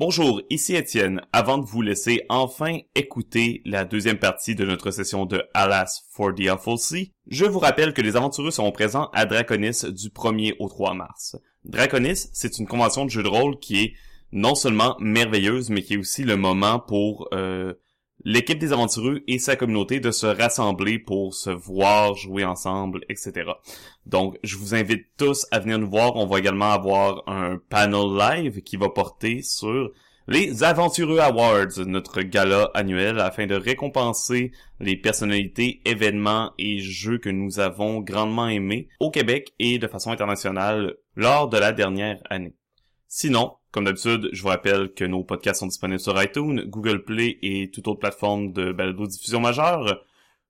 Bonjour, 0.00 0.40
ici 0.48 0.76
Étienne. 0.76 1.20
Avant 1.30 1.58
de 1.58 1.66
vous 1.66 1.82
laisser 1.82 2.24
enfin 2.30 2.78
écouter 2.94 3.60
la 3.66 3.84
deuxième 3.84 4.18
partie 4.18 4.54
de 4.54 4.64
notre 4.64 4.92
session 4.92 5.26
de 5.26 5.42
Alas 5.52 6.06
for 6.10 6.34
the 6.34 6.48
Awful 6.48 6.78
je 7.26 7.44
vous 7.44 7.58
rappelle 7.58 7.92
que 7.92 8.00
les 8.00 8.16
aventureux 8.16 8.50
seront 8.50 8.72
présents 8.72 9.10
à 9.12 9.26
Draconis 9.26 9.82
du 9.92 10.08
1er 10.08 10.56
au 10.58 10.70
3 10.70 10.94
mars. 10.94 11.36
Draconis, 11.66 12.30
c'est 12.32 12.58
une 12.58 12.66
convention 12.66 13.04
de 13.04 13.10
jeu 13.10 13.22
de 13.22 13.28
rôle 13.28 13.58
qui 13.58 13.78
est 13.78 13.92
non 14.32 14.54
seulement 14.54 14.96
merveilleuse, 15.00 15.68
mais 15.68 15.82
qui 15.82 15.92
est 15.92 15.98
aussi 15.98 16.24
le 16.24 16.38
moment 16.38 16.78
pour 16.80 17.28
euh, 17.34 17.74
l'équipe 18.24 18.58
des 18.58 18.72
aventureux 18.72 19.22
et 19.26 19.38
sa 19.38 19.56
communauté 19.56 20.00
de 20.00 20.10
se 20.10 20.26
rassembler 20.26 20.98
pour 20.98 21.34
se 21.34 21.50
voir, 21.50 22.14
jouer 22.14 22.44
ensemble, 22.44 23.00
etc. 23.08 23.50
Donc, 24.06 24.38
je 24.42 24.56
vous 24.56 24.74
invite 24.74 25.06
tous 25.16 25.46
à 25.50 25.58
venir 25.58 25.78
nous 25.78 25.90
voir. 25.90 26.16
On 26.16 26.26
va 26.26 26.38
également 26.38 26.70
avoir 26.70 27.22
un 27.26 27.58
panel 27.68 28.16
live 28.16 28.62
qui 28.62 28.76
va 28.76 28.88
porter 28.88 29.42
sur 29.42 29.90
les 30.28 30.62
Aventureux 30.62 31.18
Awards, 31.18 31.80
notre 31.86 32.22
gala 32.22 32.70
annuel, 32.74 33.18
afin 33.18 33.46
de 33.46 33.56
récompenser 33.56 34.52
les 34.78 34.96
personnalités, 34.96 35.80
événements 35.84 36.52
et 36.56 36.78
jeux 36.78 37.18
que 37.18 37.30
nous 37.30 37.58
avons 37.58 38.00
grandement 38.00 38.46
aimés 38.46 38.88
au 39.00 39.10
Québec 39.10 39.52
et 39.58 39.78
de 39.78 39.88
façon 39.88 40.12
internationale 40.12 40.94
lors 41.16 41.48
de 41.48 41.58
la 41.58 41.72
dernière 41.72 42.22
année. 42.30 42.54
Sinon, 43.08 43.56
comme 43.72 43.84
d'habitude, 43.84 44.30
je 44.32 44.42
vous 44.42 44.48
rappelle 44.48 44.92
que 44.94 45.04
nos 45.04 45.22
podcasts 45.22 45.60
sont 45.60 45.66
disponibles 45.66 46.00
sur 46.00 46.20
iTunes, 46.22 46.64
Google 46.66 47.04
Play 47.04 47.38
et 47.42 47.70
toute 47.70 47.86
autre 47.88 48.00
plateforme 48.00 48.52
de 48.52 48.72
balado-diffusion 48.72 49.40
majeure. 49.40 50.02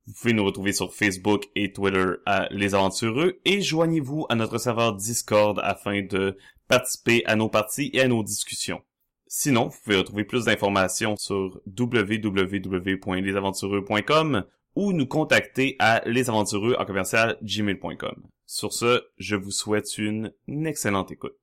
Vous 0.07 0.13
pouvez 0.13 0.33
nous 0.33 0.43
retrouver 0.43 0.73
sur 0.73 0.91
Facebook 0.93 1.47
et 1.55 1.71
Twitter 1.71 2.13
à 2.25 2.47
Les 2.49 2.73
Aventureux 2.73 3.39
et 3.45 3.61
joignez-vous 3.61 4.25
à 4.29 4.35
notre 4.35 4.57
serveur 4.57 4.95
Discord 4.95 5.59
afin 5.63 6.01
de 6.01 6.35
participer 6.67 7.23
à 7.25 7.35
nos 7.35 7.49
parties 7.49 7.91
et 7.93 8.01
à 8.01 8.07
nos 8.07 8.23
discussions. 8.23 8.81
Sinon, 9.27 9.67
vous 9.67 9.77
pouvez 9.83 9.97
retrouver 9.97 10.23
plus 10.23 10.45
d'informations 10.45 11.15
sur 11.15 11.61
www.lesaventureux.com 11.77 14.45
ou 14.75 14.93
nous 14.93 15.05
contacter 15.05 15.75
à 15.79 16.01
lesaventureux 16.05 16.75
en 16.79 16.85
commercial 16.85 17.37
gmail.com. 17.43 18.23
Sur 18.45 18.71
ce, 18.73 19.03
je 19.17 19.35
vous 19.35 19.51
souhaite 19.51 19.97
une 19.97 20.31
excellente 20.65 21.11
écoute. 21.11 21.35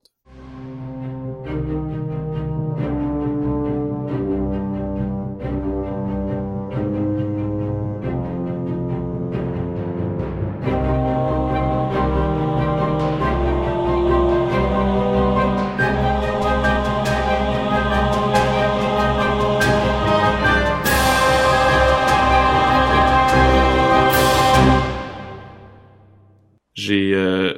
J'ai 26.75 27.13
euh, 27.15 27.55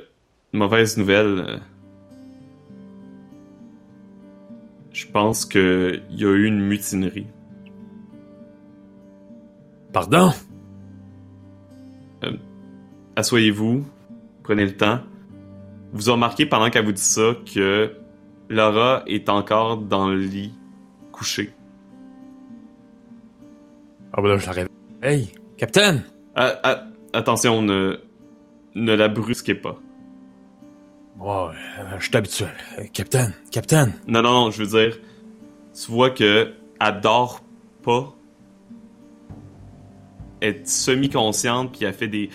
mauvaise 0.52 0.96
nouvelle. 0.96 1.61
Je 4.92 5.06
pense 5.06 5.44
qu'il 5.46 6.02
y 6.10 6.24
a 6.24 6.28
eu 6.28 6.44
une 6.46 6.60
mutinerie. 6.60 7.27
Pardon? 9.92 10.33
Euh, 12.24 12.33
Assoyez-vous, 13.16 13.84
prenez 14.42 14.64
le 14.64 14.77
temps. 14.77 15.00
Vous 15.92 16.08
avez 16.08 16.14
remarqué 16.14 16.46
pendant 16.46 16.70
qu'elle 16.70 16.84
vous 16.84 16.92
dit 16.92 17.00
ça 17.00 17.34
que 17.52 17.92
Laura 18.48 19.02
est 19.06 19.28
encore 19.28 19.78
dans 19.78 20.08
le 20.08 20.18
lit, 20.18 20.52
couchée. 21.12 21.50
Ah 24.12 24.20
ben 24.22 24.28
là, 24.28 24.36
je 24.38 24.46
la 24.46 24.52
réveille. 24.52 24.70
Hey, 25.02 25.33
Capitaine! 25.56 26.02
Ah, 26.34 26.58
ah, 26.62 26.84
attention, 27.12 27.62
ne, 27.62 27.98
ne 28.74 28.92
la 28.92 29.08
brusquez 29.08 29.55
pas. 29.55 29.78
Ouais, 31.20 31.53
je 31.98 32.07
suis 32.07 32.17
habitué. 32.17 32.47
Capitaine, 32.95 33.35
Capitaine! 33.51 33.92
Non, 34.07 34.23
non, 34.23 34.33
non, 34.33 34.51
je 34.51 34.63
veux 34.63 34.81
dire, 34.81 34.98
tu 35.75 35.91
vois 35.92 36.11
que 36.11 36.55
elle 36.81 37.01
dort 37.03 37.42
pas. 37.83 38.14
Elle 40.41 40.57
est 40.57 40.67
semi-consciente, 40.67 41.73
puis 41.73 41.85
elle 41.85 41.92
fait 41.92 42.08
des... 42.08 42.31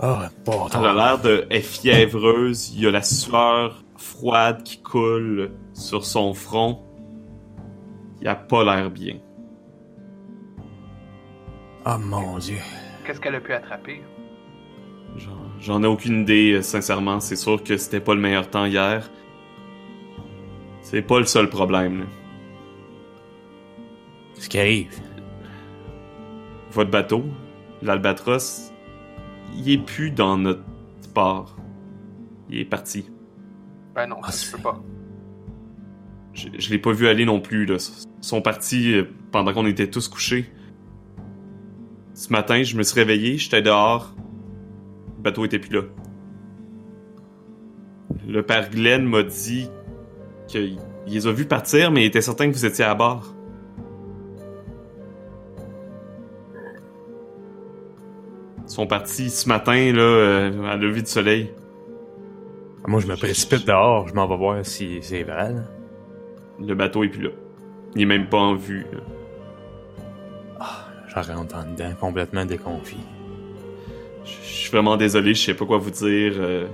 Ah, 0.00 0.30
bon, 0.46 0.68
Elle 0.74 0.86
a 0.86 0.94
l'air 0.94 1.20
de... 1.20 1.46
Elle 1.50 1.56
est 1.58 1.60
fiévreuse, 1.60 2.70
il 2.70 2.80
y 2.82 2.86
a 2.86 2.90
la 2.90 3.02
sueur 3.02 3.84
froide 3.96 4.62
qui 4.62 4.80
coule 4.80 5.50
sur 5.74 6.06
son 6.06 6.32
front. 6.32 6.82
Il 8.22 8.28
a 8.28 8.36
pas 8.36 8.64
l'air 8.64 8.90
bien. 8.90 9.18
Ah, 11.84 11.98
mon 11.98 12.38
Dieu. 12.38 12.58
Qu'est-ce 13.08 13.22
qu'elle 13.22 13.36
a 13.36 13.40
pu 13.40 13.54
attraper? 13.54 14.02
J'en- 15.60 15.82
ai 15.82 15.86
aucune 15.86 16.20
idée, 16.20 16.52
euh, 16.52 16.62
sincèrement. 16.62 17.20
C'est 17.20 17.36
sûr 17.36 17.62
que 17.64 17.78
c'était 17.78 18.00
pas 18.00 18.14
le 18.14 18.20
meilleur 18.20 18.50
temps 18.50 18.66
hier. 18.66 19.10
C'est 20.82 21.00
pas 21.00 21.18
le 21.18 21.24
seul 21.24 21.48
problème. 21.48 22.00
là. 22.00 22.04
Qu'est-ce 24.34 24.50
qui 24.50 24.58
arrive? 24.58 24.90
Votre 26.72 26.90
bateau, 26.90 27.24
l'Albatros, 27.80 28.74
il 29.56 29.70
est 29.72 29.78
plus 29.82 30.10
dans 30.10 30.36
notre 30.36 30.64
port. 31.14 31.56
Il 32.50 32.58
est 32.58 32.64
parti. 32.66 33.10
Ben 33.94 34.06
non, 34.06 34.16
Ah, 34.22 34.26
ça 34.26 34.32
se 34.32 34.44
c'est- 34.50 34.56
peut 34.58 34.62
pas. 34.64 34.82
Je, 36.34 36.48
je 36.58 36.68
l'ai 36.68 36.78
pas 36.78 36.92
vu 36.92 37.08
aller 37.08 37.24
non 37.24 37.40
plus. 37.40 37.64
Là. 37.64 37.76
Ils 38.20 38.26
sont 38.26 38.42
partis 38.42 38.92
euh, 38.92 39.04
pendant 39.32 39.54
qu'on 39.54 39.64
était 39.64 39.88
tous 39.88 40.08
couchés. 40.08 40.52
Ce 42.18 42.32
matin, 42.32 42.64
je 42.64 42.76
me 42.76 42.82
suis 42.82 42.98
réveillé, 42.98 43.36
j'étais 43.36 43.62
dehors. 43.62 44.12
Le 45.18 45.22
bateau 45.22 45.44
était 45.44 45.60
plus 45.60 45.72
là. 45.72 45.82
Le 48.26 48.42
père 48.42 48.70
Glenn 48.70 49.04
m'a 49.04 49.22
dit 49.22 49.70
qu'il 50.48 50.78
il 51.06 51.14
les 51.14 51.28
a 51.28 51.32
vus 51.32 51.44
partir, 51.44 51.92
mais 51.92 52.02
il 52.02 52.06
était 52.06 52.20
certain 52.20 52.48
que 52.50 52.54
vous 52.56 52.66
étiez 52.66 52.84
à 52.84 52.96
bord. 52.96 53.32
Ils 58.64 58.68
sont 58.68 58.88
partis 58.88 59.30
ce 59.30 59.48
matin, 59.48 59.92
là, 59.92 60.02
euh, 60.02 60.64
à 60.64 60.76
lever 60.76 61.02
du 61.02 61.08
soleil. 61.10 61.52
Ah, 62.82 62.88
Moi, 62.88 62.98
je 62.98 63.06
me 63.06 63.14
précipite 63.14 63.64
dehors, 63.64 64.08
je 64.08 64.14
m'en 64.14 64.26
vais 64.26 64.36
voir 64.36 64.66
si 64.66 64.98
c'est 65.02 65.22
vrai. 65.22 65.52
là. 65.52 65.62
Le 66.58 66.74
bateau 66.74 67.04
est 67.04 67.10
plus 67.10 67.22
là. 67.22 67.30
Il 67.94 68.02
est 68.02 68.06
même 68.06 68.28
pas 68.28 68.38
en 68.38 68.56
vue. 68.56 68.84
là. 68.92 69.17
Je 71.22 71.32
rentre 71.32 71.56
en 71.56 71.64
dedans, 71.64 71.92
complètement 71.98 72.44
déconfit. 72.44 73.04
Je 74.24 74.30
suis 74.30 74.70
vraiment 74.70 74.96
désolé, 74.96 75.34
je 75.34 75.46
sais 75.46 75.54
pas 75.54 75.64
quoi 75.66 75.78
vous 75.78 75.90
dire. 75.90 76.32
euh. 76.36 76.68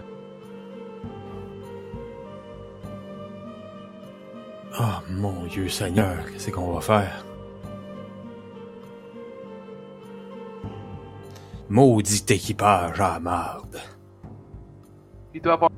Ah, 4.77 5.03
mon 5.09 5.45
Dieu 5.45 5.69
Seigneur, 5.69 6.17
qu'est-ce 6.33 6.51
qu'on 6.51 6.73
va 6.73 6.81
faire? 6.81 7.25
Maudit 11.69 12.25
équipage 12.29 13.01
à 13.01 13.15
la 13.15 13.21
marde. 13.21 13.81
Il 15.33 15.41
doit 15.41 15.55
avoir 15.55 15.71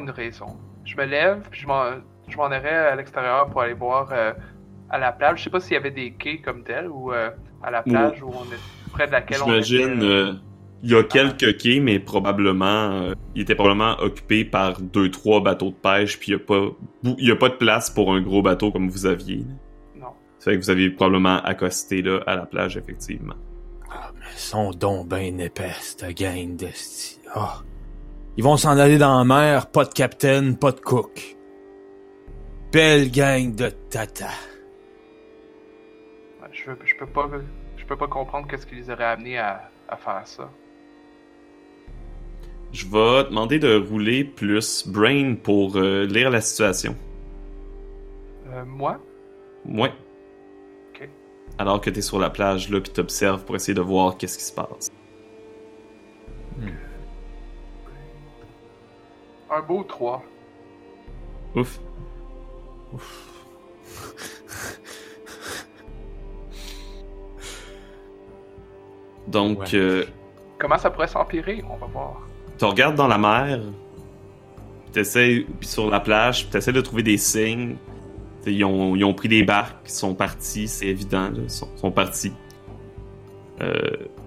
une 0.00 0.10
raison. 0.10 0.56
Je 0.84 0.96
me 0.96 1.04
lève, 1.04 1.42
puis 1.50 1.60
je 1.60 1.66
m'en, 1.66 1.90
je 2.28 2.36
m'en 2.36 2.50
irai 2.50 2.68
à 2.68 2.96
l'extérieur 2.96 3.48
pour 3.50 3.60
aller 3.60 3.74
voir 3.74 4.08
euh, 4.12 4.32
à 4.90 4.98
la 4.98 5.12
plage. 5.12 5.38
Je 5.38 5.44
sais 5.44 5.50
pas 5.50 5.60
s'il 5.60 5.74
y 5.74 5.76
avait 5.76 5.90
des 5.90 6.12
quais 6.14 6.40
comme 6.40 6.62
tel 6.62 6.88
ou 6.88 7.12
euh, 7.12 7.30
à 7.62 7.70
la 7.70 7.82
plage 7.82 8.22
où 8.22 8.28
on 8.28 8.44
est 8.44 8.90
près 8.92 9.06
de 9.06 9.12
laquelle 9.12 9.42
on 9.42 9.46
J'imagine, 9.46 9.96
était. 9.96 10.04
euh, 10.04 10.32
il 10.82 10.90
y 10.90 10.94
a 10.94 11.02
quelques 11.02 11.56
quais, 11.58 11.80
mais 11.80 11.98
probablement, 11.98 12.92
euh, 12.92 13.14
il 13.34 13.42
était 13.42 13.54
probablement 13.56 13.96
occupé 14.00 14.44
par 14.44 14.80
deux, 14.80 15.10
trois 15.10 15.40
bateaux 15.42 15.70
de 15.70 15.74
pêche, 15.74 16.18
puis 16.18 16.28
il 16.32 16.34
y 16.34 16.36
a 16.36 16.38
pas, 16.38 16.68
il 17.18 17.28
y 17.28 17.32
a 17.32 17.36
pas 17.36 17.48
de 17.48 17.54
place 17.56 17.90
pour 17.90 18.12
un 18.12 18.20
gros 18.20 18.42
bateau 18.42 18.70
comme 18.70 18.88
vous 18.88 19.06
aviez. 19.06 19.44
Non. 19.96 20.08
C'est 20.38 20.50
vrai 20.50 20.58
que 20.58 20.64
vous 20.64 20.70
avez 20.70 20.90
probablement 20.90 21.42
accosté 21.42 22.02
là 22.02 22.20
à 22.26 22.36
la 22.36 22.46
plage, 22.46 22.76
effectivement. 22.76 23.34
Ah, 23.90 24.12
mais 24.14 24.26
ils 24.34 24.38
sont 24.38 24.70
donc 24.70 25.08
ben 25.08 25.40
épais, 25.40 25.72
cette 25.80 26.16
gang 26.16 26.56
de 26.56 26.68
Ah. 27.34 27.62
Ils 28.36 28.44
vont 28.44 28.56
s'en 28.56 28.78
aller 28.78 28.98
dans 28.98 29.18
la 29.18 29.24
mer, 29.24 29.66
pas 29.70 29.84
de 29.84 29.92
capitaine, 29.92 30.56
pas 30.56 30.70
de 30.70 30.78
cook. 30.78 31.36
Belle 32.72 33.10
gang 33.10 33.52
de 33.54 33.70
tata. 33.90 34.28
Je, 36.68 36.74
je 36.84 36.94
peux 36.96 37.06
pas. 37.06 37.28
Je 37.76 37.84
peux 37.86 37.96
pas 37.96 38.08
comprendre 38.08 38.46
qu'est-ce 38.46 38.66
qui 38.66 38.74
les 38.74 38.90
aurait 38.90 39.04
amenés 39.04 39.38
à, 39.38 39.70
à 39.88 39.96
faire 39.96 40.26
ça. 40.26 40.50
Je 42.72 42.84
vais 42.84 43.24
demander 43.24 43.58
de 43.58 43.76
rouler 43.76 44.24
plus 44.24 44.86
brain 44.86 45.36
pour 45.36 45.76
euh, 45.76 46.04
lire 46.04 46.30
la 46.30 46.42
situation. 46.42 46.94
Euh, 48.50 48.64
moi? 48.66 49.00
Ouais. 49.64 49.92
Ok. 50.90 51.08
Alors 51.56 51.80
que 51.80 51.88
t'es 51.88 52.02
sur 52.02 52.18
la 52.18 52.28
plage 52.28 52.68
là, 52.68 52.80
puis 52.80 52.92
t'observes 52.92 53.44
pour 53.44 53.56
essayer 53.56 53.74
de 53.74 53.80
voir 53.80 54.18
qu'est-ce 54.18 54.36
qui 54.36 54.44
se 54.44 54.52
passe. 54.52 54.90
Un 59.50 59.62
beau 59.62 59.82
3. 59.82 60.22
Ouf. 61.54 61.80
Donc, 69.28 69.58
Ouais. 69.60 69.74
euh, 69.74 70.04
Comment 70.58 70.78
ça 70.78 70.90
pourrait 70.90 71.06
s'empirer? 71.08 71.62
On 71.70 71.76
va 71.76 71.86
voir. 71.86 72.20
tu 72.58 72.64
regardes 72.64 72.96
dans 72.96 73.06
la 73.06 73.18
mer, 73.18 73.60
puis 74.92 75.04
sur 75.68 75.88
la 75.90 76.00
plage, 76.00 76.42
puis 76.42 76.50
t'essaies 76.50 76.72
de 76.72 76.80
trouver 76.80 77.02
des 77.04 77.16
signes. 77.18 77.76
Ils 78.46 78.64
ont, 78.64 78.96
ils 78.96 79.04
ont 79.04 79.14
pris 79.14 79.28
des 79.28 79.42
barques, 79.44 79.76
ils 79.86 79.90
sont 79.90 80.14
partis, 80.14 80.66
c'est 80.68 80.86
évident, 80.86 81.24
là, 81.30 81.38
ils 81.42 81.50
sont, 81.50 81.68
sont 81.76 81.90
partis. 81.92 82.32
Euh, 83.60 83.74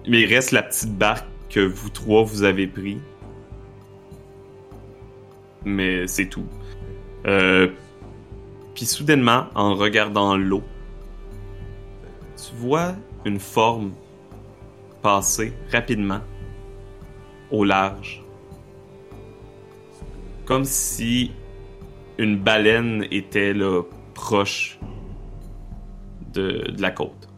mais 0.06 0.20
il 0.22 0.32
reste 0.32 0.52
la 0.52 0.62
petite 0.62 0.96
barque 0.96 1.26
que 1.50 1.60
vous 1.60 1.90
trois 1.90 2.22
vous 2.22 2.42
avez 2.44 2.66
pris. 2.66 2.98
Mais 5.64 6.06
c'est 6.06 6.26
tout. 6.26 6.46
Euh, 7.26 7.68
puis 8.74 8.84
soudainement, 8.86 9.46
en 9.54 9.74
regardant 9.74 10.36
l'eau, 10.36 10.62
tu 12.36 12.54
vois 12.56 12.92
une 13.24 13.38
forme 13.38 13.92
passer 15.02 15.52
rapidement 15.70 16.20
au 17.50 17.64
large. 17.64 18.22
Comme 20.46 20.64
si 20.64 21.32
une 22.18 22.38
baleine 22.38 23.06
était 23.10 23.54
proche 24.14 24.78
de, 26.32 26.64
la 26.78 26.90
côte. 26.90 27.28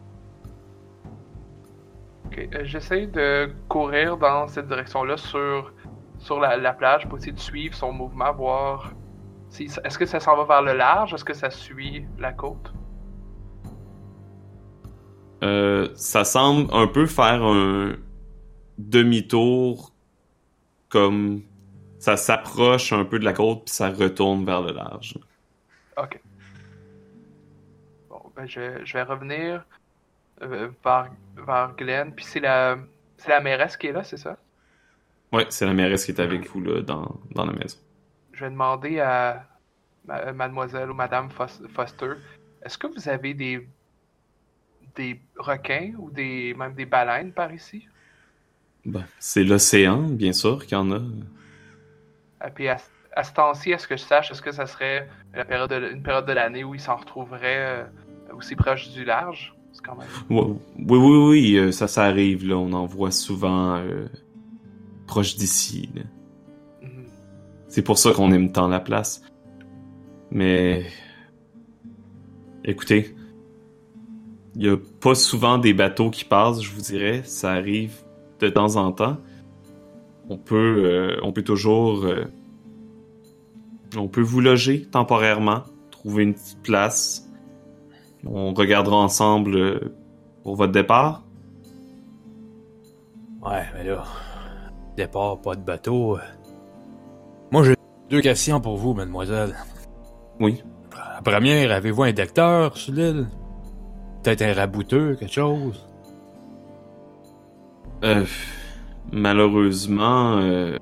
Ok, 2.25 2.37
euh, 2.37 2.61
J'essaie 2.63 3.07
de 3.07 3.51
courir 3.67 4.17
dans 4.17 4.47
cette 4.47 4.67
direction-là 4.67 5.17
sur, 5.17 5.73
sur 6.19 6.39
la, 6.39 6.57
la 6.57 6.73
plage 6.73 7.07
pour 7.07 7.17
essayer 7.17 7.33
de 7.33 7.39
suivre 7.39 7.75
son 7.75 7.91
mouvement, 7.91 8.31
voir 8.33 8.93
si, 9.49 9.65
est-ce 9.83 9.97
que 9.97 10.05
ça 10.05 10.19
s'en 10.19 10.35
va 10.35 10.43
vers 10.43 10.61
le 10.61 10.77
large, 10.77 11.13
est-ce 11.13 11.25
que 11.25 11.33
ça 11.33 11.49
suit 11.49 12.05
la 12.19 12.33
côte? 12.33 12.73
Euh, 15.45 15.89
ça 15.95 16.23
semble 16.23 16.73
un 16.73 16.87
peu 16.87 17.05
faire 17.05 17.43
un 17.43 17.95
demi-tour 18.79 19.93
comme 20.89 21.43
ça 21.99 22.17
s'approche 22.17 22.91
un 22.93 23.05
peu 23.05 23.19
de 23.19 23.25
la 23.25 23.33
côte 23.33 23.65
puis 23.65 23.73
ça 23.73 23.89
retourne 23.89 24.43
vers 24.43 24.61
le 24.61 24.73
large. 24.73 25.19
Ok. 25.97 26.19
Bon, 28.09 28.21
ben 28.35 28.47
je, 28.47 28.83
je 28.83 28.93
vais 28.93 29.03
revenir 29.03 29.63
euh, 30.41 30.69
vers, 30.83 31.11
vers 31.35 31.75
Glenn, 31.77 32.11
puis 32.13 32.25
c'est 32.25 32.39
la, 32.39 32.77
c'est 33.17 33.29
la 33.29 33.39
mairesse 33.39 33.77
qui 33.77 33.87
est 33.87 33.93
là, 33.93 34.03
c'est 34.03 34.17
ça? 34.17 34.37
Ouais, 35.31 35.45
c'est 35.49 35.65
la 35.65 35.73
mairesse 35.73 36.05
qui 36.05 36.11
est 36.11 36.19
avec 36.19 36.49
vous 36.49 36.61
là 36.61 36.81
dans, 36.81 37.19
dans 37.31 37.45
la 37.45 37.53
maison. 37.53 37.77
Je 38.33 38.45
vais 38.45 38.51
demander 38.51 38.99
à 38.99 39.45
ma- 40.05 40.33
mademoiselle 40.33 40.89
ou 40.89 40.93
madame 40.93 41.29
Fos- 41.29 41.67
Foster, 41.69 42.13
est-ce 42.63 42.77
que 42.77 42.87
vous 42.87 43.09
avez 43.09 43.33
des 43.33 43.67
des 44.95 45.19
requins 45.37 45.91
ou 45.97 46.09
des 46.09 46.53
même 46.53 46.73
des 46.73 46.85
baleines 46.85 47.31
par 47.31 47.53
ici? 47.53 47.87
Ben, 48.85 49.05
c'est 49.19 49.43
l'océan, 49.43 50.03
bien 50.03 50.33
sûr 50.33 50.65
qu'il 50.65 50.77
y 50.77 50.81
en 50.81 50.91
a. 50.91 51.01
Et 52.45 52.51
puis 52.53 52.67
à, 52.67 52.77
à 53.15 53.23
ce 53.23 53.33
temps-ci, 53.33 53.71
est-ce 53.71 53.87
que 53.87 53.97
je 53.97 54.03
sache, 54.03 54.31
est-ce 54.31 54.41
que 54.41 54.51
ça 54.51 54.65
serait 54.67 55.09
la 55.33 55.45
période 55.45 55.69
de- 55.69 55.91
une 55.91 56.03
période 56.03 56.25
de 56.25 56.33
l'année 56.33 56.63
où 56.63 56.75
ils 56.75 56.81
s'en 56.81 56.95
retrouveraient 56.95 57.83
euh, 57.83 58.35
aussi 58.35 58.55
proche 58.55 58.89
du 58.91 59.03
large? 59.03 59.53
Quand 59.83 59.97
même. 59.97 60.07
Oui, 60.29 60.97
oui, 60.97 61.17
oui, 61.29 61.55
euh, 61.57 61.71
ça, 61.71 61.87
ça 61.87 62.05
arrive, 62.05 62.47
là. 62.47 62.55
On 62.57 62.71
en 62.71 62.85
voit 62.85 63.11
souvent 63.11 63.75
euh, 63.75 64.07
proche 65.05 65.35
d'ici. 65.35 65.89
Mhm. 66.81 67.05
C'est 67.67 67.83
pour 67.83 67.97
ça 67.97 68.13
qu'on 68.13 68.31
aime 68.31 68.51
tant 68.53 68.69
la 68.69 68.79
place. 68.79 69.21
Mais... 70.31 70.85
Écoutez, 72.63 73.15
il 74.55 74.65
y 74.65 74.69
a 74.69 74.77
pas 75.01 75.15
souvent 75.15 75.57
des 75.57 75.73
bateaux 75.73 76.09
qui 76.09 76.23
passent, 76.23 76.61
je 76.61 76.71
vous 76.71 76.81
dirais. 76.81 77.23
Ça 77.25 77.51
arrive 77.51 78.03
de 78.39 78.49
temps 78.49 78.77
en 78.77 78.91
temps. 78.91 79.17
On 80.29 80.37
peut, 80.37 80.83
euh, 80.85 81.19
on 81.23 81.31
peut 81.31 81.43
toujours... 81.43 82.05
euh, 82.05 82.25
on 83.97 84.07
peut 84.07 84.21
vous 84.21 84.41
loger 84.41 84.85
temporairement, 84.85 85.63
trouver 85.91 86.23
une 86.23 86.33
petite 86.33 86.61
place. 86.63 87.29
On 88.25 88.53
regardera 88.53 88.97
ensemble 88.97 89.55
euh, 89.55 89.79
pour 90.43 90.55
votre 90.55 90.71
départ. 90.71 91.23
Ouais, 93.41 93.63
mais 93.75 93.83
là, 93.83 94.03
départ, 94.97 95.39
pas 95.41 95.55
de 95.55 95.61
bateau. 95.61 96.17
Moi, 97.51 97.63
j'ai 97.63 97.75
deux 98.09 98.21
questions 98.21 98.59
pour 98.59 98.77
vous, 98.77 98.93
mademoiselle. 98.93 99.55
Oui. 100.39 100.63
La 100.95 101.21
première, 101.21 101.71
avez-vous 101.71 102.03
un 102.03 102.13
docteur 102.13 102.75
sur 102.77 102.93
l'île? 102.93 103.27
Peut-être 104.25 104.41
un 104.41 104.53
rabouteux, 104.55 105.15
quelque 105.19 105.31
chose? 105.31 105.85
Euh, 108.03 108.25
malheureusement, 109.11 110.37
euh, 110.37 110.79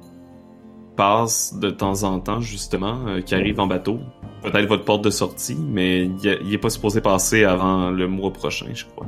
passe 0.95 1.53
de 1.59 1.69
temps 1.69 2.03
en 2.03 2.21
temps, 2.21 2.39
justement, 2.39 3.05
euh, 3.07 3.19
qui 3.19 3.35
arrive 3.35 3.59
en 3.59 3.67
bateau. 3.67 3.99
Peut-être 4.43 4.65
votre 4.69 4.85
porte 4.85 5.03
de 5.03 5.09
sortie, 5.09 5.57
mais 5.59 6.05
il, 6.05 6.23
y 6.23 6.29
a- 6.29 6.39
il 6.39 6.53
est 6.53 6.57
pas 6.57 6.69
supposé 6.69 7.01
passer 7.01 7.43
avant 7.43 7.89
le 7.91 8.07
mois 8.07 8.31
prochain, 8.31 8.67
je 8.73 8.85
crois. 8.85 9.07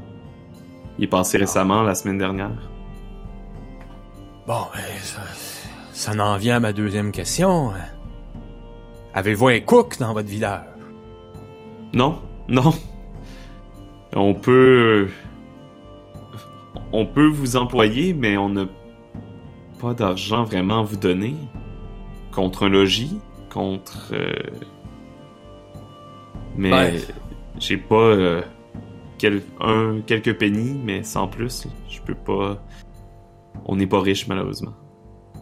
Il 0.97 1.05
est 1.05 1.07
passé 1.07 1.37
récemment, 1.37 1.81
la 1.83 1.95
semaine 1.95 2.17
dernière. 2.17 2.51
Bon, 4.45 4.63
ben, 4.73 4.81
ça, 5.01 5.21
ça 5.93 6.11
en 6.21 6.35
vient 6.35 6.57
à 6.57 6.59
ma 6.59 6.73
deuxième 6.73 7.13
question. 7.13 7.71
Avez-vous 9.13 9.47
un 9.47 9.59
cook 9.61 9.97
dans 9.97 10.11
votre 10.11 10.27
village? 10.27 10.65
Non, 11.93 12.19
non. 12.49 12.73
On 14.15 14.33
peut... 14.33 15.09
On 16.91 17.05
peut 17.05 17.27
vous 17.27 17.57
employer, 17.57 18.13
mais 18.13 18.37
on 18.37 18.49
n'a 18.49 18.65
pas 19.79 19.93
d'argent 19.93 20.43
vraiment 20.45 20.79
à 20.79 20.83
vous 20.83 20.95
donner. 20.97 21.35
Contre 22.31 22.63
un 22.65 22.69
logis, 22.69 23.19
contre... 23.51 24.11
euh, 24.13 24.33
Mais 26.55 26.71
Ouais. 26.71 26.93
j'ai 27.59 27.77
pas... 27.77 27.95
euh, 27.95 28.41
quel- 29.17 29.43
un, 29.59 29.99
quelques 30.05 30.37
pennies, 30.37 30.79
mais 30.83 31.03
sans 31.03 31.27
plus. 31.27 31.67
Je 31.89 32.01
peux 32.01 32.15
pas... 32.15 32.57
On 33.65 33.75
n'est 33.75 33.87
pas 33.87 33.99
riche, 34.01 34.27
malheureusement. 34.27 34.73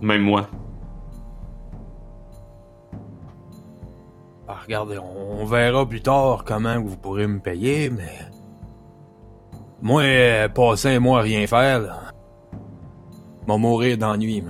Même 0.01 0.21
moi. 0.21 0.47
Ah, 4.47 4.57
regardez, 4.63 4.97
on, 4.97 5.41
on 5.41 5.45
verra 5.45 5.87
plus 5.87 6.01
tard 6.01 6.43
comment 6.45 6.79
vous 6.81 6.97
pourrez 6.97 7.27
me 7.27 7.39
payer, 7.39 7.89
mais... 7.89 8.19
Moi, 9.83 10.03
euh, 10.03 10.47
passer 10.47 10.95
un 10.95 11.01
mois 11.01 11.19
à 11.19 11.21
rien 11.23 11.45
faire, 11.45 11.81
là... 11.81 11.99
M'en 13.47 13.57
mourir 13.57 13.97
d'ennui. 13.97 14.41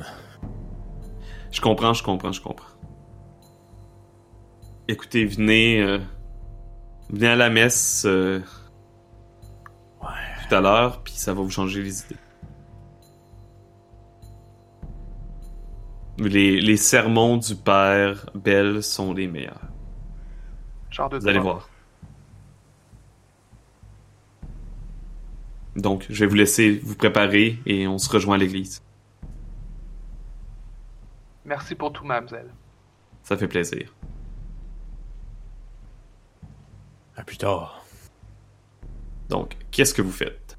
Je 1.49 1.59
comprends, 1.59 1.95
je 1.95 2.03
comprends, 2.03 2.31
je 2.31 2.39
comprends. 2.39 2.67
Écoutez, 4.87 5.25
venez, 5.25 5.81
euh, 5.81 5.97
venez 7.09 7.29
à 7.29 7.35
la 7.35 7.49
messe 7.49 8.05
euh, 8.05 8.41
tout 9.99 10.55
à 10.55 10.61
l'heure, 10.61 11.01
puis 11.01 11.13
ça 11.13 11.33
va 11.33 11.41
vous 11.41 11.49
changer 11.49 11.81
les 11.81 12.01
idées. 12.01 12.15
Les, 16.19 16.61
les 16.61 16.77
sermons 16.77 17.37
du 17.37 17.55
père 17.55 18.29
Bell 18.35 18.83
sont 18.83 19.15
les 19.15 19.25
meilleurs. 19.25 19.61
Genre 20.91 21.09
de 21.09 21.17
Vous 21.17 21.27
allez 21.27 21.39
voir. 21.39 21.69
Donc, 25.75 26.05
je 26.09 26.19
vais 26.19 26.27
vous 26.27 26.35
laisser 26.35 26.79
vous 26.83 26.95
préparer 26.95 27.59
et 27.65 27.87
on 27.87 27.97
se 27.97 28.09
rejoint 28.09 28.35
à 28.35 28.37
l'église. 28.37 28.83
Merci 31.45 31.75
pour 31.75 31.91
tout, 31.91 32.05
mademoiselle. 32.05 32.51
Ça 33.23 33.35
fait 33.37 33.47
plaisir. 33.47 33.93
À 37.15 37.23
plus 37.23 37.37
tard. 37.37 37.85
Donc, 39.29 39.57
qu'est-ce 39.71 39.93
que 39.93 40.01
vous 40.01 40.11
faites? 40.11 40.57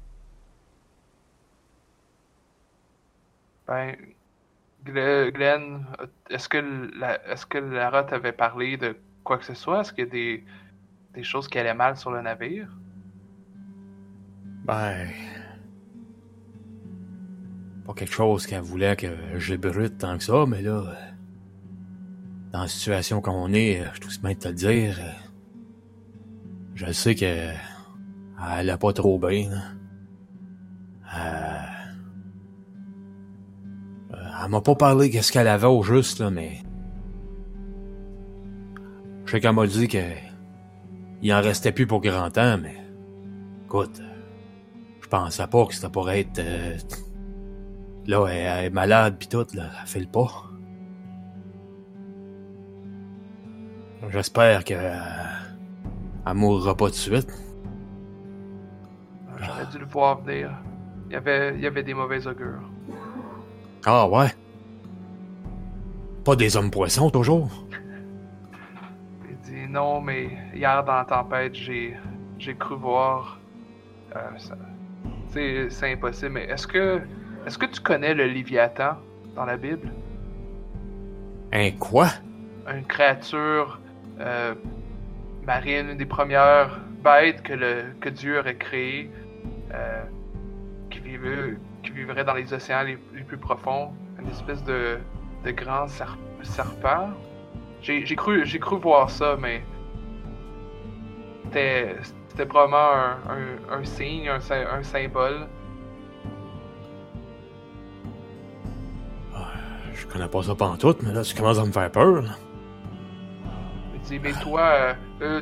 Ben, 3.67 3.95
Gle- 4.85 5.31
Glenn, 5.31 5.85
est-ce 6.29 6.47
que 6.47 6.57
la, 6.99 7.25
est-ce 7.31 7.45
que 7.45 7.57
Lara 7.57 8.03
t'avait 8.03 8.31
parlé 8.31 8.77
de 8.77 8.95
quoi 9.23 9.37
que 9.37 9.45
ce 9.45 9.55
soit? 9.55 9.81
Est-ce 9.81 9.91
qu'il 9.93 10.03
y 10.03 10.07
a 10.07 10.11
des, 10.11 10.43
des 11.13 11.23
choses 11.23 11.47
qui 11.47 11.57
allaient 11.57 11.73
mal 11.73 11.97
sur 11.97 12.11
le 12.11 12.21
navire? 12.21 12.69
Ben... 14.65 15.07
Pas 17.85 17.93
quelque 17.93 18.13
chose 18.13 18.47
qu'elle 18.47 18.61
voulait 18.61 18.95
que 18.95 19.07
j'ébrute 19.37 19.99
tant 19.99 20.17
que 20.17 20.23
ça, 20.23 20.45
mais 20.47 20.61
là... 20.61 20.83
Dans 22.51 22.61
la 22.61 22.67
situation 22.67 23.21
qu'on 23.21 23.53
est, 23.53 23.83
je 23.93 24.01
trouve 24.01 24.21
bien 24.21 24.31
de 24.31 24.37
te 24.37 24.47
le 24.47 24.53
dire. 24.53 24.99
Je 26.73 26.91
sais 26.91 27.15
que... 27.15 27.51
Elle 28.57 28.69
a 28.69 28.77
pas 28.77 28.93
trop 28.93 29.19
bien, 29.19 29.49
là. 29.49 29.61
Euh, 31.15 31.75
Elle 34.43 34.51
m'a 34.51 34.61
pas 34.61 34.75
parlé 34.75 35.09
qu'est-ce 35.09 35.31
qu'elle 35.31 35.47
avait 35.47 35.67
au 35.67 35.83
juste, 35.83 36.19
là, 36.19 36.29
mais... 36.29 36.61
Je 39.25 39.31
sais 39.31 39.39
qu'elle 39.39 39.55
m'a 39.55 39.67
dit 39.67 39.87
que 39.87 39.97
il 41.21 41.33
en 41.33 41.41
restait 41.41 41.71
plus 41.71 41.87
pour 41.87 42.01
grand 42.01 42.29
temps, 42.29 42.57
mais 42.57 42.75
écoute, 43.65 44.01
je 45.05 45.09
pensais 45.09 45.45
pas 45.45 45.65
que 45.67 45.73
c'était 45.75 45.89
pour 45.89 46.09
être 46.09 46.39
euh, 46.39 46.75
là, 48.07 48.25
elle, 48.27 48.37
elle 48.37 48.65
est 48.65 48.69
malade 48.71 49.17
pis 49.19 49.27
tout, 49.29 49.45
là, 49.53 49.65
elle 49.79 49.87
fait 49.87 49.99
le 49.99 50.07
pas. 50.07 50.31
J'espère 54.09 54.63
que 54.63 54.73
euh, 54.73 54.95
elle 56.25 56.33
mourra 56.33 56.75
pas 56.75 56.85
tout 56.85 56.91
de 56.91 56.95
suite. 56.95 57.31
J'aurais 59.37 59.67
dû 59.71 59.77
le 59.77 59.85
voir 59.85 60.21
venir. 60.21 60.49
Il 61.07 61.13
y 61.13 61.15
avait, 61.15 61.53
il 61.53 61.61
y 61.61 61.67
avait 61.67 61.83
des 61.83 61.93
mauvais 61.93 62.25
augures. 62.25 62.67
Ah 63.85 64.07
ouais. 64.09 64.29
Pas 66.23 66.35
des 66.35 66.57
hommes 66.57 66.71
poissons 66.71 67.11
toujours. 67.11 67.49
Il 69.29 69.37
dit 69.43 69.67
non, 69.71 70.01
mais 70.01 70.29
hier 70.55 70.83
dans 70.83 70.95
la 70.95 71.05
tempête, 71.05 71.53
j'ai, 71.53 71.95
j'ai 72.39 72.55
cru 72.55 72.75
voir. 72.75 73.39
Euh, 74.15 74.37
ça- 74.37 74.57
c'est, 75.35 75.69
impossible. 75.91 76.31
Mais 76.31 76.45
est-ce 76.45 76.65
que, 76.65 77.01
est-ce 77.45 77.57
que 77.57 77.65
tu 77.65 77.81
connais 77.81 78.13
le 78.13 78.25
Léviathan 78.25 78.97
dans 79.35 79.45
la 79.45 79.57
Bible? 79.57 79.91
Hein 81.51 81.71
quoi? 81.79 82.07
Une 82.67 82.85
créature 82.85 83.79
euh, 84.19 84.55
marine, 85.45 85.89
une 85.91 85.97
des 85.97 86.05
premières 86.05 86.79
bêtes 87.03 87.43
que 87.43 87.53
le 87.53 87.83
que 87.99 88.09
Dieu 88.09 88.39
aurait 88.39 88.55
créées, 88.55 89.11
euh, 89.73 90.03
qui 90.89 90.99
vivait, 90.99 91.57
qui 91.83 91.91
vivrait 91.91 92.23
dans 92.23 92.33
les 92.33 92.51
océans 92.53 92.83
les, 92.83 92.97
les 93.13 93.23
plus 93.23 93.37
profonds, 93.37 93.93
une 94.19 94.29
espèce 94.29 94.63
de, 94.63 94.97
de 95.43 95.51
grand 95.51 95.85
serp- 95.85 96.17
serpent? 96.41 97.09
J'ai, 97.81 98.03
cru, 98.15 98.43
cru 98.59 98.79
voir 98.79 99.11
ça, 99.11 99.37
mais 99.39 99.61
c'était, 101.43 101.95
c'était 102.35 102.47
probablement 102.47 102.91
un, 102.91 103.17
un, 103.29 103.79
un 103.79 103.83
signe, 103.85 104.27
un, 104.27 104.41
sy- 104.41 104.53
un 104.53 104.83
symbole. 104.83 105.47
Je 109.93 110.05
connais 110.07 110.27
pas 110.27 110.43
ça 110.43 110.53
pantoute, 110.55 111.01
mais 111.03 111.13
là 111.13 111.21
tu 111.21 111.33
commences 111.35 111.59
à 111.59 111.65
me 111.65 111.71
faire 111.71 111.89
peur. 111.91 112.21
là. 112.21 112.31
Dit, 114.03 114.19
mais 114.19 114.33
toi, 114.33 114.61
euh, 114.61 114.93
euh, 115.21 115.41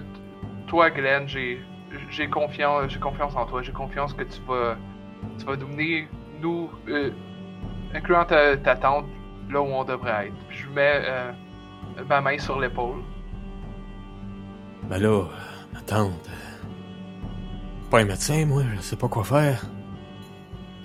toi, 0.67 0.89
Glenn, 0.89 1.27
j'ai, 1.27 1.61
j'ai 2.09 2.29
confiance, 2.29 2.89
j'ai 2.91 2.99
confiance 2.99 3.35
en 3.35 3.45
toi. 3.45 3.61
J'ai 3.61 3.73
confiance 3.73 4.13
que 4.13 4.23
tu 4.23 4.39
vas, 4.47 4.77
tu 5.37 5.45
vas 5.45 5.55
nous 6.41 6.69
euh, 6.87 7.09
incluant 7.93 8.23
ta, 8.25 8.55
ta 8.57 8.75
tante, 8.75 9.05
là 9.49 9.61
où 9.61 9.65
on 9.65 9.83
devrait 9.83 10.27
être. 10.27 10.35
Je 10.49 10.69
mets 10.69 11.01
euh, 11.03 11.31
ma 12.07 12.21
main 12.21 12.37
sur 12.37 12.59
l'épaule. 12.59 13.01
Ben 14.83 14.99
là, 14.99 15.23
ma 15.73 15.81
tante. 15.81 16.29
Pas 17.93 17.99
un 17.99 18.05
médecin, 18.05 18.43
moi, 18.47 18.63
je 18.75 18.81
sais 18.81 18.95
pas 18.95 19.07
quoi 19.07 19.23
faire. 19.23 19.63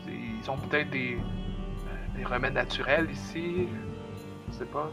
Ils 0.07 0.51
ont 0.51 0.59
peut-être 0.59 0.91
des, 0.91 1.15
euh, 1.17 2.19
des 2.19 2.23
remèdes 2.27 2.53
naturels 2.53 3.09
ici. 3.11 3.67
Je 4.51 4.59
sais 4.59 4.67
pas. 4.67 4.91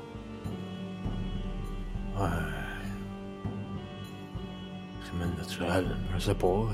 Ouais. 2.18 2.30
Remède 5.12 5.38
naturel, 5.38 5.98
je 6.14 6.20
sais 6.20 6.36
pas. 6.36 6.68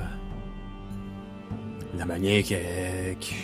La 1.97 2.05
manière 2.05 2.43
que. 2.43 3.13
qui- 3.15 3.35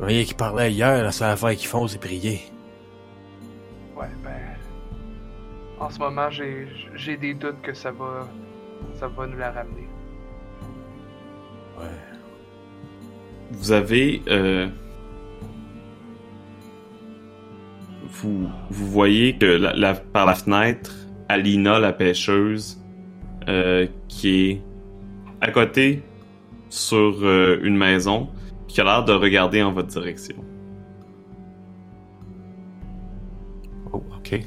La 0.00 0.06
manière 0.06 0.24
qu'il 0.24 0.36
parlait 0.36 0.72
hier, 0.72 1.02
la 1.02 1.12
seule 1.12 1.32
affaire 1.32 1.54
qu'ils 1.54 1.68
font, 1.68 1.86
c'est 1.86 1.98
prier. 1.98 2.40
Ouais, 3.94 4.08
ben. 4.24 4.56
En 5.78 5.90
ce 5.90 5.98
moment, 5.98 6.30
j'ai, 6.30 6.66
j'ai 6.94 7.18
des 7.18 7.34
doutes 7.34 7.60
que 7.60 7.74
ça 7.74 7.90
va, 7.92 8.26
ça 8.94 9.06
va 9.08 9.26
nous 9.26 9.36
la 9.36 9.50
ramener. 9.52 9.86
Vous 13.50 13.72
avez... 13.72 14.22
euh, 14.28 14.68
vous, 18.22 18.48
vous 18.70 18.86
voyez 18.86 19.36
que 19.36 19.58
par 20.12 20.26
la 20.26 20.34
fenêtre, 20.34 20.92
Alina, 21.28 21.78
la 21.78 21.92
pêcheuse, 21.92 22.80
euh, 23.48 23.86
qui 24.08 24.50
est 24.50 24.62
à 25.40 25.50
côté 25.50 26.02
sur 26.68 27.18
euh, 27.22 27.58
une 27.62 27.76
maison, 27.76 28.28
qui 28.68 28.80
a 28.80 28.84
l'air 28.84 29.04
de 29.04 29.12
regarder 29.12 29.62
en 29.62 29.72
votre 29.72 29.88
direction. 29.88 30.36
Oh, 33.92 34.02
ok. 34.16 34.40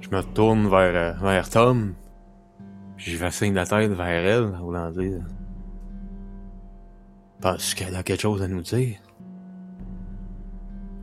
Je 0.00 0.08
me 0.10 0.16
retourne 0.16 0.68
vers, 0.68 1.20
vers 1.22 1.50
Tom. 1.50 1.94
J'y 3.00 3.16
vais 3.16 3.30
signe 3.30 3.52
de 3.52 3.56
la 3.56 3.66
tête 3.66 3.92
vers 3.92 4.06
elle, 4.06 4.54
en 4.54 4.62
voulant 4.62 4.90
dire. 4.90 5.22
Penses-tu 7.40 7.76
qu'elle 7.76 7.96
a 7.96 8.02
quelque 8.02 8.20
chose 8.20 8.42
à 8.42 8.48
nous 8.48 8.60
dire? 8.60 8.98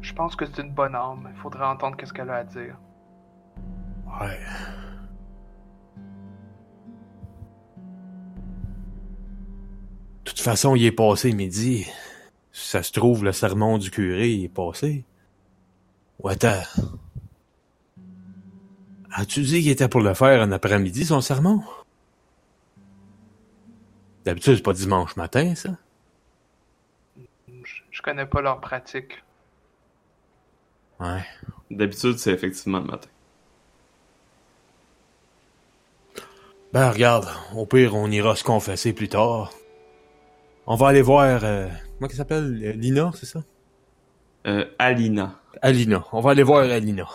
Je 0.02 0.14
pense 0.14 0.36
que 0.36 0.46
c'est 0.46 0.62
une 0.62 0.74
bonne 0.74 0.94
âme. 0.94 1.28
Il 1.34 1.42
faudrait 1.42 1.66
entendre 1.66 1.98
qu'est-ce 1.98 2.14
qu'elle 2.14 2.30
a 2.30 2.36
à 2.36 2.44
dire. 2.44 2.78
Ouais. 4.22 4.40
De 10.24 10.30
toute 10.30 10.40
façon, 10.40 10.76
il 10.76 10.86
est 10.86 10.92
passé 10.92 11.34
midi. 11.34 11.88
Si 12.52 12.70
ça 12.70 12.84
se 12.84 12.92
trouve, 12.92 13.24
le 13.24 13.32
sermon 13.32 13.80
du 13.80 13.90
curé 13.90 14.30
il 14.30 14.44
est 14.44 14.50
passé. 14.50 15.04
Ou 16.20 16.30
attends. 16.30 16.62
As-tu 19.12 19.42
dit 19.42 19.64
qu'il 19.64 19.72
était 19.72 19.90
pour 19.90 20.02
le 20.02 20.14
faire 20.14 20.44
un 20.44 20.52
après-midi, 20.52 21.04
son 21.06 21.22
sermon? 21.22 21.64
D'habitude, 24.28 24.58
c'est 24.58 24.62
pas 24.62 24.74
dimanche 24.74 25.16
matin, 25.16 25.56
ça? 25.56 25.70
Je, 27.64 27.76
je 27.90 28.02
connais 28.02 28.26
pas 28.26 28.42
leur 28.42 28.60
pratique. 28.60 29.24
Ouais. 31.00 31.24
D'habitude, 31.72 32.18
c'est 32.18 32.34
effectivement 32.34 32.80
le 32.80 32.88
matin. 32.88 33.08
Ben, 36.74 36.92
regarde, 36.92 37.30
au 37.56 37.66
pire, 37.66 37.96
on 37.96 38.12
ira 38.12 38.36
se 38.36 38.44
confesser 38.44 38.92
plus 38.92 39.08
tard. 39.08 39.54
On 40.66 40.76
va 40.76 40.90
aller 40.90 41.02
voir... 41.02 41.40
Euh, 41.46 41.70
comment 41.98 42.10
qu'elle 42.10 42.18
s'appelle? 42.18 42.62
Euh, 42.62 42.74
Lina, 42.74 43.12
c'est 43.16 43.28
ça? 43.28 43.42
Euh, 44.46 44.66
Alina. 44.78 45.40
Alina. 45.62 46.04
On 46.12 46.20
va 46.20 46.32
aller 46.32 46.44
voir 46.44 46.70
Alina. 46.70 47.08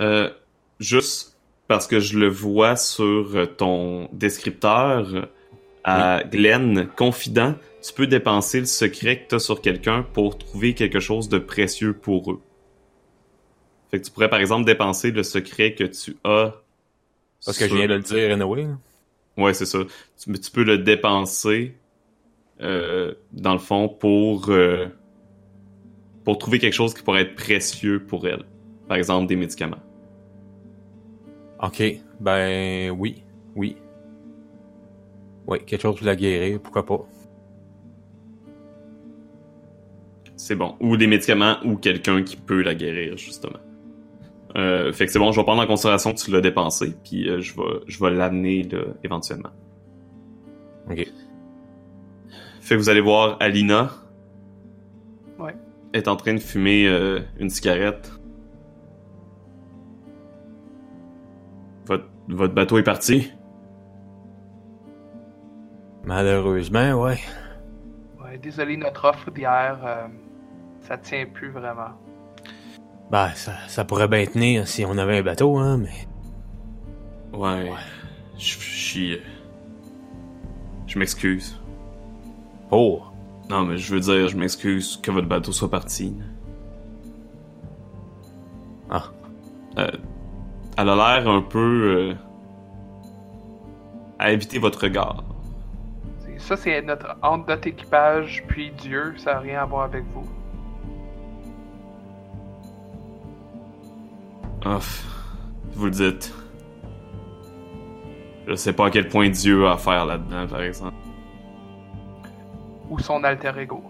Euh, 0.00 0.34
juste 0.80 1.38
parce 1.68 1.86
que 1.86 2.00
je 2.00 2.18
le 2.18 2.26
vois 2.28 2.74
sur 2.74 3.56
ton 3.56 4.08
descripteur 4.12 5.28
à 5.84 6.22
Glenn, 6.24 6.88
confident, 6.96 7.54
tu 7.82 7.92
peux 7.92 8.06
dépenser 8.06 8.60
le 8.60 8.66
secret 8.66 9.22
que 9.22 9.28
tu 9.28 9.34
as 9.34 9.38
sur 9.38 9.60
quelqu'un 9.60 10.02
pour 10.02 10.38
trouver 10.38 10.74
quelque 10.74 11.00
chose 11.00 11.28
de 11.28 11.38
précieux 11.38 11.92
pour 11.92 12.32
eux. 12.32 12.40
Fait 13.90 14.00
que 14.00 14.06
tu 14.06 14.10
pourrais 14.10 14.30
par 14.30 14.40
exemple 14.40 14.64
dépenser 14.64 15.10
le 15.10 15.22
secret 15.22 15.74
que 15.74 15.84
tu 15.84 16.16
as. 16.24 16.54
Parce 17.44 17.58
que 17.58 17.68
je 17.68 17.74
viens 17.74 17.86
de 17.86 17.94
le 17.94 18.00
dire, 18.00 18.32
anyway. 18.32 18.66
Ouais, 19.36 19.52
c'est 19.52 19.66
ça. 19.66 19.80
Tu, 20.18 20.32
tu 20.32 20.50
peux 20.50 20.64
le 20.64 20.78
dépenser 20.78 21.76
euh, 22.60 23.14
dans 23.32 23.52
le 23.52 23.58
fond 23.58 23.88
pour 23.88 24.48
euh, 24.48 24.86
pour 26.24 26.38
trouver 26.38 26.58
quelque 26.58 26.72
chose 26.72 26.94
qui 26.94 27.02
pourrait 27.02 27.22
être 27.22 27.34
précieux 27.34 28.02
pour 28.02 28.26
elle. 28.26 28.44
Par 28.88 28.96
exemple, 28.96 29.26
des 29.26 29.36
médicaments. 29.36 29.82
Ok, 31.62 31.82
ben 32.20 32.90
oui, 32.90 33.22
oui. 33.54 33.76
Oui, 35.46 35.58
quelque 35.64 35.82
chose 35.82 35.96
pour 35.96 36.06
la 36.06 36.16
guérir, 36.16 36.60
pourquoi 36.60 36.86
pas. 36.86 37.00
C'est 40.36 40.54
bon. 40.54 40.74
Ou 40.80 40.96
des 40.96 41.06
médicaments 41.06 41.56
ou 41.64 41.76
quelqu'un 41.76 42.22
qui 42.22 42.36
peut 42.36 42.62
la 42.62 42.74
guérir, 42.74 43.16
justement. 43.16 43.60
Euh, 44.56 44.92
fait 44.92 45.06
que 45.06 45.12
c'est 45.12 45.18
bon, 45.18 45.32
je 45.32 45.40
vais 45.40 45.44
prendre 45.44 45.62
en 45.62 45.66
considération 45.66 46.12
que 46.12 46.18
tu 46.18 46.30
l'as 46.30 46.40
dépensé, 46.40 46.94
puis 47.02 47.28
euh, 47.28 47.40
je 47.40 47.54
vais, 47.56 47.80
je 47.86 47.98
vais 48.02 48.10
l'amener 48.10 48.62
là, 48.62 48.84
éventuellement. 49.02 49.50
Ok. 50.90 51.06
Fait 52.60 52.74
que 52.74 52.80
vous 52.80 52.88
allez 52.88 53.00
voir 53.00 53.36
Alina. 53.40 53.90
Ouais. 55.38 55.54
Est 55.92 56.08
en 56.08 56.16
train 56.16 56.34
de 56.34 56.40
fumer 56.40 56.86
euh, 56.86 57.20
une 57.38 57.50
cigarette. 57.50 58.12
Votre, 61.86 62.06
votre 62.28 62.54
bateau 62.54 62.78
est 62.78 62.84
parti. 62.84 63.32
Malheureusement, 66.06 66.92
ouais. 67.02 67.18
Ouais, 68.22 68.38
désolé, 68.38 68.76
notre 68.76 69.04
offre 69.08 69.30
d'hier, 69.30 69.78
euh, 69.84 70.06
ça 70.80 70.98
tient 70.98 71.24
plus 71.32 71.50
vraiment. 71.50 71.90
Ben, 73.10 73.28
ça, 73.34 73.52
ça 73.68 73.84
pourrait 73.84 74.08
bien 74.08 74.24
tenir 74.26 74.66
si 74.68 74.84
on 74.84 74.96
avait 74.98 75.18
un 75.18 75.22
bateau, 75.22 75.56
hein, 75.58 75.78
mais... 75.78 76.06
Ouais. 77.36 77.72
Je 78.36 78.44
je 78.58 78.76
suis. 78.76 79.12
euh, 79.14 79.20
Je 80.86 80.98
m'excuse. 80.98 81.58
Oh, 82.70 83.02
Non, 83.50 83.64
mais 83.64 83.76
je 83.78 83.94
veux 83.94 84.00
dire, 84.00 84.28
je 84.28 84.36
m'excuse 84.36 84.98
que 85.02 85.10
votre 85.10 85.28
bateau 85.28 85.52
soit 85.52 85.70
parti. 85.70 86.14
Ah. 88.90 89.04
Euh, 89.78 89.90
elle 90.76 90.88
a 90.88 90.94
l'air 91.20 91.28
un 91.28 91.42
peu 91.42 91.58
euh, 92.12 92.14
à 94.18 94.32
éviter 94.32 94.58
votre 94.58 94.80
regard. 94.82 95.24
Ça, 96.44 96.58
c'est 96.58 96.82
notre, 96.82 97.16
entre 97.22 97.48
notre 97.48 97.66
équipage 97.66 98.44
puis 98.46 98.70
Dieu. 98.72 99.14
Ça 99.16 99.32
n'a 99.32 99.40
rien 99.40 99.62
à 99.62 99.64
voir 99.64 99.84
avec 99.84 100.04
vous. 100.12 100.28
Ah, 104.62 104.78
vous 105.72 105.86
le 105.86 105.90
dites. 105.90 106.34
Je 108.46 108.54
sais 108.56 108.74
pas 108.74 108.88
à 108.88 108.90
quel 108.90 109.08
point 109.08 109.30
Dieu 109.30 109.66
a 109.66 109.72
affaire 109.72 110.04
là-dedans, 110.04 110.46
par 110.46 110.60
exemple. 110.60 110.92
Ou 112.90 112.98
son 112.98 113.24
alter 113.24 113.52
ego. 113.58 113.82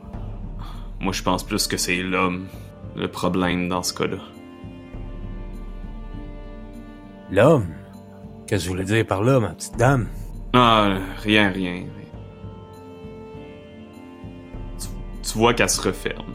Moi, 1.00 1.12
je 1.12 1.24
pense 1.24 1.42
plus 1.42 1.66
que 1.66 1.76
c'est 1.76 2.04
l'homme, 2.04 2.46
le 2.94 3.08
problème 3.08 3.68
dans 3.68 3.82
ce 3.82 3.92
cas-là. 3.94 4.18
L'homme? 7.32 7.66
Qu'est-ce 8.46 8.62
que 8.62 8.68
vous 8.68 8.76
voulez 8.76 8.84
dire 8.84 9.04
par 9.04 9.24
là, 9.24 9.40
ma 9.40 9.48
petite 9.48 9.76
dame? 9.76 10.06
Ah, 10.52 10.98
rien, 11.20 11.48
rien, 11.48 11.82
Tu, 15.26 15.38
vois 15.38 15.54
qu'elle 15.54 15.70
se 15.70 15.80
referme. 15.80 16.34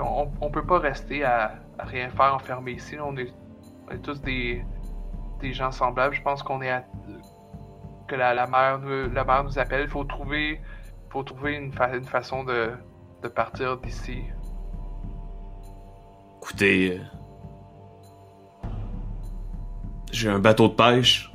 On, 0.00 0.28
on 0.40 0.50
peut 0.50 0.64
pas 0.64 0.78
rester 0.78 1.24
à, 1.24 1.54
à 1.78 1.84
rien 1.84 2.08
faire 2.10 2.34
enfermé 2.34 2.72
ici. 2.72 2.96
On 3.00 3.16
est, 3.16 3.32
on 3.88 3.92
est 3.92 3.98
tous 3.98 4.20
des, 4.20 4.64
des 5.40 5.52
gens 5.52 5.70
semblables. 5.70 6.14
Je 6.14 6.22
pense 6.22 6.42
qu'on 6.42 6.62
est 6.62 6.70
à, 6.70 6.84
que 8.08 8.14
la, 8.16 8.34
la 8.34 8.46
mère 8.46 8.78
nous, 8.78 9.10
la 9.10 9.24
mère 9.24 9.44
nous 9.44 9.58
appelle. 9.58 9.82
Il 9.82 9.88
faut 9.90 10.04
trouver, 10.04 10.60
faut 11.10 11.22
trouver 11.22 11.54
une, 11.54 11.72
fa- 11.72 11.94
une 11.96 12.04
façon 12.04 12.44
de, 12.44 12.72
de 13.22 13.28
partir 13.28 13.76
d'ici. 13.78 14.18
Écoutez, 16.42 16.98
euh, 18.64 18.68
j'ai 20.12 20.28
un 20.28 20.38
bateau 20.38 20.68
de 20.68 20.74
pêche, 20.74 21.32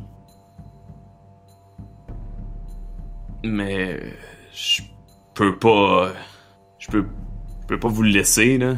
mais 3.43 3.93
euh, 3.93 4.12
je 4.53 4.81
peux 5.34 5.58
pas, 5.58 6.05
euh, 6.05 6.13
je 6.79 6.88
peux, 6.89 7.05
je 7.62 7.67
peux 7.67 7.79
pas 7.79 7.88
vous 7.88 8.03
le 8.03 8.10
laisser 8.10 8.58
là. 8.58 8.75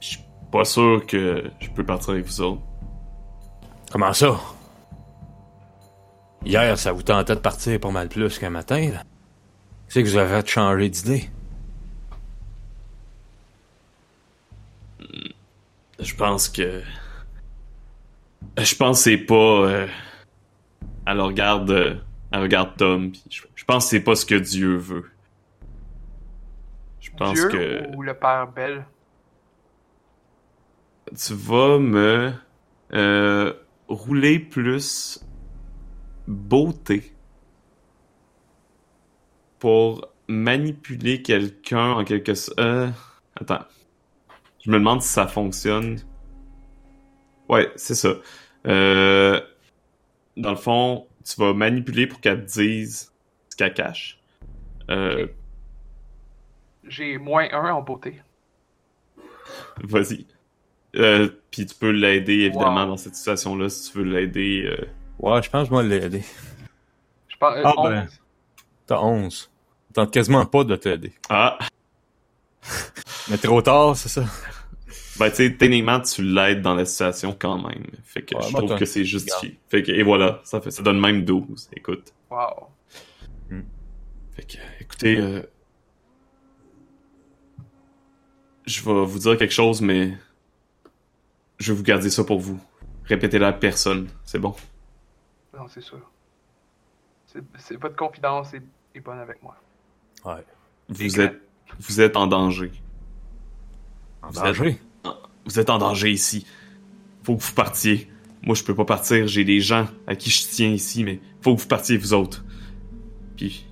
Je 0.00 0.08
suis 0.08 0.20
pas 0.50 0.64
sûr 0.64 1.04
que 1.06 1.44
je 1.60 1.70
peux 1.70 1.84
partir 1.84 2.10
avec 2.10 2.26
vous 2.26 2.40
autres. 2.40 2.62
Comment 3.90 4.12
ça? 4.12 4.40
Hier, 6.44 6.76
ça 6.76 6.92
vous 6.92 7.02
tentait 7.02 7.34
de 7.34 7.40
partir 7.40 7.78
pas 7.78 7.90
mal 7.90 8.08
plus 8.08 8.38
qu'un 8.38 8.50
matin, 8.50 8.90
là. 8.90 9.04
C'est 9.88 10.02
que 10.02 10.08
vous 10.08 10.16
avez 10.16 10.44
changer 10.46 10.88
d'idée. 10.88 11.30
Je 16.00 16.14
pense 16.16 16.48
que, 16.48 16.82
je 18.58 18.74
pense 18.74 18.98
que 18.98 19.02
c'est 19.04 19.18
pas, 19.18 19.34
euh, 19.34 19.86
regarde, 21.06 21.70
euh, 21.70 21.94
elle 22.32 22.40
regarde 22.42 22.76
Tom, 22.76 23.12
puis 23.12 23.22
je, 23.30 23.42
je 23.54 23.64
pense 23.64 23.84
que 23.84 23.90
c'est 23.90 24.04
pas 24.04 24.14
ce 24.14 24.26
que 24.26 24.34
Dieu 24.34 24.76
veut. 24.76 25.10
Je 27.00 27.10
pense 27.10 27.34
Dieu 27.34 27.48
que 27.48 27.96
ou 27.96 28.02
le 28.02 28.14
père 28.14 28.48
Bell? 28.48 28.84
tu 31.16 31.34
vas 31.34 31.78
me 31.78 32.32
euh, 32.92 33.52
rouler 33.88 34.38
plus 34.38 35.24
beauté 36.26 37.12
pour 39.58 40.08
manipuler 40.28 41.22
quelqu'un 41.22 41.92
en 41.92 42.04
quelque 42.04 42.34
sorte. 42.34 42.58
Euh, 42.58 42.88
attends. 43.36 43.64
Je 44.64 44.70
me 44.70 44.78
demande 44.78 45.02
si 45.02 45.08
ça 45.08 45.26
fonctionne. 45.26 45.98
Ouais, 47.48 47.70
c'est 47.76 47.96
ça. 47.96 48.14
Euh, 48.66 49.40
dans 50.36 50.50
le 50.50 50.56
fond, 50.56 51.06
tu 51.24 51.40
vas 51.40 51.52
manipuler 51.54 52.06
pour 52.06 52.20
qu'elle 52.20 52.44
te 52.46 52.52
dise 52.60 53.12
ce 53.48 53.56
qu'elle 53.56 53.74
cache. 53.74 54.18
Euh, 54.90 55.26
J'ai 56.86 57.18
moins 57.18 57.48
un 57.52 57.72
en 57.72 57.82
beauté. 57.82 58.20
Vas-y. 59.84 60.26
Euh, 60.96 61.28
Puis 61.50 61.66
tu 61.66 61.74
peux 61.74 61.90
l'aider 61.90 62.40
évidemment 62.40 62.82
Wow. 62.82 62.88
dans 62.88 62.96
cette 62.96 63.14
situation-là 63.14 63.68
si 63.68 63.90
tu 63.90 63.98
veux 63.98 64.04
l'aider. 64.04 64.64
euh. 64.66 64.84
Ouais, 65.18 65.42
je 65.42 65.48
pense 65.50 65.68
que 65.68 65.72
moi 65.74 65.82
l'aider. 65.82 66.22
Je 67.28 67.36
pense, 67.36 67.56
euh, 67.56 67.62
Ah, 67.64 67.72
onze. 67.78 67.88
ben. 67.90 68.08
T'as 68.86 68.98
11. 69.00 69.50
Tente 69.94 70.10
quasiment 70.12 70.44
pas 70.46 70.64
de 70.64 70.76
t'aider. 70.76 71.12
Ah, 71.28 71.58
Mais 73.30 73.38
trop 73.38 73.60
tard, 73.62 73.96
c'est 73.96 74.08
ça? 74.08 74.24
Ben 75.22 75.30
tu 75.30 75.36
sais, 75.36 75.56
techniquement 75.56 76.00
tu 76.00 76.22
l'aides 76.22 76.62
dans 76.62 76.74
la 76.74 76.84
situation 76.84 77.36
quand 77.38 77.56
même. 77.56 77.86
Fait 78.04 78.22
que 78.22 78.34
Ouais, 78.34 78.42
je 78.42 78.56
trouve 78.56 78.78
que 78.78 78.84
c'est 78.84 79.04
justifié. 79.04 79.58
Fait 79.68 79.82
que 79.82 79.92
et 79.92 80.02
voilà, 80.02 80.40
ça 80.44 80.60
fait 80.60 80.70
ça 80.70 80.82
donne 80.82 81.00
même 81.00 81.24
12. 81.24 81.70
Écoute. 81.76 82.12
Wow. 82.30 82.68
Fait 84.34 84.44
que 84.44 84.56
écoutez, 84.80 85.18
euh, 85.18 85.42
je 88.64 88.82
vais 88.82 89.04
vous 89.04 89.18
dire 89.18 89.36
quelque 89.36 89.52
chose, 89.52 89.82
mais 89.82 90.16
je 91.58 91.72
vais 91.72 91.76
vous 91.76 91.84
garder 91.84 92.08
ça 92.10 92.24
pour 92.24 92.40
vous. 92.40 92.58
Répétez-le 93.04 93.44
à 93.44 93.52
personne, 93.52 94.08
c'est 94.24 94.38
bon? 94.38 94.54
Non, 95.54 95.68
c'est 95.68 95.82
sûr. 95.82 96.00
C'est, 97.26 97.76
votre 97.76 97.96
confidence 97.96 98.54
est, 98.54 98.62
est 98.94 99.00
bonne 99.00 99.18
avec 99.18 99.42
moi. 99.42 99.56
Ouais. 100.24 100.44
Vous 100.88 101.20
êtes, 101.20 101.40
vous 101.78 102.00
êtes 102.00 102.16
en 102.16 102.26
danger. 102.26 102.72
En 104.22 104.28
Vous 104.28 104.40
danger? 104.40 104.78
Vous 105.46 105.58
êtes 105.58 105.70
en 105.70 105.78
danger 105.78 106.10
ici. 106.10 106.46
Faut 107.24 107.36
que 107.36 107.42
vous 107.42 107.52
partiez. 107.52 108.08
Moi, 108.42 108.54
je 108.54 108.62
peux 108.64 108.74
pas 108.74 108.84
partir. 108.84 109.26
J'ai 109.26 109.44
des 109.44 109.60
gens 109.60 109.86
à 110.06 110.14
qui 110.16 110.30
je 110.30 110.42
tiens 110.48 110.70
ici, 110.70 111.04
mais 111.04 111.20
faut 111.40 111.54
que 111.54 111.60
vous 111.60 111.68
partiez, 111.68 111.96
vous 111.96 112.12
autres. 112.14 112.44
Puis... 113.36 113.66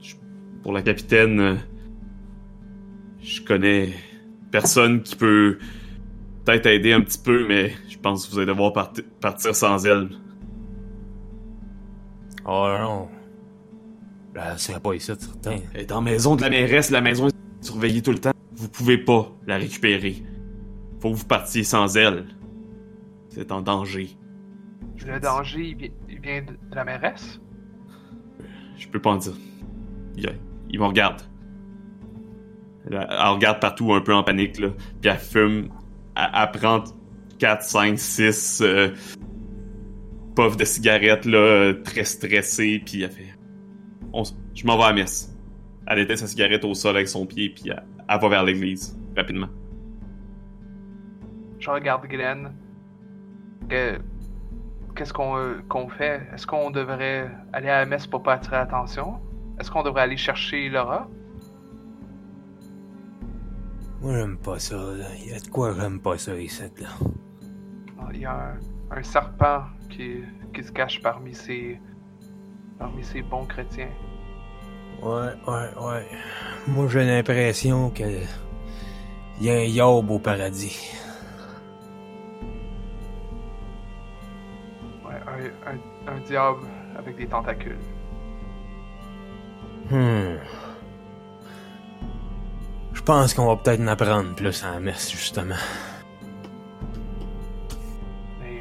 je- 0.00 0.14
Pour 0.62 0.72
la 0.72 0.82
capitaine... 0.82 1.40
euh, 1.40 1.56
Je 3.20 3.40
connais 3.42 3.92
personne 4.50 5.02
qui 5.02 5.16
peut 5.16 5.58
peut-être 6.44 6.66
aider 6.66 6.92
un 6.92 7.00
petit 7.00 7.18
peu, 7.18 7.46
mais 7.46 7.72
je 7.88 7.96
pense 7.98 8.26
que 8.26 8.32
vous 8.32 8.38
allez 8.38 8.46
devoir 8.46 8.72
parti- 8.72 9.02
partir 9.20 9.54
sans 9.54 9.86
elle. 9.86 10.08
Oh 12.44 12.66
non. 12.80 13.08
Là, 14.34 14.56
c'est 14.58 14.80
pas 14.80 14.94
ici, 14.94 15.06
certain. 15.06 15.58
Elle 15.74 15.82
est 15.82 15.86
dans 15.86 15.96
la 16.02 16.10
maison 16.10 16.34
de 16.34 16.42
la 16.42 16.50
mairesse, 16.50 16.90
la 16.90 17.00
maison 17.00 17.28
est 17.28 17.34
surveillée 17.64 18.02
tout 18.02 18.10
le 18.12 18.18
temps. 18.18 18.31
Vous 18.62 18.68
pouvez 18.68 18.96
pas 18.96 19.28
la 19.48 19.56
récupérer. 19.56 20.22
Faut 21.00 21.10
que 21.10 21.16
vous 21.16 21.26
partiez 21.26 21.64
sans 21.64 21.96
elle. 21.96 22.26
Êtes 23.36 23.50
en 23.50 23.60
danger. 23.60 24.10
Le 25.04 25.18
danger, 25.18 25.70
il, 25.70 25.76
vi- 25.76 25.92
il 26.08 26.20
vient 26.20 26.42
de, 26.42 26.56
la 26.72 26.84
mairesse? 26.84 27.40
Je 28.78 28.86
peux 28.86 29.00
pas 29.00 29.10
en 29.10 29.16
dire. 29.16 29.32
Il, 30.16 30.32
il 30.70 30.78
me 30.78 30.84
regarde. 30.84 31.22
Elle, 32.86 33.04
elle 33.10 33.26
regarde 33.30 33.58
partout 33.58 33.92
un 33.94 34.00
peu 34.00 34.14
en 34.14 34.22
panique, 34.22 34.60
là. 34.60 34.68
Puis 35.00 35.10
elle 35.10 35.18
fume. 35.18 35.68
Elle, 36.14 36.30
elle 36.32 36.50
prend 36.52 36.84
4, 37.40 37.64
5, 37.64 37.98
6 37.98 38.60
euh, 38.60 38.90
puffs 40.36 40.56
de 40.56 40.64
cigarettes, 40.64 41.24
là, 41.24 41.74
très 41.82 42.04
stressée. 42.04 42.80
Puis 42.86 43.02
elle 43.02 43.10
fait... 43.10 43.34
On 44.12 44.22
je 44.54 44.64
m'en 44.68 44.76
vais 44.76 44.84
à 44.84 44.88
la 44.90 44.94
messe. 44.94 45.36
Elle 45.88 45.98
éteint 45.98 46.14
sa 46.14 46.28
cigarette 46.28 46.64
au 46.64 46.74
sol 46.74 46.94
avec 46.94 47.08
son 47.08 47.26
pied, 47.26 47.48
puis 47.48 47.64
elle, 47.70 47.82
elle 48.08 48.20
va 48.20 48.28
vers 48.28 48.44
l'église, 48.44 48.98
rapidement. 49.16 49.48
Je 51.58 51.70
regarde 51.70 52.06
Glenn. 52.06 52.52
Que- 53.68 53.98
Qu'est-ce 54.94 55.12
qu'on 55.14 55.36
euh, 55.38 55.54
qu'on 55.70 55.88
fait? 55.88 56.28
Est-ce 56.34 56.46
qu'on 56.46 56.70
devrait 56.70 57.30
aller 57.54 57.68
à 57.70 57.78
la 57.80 57.86
messe 57.86 58.06
pour 58.06 58.22
pas 58.22 58.34
attirer 58.34 58.56
l'attention? 58.56 59.20
Est-ce 59.58 59.70
qu'on 59.70 59.82
devrait 59.82 60.02
aller 60.02 60.18
chercher 60.18 60.68
Laura? 60.68 61.08
Moi, 64.02 64.14
j'aime 64.18 64.36
pas 64.36 64.58
ça, 64.58 64.74
là. 64.76 65.06
Il 65.18 65.30
y 65.30 65.32
a 65.32 65.38
de 65.40 65.46
quoi 65.48 65.72
j'aime 65.78 66.00
pas 66.00 66.18
ça 66.18 66.34
ici, 66.36 66.62
là. 66.80 66.88
Il 68.12 68.20
y 68.20 68.24
a 68.26 68.56
un, 68.90 68.98
un 68.98 69.02
serpent 69.02 69.62
qui, 69.88 70.24
qui 70.52 70.62
se 70.62 70.72
cache 70.72 71.00
parmi 71.00 71.34
ces, 71.34 71.80
parmi 72.78 73.02
ces 73.04 73.22
bons 73.22 73.46
chrétiens. 73.46 73.88
Ouais, 75.00 75.32
ouais, 75.46 75.68
ouais. 75.80 76.06
Moi, 76.66 76.88
j'ai 76.88 77.04
l'impression 77.04 77.90
que... 77.90 78.02
Il 79.40 79.46
y 79.46 79.50
a 79.50 79.54
un 79.54 79.64
yob 79.64 80.10
au 80.10 80.18
paradis. 80.18 80.78
Ouais, 85.04 85.14
un, 85.26 85.70
un- 85.72 86.14
un 86.16 86.20
diable 86.20 86.66
avec 86.96 87.16
des 87.16 87.26
tentacules. 87.26 87.78
Hmm. 89.90 90.36
Je 92.92 93.02
pense 93.02 93.34
qu'on 93.34 93.46
va 93.46 93.56
peut-être 93.56 93.80
en 93.80 93.88
apprendre 93.88 94.34
plus 94.36 94.62
à 94.64 94.72
la 94.72 94.80
messe, 94.80 95.10
justement. 95.10 95.56
Mais 98.40 98.60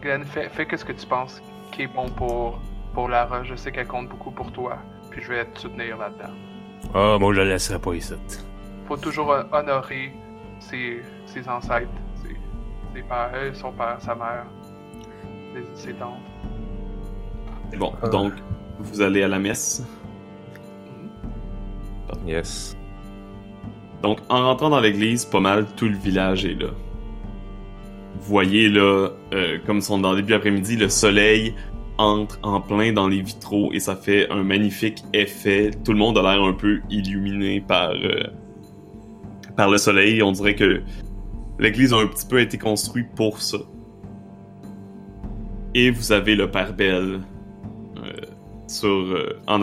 Glenn, 0.00 0.24
fais, 0.24 0.48
fais 0.48 0.66
qu'est-ce 0.66 0.84
que 0.84 0.92
tu 0.92 1.06
penses 1.06 1.42
qui 1.72 1.82
est 1.82 1.88
bon 1.88 2.08
pour, 2.08 2.58
pour 2.94 3.08
Lara. 3.08 3.42
Je 3.44 3.54
sais 3.54 3.70
qu'elle 3.72 3.86
compte 3.88 4.08
beaucoup 4.08 4.30
pour 4.30 4.50
toi. 4.52 4.78
Puis 5.14 5.22
je 5.22 5.28
vais 5.28 5.44
te 5.44 5.58
soutenir 5.60 5.96
là-dedans. 5.96 6.34
Ah, 6.92 7.16
moi, 7.18 7.32
je 7.32 7.40
la 7.40 7.46
laisserai 7.46 7.78
pas 7.78 7.94
ici. 7.94 8.12
faut 8.88 8.96
toujours 8.96 9.28
hon- 9.28 9.56
honorer 9.56 10.12
ses, 10.58 11.00
ses 11.24 11.48
ancêtres, 11.48 11.88
ses, 12.22 12.36
ses 12.94 13.02
pères, 13.02 13.54
son 13.54 13.72
père, 13.72 13.96
sa 14.00 14.14
mère, 14.14 14.44
ses, 15.54 15.82
ses 15.86 15.94
tantes. 15.94 16.18
Bon, 17.78 17.92
Euh. 18.02 18.08
donc, 18.10 18.32
vous 18.80 19.00
allez 19.00 19.22
à 19.22 19.28
la 19.28 19.38
messe? 19.38 19.82
Yes. 22.26 22.76
Donc, 24.02 24.18
en 24.28 24.42
rentrant 24.44 24.70
dans 24.70 24.80
l'église, 24.80 25.24
pas 25.24 25.40
mal 25.40 25.66
tout 25.76 25.86
le 25.86 25.96
village 25.96 26.44
est 26.44 26.54
là. 26.60 26.68
Vous 28.14 28.20
voyez 28.30 28.68
là, 28.68 29.08
euh, 29.32 29.58
comme 29.66 29.80
sont 29.80 29.98
dans 29.98 30.10
le 30.12 30.16
début 30.16 30.32
d'après-midi, 30.32 30.76
le 30.76 30.88
soleil 30.88 31.54
entre 31.98 32.38
en 32.42 32.60
plein 32.60 32.92
dans 32.92 33.08
les 33.08 33.22
vitraux 33.22 33.72
et 33.72 33.80
ça 33.80 33.94
fait 33.96 34.28
un 34.30 34.42
magnifique 34.42 35.04
effet. 35.12 35.70
Tout 35.84 35.92
le 35.92 35.98
monde 35.98 36.18
a 36.18 36.22
l'air 36.22 36.42
un 36.42 36.52
peu 36.52 36.80
illuminé 36.90 37.60
par 37.60 37.90
euh, 37.90 38.24
par 39.56 39.70
le 39.70 39.78
soleil. 39.78 40.22
On 40.22 40.32
dirait 40.32 40.54
que 40.56 40.82
l'église 41.58 41.92
a 41.92 41.98
un 41.98 42.06
petit 42.06 42.26
peu 42.26 42.40
été 42.40 42.58
construite 42.58 43.08
pour 43.14 43.40
ça. 43.40 43.58
Et 45.74 45.90
vous 45.90 46.12
avez 46.12 46.34
le 46.36 46.50
Père 46.50 46.72
Bell 46.74 47.20
euh, 47.96 48.02
sur 48.66 48.88
euh, 48.88 49.38
en 49.46 49.60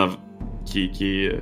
qui, 0.66 0.86
est- 0.86 0.92
qui 0.92 1.06
est 1.24 1.34
euh, 1.34 1.40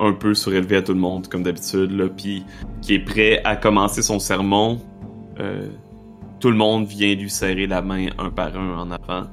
un 0.00 0.12
peu 0.12 0.34
surélevé 0.34 0.76
à 0.76 0.82
tout 0.82 0.94
le 0.94 1.00
monde, 1.00 1.28
comme 1.28 1.42
d'habitude, 1.42 2.12
puis 2.16 2.44
qui 2.80 2.94
est 2.94 2.98
prêt 3.04 3.40
à 3.44 3.56
commencer 3.56 4.02
son 4.02 4.18
sermon. 4.18 4.80
Tout 6.40 6.50
le 6.50 6.56
monde 6.56 6.86
vient 6.86 7.14
lui 7.14 7.30
serrer 7.30 7.66
la 7.68 7.82
main 7.82 8.08
un 8.18 8.30
par 8.30 8.56
un 8.56 8.78
en 8.78 8.90
avant. 8.90 9.28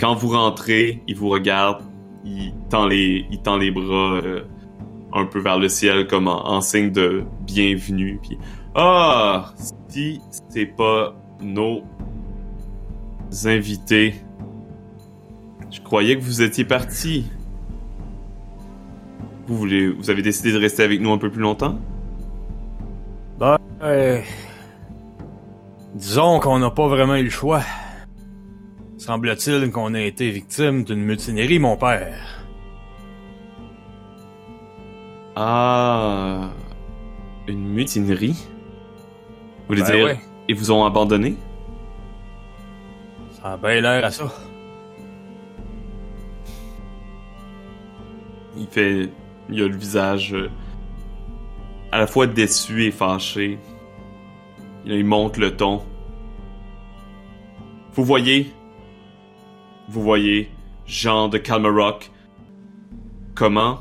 Quand 0.00 0.14
vous 0.14 0.28
rentrez, 0.28 1.02
il 1.06 1.14
vous 1.14 1.28
regarde, 1.28 1.82
il 2.24 2.54
tend 2.70 2.86
les, 2.86 3.26
il 3.30 3.42
tend 3.42 3.58
les 3.58 3.70
bras 3.70 4.14
euh, 4.24 4.44
un 5.12 5.26
peu 5.26 5.40
vers 5.40 5.58
le 5.58 5.68
ciel 5.68 6.06
comme 6.06 6.26
en, 6.26 6.62
signe 6.62 6.90
de 6.90 7.24
bienvenue. 7.42 8.18
Puis 8.22 8.38
ah, 8.74 9.52
si 9.90 10.22
c'est 10.48 10.64
pas 10.64 11.14
nos 11.42 11.82
invités, 13.44 14.14
je 15.70 15.82
croyais 15.82 16.16
que 16.16 16.22
vous 16.22 16.40
étiez 16.40 16.64
partis. 16.64 17.26
Vous 19.48 19.56
voulez, 19.58 19.86
vous 19.86 20.08
avez 20.08 20.22
décidé 20.22 20.50
de 20.50 20.58
rester 20.58 20.82
avec 20.82 21.02
nous 21.02 21.12
un 21.12 21.18
peu 21.18 21.30
plus 21.30 21.42
longtemps? 21.42 21.78
Ben, 23.38 23.58
euh, 23.82 24.22
disons 25.94 26.40
qu'on 26.40 26.58
n'a 26.58 26.70
pas 26.70 26.88
vraiment 26.88 27.16
eu 27.16 27.24
le 27.24 27.30
choix. 27.30 27.60
Semble-t-il 29.00 29.70
qu'on 29.70 29.94
a 29.94 30.00
été 30.02 30.30
victime 30.30 30.84
d'une 30.84 31.00
mutinerie, 31.00 31.58
mon 31.58 31.74
père. 31.74 32.44
Ah, 35.34 36.50
une 37.48 37.66
mutinerie? 37.66 38.36
Vous 39.60 39.66
voulez 39.68 39.80
Ben 39.80 39.92
dire, 39.94 40.04
ouais, 40.04 40.20
ils 40.48 40.54
vous 40.54 40.70
ont 40.70 40.84
abandonné? 40.84 41.34
ça 43.30 43.52
a 43.52 43.56
bien 43.56 43.80
l'air 43.80 44.04
à 44.04 44.10
ça. 44.10 44.30
Il 48.58 48.66
fait, 48.66 49.08
il 49.48 49.62
a 49.62 49.66
le 49.66 49.76
visage 49.76 50.34
euh, 50.34 50.50
à 51.90 52.00
la 52.00 52.06
fois 52.06 52.26
déçu 52.26 52.84
et 52.84 52.90
fâché. 52.90 53.58
Il 54.84 55.06
monte 55.06 55.38
le 55.38 55.56
ton. 55.56 55.80
Vous 57.94 58.04
voyez, 58.04 58.52
vous 59.90 60.02
voyez, 60.02 60.48
Jean 60.86 61.28
de 61.28 61.36
Calmarock, 61.36 62.12
comment 63.34 63.80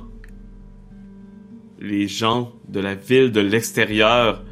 les 1.79 2.07
gens 2.07 2.51
de 2.67 2.79
la 2.79 2.95
ville 2.95 3.31
de 3.31 3.39
l'extérieur, 3.39 4.43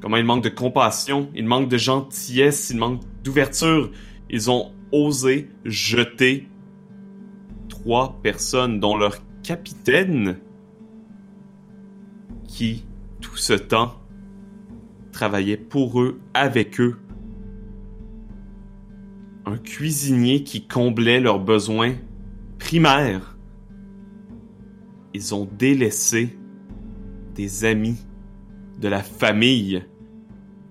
comment 0.00 0.16
ils 0.16 0.24
manquent 0.24 0.44
de 0.44 0.48
compassion, 0.48 1.28
ils 1.34 1.44
manquent 1.44 1.68
de 1.68 1.76
gentillesse, 1.76 2.70
ils 2.70 2.78
manquent 2.78 3.02
d'ouverture. 3.22 3.90
Ils 4.30 4.50
ont 4.50 4.72
osé 4.92 5.50
jeter 5.66 6.48
trois 7.68 8.18
personnes, 8.22 8.80
dont 8.80 8.96
leur 8.96 9.16
capitaine, 9.42 10.38
qui, 12.46 12.86
tout 13.20 13.36
ce 13.36 13.52
temps, 13.52 13.94
travaillait 15.12 15.58
pour 15.58 16.00
eux, 16.00 16.18
avec 16.32 16.80
eux. 16.80 16.96
Un 19.50 19.56
cuisinier 19.56 20.44
qui 20.44 20.66
comblait 20.66 21.20
leurs 21.20 21.40
besoins 21.40 21.94
primaires. 22.58 23.38
Ils 25.14 25.34
ont 25.34 25.48
délaissé 25.50 26.38
des 27.34 27.64
amis, 27.64 27.96
de 28.78 28.88
la 28.88 29.02
famille, 29.02 29.82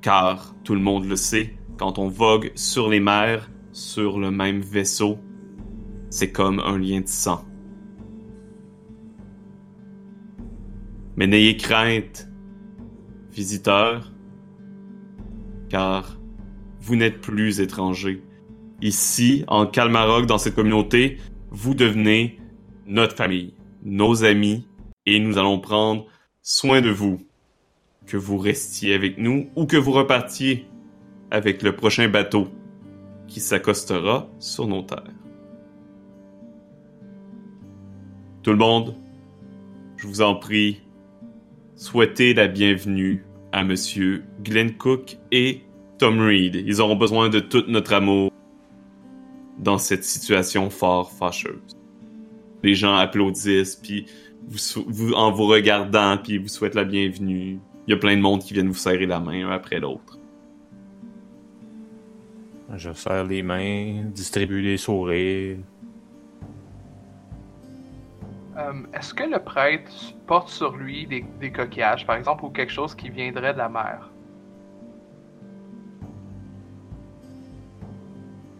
car 0.01 0.55
tout 0.63 0.75
le 0.75 0.79
monde 0.79 1.05
le 1.05 1.15
sait, 1.15 1.57
quand 1.79 1.97
on 1.97 2.07
vogue 2.07 2.51
sur 2.53 2.87
les 2.87 2.99
mers, 2.99 3.49
sur 3.71 4.19
le 4.19 4.29
même 4.29 4.59
vaisseau, 4.61 5.17
c'est 6.11 6.31
comme 6.31 6.59
un 6.59 6.77
lien 6.77 7.01
de 7.01 7.07
sang. 7.07 7.43
Mais 11.15 11.25
n'ayez 11.25 11.57
crainte, 11.57 12.29
visiteurs, 13.31 14.13
car 15.67 16.19
vous 16.79 16.95
n'êtes 16.95 17.21
plus 17.21 17.59
étrangers. 17.59 18.21
Ici, 18.81 19.43
en 19.47 19.65
Calmaroc, 19.65 20.27
dans 20.27 20.37
cette 20.37 20.53
communauté, 20.53 21.17
vous 21.49 21.73
devenez 21.73 22.39
notre 22.85 23.15
famille, 23.15 23.53
nos 23.83 24.23
amis, 24.23 24.67
et 25.07 25.19
nous 25.19 25.37
allons 25.37 25.59
prendre 25.59 26.05
soin 26.43 26.81
de 26.81 26.89
vous. 26.89 27.19
Que 28.05 28.17
vous 28.17 28.37
restiez 28.37 28.93
avec 28.93 29.17
nous 29.17 29.49
ou 29.55 29.65
que 29.65 29.77
vous 29.77 29.91
repartiez 29.91 30.65
avec 31.31 31.61
le 31.63 31.75
prochain 31.75 32.07
bateau 32.07 32.47
qui 33.27 33.39
s'accostera 33.39 34.29
sur 34.39 34.67
nos 34.67 34.83
terres. 34.83 35.03
Tout 38.43 38.51
le 38.51 38.57
monde, 38.57 38.95
je 39.97 40.07
vous 40.07 40.21
en 40.21 40.35
prie, 40.35 40.81
souhaitez 41.75 42.33
la 42.33 42.47
bienvenue 42.47 43.25
à 43.51 43.65
Monsieur 43.65 44.23
Glenn 44.41 44.77
Cook 44.77 45.17
et 45.31 45.63
Tom 45.97 46.21
Reed. 46.21 46.55
Ils 46.55 46.79
auront 46.79 46.95
besoin 46.95 47.27
de 47.27 47.39
tout 47.39 47.65
notre 47.67 47.93
amour 47.93 48.31
dans 49.57 49.77
cette 49.77 50.03
situation 50.03 50.69
fort 50.69 51.11
fâcheuse. 51.11 51.77
Les 52.63 52.75
gens 52.75 52.95
applaudissent, 52.95 53.75
puis 53.75 54.05
vous, 54.47 54.57
sou- 54.57 54.85
vous- 54.87 55.13
en 55.13 55.31
vous 55.31 55.45
regardant, 55.47 56.17
puis 56.17 56.37
vous 56.37 56.47
souhaitent 56.47 56.75
la 56.75 56.83
bienvenue. 56.83 57.59
Il 57.87 57.91
y 57.91 57.93
a 57.93 57.97
plein 57.97 58.15
de 58.15 58.21
monde 58.21 58.41
qui 58.41 58.53
viennent 58.53 58.67
vous 58.67 58.73
serrer 58.73 59.05
la 59.05 59.19
main 59.19 59.47
un 59.47 59.51
après 59.51 59.79
l'autre. 59.79 60.17
Je 62.75 62.91
serre 62.91 63.23
les 63.23 63.41
mains, 63.43 64.03
distribue 64.13 64.61
des 64.61 64.77
sourires. 64.77 65.57
Euh, 68.57 68.73
Est-ce 68.93 69.13
que 69.13 69.23
le 69.23 69.39
prêtre 69.39 69.91
porte 70.25 70.49
sur 70.49 70.75
lui 70.75 71.07
des, 71.07 71.23
des 71.39 71.51
coquillages, 71.51 72.05
par 72.05 72.17
exemple, 72.17 72.43
ou 72.43 72.49
quelque 72.49 72.73
chose 72.73 72.93
qui 72.93 73.09
viendrait 73.09 73.53
de 73.53 73.59
la 73.59 73.69
mer? 73.69 74.09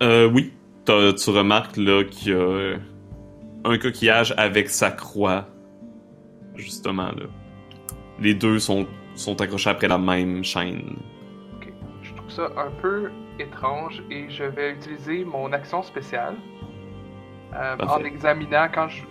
Euh, 0.04 0.30
oui. 0.32 0.54
Tu 0.88 1.30
remarques 1.30 1.76
là 1.76 2.04
qu'il 2.06 2.32
y 2.32 2.36
a 2.36 2.78
un 3.66 3.78
coquillage 3.78 4.34
avec 4.38 4.70
sa 4.70 4.92
croix. 4.92 5.46
Justement, 6.56 7.08
là. 7.08 7.26
Les 8.20 8.34
deux 8.34 8.58
sont, 8.58 8.88
sont 9.14 9.40
accrochés 9.42 9.70
après 9.70 9.88
la 9.90 9.98
même 9.98 10.44
chaîne. 10.44 10.96
Ok. 11.56 11.72
Je 12.02 12.14
trouve 12.14 12.30
ça 12.30 12.50
un 12.58 12.72
peu 12.82 13.12
étrange 13.38 14.02
et 14.10 14.30
je 14.30 14.46
vais 14.46 14.72
utiliser 14.72 15.24
mon 15.26 15.52
action 15.52 15.84
spéciale 15.84 16.36
euh, 17.54 17.76
en 17.88 18.00
examinant 18.00 18.68
quand 18.74 18.88
je, 18.88 19.04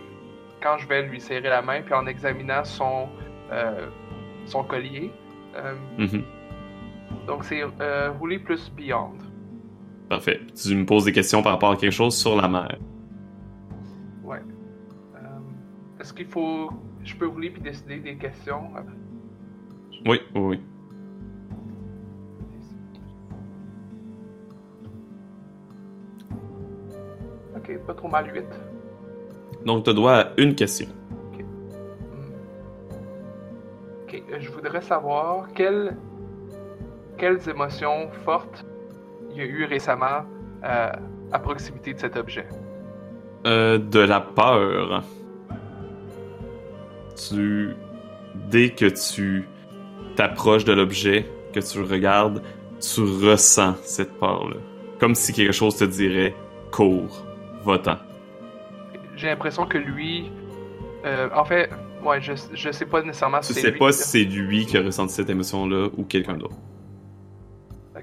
quand 0.62 0.78
je 0.78 0.88
vais 0.88 1.02
lui 1.02 1.20
serrer 1.20 1.48
la 1.48 1.62
main, 1.62 1.82
puis 1.82 1.94
en 1.94 2.06
examinant 2.06 2.64
son, 2.64 3.08
euh, 3.52 3.86
son 4.46 4.64
collier. 4.64 5.12
Euh, 5.54 5.74
Mhm. 5.98 6.22
donc 7.26 7.44
c'est 7.44 7.62
euh, 7.80 8.10
rouler 8.18 8.38
plus 8.38 8.72
Beyond. 8.76 9.12
Parfait. 10.08 10.40
Tu 10.54 10.74
me 10.74 10.86
poses 10.86 11.04
des 11.04 11.12
questions 11.12 11.42
par 11.42 11.52
rapport 11.52 11.72
à 11.72 11.76
quelque 11.76 11.92
chose 11.92 12.16
sur 12.16 12.36
la 12.36 12.48
mer. 12.48 12.78
Ouais. 14.22 14.40
Euh, 15.16 16.00
Est-ce 16.00 16.12
qu'il 16.14 16.26
faut. 16.26 16.70
Je 17.02 17.14
peux 17.16 17.26
rouler 17.26 17.50
puis 17.50 17.60
décider 17.60 17.98
des 17.98 18.16
questions 18.16 18.70
après? 18.76 18.94
Oui, 20.06 20.20
oui, 20.34 20.40
oui. 20.40 20.60
Ok, 27.56 27.78
pas 27.86 27.94
trop 27.94 28.08
mal 28.08 28.32
8. 28.32 28.44
Donc, 29.64 29.84
tu 29.84 29.94
droit 29.94 30.12
à 30.12 30.32
une 30.36 30.54
question. 30.54 30.86
Hmm. 32.12 32.32
Ok, 34.04 34.22
euh, 34.30 34.36
je 34.38 34.50
voudrais 34.50 34.82
savoir 34.82 35.52
quelles, 35.52 35.96
quelles 37.18 37.48
émotions 37.48 38.08
fortes 38.24 38.64
y 39.38 39.40
a 39.42 39.44
eu 39.44 39.64
récemment 39.64 40.24
euh, 40.64 40.90
à 41.32 41.38
proximité 41.38 41.94
de 41.94 41.98
cet 41.98 42.16
objet. 42.16 42.46
Euh, 43.46 43.78
de 43.78 44.00
la 44.00 44.20
peur. 44.20 45.02
Tu 47.16 47.74
dès 48.50 48.70
que 48.70 48.86
tu 48.86 49.48
t'approches 50.16 50.64
de 50.64 50.72
l'objet, 50.72 51.26
que 51.52 51.60
tu 51.60 51.80
regardes, 51.80 52.42
tu 52.80 53.00
ressens 53.00 53.74
cette 53.82 54.12
peur-là. 54.18 54.56
Comme 55.00 55.14
si 55.14 55.32
quelque 55.32 55.52
chose 55.52 55.76
te 55.76 55.84
dirait 55.84 56.34
cours, 56.70 57.24
va-t'en. 57.64 57.96
J'ai 59.16 59.28
l'impression 59.28 59.66
que 59.66 59.78
lui. 59.78 60.30
euh, 61.06 61.28
en 61.34 61.44
fait, 61.44 61.70
ouais, 62.04 62.20
je, 62.20 62.32
je 62.52 62.70
sais 62.70 62.84
pas 62.86 63.02
nécessairement 63.02 63.40
Tu 63.40 63.54
si 63.54 63.60
sais 63.60 63.70
lui, 63.70 63.78
pas 63.78 63.86
là. 63.86 63.92
si 63.92 64.02
c'est 64.08 64.24
lui 64.24 64.66
qui 64.66 64.76
a 64.76 64.82
ressenti 64.82 65.14
cette 65.14 65.30
émotion-là 65.30 65.88
ou 65.96 66.04
quelqu'un 66.04 66.36
d'autre. 66.36 66.56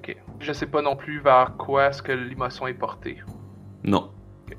Ok. 0.03 0.17
Je 0.39 0.51
sais 0.53 0.65
pas 0.67 0.81
non 0.81 0.95
plus 0.95 1.19
vers 1.19 1.55
quoi 1.57 1.87
est-ce 1.87 2.03
que 2.03 2.11
l'émotion 2.11 2.67
est 2.67 2.73
portée. 2.73 3.21
Non. 3.83 4.11
Ok, 4.47 4.57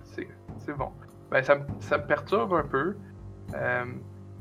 c'est 0.59 0.77
bon. 0.77 0.89
Ben, 1.31 1.43
ça, 1.43 1.57
me- 1.57 1.67
ça 1.81 1.99
me 1.99 2.07
perturbe 2.07 2.55
un 2.55 2.63
peu. 2.67 2.97
Euh, 3.55 3.85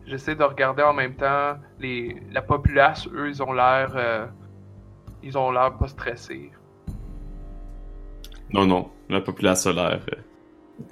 J'essaie 0.05 0.35
de 0.35 0.43
regarder 0.43 0.83
en 0.83 0.91
même 0.93 1.15
temps 1.15 1.55
les, 1.79 2.21
la 2.33 2.41
populace, 2.41 3.07
eux, 3.13 3.29
ils 3.29 3.41
ont 3.41 3.53
l'air. 3.53 3.93
euh, 3.95 4.27
ils 5.23 5.37
ont 5.37 5.49
l'air 5.51 5.77
pas 5.77 5.87
stressés. 5.87 6.51
Non, 8.51 8.65
non. 8.65 8.91
La 9.09 9.21
population 9.21 9.71
a 9.71 9.73
l'air 9.73 10.05
euh, 10.13 10.83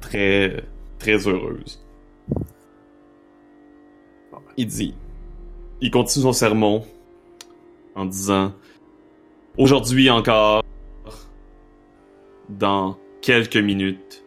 très, 0.00 0.64
très 1.00 1.26
heureuse. 1.26 1.84
Il 4.56 4.66
dit, 4.68 4.94
il 5.80 5.90
continue 5.90 6.22
son 6.22 6.32
sermon 6.32 6.84
en 7.96 8.04
disant, 8.04 8.52
aujourd'hui 9.60 10.08
encore, 10.08 10.62
dans 12.48 12.96
quelques 13.20 13.58
minutes, 13.58 14.24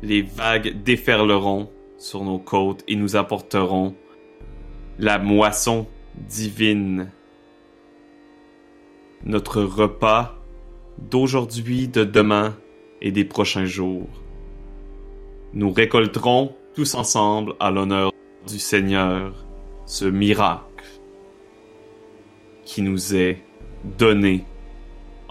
les 0.00 0.22
vagues 0.22 0.80
déferleront 0.84 1.68
sur 1.98 2.22
nos 2.22 2.38
côtes 2.38 2.84
et 2.86 2.94
nous 2.94 3.16
apporteront 3.16 3.96
la 5.00 5.18
moisson 5.18 5.88
divine. 6.14 7.10
Notre 9.24 9.60
repas 9.62 10.38
d'aujourd'hui, 10.98 11.88
de 11.88 12.04
demain 12.04 12.56
et 13.02 13.10
des 13.10 13.24
prochains 13.24 13.64
jours. 13.64 14.08
Nous 15.52 15.72
récolterons 15.72 16.54
tous 16.76 16.94
ensemble 16.94 17.54
à 17.58 17.72
l'honneur 17.72 18.12
du 18.46 18.60
Seigneur 18.60 19.44
ce 19.84 20.04
miracle 20.04 20.84
qui 22.64 22.82
nous 22.82 23.16
est 23.16 23.42
donné 23.98 24.44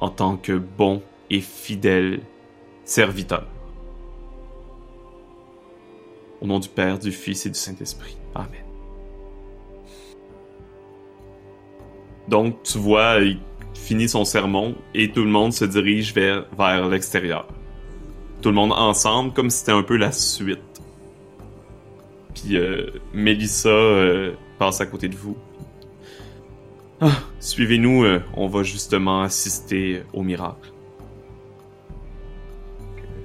en 0.06 0.10
tant 0.10 0.38
que 0.38 0.54
bons 0.54 1.02
et 1.32 1.42
fidèles 1.42 2.22
serviteurs. 2.84 3.48
Au 6.42 6.46
nom 6.46 6.60
du 6.60 6.70
Père, 6.70 7.00
du 7.00 7.12
Fils 7.12 7.48
et 7.48 7.50
du 7.50 7.58
Saint-Esprit. 7.58 8.16
Amen. 8.36 8.64
Donc, 12.28 12.62
tu 12.62 12.78
vois, 12.78 13.18
il 13.18 13.40
finit 13.74 14.08
son 14.08 14.26
sermon 14.26 14.76
et 14.94 15.12
tout 15.12 15.24
le 15.24 15.32
monde 15.32 15.54
se 15.54 15.66
dirige 15.66 16.14
vers, 16.14 16.46
vers 16.56 16.88
l'extérieur. 16.88 17.48
Tout 18.44 18.50
le 18.50 18.56
monde 18.56 18.74
ensemble, 18.74 19.34
comme 19.34 19.50
si 19.50 19.60
c'était 19.60 19.72
un 19.72 19.82
peu 19.82 19.98
la 19.98 20.12
suite. 20.12 20.60
Puis 22.36 22.58
euh, 22.58 22.92
Mélissa 23.12 23.70
euh, 23.70 24.34
passe 24.60 24.82
à 24.82 24.86
côté 24.86 25.08
de 25.08 25.16
vous. 25.16 25.36
Ah, 27.02 27.12
suivez-nous, 27.40 28.04
euh, 28.04 28.22
on 28.36 28.48
va 28.48 28.64
justement 28.64 29.22
assister 29.22 30.04
au 30.14 30.24
miracle. 30.24 30.72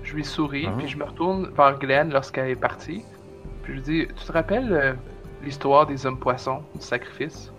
Je 0.03 0.15
lui 0.17 0.25
souris, 0.25 0.67
Ah. 0.69 0.75
puis 0.77 0.89
je 0.89 0.97
me 0.97 1.05
retourne 1.05 1.51
vers 1.57 1.79
Glenn 1.79 2.11
lorsqu'elle 2.13 2.49
est 2.51 2.57
partie. 2.57 3.05
Puis 3.63 3.73
je 3.75 3.79
lui 3.79 3.83
dis 3.83 4.07
Tu 4.17 4.25
te 4.25 4.33
rappelles 4.33 4.73
euh, 4.73 4.93
l'histoire 5.45 5.87
des 5.87 6.05
hommes 6.07 6.19
poissons, 6.19 6.63
du 6.75 6.81
sacrifice? 6.85 7.53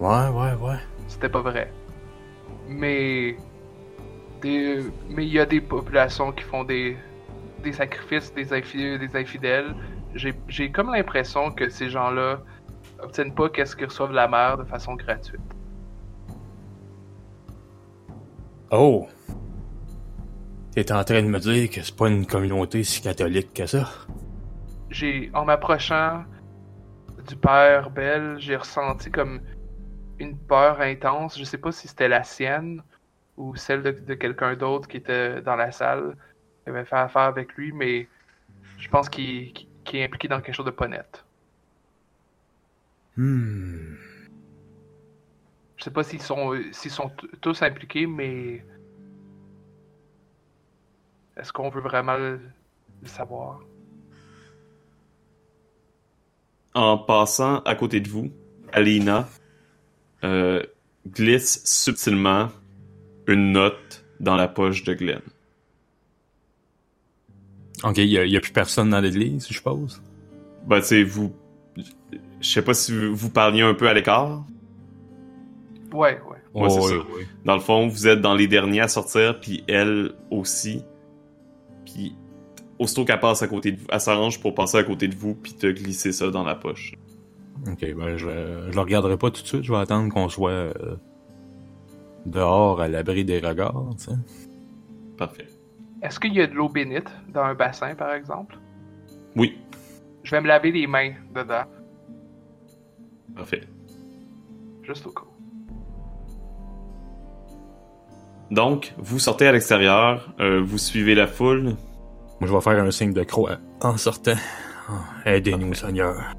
Ouais, 0.00 0.28
ouais, 0.28 0.54
ouais. 0.60 0.78
C'était 1.06 1.28
pas 1.28 1.40
vrai. 1.40 1.72
Mais. 2.68 3.36
des- 4.42 4.84
Mais 5.08 5.24
il 5.26 5.32
y 5.32 5.38
a 5.38 5.46
des 5.46 5.60
populations 5.60 6.32
qui 6.32 6.42
font 6.42 6.64
des, 6.64 6.96
des 7.62 7.72
sacrifices, 7.72 8.34
des, 8.34 8.50
infi- 8.52 8.98
des 8.98 9.16
infidèles. 9.18 9.74
J'ai 10.14 10.34
j'ai 10.48 10.70
comme 10.70 10.92
l'impression 10.92 11.50
que 11.52 11.68
ces 11.70 11.88
gens-là 11.90 12.40
obtiennent 13.04 13.34
pas 13.34 13.48
qu'est-ce 13.48 13.76
qu'ils 13.76 13.86
reçoivent 13.86 14.10
de 14.10 14.16
la 14.16 14.28
mer 14.28 14.58
de 14.58 14.64
façon 14.64 14.94
gratuite. 14.94 15.40
Oh! 18.70 19.06
T'es 20.72 20.90
en 20.90 21.04
train 21.04 21.22
de 21.22 21.28
me 21.28 21.38
dire 21.38 21.70
que 21.70 21.82
c'est 21.82 21.96
pas 21.96 22.08
une 22.08 22.26
communauté 22.26 22.82
si 22.82 23.00
catholique 23.00 23.54
que 23.54 23.66
ça? 23.66 23.88
j'ai 24.94 25.30
en 25.34 25.44
m'approchant 25.44 26.24
du 27.28 27.36
père 27.36 27.90
Bell, 27.90 28.36
j'ai 28.38 28.56
ressenti 28.56 29.10
comme 29.10 29.40
une 30.18 30.38
peur 30.38 30.80
intense. 30.80 31.38
Je 31.38 31.44
sais 31.44 31.58
pas 31.58 31.72
si 31.72 31.88
c'était 31.88 32.08
la 32.08 32.22
sienne 32.22 32.82
ou 33.36 33.56
celle 33.56 33.82
de, 33.82 33.90
de 33.90 34.14
quelqu'un 34.14 34.54
d'autre 34.54 34.86
qui 34.86 34.98
était 34.98 35.42
dans 35.42 35.56
la 35.56 35.72
salle, 35.72 36.16
qui 36.62 36.70
avait 36.70 36.84
fait 36.84 36.96
affaire 36.96 37.22
avec 37.22 37.54
lui, 37.54 37.72
mais 37.72 38.08
je 38.78 38.88
pense 38.88 39.08
qu'il 39.08 39.52
qu'il 39.84 39.98
est 39.98 40.04
impliqué 40.04 40.28
dans 40.28 40.40
quelque 40.40 40.54
chose 40.54 40.66
de 40.66 40.70
pas 40.70 40.88
net. 40.88 41.23
Hmm. 43.16 43.94
Je 45.76 45.84
sais 45.84 45.90
pas 45.90 46.02
s'ils 46.02 46.22
sont 46.22 46.54
s'ils 46.72 46.90
sont 46.90 47.10
tous 47.40 47.62
impliqués, 47.62 48.06
mais 48.06 48.64
est-ce 51.36 51.52
qu'on 51.52 51.68
veut 51.68 51.80
vraiment 51.80 52.16
le, 52.16 52.40
le 53.02 53.08
savoir? 53.08 53.60
En 56.74 56.98
passant 56.98 57.60
à 57.60 57.74
côté 57.76 58.00
de 58.00 58.08
vous, 58.08 58.32
Alina 58.72 59.28
euh, 60.24 60.62
glisse 61.06 61.62
subtilement 61.64 62.48
une 63.28 63.52
note 63.52 64.04
dans 64.20 64.36
la 64.36 64.48
poche 64.48 64.82
de 64.84 64.94
Glenn. 64.94 65.22
Ok, 67.84 67.98
y 67.98 68.18
a, 68.18 68.24
y 68.24 68.36
a 68.36 68.40
plus 68.40 68.52
personne 68.52 68.90
dans 68.90 69.00
l'église, 69.00 69.46
je 69.46 69.54
suppose? 69.54 70.02
Ben, 70.66 70.80
tu 70.80 70.86
sais, 70.86 71.02
vous... 71.04 71.34
Je 72.44 72.50
sais 72.50 72.62
pas 72.62 72.74
si 72.74 72.92
vous, 73.08 73.30
parliez 73.30 73.62
un 73.62 73.72
peu 73.72 73.88
à 73.88 73.94
l'écart. 73.94 74.44
Ouais, 75.94 76.20
ouais. 76.28 76.36
Ouais, 76.62 76.68
c'est 76.68 76.78
Oh, 76.78 76.88
ça. 76.88 76.94
oui. 77.16 77.22
Dans 77.44 77.54
le 77.54 77.60
fond, 77.60 77.88
vous 77.88 78.06
êtes 78.06 78.20
dans 78.20 78.34
les 78.34 78.46
derniers 78.46 78.80
à 78.82 78.88
sortir, 78.88 79.40
puis 79.40 79.64
elle 79.66 80.12
aussi. 80.30 80.82
Puis, 81.86 82.14
aussitôt 82.78 83.04
qu'elle 83.06 83.20
passe 83.20 83.42
à 83.42 83.48
côté 83.48 83.72
de 83.72 83.78
vous, 83.80 83.86
elle 83.90 84.00
s'arrange 84.00 84.40
pour 84.40 84.54
passer 84.54 84.76
à 84.76 84.84
côté 84.84 85.08
de 85.08 85.14
vous, 85.14 85.34
puis 85.34 85.54
te 85.54 85.66
glisser 85.66 86.12
ça 86.12 86.28
dans 86.30 86.44
la 86.44 86.54
poche. 86.54 86.94
Ok, 87.66 87.80
ben 87.96 88.16
je, 88.18 88.28
je 88.68 88.74
le 88.74 88.80
regarderai 88.80 89.16
pas 89.16 89.30
tout 89.30 89.40
de 89.42 89.46
suite, 89.46 89.62
je 89.62 89.72
vais 89.72 89.78
attendre 89.78 90.12
qu'on 90.12 90.28
soit 90.28 90.50
euh, 90.50 90.72
dehors 92.26 92.80
à 92.80 92.88
l'abri 92.88 93.24
des 93.24 93.38
regards, 93.38 93.86
tu 93.98 94.04
sais. 94.04 94.16
Parfait. 95.16 95.46
Est-ce 96.02 96.20
qu'il 96.20 96.34
y 96.34 96.42
a 96.42 96.46
de 96.46 96.52
l'eau 96.52 96.68
bénite 96.68 97.10
dans 97.32 97.42
un 97.44 97.54
bassin, 97.54 97.94
par 97.94 98.12
exemple? 98.12 98.58
Oui, 99.34 99.56
Je 100.24 100.32
vais 100.32 100.40
me 100.42 100.46
laver 100.48 100.72
les 100.72 100.86
mains 100.86 101.12
dedans, 101.34 101.64
parfait. 103.36 103.62
juste 104.82 105.06
au 105.06 105.10
cas. 105.10 105.22
Donc, 108.50 108.94
vous 108.98 109.18
sortez 109.18 109.46
à 109.46 109.52
l'extérieur, 109.52 110.32
euh, 110.40 110.62
vous 110.62 110.78
suivez 110.78 111.14
la 111.14 111.26
foule. 111.26 111.62
Moi, 112.40 112.48
je 112.48 112.52
vais 112.52 112.60
faire 112.60 112.82
un 112.84 112.90
signe 112.90 113.12
de 113.12 113.22
croix 113.22 113.58
en 113.80 113.96
sortant. 113.96 114.34
Ah, 114.88 115.30
Aidez-nous, 115.30 115.72
Seigneur. 115.74 116.34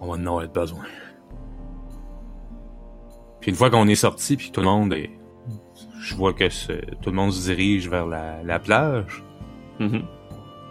On 0.00 0.06
va 0.06 0.12
en 0.12 0.26
avoir 0.26 0.46
besoin. 0.48 0.84
Puis 3.40 3.50
une 3.50 3.56
fois 3.56 3.70
qu'on 3.70 3.88
est 3.88 3.94
sorti, 3.96 4.36
puis 4.36 4.50
tout 4.52 4.60
le 4.60 4.66
monde 4.66 4.92
est... 4.92 5.10
Je 6.00 6.14
vois 6.14 6.32
que 6.32 6.44
tout 7.02 7.10
le 7.10 7.16
monde 7.16 7.32
se 7.32 7.44
dirige 7.50 7.88
vers 7.88 8.06
la, 8.06 8.42
la 8.44 8.58
plage. 8.60 9.24
Mhm. 9.80 10.04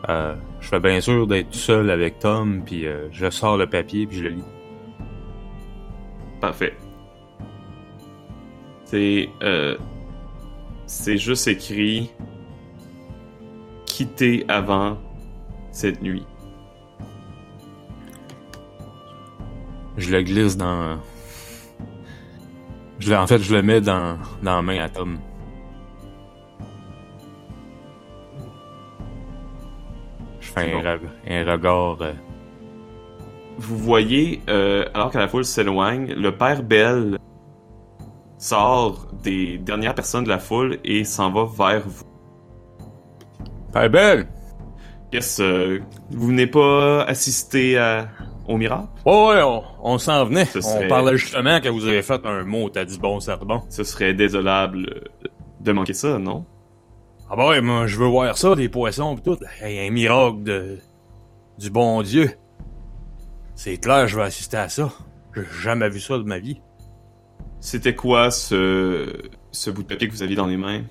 Euh, 0.09 0.35
je 0.59 0.67
fais 0.67 0.79
bien 0.79 1.01
sûr 1.01 1.25
d'être 1.25 1.49
tout 1.49 1.57
seul 1.57 1.89
avec 1.89 2.19
Tom, 2.19 2.61
puis 2.63 2.85
euh, 2.85 3.07
je 3.11 3.29
sors 3.29 3.57
le 3.57 3.67
papier, 3.67 4.05
puis 4.05 4.17
je 4.17 4.23
le 4.23 4.29
lis. 4.29 4.43
Parfait. 6.41 6.77
C'est 8.85 9.29
euh, 9.41 9.75
c'est 10.85 11.17
juste 11.17 11.47
écrit 11.47 12.11
quitter 13.85 14.45
avant 14.47 14.97
cette 15.71 16.01
nuit. 16.01 16.25
Je 19.97 20.11
le 20.11 20.21
glisse 20.21 20.57
dans... 20.57 20.99
Je 22.99 23.13
en 23.13 23.25
fait, 23.27 23.39
je 23.39 23.55
le 23.55 23.61
mets 23.61 23.81
dans, 23.81 24.17
dans 24.43 24.57
la 24.57 24.61
main 24.61 24.79
à 24.79 24.89
Tom. 24.89 25.17
Un, 30.55 31.43
regard... 31.43 31.97
euh, 32.01 32.13
Vous 33.57 33.77
voyez, 33.77 34.41
euh, 34.49 34.85
alors 34.93 35.11
que 35.11 35.17
la 35.17 35.27
foule 35.27 35.45
s'éloigne, 35.45 36.13
le 36.13 36.31
père 36.35 36.63
Bell 36.63 37.17
sort 38.37 39.07
des 39.23 39.57
dernières 39.57 39.95
personnes 39.95 40.23
de 40.25 40.29
la 40.29 40.39
foule 40.39 40.77
et 40.83 41.03
s'en 41.03 41.31
va 41.31 41.45
vers 41.45 41.87
vous. 41.87 42.03
Père 43.73 43.89
Belle! 43.89 44.27
Qu'est-ce 45.11 45.41
euh, 45.41 45.79
vous 46.11 46.27
venez 46.27 46.47
pas 46.47 47.03
assister 47.03 47.77
à 47.77 48.07
au 48.47 48.57
miracle? 48.57 48.87
Oh 49.05 49.29
ouais, 49.31 49.41
on, 49.43 49.63
on 49.81 49.97
s'en 49.97 50.25
venait. 50.25 50.45
Ce 50.45 50.59
On 50.59 50.61
serait- 50.61 50.87
parlait 50.87 51.17
justement 51.17 51.59
que 51.61 51.69
vous 51.69 51.87
avez 51.87 52.01
fait 52.01 52.25
un 52.25 52.43
mot, 52.43 52.69
t'as 52.69 52.85
dit 52.85 52.99
bon, 52.99 53.19
c'est 53.19 53.37
bon. 53.43 53.61
Ce 53.69 53.83
serait 53.83 54.13
désolable 54.13 55.09
de 55.61 55.71
manquer 55.71 55.93
ça, 55.93 56.19
non? 56.19 56.45
Ah 57.29 57.35
bah 57.35 57.47
ouais, 57.49 57.61
moi, 57.61 57.87
je 57.87 57.97
veux 57.97 58.07
voir 58.07 58.37
ça, 58.37 58.55
des 58.55 58.69
poissons 58.69 59.15
pis 59.15 59.23
tout. 59.23 59.37
Hey, 59.61 59.87
un 59.87 59.91
miracle 59.91 60.43
de... 60.43 60.79
du 61.57 61.69
bon 61.69 62.01
Dieu. 62.03 62.31
C'est 63.55 63.77
clair, 63.77 64.07
je 64.07 64.15
vais 64.17 64.23
assister 64.23 64.57
à 64.57 64.69
ça. 64.69 64.91
J'ai 65.35 65.45
jamais 65.61 65.89
vu 65.89 65.99
ça 65.99 66.17
de 66.17 66.23
ma 66.23 66.39
vie. 66.39 66.61
C'était 67.59 67.95
quoi 67.95 68.29
ce, 68.29 69.29
ce 69.51 69.71
bout 69.71 69.81
de 69.83 69.87
papier 69.87 70.07
que 70.07 70.13
vous 70.13 70.21
aviez 70.23 70.35
dans 70.35 70.45
les 70.45 70.57
mains? 70.57 70.83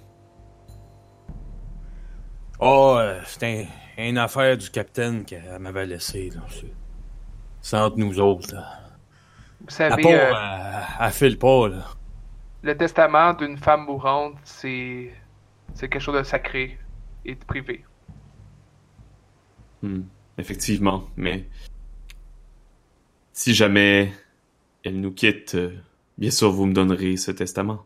Oh, 2.59 2.97
euh, 2.99 3.21
c'est 3.27 3.45
un, 3.45 4.03
une 4.03 4.19
affaire 4.19 4.57
du 4.57 4.71
capitaine 4.71 5.25
qu'elle 5.25 5.59
m'avait 5.61 5.87
laissé, 5.87 6.31
là. 6.31 6.41
C'est- 7.61 7.77
entre 7.77 7.99
nous 7.99 8.19
autres, 8.21 8.55
là. 8.55 8.81
Vous 9.61 9.67
La 9.89 9.97
savez, 9.97 10.03
pauvre, 10.03 10.15
euh, 10.15 10.33
elle, 10.35 11.07
elle 11.07 11.13
file 11.13 11.39
pas, 11.39 11.69
là. 11.69 11.85
le 12.63 12.77
testament 12.77 13.35
d'une 13.35 13.57
femme 13.59 13.85
mourante, 13.85 14.35
c'est 14.45 15.13
c'est 15.75 15.89
quelque 15.89 16.03
chose 16.03 16.17
de 16.19 16.23
sacré 16.23 16.79
et 17.25 17.35
de 17.35 17.45
privé. 17.45 17.85
Hmm, 19.83 20.03
Effectivement, 20.39 21.05
mais 21.17 21.49
si 23.33 23.55
jamais 23.55 24.13
elle 24.83 25.01
nous 25.01 25.13
quitte, 25.13 25.55
euh, 25.55 25.77
bien 26.19 26.31
sûr 26.31 26.51
vous 26.51 26.67
me 26.67 26.73
donnerez 26.73 27.17
ce 27.17 27.31
testament. 27.31 27.85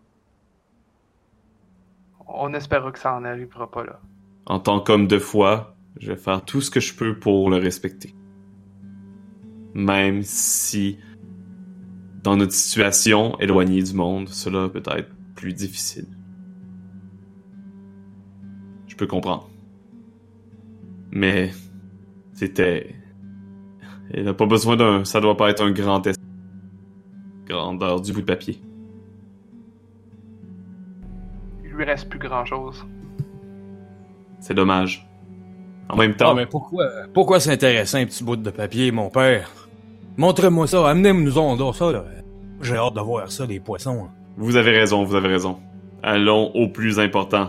On 2.26 2.54
espère 2.54 2.90
que 2.92 2.98
ça 2.98 3.14
en 3.14 3.24
arrivera 3.24 3.70
pas 3.70 3.84
là. 3.84 4.00
En 4.46 4.60
tant 4.60 4.80
qu'homme 4.80 5.06
de 5.08 5.18
foi, 5.18 5.76
je 6.00 6.12
vais 6.12 6.16
faire 6.18 6.44
tout 6.44 6.60
ce 6.60 6.70
que 6.70 6.80
je 6.80 6.94
peux 6.94 7.18
pour 7.18 7.50
le 7.50 7.56
respecter. 7.56 8.14
Même 9.74 10.22
si, 10.22 10.98
dans 12.22 12.36
notre 12.36 12.52
situation, 12.52 13.38
éloignée 13.40 13.82
du 13.82 13.94
monde, 13.94 14.28
cela 14.28 14.68
peut 14.68 14.82
être 14.86 15.10
plus 15.34 15.52
difficile. 15.54 16.06
Je 18.98 19.04
peux 19.04 19.10
comprendre. 19.10 19.48
Mais, 21.12 21.52
c'était... 22.32 22.96
Elle 24.12 24.24
n'a 24.24 24.34
pas 24.34 24.46
besoin 24.46 24.74
d'un... 24.74 25.04
Ça 25.04 25.20
doit 25.20 25.36
pas 25.36 25.50
être 25.50 25.62
un 25.62 25.70
grand 25.70 26.00
test. 26.00 26.18
Grandeur 27.46 28.00
du 28.00 28.12
bout 28.12 28.22
de 28.22 28.26
papier. 28.26 28.60
Il 31.62 31.70
lui 31.70 31.84
reste 31.84 32.08
plus 32.08 32.18
grand 32.18 32.44
chose. 32.44 32.84
C'est 34.40 34.54
dommage. 34.54 35.08
En 35.88 35.96
même 35.96 36.16
temps... 36.16 36.32
Ah, 36.32 36.34
mais 36.34 36.46
pourquoi, 36.46 36.88
pourquoi 37.14 37.38
s'intéresser 37.38 37.98
à 37.98 38.00
un 38.00 38.06
petit 38.06 38.24
bout 38.24 38.34
de 38.34 38.50
papier, 38.50 38.90
mon 38.90 39.10
père? 39.10 39.68
Montrez-moi 40.16 40.66
ça, 40.66 40.88
amenez-nous 40.90 41.38
en 41.38 41.54
dans 41.54 41.72
ça, 41.72 41.92
là. 41.92 42.04
J'ai 42.62 42.74
hâte 42.74 42.94
de 42.94 43.00
voir 43.00 43.30
ça, 43.30 43.46
les 43.46 43.60
poissons. 43.60 44.06
hein. 44.06 44.10
Vous 44.36 44.56
avez 44.56 44.72
raison, 44.72 45.04
vous 45.04 45.14
avez 45.14 45.28
raison. 45.28 45.60
Allons 46.02 46.50
au 46.56 46.66
plus 46.66 46.98
important. 46.98 47.46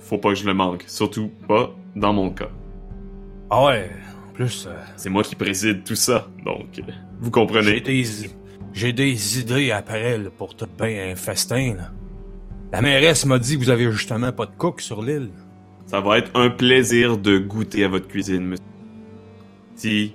Faut 0.00 0.18
pas 0.18 0.30
que 0.30 0.34
je 0.36 0.46
le 0.46 0.54
manque. 0.54 0.84
Surtout 0.86 1.30
pas 1.48 1.74
dans 1.94 2.12
mon 2.12 2.30
cas. 2.30 2.50
Ah 3.50 3.64
ouais, 3.66 3.90
en 4.28 4.32
plus, 4.32 4.66
euh, 4.66 4.74
C'est 4.96 5.10
moi 5.10 5.22
qui 5.22 5.34
préside 5.34 5.84
tout 5.84 5.94
ça, 5.94 6.28
donc 6.44 6.78
euh, 6.78 6.82
vous 7.20 7.26
j'ai 7.26 7.30
comprenez. 7.30 7.80
des, 7.80 8.04
j'ai 8.72 8.92
des 8.92 9.38
idées 9.40 9.70
après, 9.70 10.18
là, 10.18 10.30
pour 10.36 10.54
tout 10.56 10.66
bien 10.78 11.10
un 11.12 11.14
festin, 11.16 11.74
là. 11.76 11.90
La 12.72 12.82
mairesse 12.82 13.24
m'a 13.24 13.38
dit 13.38 13.54
que 13.54 13.60
vous 13.60 13.70
avez 13.70 13.90
justement 13.92 14.32
pas 14.32 14.46
de 14.46 14.50
cook 14.56 14.80
sur 14.80 15.00
l'île. 15.02 15.30
Ça 15.86 16.00
va 16.00 16.18
être 16.18 16.32
un 16.34 16.50
plaisir 16.50 17.16
de 17.16 17.38
goûter 17.38 17.84
à 17.84 17.88
votre 17.88 18.08
cuisine, 18.08 18.44
monsieur. 18.44 18.64
Si 19.76 20.12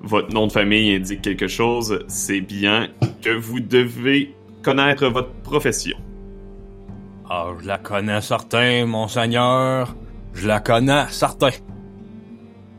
votre 0.00 0.32
nom 0.32 0.46
de 0.46 0.52
famille 0.52 0.94
indique 0.94 1.22
quelque 1.22 1.48
chose, 1.48 2.04
c'est 2.06 2.40
bien 2.40 2.88
que 3.22 3.30
vous 3.30 3.58
devez 3.58 4.34
connaître 4.62 5.08
votre 5.08 5.32
profession. 5.42 5.96
Ah, 7.28 7.46
je 7.60 7.66
la 7.66 7.78
connais 7.78 8.20
certain, 8.20 8.86
monseigneur. 8.86 9.94
Je 10.34 10.46
la 10.46 10.60
connais 10.60 11.06
certain. 11.08 11.50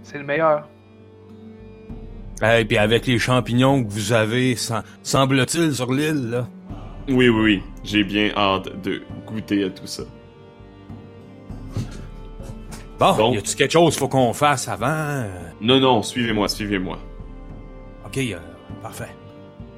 C'est 0.03 0.17
le 0.19 0.23
meilleur. 0.23 0.67
Et 2.43 2.65
puis 2.65 2.77
avec 2.77 3.07
les 3.07 3.17
champignons 3.17 3.83
que 3.83 3.89
vous 3.91 4.11
avez, 4.13 4.55
sem- 4.55 4.83
semble-t-il, 5.03 5.73
sur 5.73 5.91
l'île, 5.91 6.29
là. 6.29 6.47
Oui, 7.07 7.29
oui, 7.29 7.41
oui. 7.43 7.63
J'ai 7.83 8.03
bien 8.03 8.31
hâte 8.35 8.81
de 8.83 9.01
goûter 9.25 9.63
à 9.63 9.69
tout 9.69 9.87
ça. 9.87 10.03
Bon, 12.99 13.15
Bon. 13.15 13.33
y 13.33 13.37
a-tu 13.37 13.55
quelque 13.55 13.71
chose 13.71 13.93
qu'il 13.93 13.99
faut 13.99 14.07
qu'on 14.07 14.33
fasse 14.33 14.67
avant? 14.67 15.25
Non, 15.61 15.79
non, 15.79 16.01
suivez-moi, 16.01 16.47
suivez-moi. 16.47 16.97
Ok, 18.05 18.17
euh, 18.17 18.37
parfait. 18.81 19.09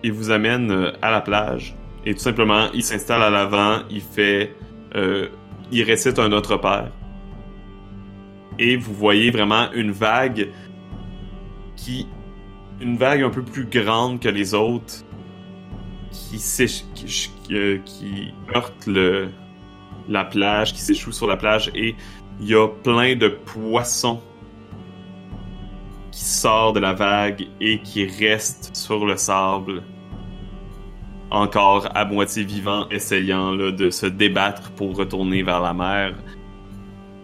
il 0.03 0.11
vous 0.13 0.29
amène 0.29 0.69
euh, 0.71 0.91
à 1.01 1.09
la 1.11 1.21
plage 1.21 1.75
et 2.07 2.13
tout 2.13 2.21
simplement 2.21 2.69
il 2.73 2.83
s'installe 2.85 3.21
à 3.21 3.29
l'avant, 3.29 3.79
il 3.89 3.99
fait, 3.99 4.55
euh, 4.95 5.27
il 5.73 5.83
récite 5.83 6.19
un 6.19 6.31
autre 6.31 6.55
père. 6.55 6.89
Et 8.57 8.77
vous 8.77 8.93
voyez 8.93 9.29
vraiment 9.29 9.69
une 9.73 9.91
vague 9.91 10.49
qui, 11.75 12.07
une 12.79 12.95
vague 12.95 13.23
un 13.23 13.29
peu 13.29 13.43
plus 13.43 13.65
grande 13.65 14.21
que 14.21 14.29
les 14.29 14.53
autres 14.53 15.03
qui 16.09 16.41
euh, 17.51 17.79
heurte 18.55 18.89
la 20.07 20.23
plage, 20.23 20.73
qui 20.73 20.79
s'échoue 20.79 21.11
sur 21.11 21.27
la 21.27 21.35
plage 21.35 21.69
et 21.75 21.93
il 22.39 22.47
y 22.47 22.55
a 22.55 22.69
plein 22.69 23.17
de 23.17 23.27
poissons 23.27 24.21
qui 26.11 26.23
sort 26.23 26.71
de 26.71 26.79
la 26.79 26.93
vague 26.93 27.45
et 27.59 27.81
qui 27.81 28.05
reste 28.05 28.73
sur 28.77 29.05
le 29.05 29.17
sable, 29.17 29.83
encore 31.31 31.87
à 31.95 32.05
moitié 32.05 32.43
vivant, 32.43 32.87
essayant 32.89 33.51
là, 33.51 33.71
de 33.71 33.89
se 33.89 34.05
débattre 34.05 34.71
pour 34.71 34.95
retourner 34.95 35.43
vers 35.43 35.61
la 35.61 35.73
mer, 35.73 36.13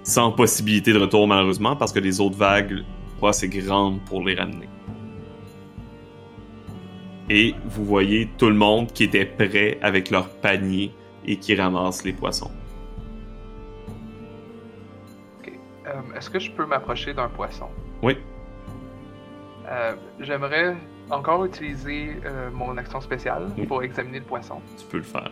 sans 0.03 0.31
possibilité 0.31 0.91
de 0.93 0.99
retour 0.99 1.27
malheureusement, 1.27 1.75
parce 1.75 1.91
que 1.93 1.99
les 1.99 2.19
autres 2.19 2.37
vagues 2.37 2.83
sont 3.19 3.27
assez 3.27 3.47
grandes 3.49 4.01
pour 4.05 4.23
les 4.25 4.35
ramener. 4.35 4.67
Et 7.29 7.55
vous 7.65 7.85
voyez 7.85 8.29
tout 8.37 8.47
le 8.49 8.55
monde 8.55 8.91
qui 8.91 9.05
était 9.05 9.25
prêt 9.25 9.77
avec 9.81 10.09
leur 10.11 10.27
panier 10.29 10.91
et 11.25 11.37
qui 11.37 11.55
ramasse 11.55 12.03
les 12.03 12.11
poissons. 12.11 12.51
Euh, 15.87 16.17
Est-ce 16.17 16.29
que 16.29 16.39
je 16.39 16.51
peux 16.51 16.65
m'approcher 16.65 17.13
d'un 17.13 17.29
poisson? 17.29 17.67
Oui, 18.01 18.17
Euh, 19.69 19.93
J'aimerais 20.19 20.75
encore 21.13 21.45
utiliser 21.45 22.17
euh, 22.25 22.49
mon 22.51 22.77
action 22.77 22.99
spéciale 23.01 23.47
Oui. 23.57 23.65
pour 23.65 23.83
examiner 23.83 24.19
le 24.19 24.25
poisson. 24.25 24.59
tu 24.77 24.85
peux 24.87 24.97
le 24.97 25.03
faire. 25.03 25.31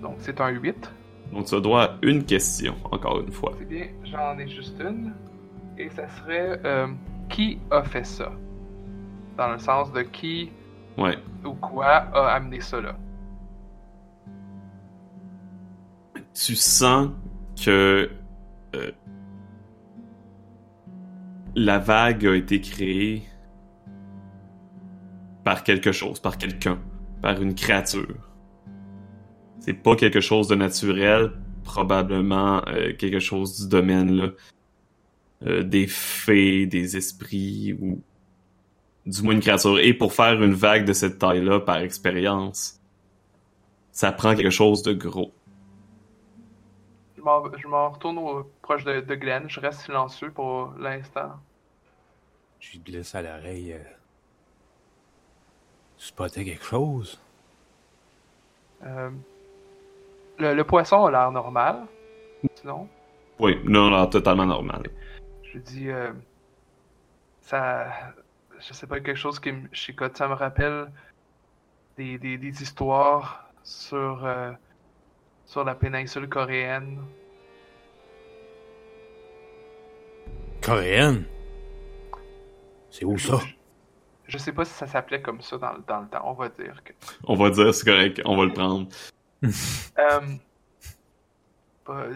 Donc 0.00 0.16
c'est 0.18 0.40
un 0.40 0.48
8. 0.48 0.90
Donc 1.32 1.46
tu 1.46 1.54
as 1.54 1.60
droit 1.60 1.82
à 1.84 1.90
une 2.02 2.24
question, 2.24 2.74
encore 2.90 3.20
une 3.20 3.32
fois. 3.32 3.52
C'est 3.58 3.68
bien, 3.68 3.86
j'en 4.04 4.38
ai 4.38 4.48
juste 4.48 4.78
une. 4.80 5.12
Et 5.78 5.88
ça 5.90 6.08
serait 6.08 6.60
euh, 6.64 6.88
qui 7.28 7.58
a 7.70 7.82
fait 7.82 8.04
ça? 8.04 8.30
Dans 9.36 9.50
le 9.52 9.58
sens 9.58 9.92
de 9.92 10.02
qui 10.02 10.50
Ouais. 10.98 11.16
ou 11.44 11.54
quoi 11.54 11.86
a 11.86 12.34
amené 12.34 12.60
ça 12.60 12.80
là? 12.80 12.94
tu 16.34 16.54
sens 16.56 17.10
que 17.64 18.10
euh, 18.74 18.90
la 21.54 21.78
vague 21.78 22.26
a 22.26 22.34
été 22.34 22.60
créée 22.60 23.22
par 25.44 25.64
quelque 25.64 25.92
chose, 25.92 26.20
par 26.20 26.38
quelqu'un, 26.38 26.78
par 27.20 27.40
une 27.40 27.54
créature. 27.54 28.16
C'est 29.60 29.74
pas 29.74 29.96
quelque 29.96 30.20
chose 30.20 30.48
de 30.48 30.54
naturel, 30.54 31.32
probablement 31.62 32.62
euh, 32.68 32.94
quelque 32.94 33.20
chose 33.20 33.60
du 33.60 33.68
domaine 33.68 34.32
euh, 35.46 35.62
des 35.62 35.86
fées, 35.86 36.66
des 36.66 36.96
esprits 36.96 37.76
ou 37.80 38.02
du 39.06 39.22
moins 39.22 39.34
une 39.34 39.40
créature. 39.40 39.78
Et 39.78 39.94
pour 39.94 40.14
faire 40.14 40.42
une 40.42 40.54
vague 40.54 40.84
de 40.84 40.92
cette 40.92 41.18
taille-là, 41.18 41.60
par 41.60 41.78
expérience, 41.78 42.80
ça 43.92 44.10
prend 44.10 44.34
quelque 44.34 44.50
chose 44.50 44.82
de 44.82 44.92
gros. 44.92 45.32
Je 47.56 47.66
m'en- 47.68 47.90
retourne 47.90 48.18
au, 48.18 48.44
proche 48.62 48.84
de, 48.84 49.00
de 49.00 49.14
Glenn. 49.14 49.48
Je 49.48 49.60
reste 49.60 49.80
silencieux 49.82 50.30
pour 50.30 50.72
l'instant. 50.78 51.32
Je 52.60 52.72
lui 52.72 52.78
glisse 52.80 53.14
à 53.14 53.22
l'oreille. 53.22 53.72
Euh... 53.74 53.82
Spotter 55.96 56.44
quelque 56.44 56.64
chose? 56.64 57.20
Euh, 58.84 59.10
le, 60.38 60.54
le 60.54 60.64
poisson 60.64 61.04
a 61.06 61.10
l'air 61.10 61.30
normal. 61.30 61.86
Sinon, 62.56 62.88
Oui, 63.38 63.60
non, 63.64 63.90
non, 63.90 64.06
totalement 64.08 64.46
normal. 64.46 64.82
je 65.44 65.58
dis 65.58 65.88
euh, 65.90 66.12
ça. 67.40 67.86
Je 68.58 68.72
sais 68.72 68.86
pas, 68.86 69.00
quelque 69.00 69.16
chose 69.16 69.38
qui 69.40 69.52
me 69.52 69.68
chicote. 69.72 70.16
Ça 70.16 70.26
me 70.28 70.34
rappelle 70.34 70.90
des, 71.96 72.18
des, 72.18 72.38
des 72.38 72.62
histoires 72.62 73.48
sur 73.62 74.24
euh, 74.24 74.52
sur 75.52 75.64
la 75.64 75.74
péninsule 75.74 76.30
coréenne. 76.30 76.98
Coréenne? 80.62 81.24
C'est 82.88 83.04
où 83.04 83.18
ça? 83.18 83.38
Je, 84.28 84.38
sais 84.38 84.52
pas 84.52 84.64
si 84.64 84.72
ça 84.72 84.86
s'appelait 84.86 85.20
comme 85.20 85.42
ça 85.42 85.58
dans, 85.58 85.74
le- 85.74 85.82
dans 85.86 86.00
le 86.00 86.08
temps. 86.08 86.22
On 86.24 86.32
va 86.32 86.48
dire 86.48 86.82
que. 86.82 86.94
On 87.24 87.34
va 87.34 87.50
dire, 87.50 87.74
c'est 87.74 87.84
correct, 87.84 88.22
on 88.24 88.36
va 88.36 88.46
le 88.46 88.52
prendre. 88.52 88.88
Euh, 89.98 90.20
bah, 91.84 92.06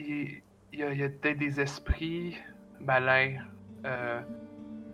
il 0.00 0.42
il 0.72 0.80
y 0.80 0.82
a, 0.82 0.92
il 0.92 0.98
y 0.98 1.04
a 1.04 1.08
peut-être 1.08 1.38
des 1.38 1.60
esprits 1.60 2.36
malins 2.80 3.36
euh, 3.86 4.20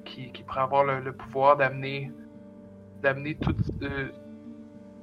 qui, 0.04 0.30
qui 0.30 0.42
pourraient 0.42 0.60
avoir 0.60 0.84
le, 0.84 1.00
le 1.00 1.12
pouvoir 1.12 1.56
d'amener 1.56 2.12
d'amener 3.02 3.34
tout, 3.36 3.56
euh, 3.82 4.10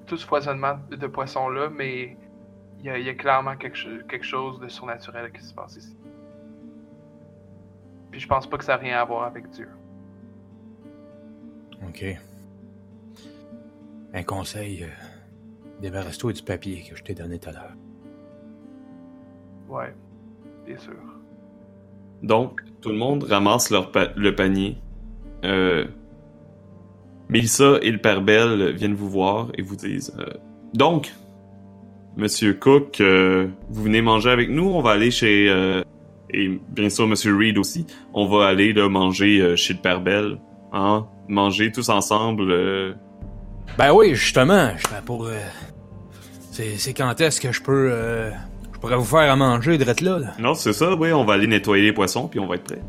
tout 0.05 0.15
ce 0.17 0.25
foisonnement 0.27 0.79
de 0.91 1.07
poissons-là, 1.07 1.69
mais 1.71 2.15
il 2.79 2.85
y, 2.85 2.89
a, 2.89 2.97
il 2.97 3.05
y 3.05 3.09
a 3.09 3.13
clairement 3.15 3.55
quelque, 3.57 3.75
cho- 3.77 4.03
quelque 4.07 4.25
chose 4.25 4.59
de 4.59 4.67
surnaturel 4.67 5.31
qui 5.31 5.41
se 5.43 5.53
passe 5.53 5.75
ici. 5.77 5.95
Puis 8.11 8.19
je 8.19 8.27
pense 8.27 8.47
pas 8.47 8.57
que 8.57 8.63
ça 8.63 8.75
a 8.75 8.77
rien 8.77 8.99
à 8.99 9.05
voir 9.05 9.23
avec 9.25 9.49
Dieu. 9.49 9.67
Ok. 11.87 12.05
Un 14.13 14.23
conseil. 14.23 14.83
euh, 14.83 14.87
Débarrasse-toi 15.81 16.33
du 16.33 16.41
papier 16.41 16.83
que 16.89 16.95
je 16.95 17.03
t'ai 17.03 17.13
donné 17.13 17.37
tout 17.39 17.49
à 17.49 17.53
l'heure. 17.53 17.73
Ouais, 19.69 19.93
bien 20.65 20.77
sûr. 20.77 20.95
Donc, 22.23 22.61
tout 22.81 22.89
le 22.89 22.95
monde 22.97 23.23
ramasse 23.23 23.69
leur 23.69 23.91
pa- 23.91 24.11
le 24.15 24.33
panier. 24.33 24.77
Euh, 25.43 25.85
Mélissa 27.29 27.77
et 27.83 27.91
le 27.91 27.99
Père 27.99 28.21
Bell 28.23 28.71
viennent 28.73 28.95
vous 28.95 29.09
voir 29.09 29.49
et 29.55 29.61
vous 29.61 29.75
disent 29.75 30.15
euh, 30.17 30.25
Donc, 30.73 31.13
Monsieur 32.17 32.55
Cook, 32.55 32.99
euh, 32.99 33.47
vous 33.69 33.83
venez 33.83 34.01
manger 34.01 34.31
avec 34.31 34.49
nous? 34.49 34.67
On 34.67 34.81
va 34.81 34.91
aller 34.91 35.11
chez... 35.11 35.47
euh, 35.49 35.83
et 36.31 36.59
bien 36.69 36.89
sûr, 36.89 37.07
Monsieur 37.07 37.37
Reed 37.37 37.59
aussi. 37.59 37.85
On 38.11 38.25
va 38.25 38.47
aller 38.47 38.73
là, 38.73 38.89
manger 38.89 39.39
euh, 39.39 39.55
chez 39.55 39.75
le 39.75 39.79
Père 39.79 40.01
Bell. 40.01 40.39
Hein? 40.73 41.05
Manger 41.27 41.71
tous 41.71 41.89
ensemble. 41.89 42.95
Ben 43.77 43.93
oui, 43.93 44.15
justement, 44.15 44.71
je 44.77 44.87
fais 44.87 45.01
pour. 45.05 45.29
C'est 46.51 46.77
c'est 46.77 46.93
quand 46.93 47.21
est-ce 47.21 47.39
que 47.39 47.51
je 47.51 47.61
peux. 47.61 47.91
Je 48.73 48.79
pourrais 48.79 48.95
vous 48.95 49.03
faire 49.03 49.31
à 49.31 49.35
manger, 49.35 49.77
drette 49.77 50.01
là, 50.01 50.17
là? 50.17 50.33
Non, 50.39 50.55
c'est 50.55 50.73
ça, 50.73 50.95
oui. 50.95 51.13
On 51.13 51.23
va 51.23 51.35
aller 51.35 51.47
nettoyer 51.47 51.83
les 51.83 51.93
poissons, 51.93 52.27
puis 52.27 52.39
on 52.39 52.47
va 52.47 52.55
être 52.55 52.63
prêts. 52.63 52.81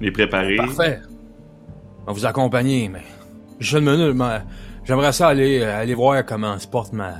Les 0.00 0.10
préparer. 0.10 0.56
Parfait. 0.56 1.00
On 2.02 2.06
va 2.06 2.12
vous 2.12 2.26
accompagner, 2.26 2.88
mais. 2.88 3.02
Minute, 3.78 4.14
mais 4.14 4.40
j'aimerais 4.84 5.12
ça 5.12 5.28
aller, 5.28 5.62
aller 5.62 5.94
voir 5.94 6.24
comment 6.24 6.58
se 6.58 6.66
porte 6.66 6.92
ma. 6.92 7.12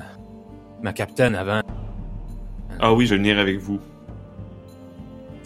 Ma 0.85 0.93
capitaine 0.93 1.35
avant. 1.35 1.63
Ah 2.79 2.93
oui, 2.93 3.07
je 3.07 3.13
vais 3.15 3.17
venir 3.17 3.39
avec 3.39 3.59
vous. 3.59 3.81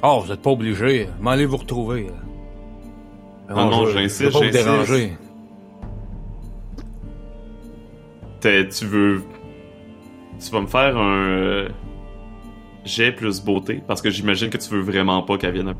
Oh, 0.02 0.20
vous 0.24 0.32
êtes 0.32 0.42
pas 0.42 0.50
obligé. 0.50 1.08
Mais 1.20 1.30
allez 1.30 1.46
vous 1.46 1.56
retrouver. 1.58 2.08
Ah 3.48 3.54
non, 3.54 3.86
j'insiste, 3.86 4.18
je 4.18 4.24
veux 4.26 4.32
pas 4.32 4.38
vous 4.38 4.44
j'insiste. 4.46 4.64
déranger. 4.64 5.16
Tu 8.40 8.84
veux. 8.86 9.22
Tu 10.44 10.50
vas 10.50 10.60
me 10.60 10.66
faire 10.66 10.96
un. 10.96 11.28
euh, 11.28 11.68
jet 12.84 13.12
plus 13.12 13.40
beauté, 13.40 13.80
parce 13.86 14.02
que 14.02 14.10
j'imagine 14.10 14.50
que 14.50 14.58
tu 14.58 14.70
veux 14.70 14.80
vraiment 14.80 15.22
pas 15.22 15.38
qu'elle 15.38 15.52
vienne. 15.52 15.74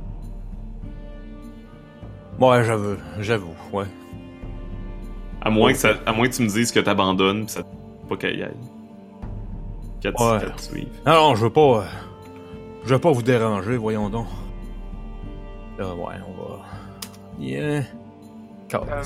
Ouais, 2.38 2.62
j'avoue, 2.64 2.96
j'avoue, 3.18 3.54
ouais. 3.72 3.86
À 5.40 5.50
moins, 5.50 5.72
que 5.72 5.78
ça, 5.78 5.94
à 6.06 6.12
moins 6.12 6.28
que 6.28 6.34
tu 6.34 6.42
me 6.42 6.48
dises 6.48 6.70
que 6.70 6.80
t'abandonnes, 6.80 7.46
pis 7.46 7.52
ça 7.52 7.62
pas 8.08 8.16
qu'elle 8.16 8.38
y 8.38 8.42
aille. 8.42 8.77
Qu'elle 10.00 10.14
te- 10.14 10.22
Ouais. 10.22 10.38
qu'elle 10.40 10.54
te 10.54 10.60
suive. 10.62 10.88
Non, 11.06 11.12
non, 11.14 11.34
je 11.34 11.44
veux 11.44 11.52
pas. 11.52 11.60
euh, 11.80 11.84
Je 12.84 12.94
veux 12.94 13.00
pas 13.00 13.10
vous 13.12 13.22
déranger, 13.22 13.76
voyons 13.76 14.08
donc. 14.08 14.26
Là, 15.78 15.94
ouais, 15.94 16.14
on 16.26 16.42
va. 16.42 16.58
Yeah. 17.38 17.82
Euh, 18.74 19.02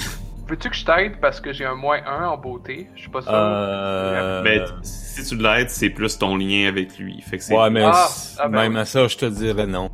Veux-tu 0.48 0.70
que 0.70 0.76
je 0.76 0.84
t'aide 0.84 1.20
parce 1.20 1.40
que 1.40 1.52
j'ai 1.52 1.64
un 1.64 1.74
moins 1.74 2.00
1 2.04 2.26
en 2.28 2.36
beauté? 2.36 2.88
Je 2.94 3.00
suis 3.02 3.10
pas 3.10 3.22
sûr. 3.22 3.30
Euh. 3.32 4.42
Mais 4.42 4.58
t- 4.60 4.70
si 4.82 5.24
tu 5.24 5.36
l'aides, 5.36 5.70
c'est 5.70 5.90
plus 5.90 6.18
ton 6.18 6.36
lien 6.36 6.66
avec 6.68 6.98
lui. 6.98 7.20
Fait 7.22 7.38
que 7.38 7.44
c'est. 7.44 7.56
Ouais, 7.56 7.70
mais 7.70 7.82
Ah, 7.84 8.06
ah 8.38 8.48
ben 8.48 8.58
même 8.62 8.74
oui. 8.74 8.80
à 8.80 8.84
ça, 8.84 9.06
je 9.08 9.16
te 9.16 9.26
dirais 9.26 9.66
non. 9.66 9.90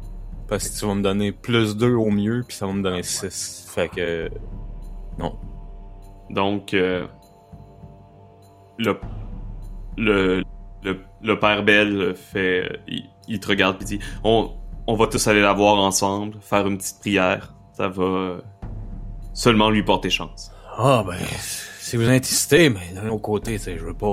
Parce 0.48 0.68
que 0.68 0.78
tu 0.78 0.86
vas 0.86 0.94
me 0.94 1.02
donner 1.02 1.32
plus 1.32 1.76
2 1.76 1.94
au 1.94 2.10
mieux, 2.10 2.42
puis 2.46 2.56
ça 2.56 2.66
va 2.66 2.72
me 2.72 2.82
donner 2.82 3.02
6. 3.02 3.66
Fait 3.74 3.88
que. 3.88 4.30
Non. 5.18 5.36
Donc, 6.30 6.72
euh, 6.74 7.06
le, 8.78 8.98
le, 9.96 10.42
le, 11.22 11.38
père 11.38 11.62
Bell 11.64 12.14
fait, 12.14 12.80
il, 12.88 13.04
il 13.28 13.40
te 13.40 13.48
regarde 13.48 13.78
pis 13.78 13.84
dit, 13.84 13.98
on, 14.24 14.50
on 14.86 14.94
va 14.94 15.06
tous 15.06 15.26
aller 15.28 15.40
la 15.42 15.52
voir 15.52 15.74
ensemble, 15.76 16.38
faire 16.40 16.66
une 16.66 16.78
petite 16.78 16.98
prière. 17.00 17.54
Ça 17.74 17.88
va 17.88 18.38
seulement 19.34 19.70
lui 19.70 19.82
porter 19.82 20.10
chance. 20.10 20.50
Ah, 20.76 21.04
ben. 21.06 21.16
Si 21.80 21.96
vous 21.96 22.08
insistez, 22.08 22.70
mais 22.70 22.92
d'un 22.94 23.08
autre 23.08 23.22
côté, 23.22 23.58
je 23.58 23.84
veux 23.84 23.94
pas. 23.94 24.06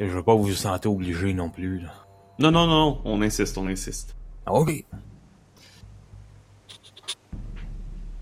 euh, 0.00 0.06
Je 0.06 0.06
veux 0.06 0.22
pas 0.22 0.34
vous 0.34 0.50
sentir 0.52 0.90
obligé 0.92 1.32
non 1.34 1.48
plus, 1.50 1.80
là. 1.80 1.90
Non, 2.38 2.50
non, 2.50 2.66
non, 2.66 3.00
on 3.04 3.20
insiste, 3.22 3.58
on 3.58 3.66
insiste. 3.66 4.16
Ah, 4.46 4.52
Ok. 4.54 4.84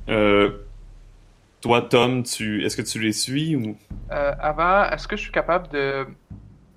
Euh, 0.08 0.50
toi, 1.60 1.82
Tom, 1.82 2.22
tu, 2.22 2.64
est-ce 2.64 2.76
que 2.76 2.82
tu 2.82 3.00
les 3.00 3.12
suis 3.12 3.56
ou? 3.56 3.76
Euh, 4.12 4.32
avant, 4.38 4.84
est-ce 4.90 5.08
que 5.08 5.16
je 5.16 5.22
suis 5.22 5.32
capable 5.32 5.68
de, 5.68 6.06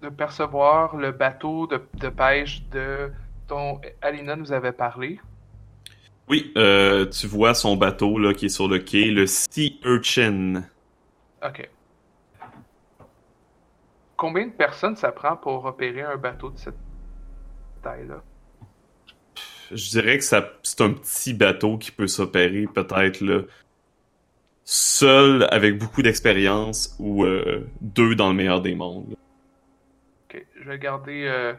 de 0.02 0.10
percevoir 0.10 0.96
le 0.96 1.12
bateau 1.12 1.68
de, 1.68 1.82
de 1.96 2.10
pêche 2.10 2.64
de 2.70 3.12
dont 3.48 3.82
Alina 4.02 4.36
nous 4.36 4.52
avait 4.52 4.72
parlé? 4.72 5.20
Oui, 6.28 6.52
euh, 6.58 7.08
tu 7.08 7.28
vois 7.28 7.56
son 7.56 7.76
bateau 7.76 8.20
là 8.20 8.34
qui 8.34 8.46
est 8.46 8.50
sur 8.50 8.68
le 8.68 8.80
quai, 8.80 9.06
le 9.06 9.26
Sea 9.26 9.80
Urchin. 9.84 10.64
Ok. 11.44 11.68
Combien 14.16 14.48
de 14.48 14.52
personnes 14.52 14.96
ça 14.96 15.12
prend 15.12 15.36
pour 15.36 15.66
opérer 15.66 16.02
un 16.02 16.18
bateau 16.18 16.50
de 16.52 16.58
cette 16.58 16.76
taille-là? 17.82 18.22
Je 19.72 19.90
dirais 19.90 20.18
que 20.18 20.24
c'est 20.24 20.82
un 20.82 20.92
petit 20.92 21.34
bateau 21.34 21.78
qui 21.78 21.92
peut 21.92 22.08
s'opérer 22.08 22.68
peut-être 22.68 23.48
seul 24.66 25.48
avec 25.52 25.80
beaucoup 25.80 26.02
d'expérience 26.02 26.96
ou 27.00 27.24
euh, 27.24 27.68
deux 27.82 28.16
dans 28.16 28.30
le 28.30 28.36
meilleur 28.36 28.62
des 28.62 28.76
mondes. 28.76 29.16
Vais 30.70 30.80
garder 30.80 31.26
euh, 31.28 31.54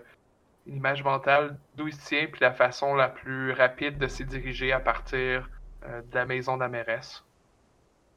une 0.66 0.76
image 0.76 1.04
mentale 1.04 1.58
d'où 1.76 1.88
il 1.88 1.96
tient 1.96 2.26
puis 2.26 2.40
la 2.40 2.52
façon 2.52 2.94
la 2.94 3.08
plus 3.08 3.52
rapide 3.52 3.98
de 3.98 4.06
s'y 4.06 4.24
diriger 4.24 4.72
à 4.72 4.80
partir 4.80 5.48
euh, 5.84 6.02
de 6.02 6.14
la 6.14 6.26
maison 6.26 6.56
de 6.56 6.62
la 6.62 6.68
mairesse 6.68 7.22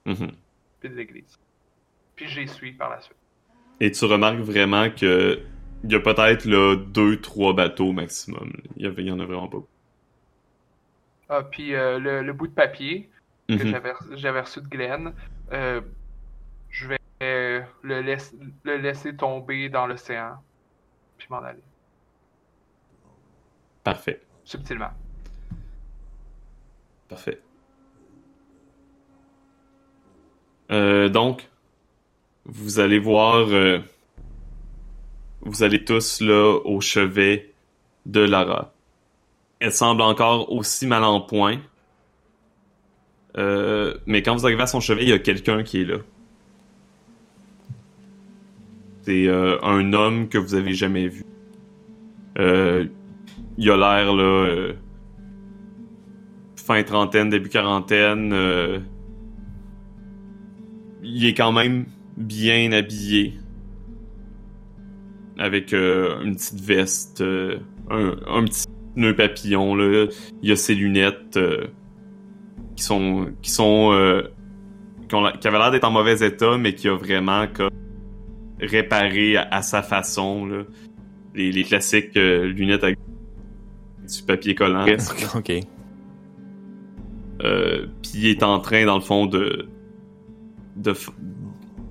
Mhm. 0.06 0.32
puis 0.80 0.90
de 0.90 0.96
l'église. 0.96 1.36
Puis 2.16 2.28
j'y 2.28 2.48
suis 2.48 2.74
par 2.74 2.90
la 2.90 3.02
suite. 3.02 3.18
Et 3.80 3.92
tu 3.92 4.06
remarques 4.06 4.40
vraiment 4.40 4.90
que 4.90 5.40
il 5.84 5.92
y 5.92 5.96
a 5.96 6.00
peut-être 6.00 6.46
là 6.46 6.78
deux, 6.78 7.20
trois 7.20 7.54
bateaux 7.54 7.92
maximum. 7.92 8.54
Il 8.78 8.86
y, 8.86 9.12
en 9.12 9.20
a 9.20 9.26
vraiment 9.26 9.50
pas. 9.50 9.58
Ah, 11.30 11.44
puis 11.44 11.74
euh, 11.76 12.00
le, 12.00 12.22
le 12.22 12.34
bout 12.34 12.48
de 12.48 12.54
papier 12.54 13.10
que 13.48 13.64
Mhm. 13.64 13.66
j'avais 13.66 13.94
j'avais 14.14 14.42
reçu 14.42 14.62
de 14.62 14.68
Glenn, 14.68 15.14
euh, 15.52 15.82
je 16.70 16.88
vais 16.88 16.98
le, 17.22 17.64
le 18.64 18.78
laisser 18.78 19.16
tomber 19.16 19.70
dans 19.70 19.88
l'océan 19.88 20.44
puis 21.24 21.34
m'en 21.34 21.42
aller 21.42 21.62
Parfait, 23.84 24.22
subtilement. 24.46 24.92
parfait. 27.10 27.42
Euh, 30.72 31.10
donc, 31.10 31.50
vous 32.46 32.80
allez 32.80 33.00
voir, 33.00 33.48
euh, 33.50 33.80
vous 35.42 35.64
allez 35.64 35.84
tous 35.84 36.22
là 36.22 36.60
au 36.64 36.80
chevet 36.80 37.54
de 38.06 38.22
Lara. 38.22 38.74
Elle 39.60 39.74
semble 39.74 40.02
encore 40.02 40.52
aussi 40.52 40.88
mal 40.88 41.04
en 41.04 41.22
point. 41.22 41.60
Euh, 43.38 43.98
mais 44.06 44.24
quand 44.24 44.36
vous 44.36 44.46
arrivez 44.46 44.64
à 44.64 44.68
son 44.68 44.80
chevet, 44.80 45.04
il 45.04 45.10
y 45.10 45.14
a 45.14 45.20
quelqu'un 45.20 45.64
qui 45.64 45.82
est 45.82 45.86
là. 45.86 45.98
C'est 49.06 49.28
euh, 49.28 49.58
un 49.64 49.92
homme 49.92 50.30
que 50.30 50.38
vous 50.38 50.56
avez 50.56 50.74
jamais 50.74 51.10
vu. 51.10 51.24
Euh, 52.40 52.86
il 53.58 53.70
a 53.70 53.76
l'air 53.76 54.14
là 54.14 54.24
euh, 54.24 54.74
fin 56.56 56.82
trentaine, 56.84 57.30
début 57.30 57.50
quarantaine. 57.50 58.34
il 61.04 61.26
est 61.26 61.34
quand 61.34 61.52
même 61.52 61.86
bien 62.16 62.72
habillé. 62.72 63.34
Avec 65.38 65.74
une 65.74 66.36
petite 66.36 66.62
veste, 66.62 67.22
un, 67.22 68.44
petit 68.46 68.68
nœud 68.96 69.16
papillon. 69.16 69.76
Là. 69.76 70.08
Il 70.42 70.52
a 70.52 70.56
ses 70.56 70.76
lunettes 70.76 71.38
qui 72.78 72.84
sont 72.84 73.32
qui 73.42 73.52
sont 73.52 74.24
qui, 75.10 75.16
ont 75.16 75.26
avaient 75.26 75.58
l'air 75.58 75.72
d'être 75.72 75.84
en 75.84 75.92
mauvais 75.92 76.26
état, 76.26 76.58
mais 76.58 76.74
qui 76.74 76.88
a 76.88 76.96
vraiment 76.96 77.48
réparé 78.66 79.38
à, 79.38 79.48
à 79.52 79.62
sa 79.62 79.82
façon, 79.82 80.46
là. 80.46 80.64
Les, 81.36 81.52
les 81.52 81.64
classiques 81.64 82.16
euh, 82.18 82.46
lunettes 82.46 82.84
avec 82.84 83.00
du 84.08 84.24
papier 84.24 84.54
collant. 84.56 84.86
ok. 85.36 85.52
Euh, 87.44 87.88
puis 88.02 88.12
il 88.16 88.28
est 88.28 88.44
en 88.44 88.60
train, 88.60 88.86
dans 88.86 88.96
le 88.96 89.02
fond, 89.02 89.26
de... 89.26 89.68
de... 90.76 90.94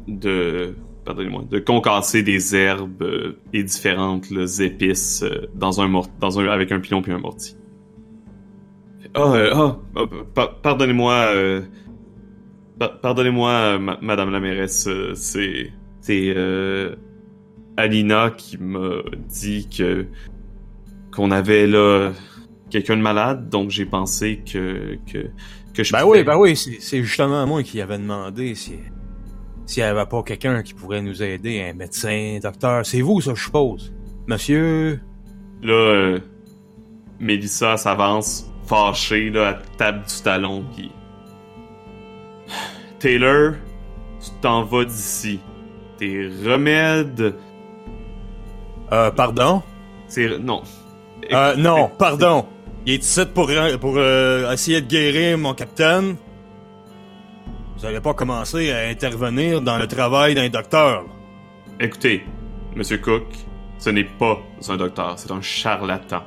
de 0.07 0.75
pardonnez-moi, 1.05 1.43
de 1.51 1.59
concasser 1.59 2.23
des 2.23 2.55
herbes 2.55 3.03
euh, 3.03 3.33
et 3.53 3.65
différentes 3.65 4.31
là, 4.31 4.45
épices 4.61 5.25
euh, 5.25 5.49
dans 5.55 5.81
un 5.81 5.89
mort 5.89 6.07
dans 6.21 6.39
un 6.39 6.47
avec 6.47 6.71
un 6.71 6.79
pilon 6.79 7.03
puis 7.03 7.11
un 7.11 7.19
mortier. 7.19 7.57
Ah, 9.15 9.35
ah, 9.53 9.79
ah, 9.97 10.01
pa- 10.33 10.57
pardonnez-moi, 10.63 11.27
pa- 12.79 12.89
pardonnez-moi, 13.03 13.79
ma- 13.81 13.99
Madame 14.01 14.31
la 14.31 14.39
mairesse, 14.41 14.89
c'est 15.15 15.73
c'est 16.03 16.35
euh, 16.37 16.95
Alina 17.79 18.31
qui 18.37 18.59
m'a 18.59 18.97
dit 19.31 19.69
que 19.75 20.05
qu'on 21.11 21.31
avait 21.31 21.67
là 21.67 22.13
quelqu'un 22.71 22.97
de 22.99 23.03
malade, 23.03 23.49
donc 23.49 23.71
j'ai 23.71 23.87
pensé 23.87 24.43
que 24.45 24.99
que 25.11 25.31
que 25.75 25.83
je 25.83 25.93
Ben 25.93 26.03
pouvais- 26.03 26.19
oui, 26.19 26.25
ben 26.25 26.37
oui, 26.37 26.55
c'est 26.57 27.03
justement 27.03 27.47
moi 27.47 27.63
qui 27.63 27.81
avait 27.81 27.97
demandé 27.99 28.55
si 28.55 28.75
s'il 29.65 29.81
y 29.81 29.87
avait 29.87 30.05
pas 30.07 30.23
quelqu'un 30.23 30.63
qui 30.63 30.75
pourrait 30.75 31.01
nous 31.03 31.23
aider, 31.23 31.63
un 31.63 31.73
médecin, 31.73 32.39
docteur. 32.43 32.85
C'est 32.85 33.01
vous, 33.01 33.21
ça, 33.23 33.33
je 33.35 33.43
suppose? 33.45 33.93
Monsieur? 34.27 35.01
Là, 35.63 35.73
euh, 35.73 36.19
Mélissa 37.21 37.77
s'avance 37.77 38.51
fâchée 38.67 39.31
là, 39.31 39.49
à 39.51 39.55
table 39.79 40.01
du 40.05 40.23
talon 40.23 40.65
puis 40.75 40.91
Taylor, 42.99 43.55
tu 44.21 44.31
t'en 44.41 44.65
vas 44.65 44.85
d'ici. 44.85 45.41
Tes 46.03 46.29
remèdes, 46.45 47.37
Euh, 48.91 49.13
pardon? 49.13 49.63
c'est 50.09 50.37
non. 50.41 50.63
Euh, 51.33 51.55
non, 51.55 51.91
pardon. 51.97 52.45
Il 52.85 52.95
est 52.95 53.05
ici 53.05 53.21
pour, 53.33 53.49
pour 53.81 53.95
euh, 53.99 54.51
essayer 54.53 54.81
de 54.81 54.89
guérir 54.89 55.39
mon 55.39 55.55
capitaine. 55.55 56.17
Vous 57.77 57.87
allez 57.87 58.01
pas 58.01 58.15
commencer 58.15 58.73
à 58.73 58.89
intervenir 58.89 59.63
dans 59.63 59.79
le 59.79 59.87
travail 59.87 60.35
d'un 60.35 60.49
docteur. 60.49 61.05
Écoutez, 61.79 62.25
Monsieur 62.75 62.99
Cook, 62.99 63.23
ce 63.79 63.91
n'est 63.91 64.03
pas 64.19 64.41
un 64.69 64.77
docteur, 64.77 65.17
c'est 65.21 65.31
un 65.31 65.41
charlatan. 65.41 66.25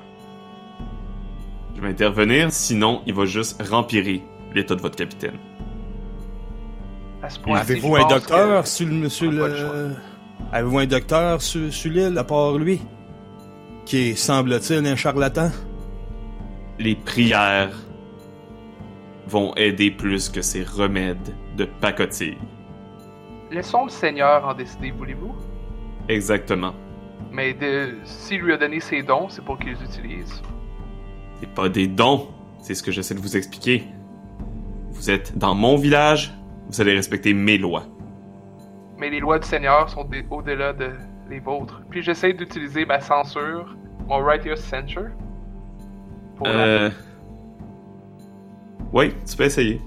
Je 1.76 1.82
vais 1.82 1.90
intervenir, 1.90 2.50
sinon 2.54 3.02
il 3.06 3.14
va 3.14 3.26
juste 3.26 3.62
rempirer 3.70 4.24
l'état 4.54 4.76
de 4.76 4.82
votre 4.82 4.96
capitaine. 4.96 5.38
À 7.26 7.30
ce 7.30 7.40
point-ci, 7.40 7.72
Avez-vous 7.72 7.96
un 7.96 8.08
docteur 8.08 8.68
sur, 8.68 8.88
le- 8.88 9.10
sur. 9.10 9.32
Avez-vous 10.52 10.78
un 10.78 10.86
docteur 10.86 11.42
sur, 11.42 11.74
sur 11.74 11.92
l'île 11.92 12.16
à 12.20 12.24
part 12.24 12.56
lui? 12.60 12.80
Qui 13.84 14.10
est, 14.10 14.16
semble-t-il, 14.16 14.86
un 14.86 14.96
charlatan? 14.96 15.50
Les 16.78 16.96
prières 16.96 17.76
vont 19.28 19.56
aider 19.56 19.90
plus 19.90 20.30
que 20.30 20.44
ces 20.44 20.64
remèdes 20.64 21.34
de 21.58 21.66
pacotille. 21.66 22.38
Laissons 23.50 23.86
le 23.86 23.90
Seigneur 23.90 24.48
en 24.48 24.54
décider, 24.54 24.92
voulez-vous? 24.92 25.34
Exactement. 26.08 26.76
Mais 27.32 27.56
de... 27.56 27.96
s'il 28.04 28.42
lui 28.42 28.54
a 28.54 28.58
donné 28.58 28.80
ses 28.80 29.02
dons, 29.02 29.30
c'est 29.30 29.44
pour 29.44 29.58
qu'il 29.58 29.70
les 29.70 29.84
utilise. 29.84 30.44
C'est 31.40 31.50
pas 31.50 31.70
des 31.70 31.88
dons, 31.88 32.28
c'est 32.62 32.76
ce 32.76 32.84
que 32.84 32.92
j'essaie 32.92 33.16
de 33.16 33.20
vous 33.20 33.36
expliquer. 33.36 33.84
Vous 34.92 35.10
êtes 35.10 35.36
dans 35.36 35.56
mon 35.56 35.76
village, 35.76 36.36
vous 36.70 36.82
allez 36.82 36.94
respecter 36.96 37.34
mes 37.34 37.58
lois. 37.58 37.84
Mais 38.98 39.10
les 39.10 39.20
lois 39.20 39.40
du 39.40 39.48
Seigneur 39.48 39.90
sont 39.90 40.08
au-delà 40.32 40.74
de 40.74 40.92
les 41.30 41.40
vôtres. 41.40 41.82
Puis 41.90 42.02
j'essaie 42.02 42.34
d'utiliser 42.34 42.86
ma 42.86 43.00
censure, 43.00 43.76
mon 44.08 44.18
righteous 44.24 44.56
censure. 44.58 45.10
Pour 46.38 46.48
Euh... 46.48 46.90
Oui, 48.94 49.14
tu 49.30 49.36
peux 49.36 49.44
essayer. 49.44 49.82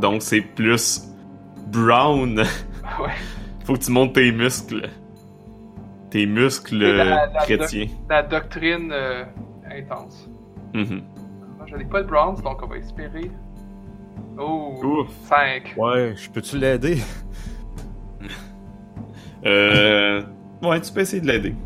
donc, 0.00 0.22
c'est 0.22 0.40
plus 0.40 1.08
brown. 1.68 2.38
ouais. 3.00 3.10
Faut 3.64 3.74
que 3.74 3.78
tu 3.80 3.90
montes 3.90 4.14
tes 4.14 4.32
muscles. 4.32 4.88
Tes 6.10 6.26
muscles 6.26 6.82
Et 6.82 6.92
la- 6.96 7.26
la- 7.26 7.40
chrétiens. 7.40 7.86
la 8.08 8.22
doctrine 8.22 8.90
euh, 8.92 9.24
intense. 9.70 10.28
Mhm. 10.74 11.02
Moi, 11.58 11.66
je 11.66 11.76
n'ai 11.76 11.84
pas 11.84 12.02
de 12.02 12.08
bronze, 12.08 12.42
donc 12.42 12.60
on 12.62 12.66
va 12.66 12.76
espérer. 12.76 13.30
Oh, 14.38 14.80
Ouf. 14.82 15.08
5. 15.28 15.74
Ouais, 15.76 16.14
je 16.16 16.30
peux-tu 16.30 16.58
l'aider? 16.58 16.98
Euh... 19.44 20.22
Ouais, 20.62 20.80
tu 20.80 20.92
peux 20.92 21.00
essayer 21.00 21.20
de 21.20 21.26
l'aider. 21.26 21.56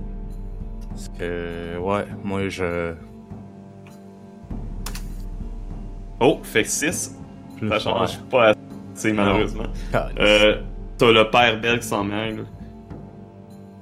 Parce 0.89 1.11
que, 1.11 1.77
ouais, 1.77 2.07
moi, 2.25 2.49
je... 2.49 2.95
Oh, 6.19 6.41
fait 6.43 6.65
6. 6.65 7.15
Ça 7.69 7.79
change 7.79 8.19
pas 8.31 8.55
assez, 8.95 9.13
malheureusement. 9.13 9.67
Euh, 10.19 10.63
t'as 10.97 11.13
le 11.13 11.31
père 11.31 11.61
Bell 11.61 11.81
qui 11.81 11.87
s'en 11.87 12.05
mêle. 12.05 12.47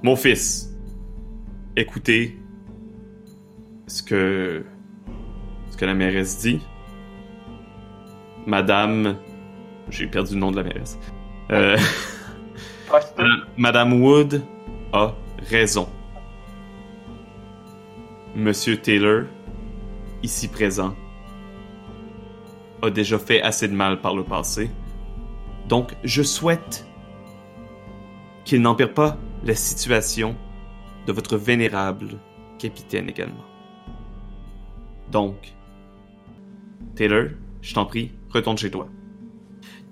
Mon 0.03 0.17
fils, 0.17 0.71
écoutez 1.77 2.39
ce 3.87 4.03
que 4.03 4.65
ce 5.71 5.77
que 5.77 5.85
la 5.85 5.95
mairesse 5.95 6.39
dit. 6.41 6.61
Madame, 8.47 9.17
j'ai 9.91 10.07
perdu 10.07 10.35
le 10.35 10.41
nom 10.41 10.51
de 10.51 10.57
la 10.57 10.63
mairesse. 10.63 10.99
Euh, 11.51 11.77
Foster. 12.87 13.25
Madame 13.57 14.03
Wood 14.03 14.43
a 14.93 15.15
raison. 15.49 15.89
Monsieur 18.37 18.77
Taylor, 18.77 19.25
ici 20.23 20.49
présent, 20.49 20.95
a 22.83 22.91
déjà 22.91 23.19
fait 23.19 23.41
assez 23.43 23.69
de 23.69 23.75
mal 23.75 24.01
par 24.01 24.15
le 24.15 24.25
passé. 24.25 24.71
Donc, 25.69 25.95
je 26.05 26.23
souhaite 26.23 26.87
qu'il 28.45 28.61
n'empire 28.61 28.93
pas 28.93 29.17
la 29.45 29.55
situation 29.55 30.37
de 31.07 31.13
votre 31.13 31.37
vénérable 31.37 32.19
capitaine 32.59 33.09
également. 33.09 33.45
Donc, 35.11 35.55
Taylor, 36.95 37.29
je 37.63 37.75
t'en 37.75 37.87
prie, 37.87 38.13
retourne 38.35 38.59
chez 38.59 38.71
toi. 38.71 38.89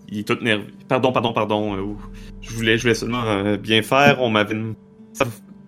Il 0.08 0.18
est 0.18 0.28
tout 0.28 0.36
nerveux. 0.42 0.66
Pardon, 0.88 1.10
pardon, 1.12 1.32
pardon. 1.32 1.74
euh, 1.76 1.94
je 2.42 2.50
voulais, 2.54 2.76
je 2.76 2.82
voulais 2.82 2.94
seulement 2.94 3.22
euh, 3.24 3.56
bien 3.56 3.80
faire. 3.82 4.20
On 4.20 4.28
m'avait. 4.28 4.56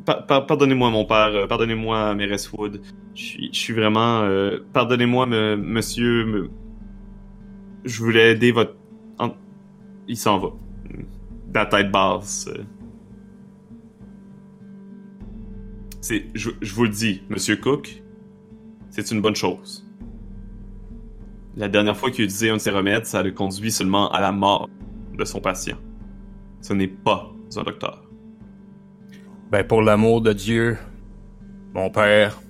pa- 0.05 0.23
pa- 0.23 0.41
Pardonnez-moi, 0.43 0.91
mon 0.91 1.05
père. 1.07 1.31
euh, 1.35 1.47
Pardonnez-moi, 1.47 2.15
Mérès 2.15 2.53
Wood. 2.53 2.81
Je 3.15 3.49
suis, 3.53 3.73
vraiment. 3.73 4.29
Pardonnez-moi, 4.73 5.27
monsieur. 5.57 6.51
Je 7.85 8.03
voulais 8.03 8.33
aider 8.33 8.53
votre. 8.53 8.75
Il 10.09 10.17
s'en 10.19 10.39
va. 10.39 10.49
La 11.55 11.65
tête 11.67 11.91
basse. 11.91 12.51
je 16.35 16.75
vous 16.75 16.85
le 16.85 16.91
dis, 16.91 17.23
Monsieur 17.31 17.57
Cook, 17.57 18.03
c'est 18.91 19.11
une 19.11 19.21
bonne 19.23 19.37
chose. 19.37 19.84
La 21.57 21.69
dernière 21.69 21.97
fois 21.97 22.11
qu'il 22.11 22.23
a 22.23 22.25
utilisé 22.25 22.51
un 22.51 22.55
de 22.55 22.61
ses 22.61 22.71
remèdes, 22.71 23.07
ça 23.07 23.23
le 23.23 23.31
conduit 23.31 23.71
seulement 23.71 24.11
à 24.11 24.21
la 24.21 24.33
mort 24.33 24.69
de 25.17 25.25
son 25.25 25.41
patient. 25.41 25.77
Ce 26.61 26.73
n'est 26.73 26.89
pas 26.89 27.31
un 27.57 27.63
docteur. 27.63 28.03
Ben, 29.51 29.65
pour 29.65 29.83
l'amour 29.83 30.21
de 30.21 30.33
Dieu, 30.33 30.77
mon 31.73 31.91
père, 31.91 32.41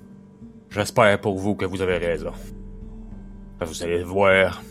j'espère 0.71 1.21
pour 1.21 1.37
vous 1.37 1.53
que 1.53 1.65
vous 1.65 1.81
avez 1.81 1.97
raison. 1.97 2.31
Vous 3.61 3.83
allez 3.83 4.03
voir 4.03 4.63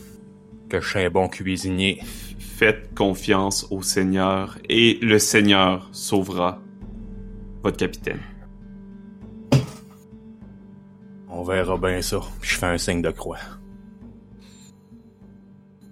que 0.69 0.81
je 0.81 0.89
suis 0.89 0.99
un 0.99 1.09
bon 1.09 1.29
cuisinier. 1.29 2.01
Faites 2.37 2.93
confiance 2.93 3.65
au 3.71 3.81
Seigneur 3.81 4.57
et 4.67 4.99
le 5.01 5.17
Seigneur 5.17 5.87
sauvera 5.93 6.61
votre 7.63 7.77
capitaine. 7.77 8.19
On 11.29 11.43
verra 11.43 11.77
bien 11.77 12.01
ça. 12.01 12.19
Je 12.41 12.55
fais 12.55 12.65
un 12.65 12.77
signe 12.77 13.01
de 13.01 13.11
croix. 13.11 13.39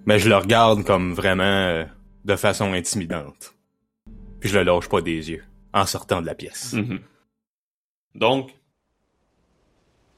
Mais 0.06 0.18
je 0.18 0.28
le 0.28 0.36
regarde 0.36 0.84
comme 0.84 1.12
vraiment 1.14 1.42
euh, 1.44 1.84
de 2.24 2.36
façon 2.36 2.72
intimidante. 2.72 3.54
Puis 4.40 4.48
je 4.50 4.58
le 4.58 4.64
lâche 4.64 4.88
pas 4.88 5.00
des 5.00 5.30
yeux 5.30 5.44
en 5.72 5.86
sortant 5.86 6.20
de 6.20 6.26
la 6.26 6.34
pièce. 6.34 6.74
Mhm. 6.74 6.98
Donc, 8.14 8.50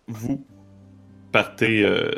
vous 0.08 0.44
partez. 1.32 1.84
euh, 1.84 2.10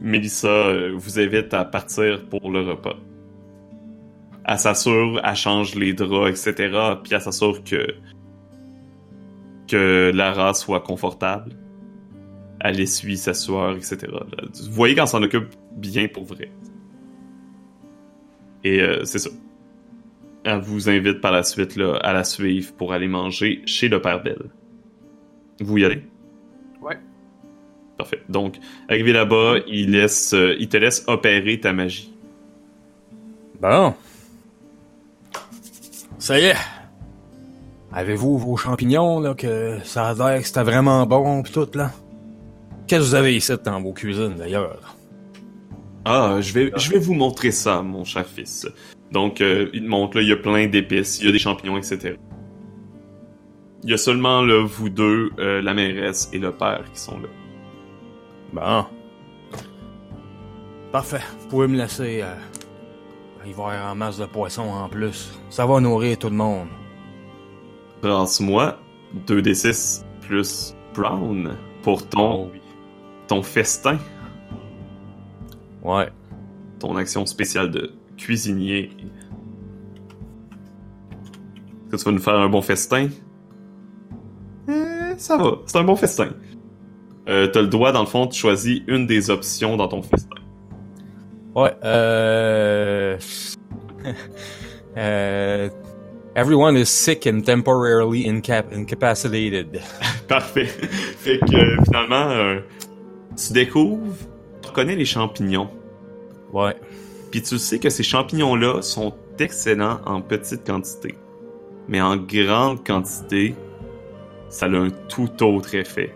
Mélissa 0.00 0.48
euh, 0.48 0.92
vous 0.96 1.20
invite 1.20 1.54
à 1.54 1.64
partir 1.64 2.26
pour 2.28 2.50
le 2.50 2.62
repas. 2.62 2.96
Elle 4.44 4.58
s'assure, 4.58 5.20
elle 5.22 5.36
change 5.36 5.74
les 5.76 5.92
draps, 5.92 6.30
etc. 6.46 6.96
Puis 7.02 7.14
elle 7.14 7.20
s'assure 7.20 7.62
que 7.62 7.86
que 9.68 10.10
Lara 10.14 10.54
soit 10.54 10.80
confortable. 10.80 11.52
Elle 12.60 12.80
essuie 12.80 13.18
sa 13.18 13.34
sueur, 13.34 13.76
etc. 13.76 13.98
Vous 14.08 14.72
voyez 14.72 14.94
qu'elle 14.94 15.06
s'en 15.06 15.22
occupe 15.22 15.54
bien 15.76 16.08
pour 16.08 16.24
vrai. 16.24 16.50
Et 18.64 18.80
euh, 18.80 19.04
c'est 19.04 19.18
ça. 19.18 19.30
elle 20.44 20.60
vous 20.60 20.88
invite 20.88 21.20
par 21.20 21.32
la 21.32 21.42
suite 21.42 21.76
là, 21.76 21.96
à 22.02 22.12
la 22.12 22.24
suivre 22.24 22.72
pour 22.74 22.92
aller 22.92 23.08
manger 23.08 23.62
chez 23.66 23.88
le 23.88 24.00
Père 24.00 24.22
Belle. 24.22 24.50
Vous 25.60 25.78
y 25.78 25.84
allez? 25.84 26.02
Ouais. 26.80 26.98
Parfait. 27.96 28.22
Donc, 28.28 28.56
arrivé 28.88 29.12
là-bas, 29.12 29.56
il, 29.66 29.92
laisse, 29.92 30.32
euh, 30.34 30.56
il 30.58 30.68
te 30.68 30.76
laisse 30.76 31.04
opérer 31.06 31.58
ta 31.58 31.72
magie. 31.72 32.12
Bon. 33.60 33.94
Ça 36.18 36.38
y 36.38 36.44
est. 36.44 36.56
Avez-vous 37.92 38.38
vos 38.38 38.56
champignons, 38.56 39.20
là, 39.20 39.34
que 39.34 39.78
ça 39.82 40.10
a 40.10 40.14
l'air 40.14 40.40
que 40.40 40.46
c'était 40.46 40.62
vraiment 40.62 41.06
bon 41.06 41.42
pis 41.42 41.52
tout, 41.52 41.68
là? 41.74 41.90
Qu'est-ce 42.86 43.00
que 43.00 43.06
vous 43.06 43.14
avez 43.14 43.36
ici 43.36 43.52
dans 43.64 43.80
vos 43.80 43.92
cuisines, 43.92 44.36
d'ailleurs? 44.36 44.97
Ah, 46.10 46.40
je 46.40 46.52
vais, 46.54 46.72
je 46.76 46.90
vais 46.90 46.98
vous 46.98 47.12
montrer 47.14 47.50
ça, 47.50 47.82
mon 47.82 48.02
cher 48.04 48.26
fils. 48.26 48.66
Donc, 49.12 49.40
euh, 49.40 49.68
il 49.74 49.82
te 49.82 49.88
montre, 49.88 50.16
là, 50.16 50.22
il 50.22 50.28
y 50.28 50.32
a 50.32 50.36
plein 50.36 50.66
d'épices, 50.66 51.18
il 51.20 51.26
y 51.26 51.28
a 51.28 51.32
des 51.32 51.38
champignons, 51.38 51.76
etc. 51.76 52.16
Il 53.84 53.90
y 53.90 53.92
a 53.92 53.98
seulement, 53.98 54.42
là, 54.42 54.64
vous 54.66 54.88
deux, 54.88 55.30
euh, 55.38 55.60
la 55.62 55.74
mairesse 55.74 56.30
et 56.32 56.38
le 56.38 56.50
père 56.52 56.84
qui 56.92 56.98
sont 57.00 57.18
là. 57.20 57.28
Bon. 58.52 58.86
Parfait. 60.92 61.20
Vous 61.40 61.48
pouvez 61.48 61.66
me 61.68 61.76
laisser 61.76 62.22
euh, 62.22 62.34
y 63.46 63.52
voir 63.52 63.92
en 63.92 63.94
masse 63.94 64.18
de 64.18 64.24
poissons 64.26 64.62
en 64.68 64.88
plus. 64.88 65.38
Ça 65.50 65.66
va 65.66 65.78
nourrir 65.80 66.18
tout 66.18 66.30
le 66.30 66.36
monde. 66.36 66.68
Brasse-moi 68.02 68.78
2d6 69.26 70.04
plus 70.22 70.74
Brown 70.94 71.56
pour 71.82 72.06
ton, 72.08 72.44
Oh 72.44 72.50
oui. 72.52 72.60
ton 73.26 73.42
festin, 73.42 73.98
Ouais. 75.88 76.08
ton 76.78 76.96
action 76.96 77.24
spéciale 77.26 77.70
de 77.70 77.92
cuisinier. 78.16 78.90
Est-ce 81.92 81.92
que 81.92 81.96
tu 81.96 82.04
vas 82.04 82.12
nous 82.12 82.22
faire 82.22 82.34
un 82.34 82.48
bon 82.48 82.62
festin? 82.62 83.08
Euh, 84.68 85.14
ça 85.16 85.36
va, 85.36 85.52
c'est 85.66 85.78
un 85.78 85.84
bon 85.84 85.96
festin. 85.96 86.28
Euh, 87.28 87.46
t'as 87.46 87.62
le 87.62 87.68
droit, 87.68 87.92
dans 87.92 88.00
le 88.00 88.06
fond, 88.06 88.26
tu 88.26 88.38
choisis 88.38 88.82
une 88.86 89.06
des 89.06 89.30
options 89.30 89.76
dans 89.76 89.88
ton 89.88 90.02
festin. 90.02 90.36
Ouais, 91.54 91.74
euh... 91.84 93.18
euh... 94.96 95.68
Everyone 96.38 96.76
is 96.76 96.88
sick 96.88 97.26
and 97.26 97.44
temporarily 97.44 98.24
incap 98.24 98.72
incapacitated. 98.72 99.82
Parfait. 100.28 100.66
fait 100.66 101.40
que 101.40 101.56
euh, 101.56 101.76
finalement, 101.84 102.30
euh, 102.30 102.60
tu 103.36 103.52
découvres, 103.52 104.14
tu 104.62 104.68
reconnais 104.68 104.94
les 104.94 105.04
champignons. 105.04 105.68
Ouais. 106.52 106.76
Puis 107.30 107.42
tu 107.42 107.58
sais 107.58 107.78
que 107.78 107.90
ces 107.90 108.02
champignons-là 108.02 108.82
sont 108.82 109.14
excellents 109.38 110.00
en 110.06 110.20
petite 110.20 110.66
quantité. 110.66 111.14
Mais 111.88 112.00
en 112.00 112.16
grande 112.16 112.86
quantité, 112.86 113.54
ça 114.48 114.66
a 114.66 114.70
un 114.70 114.90
tout 114.90 115.42
autre 115.42 115.74
effet. 115.74 116.14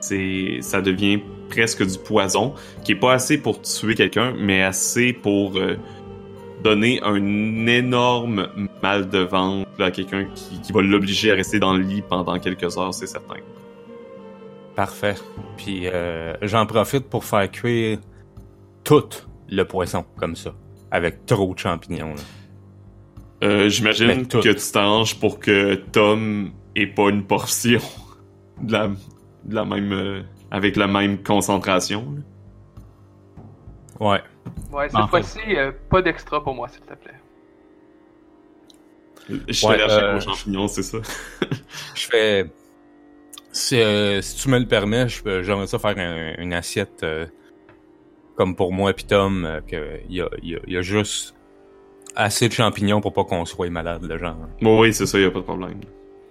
C'est, 0.00 0.58
ça 0.60 0.80
devient 0.80 1.20
presque 1.48 1.84
du 1.86 1.98
poison, 1.98 2.54
qui 2.84 2.92
est 2.92 2.96
pas 2.96 3.12
assez 3.12 3.38
pour 3.38 3.62
tuer 3.62 3.94
quelqu'un, 3.94 4.34
mais 4.38 4.62
assez 4.62 5.12
pour 5.12 5.56
euh, 5.56 5.76
donner 6.62 7.00
un 7.02 7.66
énorme 7.66 8.48
mal 8.82 9.08
de 9.08 9.18
ventre 9.18 9.68
à 9.78 9.90
quelqu'un 9.90 10.26
qui, 10.34 10.60
qui 10.60 10.72
va 10.72 10.82
l'obliger 10.82 11.30
à 11.32 11.34
rester 11.34 11.58
dans 11.58 11.74
le 11.74 11.82
lit 11.82 12.02
pendant 12.02 12.38
quelques 12.38 12.76
heures, 12.76 12.94
c'est 12.94 13.06
certain. 13.06 13.36
Parfait. 14.74 15.14
Puis 15.56 15.86
euh, 15.86 16.34
j'en 16.42 16.66
profite 16.66 17.08
pour 17.08 17.24
faire 17.24 17.50
cuire 17.50 17.98
tout 18.82 19.08
le 19.48 19.64
poisson 19.64 20.04
comme 20.16 20.36
ça, 20.36 20.54
avec 20.90 21.26
trop 21.26 21.52
de 21.54 21.58
champignons. 21.58 22.14
là. 22.14 22.22
Euh, 23.42 23.68
J'imagine 23.68 24.26
que 24.26 24.38
tu 24.38 24.72
t'arranges 24.72 25.18
pour 25.18 25.38
que 25.38 25.74
Tom 25.74 26.52
ait 26.76 26.86
pas 26.86 27.10
une 27.10 27.24
portion 27.24 27.80
de 28.60 28.72
la, 28.72 28.88
de 29.44 29.54
la 29.54 29.64
même, 29.64 29.92
euh, 29.92 30.22
avec 30.50 30.76
la 30.76 30.86
même 30.86 31.22
concentration. 31.22 32.06
là. 32.16 32.22
Ouais. 34.00 34.22
Ouais, 34.72 34.88
cette 34.88 35.08
fois-ci, 35.10 35.38
euh, 35.56 35.72
pas 35.90 36.02
d'extra 36.02 36.42
pour 36.42 36.54
moi, 36.54 36.68
s'il 36.68 36.80
te 36.82 36.94
plaît. 36.94 37.12
Je 39.48 39.52
suis 39.52 39.66
Ouais, 39.66 39.74
allergique 39.74 40.02
euh, 40.02 40.16
aux 40.16 40.20
champignons, 40.20 40.68
c'est 40.68 40.82
ça. 40.82 40.98
Je 41.94 42.06
fais. 42.06 42.50
Si, 43.52 43.80
euh, 43.80 44.20
si 44.20 44.36
tu 44.36 44.48
me 44.48 44.58
le 44.58 44.66
permets, 44.66 45.06
j'aimerais 45.08 45.66
ça 45.68 45.78
faire 45.78 45.96
un- 45.96 46.34
une 46.42 46.52
assiette 46.52 47.02
euh, 47.04 47.26
comme 48.36 48.56
pour 48.56 48.72
moi 48.72 48.90
et 48.90 48.94
Tom, 48.94 49.44
euh, 49.44 49.60
que 49.60 50.00
il 50.08 50.16
y 50.16 50.20
a, 50.20 50.28
il 50.42 50.50
y 50.50 50.56
a- 50.56 50.60
il 50.66 50.72
y 50.72 50.76
a 50.76 50.82
juste 50.82 51.34
assez 52.16 52.48
de 52.48 52.52
champignons 52.52 53.00
pour 53.00 53.12
pas 53.12 53.24
qu'on 53.24 53.44
soit 53.44 53.70
malade, 53.70 54.04
le 54.04 54.18
genre. 54.18 54.36
Bon, 54.60 54.80
oui, 54.80 54.92
c'est 54.94 55.06
ça, 55.06 55.18
y 55.18 55.24
a 55.24 55.30
pas 55.30 55.40
de 55.40 55.44
problème. 55.44 55.80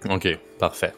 Ok, 0.10 0.38
parfait. 0.60 0.94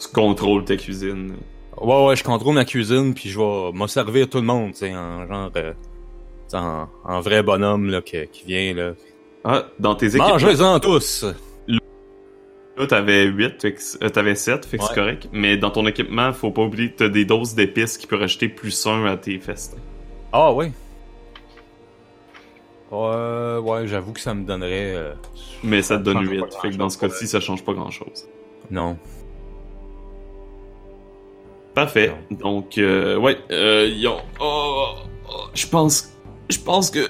Tu 0.00 0.08
contrôles 0.08 0.64
ta 0.64 0.76
cuisine. 0.76 1.36
Ouais, 1.80 2.06
ouais, 2.06 2.16
je 2.16 2.24
contrôle 2.24 2.54
ma 2.54 2.64
cuisine, 2.64 3.14
puis 3.14 3.28
je 3.28 3.38
vais 3.38 3.72
m'en 3.72 3.86
servir 3.86 4.28
tout 4.28 4.38
le 4.38 4.44
monde, 4.44 4.72
tu 4.72 4.78
sais, 4.78 4.94
en 4.94 5.26
genre. 5.26 5.50
euh, 5.56 5.72
en, 6.54 6.86
en 7.04 7.20
vrai 7.20 7.42
bonhomme, 7.42 7.88
là, 7.90 8.02
qui, 8.02 8.18
qui 8.30 8.44
vient, 8.44 8.74
là. 8.74 8.92
Ah, 9.44 9.64
dans 9.78 9.94
tes 9.94 10.06
équipements, 10.06 10.28
Mangez-en 10.32 10.78
tous! 10.80 11.24
là, 12.76 12.86
t'avais 12.86 13.24
8, 13.24 13.60
fait 13.62 13.74
que 13.74 13.80
c- 13.80 13.98
euh, 14.02 14.08
t'avais 14.08 14.34
7, 14.34 14.64
fait 14.66 14.76
que 14.78 14.84
c'est 14.84 14.94
correct. 14.94 15.28
Mais 15.32 15.56
dans 15.56 15.70
ton 15.70 15.86
équipement, 15.86 16.32
faut 16.32 16.50
pas 16.50 16.62
oublier 16.62 16.90
que 16.92 16.96
t'as 16.98 17.08
des 17.08 17.24
doses 17.24 17.54
d'épices 17.54 17.96
qui 17.98 18.06
peuvent 18.06 18.20
rajouter 18.20 18.48
plus 18.48 18.86
1 18.86 19.06
à 19.06 19.16
tes 19.16 19.38
festins. 19.38 19.78
Ah, 20.32 20.52
ouais. 20.52 20.72
Ouais, 22.90 23.58
ouais, 23.58 23.86
j'avoue 23.86 24.12
que 24.12 24.20
ça 24.20 24.34
me 24.34 24.44
donnerait. 24.44 24.94
euh, 24.94 25.12
Mais 25.62 25.82
ça 25.82 25.98
te 25.98 26.02
donne 26.02 26.18
change 26.18 26.28
8, 26.28 26.40
pas 26.40 26.46
fait 26.62 26.70
que 26.70 26.76
dans 26.76 26.90
ce 26.90 26.98
cas-ci, 26.98 27.26
ça 27.26 27.40
change 27.40 27.64
pas 27.64 27.72
grand-chose. 27.72 28.28
Non. 28.70 28.96
Parfait. 31.74 32.12
Donc, 32.30 32.76
euh, 32.76 33.16
ouais, 33.16 33.38
euh, 33.50 33.88
yo, 33.88 34.12
oh, 34.40 34.88
oh, 35.28 35.32
je 35.54 35.66
pense, 35.66 36.10
je 36.50 36.58
pense 36.58 36.90
que, 36.90 37.08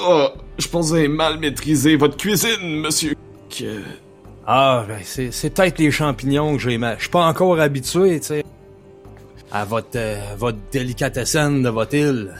oh, 0.00 0.28
je 0.58 0.68
pense 0.68 0.86
que 0.86 0.90
vous 0.92 0.94
avez 0.94 1.08
mal 1.08 1.38
maîtrisé 1.40 1.96
votre 1.96 2.16
cuisine, 2.16 2.80
monsieur. 2.80 3.14
Que... 3.50 3.80
Ah, 4.46 4.84
ben, 4.86 5.00
c'est, 5.02 5.32
c'est 5.32 5.50
peut-être 5.50 5.78
les 5.80 5.90
champignons 5.90 6.52
que 6.56 6.62
j'ai 6.62 6.78
mal. 6.78 6.96
Je 6.98 7.02
suis 7.02 7.10
pas 7.10 7.26
encore 7.26 7.58
habitué, 7.60 8.20
tu 8.20 8.26
sais, 8.26 8.44
à 9.52 9.64
votre, 9.64 9.88
euh, 9.96 10.16
votre 10.36 10.58
délicatessen 10.72 11.62
de 11.62 11.68
votre 11.68 11.94
île. 11.94 12.34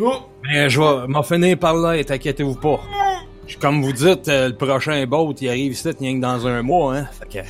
Oh, 0.00 0.14
Mais 0.42 0.70
je 0.70 0.80
vais 0.80 1.06
m'en 1.06 1.22
finir 1.22 1.58
par 1.58 1.74
là, 1.74 1.96
et 1.96 2.04
t'inquiétez-vous 2.04 2.54
pas. 2.54 2.80
Comme 3.60 3.82
vous 3.82 3.92
dites, 3.92 4.28
euh, 4.28 4.48
le 4.48 4.56
prochain 4.56 5.04
boat, 5.06 5.34
il 5.40 5.48
arrive 5.48 5.72
ici 5.72 5.90
rien 5.98 6.16
que 6.16 6.20
dans 6.20 6.46
un 6.46 6.62
mois, 6.62 6.96
hein. 6.96 7.08
Fait 7.18 7.40
que, 7.42 7.46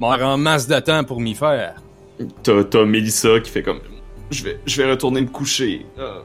m'en 0.00 0.08
en 0.08 0.36
masse 0.36 0.66
de 0.66 0.78
temps 0.80 1.04
pour 1.04 1.20
m'y 1.20 1.34
faire. 1.34 1.76
T'as, 2.42 2.64
t'as 2.64 2.84
Mélissa 2.84 3.40
qui 3.40 3.50
fait 3.50 3.62
comme, 3.62 3.80
je 4.30 4.44
vais, 4.44 4.60
je 4.66 4.82
vais 4.82 4.90
retourner 4.90 5.20
me 5.22 5.28
coucher. 5.28 5.86
Euh, 5.98 6.20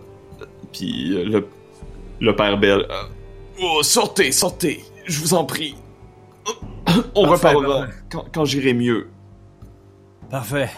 Puis 0.73 1.09
le, 1.09 1.47
le 2.19 2.35
père 2.35 2.57
Belle, 2.57 2.85
euh, 2.89 3.03
oh, 3.61 3.81
sortez, 3.83 4.31
sortez, 4.31 4.83
je 5.05 5.19
vous 5.21 5.33
en 5.33 5.45
prie. 5.45 5.75
On 7.15 7.25
Parfait, 7.27 7.49
reparlera 7.49 7.87
quand, 8.11 8.25
quand 8.33 8.45
j'irai 8.45 8.73
mieux. 8.73 9.07
Parfait. 10.31 10.69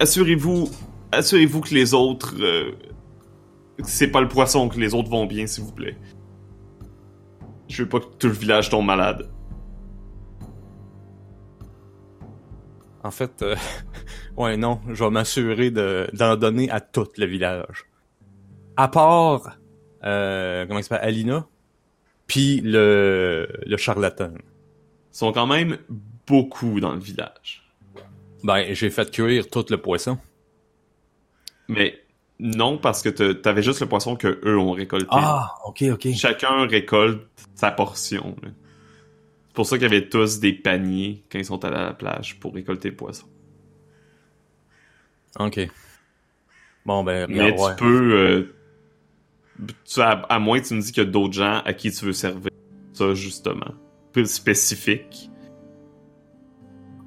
Assurez-vous, 0.00 0.70
assurez-vous 1.10 1.60
que 1.60 1.74
les 1.74 1.92
autres, 1.92 2.34
euh, 2.40 2.72
c'est 3.82 4.08
pas 4.08 4.20
le 4.20 4.28
poisson 4.28 4.68
que 4.68 4.78
les 4.78 4.94
autres 4.94 5.10
vont 5.10 5.26
bien, 5.26 5.46
s'il 5.46 5.64
vous 5.64 5.72
plaît. 5.72 5.96
Je 7.68 7.82
veux 7.82 7.88
pas 7.88 7.98
que 7.98 8.06
tout 8.18 8.28
le 8.28 8.32
village 8.32 8.70
tombe 8.70 8.86
malade. 8.86 9.28
En 13.02 13.10
fait, 13.10 13.42
euh, 13.42 13.56
ouais, 14.36 14.56
non, 14.56 14.80
je 14.88 15.02
vais 15.02 15.10
m'assurer 15.10 15.72
de, 15.72 16.08
d'en 16.12 16.36
donner 16.36 16.70
à 16.70 16.80
tout 16.80 17.08
le 17.16 17.26
village. 17.26 17.86
À 18.76 18.86
part, 18.86 19.58
euh, 20.04 20.64
comment 20.66 20.78
il 20.78 20.84
s'appelle, 20.84 21.08
Alina, 21.08 21.46
puis 22.28 22.60
le, 22.60 23.48
le 23.66 23.76
charlatan. 23.76 24.30
Ils 24.36 25.16
sont 25.16 25.32
quand 25.32 25.48
même 25.48 25.78
beaucoup 26.26 26.78
dans 26.78 26.92
le 26.92 27.00
village. 27.00 27.57
Ben, 28.44 28.72
j'ai 28.74 28.90
fait 28.90 29.10
cuire 29.10 29.48
tout 29.48 29.64
le 29.70 29.78
poisson. 29.78 30.18
Mais 31.68 31.98
non, 32.38 32.78
parce 32.78 33.02
que 33.02 33.08
t'avais 33.32 33.62
juste 33.62 33.80
le 33.80 33.88
poisson 33.88 34.16
que 34.16 34.40
eux 34.44 34.58
ont 34.58 34.72
récolté. 34.72 35.06
Ah, 35.10 35.54
ok, 35.66 35.84
ok. 35.92 36.08
Chacun 36.14 36.66
récolte 36.66 37.26
sa 37.54 37.70
portion. 37.70 38.36
là. 38.42 38.50
C'est 39.48 39.54
pour 39.54 39.66
ça 39.66 39.76
qu'il 39.76 39.82
y 39.82 39.96
avait 39.96 40.08
tous 40.08 40.38
des 40.38 40.52
paniers 40.52 41.24
quand 41.30 41.38
ils 41.40 41.44
sont 41.44 41.64
allés 41.64 41.76
à 41.76 41.82
la 41.86 41.92
plage 41.94 42.38
pour 42.38 42.54
récolter 42.54 42.90
le 42.90 42.96
poisson. 42.96 43.26
Ok. 45.38 45.68
Bon, 46.86 47.02
ben, 47.04 47.26
Mais 47.28 47.50
regarde, 47.50 47.76
tu 47.76 47.84
peux. 47.84 48.12
euh, 48.14 48.54
tu- 49.84 50.00
à, 50.00 50.10
à 50.28 50.38
moins 50.38 50.60
que 50.60 50.66
tu 50.68 50.74
me 50.74 50.80
dis 50.80 50.92
qu'il 50.92 51.02
y 51.02 51.06
a 51.06 51.10
d'autres 51.10 51.34
gens 51.34 51.60
à 51.64 51.72
qui 51.74 51.90
tu 51.90 52.04
veux 52.04 52.12
servir. 52.12 52.50
Ça, 52.92 53.14
justement. 53.14 53.74
Plus 54.12 54.26
spécifique. 54.30 55.28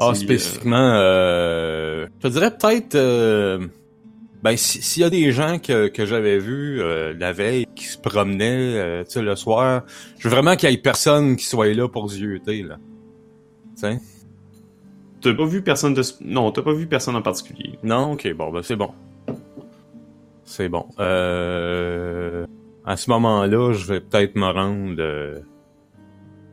Ah, 0.01 0.13
Si, 0.15 0.23
spécifiquement, 0.23 0.93
euh, 0.95 2.07
je 2.21 2.27
te 2.27 2.33
dirais 2.33 2.51
peut-être, 2.57 2.95
euh, 2.95 3.67
Ben, 4.43 4.57
si- 4.57 4.81
s'il 4.81 5.03
y 5.03 5.05
a 5.05 5.11
des 5.11 5.31
gens 5.31 5.59
que, 5.59 5.87
que 5.87 6.03
j'avais 6.07 6.39
vus 6.39 6.81
euh, 6.81 7.13
la 7.19 7.31
veille 7.31 7.67
qui 7.75 7.85
se 7.85 7.97
promenaient, 7.99 8.75
euh, 8.79 9.03
tu 9.03 9.11
sais, 9.11 9.21
le 9.21 9.35
soir, 9.35 9.83
je 10.17 10.27
veux 10.27 10.33
vraiment 10.33 10.55
qu'il 10.55 10.67
y 10.69 10.73
ait 10.73 10.77
personne 10.77 11.35
qui 11.35 11.45
soit 11.45 11.71
là 11.75 11.87
pour 11.87 12.09
zioter, 12.09 12.63
là. 12.63 12.77
Tu 13.75 13.81
sais? 13.81 13.99
T'as 15.21 15.35
pas 15.35 15.45
vu 15.45 15.61
personne 15.61 15.93
de... 15.93 16.01
Non, 16.21 16.51
t'as 16.51 16.63
pas 16.63 16.73
vu 16.73 16.87
personne 16.87 17.15
en 17.15 17.21
particulier. 17.21 17.77
Non? 17.83 18.13
Ok, 18.13 18.33
bon, 18.33 18.51
ben 18.51 18.63
c'est 18.63 18.75
bon. 18.75 18.89
C'est 20.43 20.67
bon. 20.69 20.87
Euh... 20.99 22.47
À 22.83 22.97
ce 22.97 23.11
moment-là, 23.11 23.73
je 23.73 23.85
vais 23.85 23.99
peut-être 24.01 24.35
me 24.35 24.47
rendre 24.49 24.95
euh, 24.99 25.39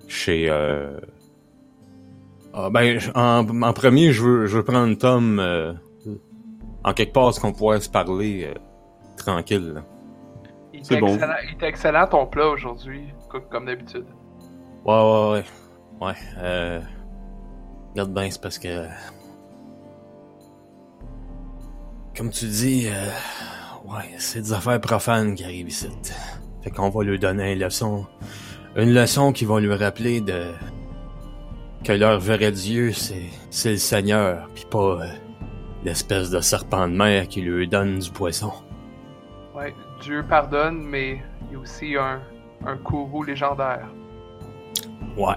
chez... 0.08 0.50
Euh... 0.50 0.98
Ah, 2.54 2.70
ben, 2.70 2.98
en, 3.14 3.62
en 3.62 3.72
premier, 3.72 4.12
je 4.12 4.22
veux, 4.22 4.46
je 4.46 4.56
veux 4.58 4.64
prendre 4.64 4.96
Tom 4.96 5.38
euh, 5.38 5.72
en 6.84 6.92
quelque 6.92 7.12
part, 7.12 7.32
ce 7.34 7.40
qu'on 7.40 7.52
pourrait 7.52 7.80
se 7.80 7.90
parler 7.90 8.44
euh, 8.48 8.54
tranquille. 9.16 9.72
là. 9.74 9.82
Il 10.72 10.84
C'est 10.84 10.94
était 10.94 11.00
bon. 11.00 11.14
excellent, 11.14 11.34
il 11.46 11.54
était 11.54 11.66
excellent 11.68 12.06
ton 12.06 12.26
plat 12.26 12.48
aujourd'hui, 12.48 13.04
co- 13.28 13.40
comme 13.50 13.66
d'habitude. 13.66 14.06
Ouais, 14.84 14.94
ouais, 14.94 15.30
ouais. 15.32 15.44
Ouais, 16.00 16.14
euh... 16.38 16.80
Regarde 17.90 18.14
bien, 18.14 18.30
c'est 18.30 18.40
parce 18.40 18.58
que... 18.58 18.86
Comme 22.16 22.30
tu 22.30 22.46
dis, 22.46 22.86
euh... 22.88 23.08
Ouais, 23.88 24.04
c'est 24.18 24.40
des 24.42 24.52
affaires 24.52 24.80
profanes 24.80 25.34
qui 25.34 25.44
arrivent 25.44 25.68
ici. 25.68 25.88
Fait 26.62 26.70
qu'on 26.70 26.88
va 26.90 27.02
lui 27.04 27.18
donner 27.18 27.52
une 27.52 27.60
leçon. 27.60 28.06
Une 28.76 28.92
leçon 28.92 29.32
qui 29.32 29.44
va 29.44 29.60
lui 29.60 29.72
rappeler 29.74 30.20
de... 30.20 30.52
Que 31.84 31.92
leur 31.92 32.18
vrai 32.20 32.52
Dieu, 32.52 32.92
c'est... 32.92 33.26
C'est 33.50 33.72
le 33.72 33.76
Seigneur, 33.78 34.48
pis 34.54 34.66
pas... 34.70 35.02
euh, 35.02 35.06
L'espèce 35.84 36.30
de 36.30 36.40
serpent 36.40 36.88
de 36.88 36.94
mer 36.94 37.28
qui 37.28 37.40
lui 37.40 37.68
donne 37.68 38.00
du 38.00 38.10
poisson. 38.10 38.52
Ouais, 39.54 39.72
Dieu 40.02 40.24
pardonne, 40.28 40.82
mais 40.82 41.20
il 41.46 41.52
y 41.52 41.56
a 41.56 41.58
aussi 41.60 41.96
un, 41.96 42.20
un 42.66 42.76
courroux 42.76 43.22
légendaire. 43.22 43.86
Ouais. 45.16 45.36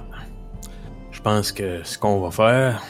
Je 1.12 1.22
pense 1.22 1.52
que 1.52 1.84
ce 1.84 1.98
qu'on 1.98 2.20
va 2.22 2.32
faire. 2.32 2.82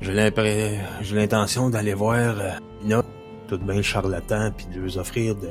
J'ai 0.00 0.14
l'intention 0.14 1.70
d'aller 1.70 1.94
voir 1.94 2.38
euh, 2.38 2.50
Nina, 2.82 3.02
tout 3.48 3.58
bien 3.58 3.82
charlatan, 3.82 4.52
puis 4.56 4.66
de 4.66 4.78
lui 4.80 4.96
offrir 4.96 5.34
de 5.34 5.50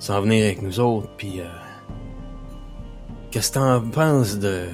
s'en 0.00 0.20
venir 0.20 0.46
avec 0.46 0.62
nous 0.62 0.80
autres, 0.80 1.08
puis 1.16 1.40
euh, 1.40 1.44
qu'est-ce 3.36 3.52
que 3.52 3.58
t'en 3.58 3.82
penses 3.90 4.38
de 4.38 4.66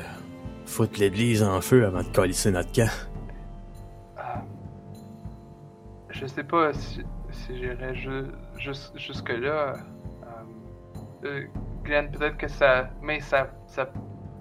foutre 0.66 1.00
l'église 1.00 1.42
en 1.42 1.60
feu 1.60 1.84
avant 1.84 2.04
de 2.04 2.08
colisser 2.14 2.52
notre 2.52 2.70
camp? 2.70 2.92
Ah. 4.16 4.40
Je 6.10 6.24
sais 6.26 6.44
pas 6.44 6.72
si, 6.72 7.02
si 7.32 7.58
j'irais 7.58 7.96
ju- 7.96 8.30
jus- 8.58 8.92
jusque-là. 8.94 9.74
Euh, 9.74 11.24
euh, 11.24 11.44
Glenn, 11.82 12.08
peut-être 12.12 12.36
que 12.36 12.46
ça. 12.46 12.88
Mais 13.02 13.18
ça, 13.18 13.48
ça. 13.66 13.90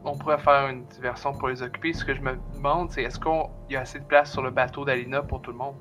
On 0.05 0.15
pourrait 0.15 0.37
faire 0.37 0.67
une 0.69 0.85
diversion 0.85 1.33
pour 1.33 1.47
les 1.47 1.63
occuper. 1.63 1.91
Ce 1.91 2.05
que 2.05 2.13
je 2.13 2.21
me 2.21 2.37
demande, 2.53 2.91
c'est 2.91 3.01
est-ce 3.01 3.19
qu'il 3.19 3.31
y 3.71 3.75
a 3.75 3.81
assez 3.81 3.97
de 3.97 4.05
place 4.05 4.31
sur 4.31 4.43
le 4.43 4.51
bateau 4.51 4.85
d'Alina 4.85 5.23
pour 5.23 5.41
tout 5.41 5.51
le 5.51 5.57
monde? 5.57 5.75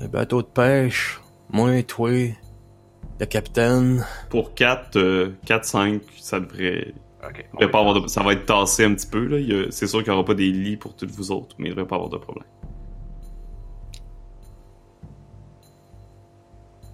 Un 0.00 0.08
bateau 0.08 0.42
de 0.42 0.48
pêche, 0.48 1.20
moi, 1.48 1.80
toi, 1.84 2.10
le 3.20 3.26
capitaine. 3.26 4.06
Pour 4.30 4.54
4, 4.54 4.98
4-5, 5.46 6.00
ça 6.18 6.40
devrait... 6.40 6.94
Ok. 7.22 7.44
il 7.52 7.52
devrait 7.58 7.70
pas 7.70 7.80
avoir 7.80 8.00
de- 8.00 8.08
Ça 8.08 8.22
va 8.22 8.32
être 8.32 8.46
tassé 8.46 8.84
un 8.84 8.94
petit 8.94 9.06
peu, 9.06 9.26
là. 9.26 9.38
Il 9.38 9.46
y 9.48 9.54
a- 9.66 9.70
C'est 9.70 9.86
sûr 9.86 9.98
qu'il 10.00 10.08
y 10.08 10.14
aura 10.14 10.24
pas 10.24 10.34
des 10.34 10.50
lits 10.50 10.76
pour 10.78 10.96
toutes 10.96 11.10
vous 11.10 11.30
autres, 11.30 11.54
mais 11.58 11.68
il 11.68 11.70
devrait 11.74 11.86
pas 11.86 11.96
avoir 11.96 12.10
de 12.10 12.16
problème. 12.16 12.46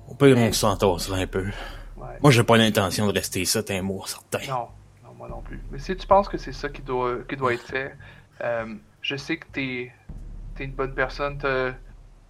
Au 0.08 0.14
pire, 0.14 0.36
on 0.38 0.52
s'entassera 0.52 1.18
un 1.18 1.26
peu. 1.26 1.44
Ouais. 1.96 2.06
Moi, 2.22 2.30
j'ai 2.30 2.44
pas 2.44 2.56
l'intention 2.56 3.06
de 3.06 3.12
rester 3.12 3.40
ici 3.40 3.58
un 3.68 3.82
mois 3.82 4.06
certain. 4.06 4.38
Non, 4.48 4.68
non, 5.04 5.14
moi 5.16 5.28
non 5.28 5.40
plus. 5.42 5.60
Mais 5.70 5.78
si 5.78 5.96
tu 5.96 6.06
penses 6.06 6.28
que 6.28 6.38
c'est 6.38 6.52
ça 6.52 6.68
qui 6.68 6.82
doit, 6.82 7.18
qui 7.28 7.36
doit 7.36 7.54
être 7.54 7.62
fait, 7.66 7.94
euh, 8.42 8.74
je 9.02 9.16
sais 9.16 9.36
que 9.36 9.46
t'es 9.52 9.92
es 10.58 10.64
une 10.64 10.72
bonne 10.72 10.94
personne, 10.94 11.38
t'as 11.38 11.72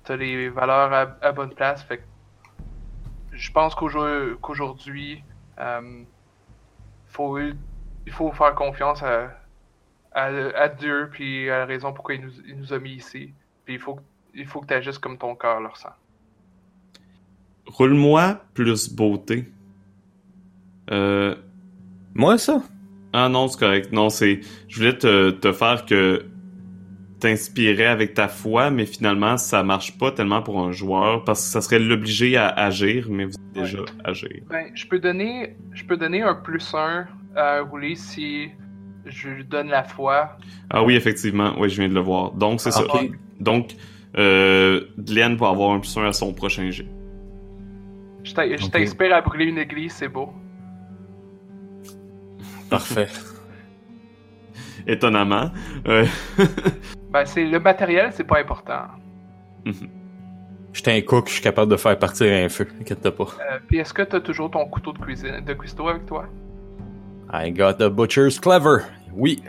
as 0.08 0.16
les 0.16 0.48
valeurs 0.48 0.92
à, 0.92 1.16
à 1.26 1.32
bonne 1.32 1.54
place, 1.54 1.82
fait 1.84 1.98
que 1.98 2.02
je 3.36 3.52
pense 3.52 3.74
qu'aujourd'hui, 3.74 4.36
qu'aujourd'hui, 4.40 5.24
euh, 5.58 6.02
faut, 7.06 7.38
il 7.38 8.12
faut 8.12 8.32
faire 8.32 8.54
confiance 8.54 9.02
à, 9.02 9.30
à, 10.12 10.24
à 10.26 10.68
Dieu, 10.68 11.08
puis 11.12 11.48
à 11.50 11.58
la 11.58 11.66
raison 11.66 11.92
pourquoi 11.92 12.14
il 12.14 12.22
nous, 12.22 12.32
il 12.46 12.56
nous 12.56 12.72
a 12.72 12.78
mis 12.78 12.92
ici. 12.94 13.32
Puis 13.64 13.74
il 13.74 13.80
faut, 13.80 13.94
que- 13.94 14.02
il 14.34 14.46
faut 14.46 14.60
que 14.60 14.66
tu 14.66 14.74
agisses 14.74 14.98
comme 14.98 15.18
ton 15.18 15.34
cœur 15.34 15.60
le 15.60 15.68
ressent. 15.68 15.94
Roule-moi 17.66 18.40
plus 18.54 18.92
beauté. 18.92 19.44
Euh... 20.90 21.34
Moi, 22.14 22.38
ça? 22.38 22.62
Ah 23.12 23.28
non, 23.28 23.48
c'est 23.48 23.58
correct. 23.58 23.92
Non, 23.92 24.08
c'est... 24.08 24.40
Je 24.68 24.76
voulais 24.78 24.96
te, 24.96 25.30
te 25.30 25.52
faire 25.52 25.84
que 25.84 26.26
t'inspirais 27.26 27.86
avec 27.86 28.14
ta 28.14 28.28
foi, 28.28 28.70
mais 28.70 28.86
finalement, 28.86 29.36
ça 29.36 29.64
marche 29.64 29.98
pas 29.98 30.12
tellement 30.12 30.42
pour 30.42 30.60
un 30.60 30.70
joueur, 30.70 31.24
parce 31.24 31.40
que 31.40 31.48
ça 31.48 31.60
serait 31.60 31.80
l'obliger 31.80 32.36
à 32.36 32.46
agir, 32.48 33.08
mais 33.10 33.24
vous 33.24 33.32
êtes 33.34 33.52
déjà 33.62 33.78
agir. 34.04 34.42
Ben, 34.48 34.66
je 34.74 34.86
peux 34.86 35.00
donner, 35.00 35.56
je 35.72 35.84
peux 35.84 35.96
donner 35.96 36.22
un 36.22 36.34
plus 36.36 36.72
un 36.74 37.06
à 37.34 37.62
rouler 37.62 37.96
si 37.96 38.50
je 39.06 39.28
lui 39.28 39.44
donne 39.44 39.68
la 39.68 39.82
foi. 39.82 40.38
Ah 40.70 40.84
oui, 40.84 40.94
effectivement. 40.94 41.54
Oui, 41.58 41.68
je 41.68 41.80
viens 41.80 41.88
de 41.88 41.94
le 41.94 42.00
voir. 42.00 42.30
Donc, 42.32 42.60
c'est 42.60 42.70
Ah, 42.70 42.82
ça. 42.82 43.00
Donc, 43.40 43.74
euh, 44.16 44.82
Glenn 44.96 45.34
va 45.34 45.48
avoir 45.48 45.72
un 45.72 45.80
plus 45.80 45.96
un 45.96 46.06
à 46.06 46.12
son 46.12 46.32
prochain 46.32 46.70
jet. 46.70 46.86
Je 48.22 48.70
t'inspire 48.70 49.14
à 49.14 49.20
brûler 49.20 49.46
une 49.46 49.58
église, 49.58 49.92
c'est 49.92 50.08
beau. 50.08 50.32
Parfait. 52.70 53.08
Étonnamment. 54.86 55.50
Euh, 55.88 56.06
Ben, 57.10 57.24
c'est 57.24 57.44
le 57.44 57.58
matériel, 57.60 58.10
c'est 58.12 58.24
pas 58.24 58.40
important. 58.40 58.82
J'étais 60.72 60.92
un 60.92 61.00
cook, 61.00 61.28
je 61.28 61.34
suis 61.34 61.42
capable 61.42 61.70
de 61.70 61.76
faire 61.76 61.98
partir 61.98 62.30
un 62.30 62.48
feu. 62.48 62.68
Inquiète 62.80 63.08
pas. 63.08 63.24
Euh, 63.24 63.58
Puis 63.66 63.78
est-ce 63.78 63.94
que 63.94 64.02
t'as 64.02 64.20
toujours 64.20 64.50
ton 64.50 64.66
couteau 64.66 64.92
de 64.92 64.98
cuisine, 64.98 65.40
de 65.44 65.54
cuistot 65.54 65.88
avec 65.88 66.04
toi? 66.04 66.26
I 67.32 67.50
got 67.50 67.74
the 67.74 67.88
butcher's 67.88 68.38
clever. 68.38 68.82
Oui. 69.14 69.42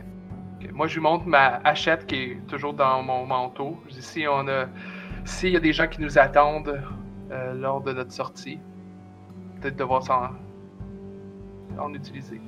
Moi, 0.71 0.87
je 0.87 0.95
lui 0.95 1.01
montre 1.01 1.25
ma 1.25 1.59
hachette 1.63 2.05
qui 2.05 2.15
est 2.15 2.47
toujours 2.47 2.73
dans 2.73 3.03
mon 3.03 3.25
manteau. 3.25 3.77
Je 3.89 3.95
dis 3.95 4.01
si 4.01 4.25
on 4.27 4.47
a, 4.47 4.67
s'il 5.25 5.49
y 5.49 5.57
a 5.57 5.59
des 5.59 5.73
gens 5.73 5.87
qui 5.87 6.01
nous 6.01 6.17
attendent 6.17 6.79
euh, 7.31 7.53
lors 7.53 7.81
de 7.81 7.91
notre 7.93 8.13
sortie, 8.13 8.59
peut-être 9.59 9.75
devoir 9.75 10.03
s'en 10.03 10.29
en 11.79 11.93
utiliser. 11.93 12.39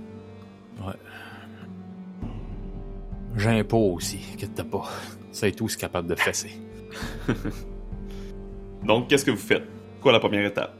J'ai 3.38 3.50
un 3.50 3.64
pot 3.64 3.94
aussi. 3.96 4.20
Inquiète 4.34 4.64
pas. 4.70 4.90
C'est 5.32 5.52
tout, 5.52 5.68
c'est 5.70 5.80
capable 5.80 6.08
de 6.08 6.16
fesser. 6.16 6.52
Donc, 8.84 9.08
qu'est-ce 9.08 9.26
que 9.26 9.32
vous 9.32 9.38
faites? 9.38 9.68
Quoi 10.02 10.12
la 10.12 10.20
première 10.20 10.46
étape? 10.46 10.74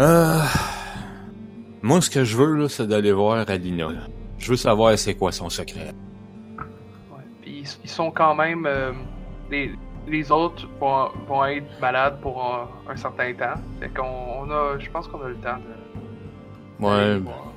Euh... 0.00 0.40
Moi, 1.82 2.00
ce 2.00 2.10
que 2.10 2.24
je 2.24 2.36
veux, 2.36 2.54
là, 2.56 2.68
c'est 2.68 2.86
d'aller 2.86 3.12
voir 3.12 3.48
Alina. 3.48 3.88
là. 3.90 4.00
Je 4.38 4.50
veux 4.50 4.56
savoir 4.56 4.96
c'est 4.98 5.14
quoi 5.14 5.32
son 5.32 5.48
secret. 5.48 5.92
Ouais. 6.58 7.24
Ils, 7.46 7.64
ils 7.84 7.90
sont 7.90 8.10
quand 8.10 8.34
même. 8.34 8.66
euh, 8.66 8.92
les, 9.50 9.72
les 10.06 10.30
autres 10.32 10.68
vont, 10.80 11.08
vont 11.28 11.44
être 11.44 11.66
malades 11.80 12.20
pour 12.20 12.42
un, 12.44 12.68
un 12.92 12.96
certain 12.96 13.32
temps. 13.34 13.60
Fait 13.80 13.88
qu'on 13.88 14.02
on 14.42 14.50
a. 14.50 14.78
Je 14.78 14.90
pense 14.90 15.08
qu'on 15.08 15.22
a 15.22 15.28
le 15.28 15.36
temps 15.36 15.56
de. 15.58 16.84
Ouais, 16.84 17.18
voir. 17.18 17.51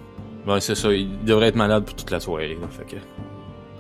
Ouais 0.48 0.62
c'est 0.62 0.76
ça. 0.76 0.92
Il 0.94 1.24
devrait 1.24 1.48
être 1.48 1.56
malade 1.56 1.86
pour 1.86 1.96
toute 1.96 2.12
la 2.12 2.20
soirée. 2.20 2.58
Là, 2.60 2.68
fait 2.70 2.86
que... 2.86 3.02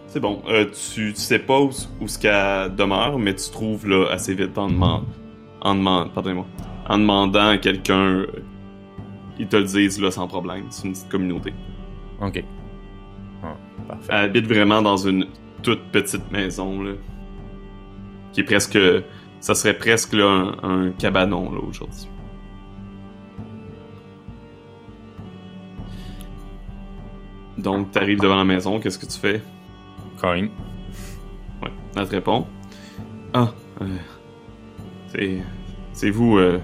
C'est 0.07 0.19
bon. 0.19 0.41
Euh, 0.47 0.65
tu, 0.65 1.13
tu 1.13 1.19
sais 1.19 1.39
pas 1.39 1.59
où, 1.59 1.71
où 1.99 2.07
ce 2.07 2.17
qu'elle 2.17 2.73
demeure, 2.75 3.19
mais 3.19 3.35
tu 3.35 3.49
trouves 3.51 3.87
là 3.87 4.07
assez 4.11 4.33
vite 4.33 4.57
en 4.57 4.69
demandant, 4.69 5.03
en 5.61 6.07
pardonnez-moi, 6.07 6.45
en 6.87 6.97
demandant 6.97 7.49
à 7.49 7.57
quelqu'un, 7.57 8.19
euh, 8.19 8.27
ils 9.37 9.47
te 9.47 9.57
le 9.57 9.65
disent 9.65 9.99
là 9.99 10.11
sans 10.11 10.27
problème. 10.27 10.67
C'est 10.69 10.87
une 10.87 10.93
petite 10.93 11.09
communauté. 11.09 11.53
Ok. 12.21 12.43
Ah, 13.43 13.57
parfait. 13.87 14.07
Elle 14.09 14.25
habite 14.25 14.47
vraiment 14.47 14.81
dans 14.81 14.95
une 14.95 15.25
toute 15.61 15.81
petite 15.91 16.31
maison 16.31 16.81
là, 16.81 16.93
qui 18.31 18.39
est 18.39 18.43
presque, 18.45 18.79
ça 19.41 19.53
serait 19.53 19.77
presque 19.77 20.13
là 20.13 20.53
un, 20.63 20.87
un 20.87 20.91
cabanon 20.91 21.51
là 21.51 21.59
aujourd'hui. 21.59 22.07
Donc 27.57 27.91
t'arrives 27.91 28.19
devant 28.19 28.35
la 28.35 28.43
maison, 28.43 28.79
qu'est-ce 28.79 28.99
que 28.99 29.05
tu 29.05 29.17
fais? 29.19 29.41
Cogne. 30.19 30.49
Ouais, 31.61 31.71
elle 31.95 32.05
te 32.07 32.11
répond. 32.15 32.45
Ah, 33.33 33.49
euh, 33.81 33.85
c'est, 35.07 35.37
c'est 35.93 36.09
vous. 36.09 36.37
Euh, 36.37 36.59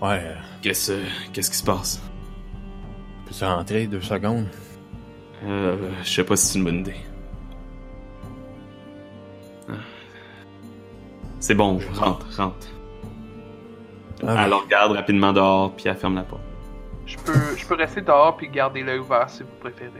Ouais. 0.00 0.18
euh, 0.22 0.34
qu'est-ce, 0.62 0.92
qu'est-ce 1.32 1.50
qui 1.50 1.56
se 1.58 1.64
passe? 1.64 2.02
Peux-tu 3.26 3.44
rentrer 3.44 3.86
deux 3.86 4.00
secondes? 4.00 4.46
euh, 5.44 5.76
Je 6.02 6.08
sais 6.10 6.24
pas 6.24 6.36
si 6.36 6.46
c'est 6.46 6.58
une 6.58 6.64
bonne 6.64 6.80
idée. 6.80 6.94
C'est 11.38 11.54
bon, 11.54 11.78
rentre, 11.94 12.26
rentre. 12.36 12.66
Ah, 14.26 14.44
Elle 14.44 14.50
le 14.50 14.56
regarde 14.56 14.92
rapidement 14.92 15.32
dehors, 15.32 15.72
puis 15.74 15.86
elle 15.88 15.96
ferme 15.96 16.16
la 16.16 16.22
porte. 16.22 16.42
Je 17.10 17.16
peux, 17.18 17.56
je 17.56 17.66
peux 17.66 17.74
rester 17.74 18.00
dehors 18.00 18.36
puis 18.36 18.48
garder 18.48 18.82
l'œil 18.82 19.00
ouvert 19.00 19.28
si 19.28 19.42
vous 19.42 19.48
préférez. 19.60 19.90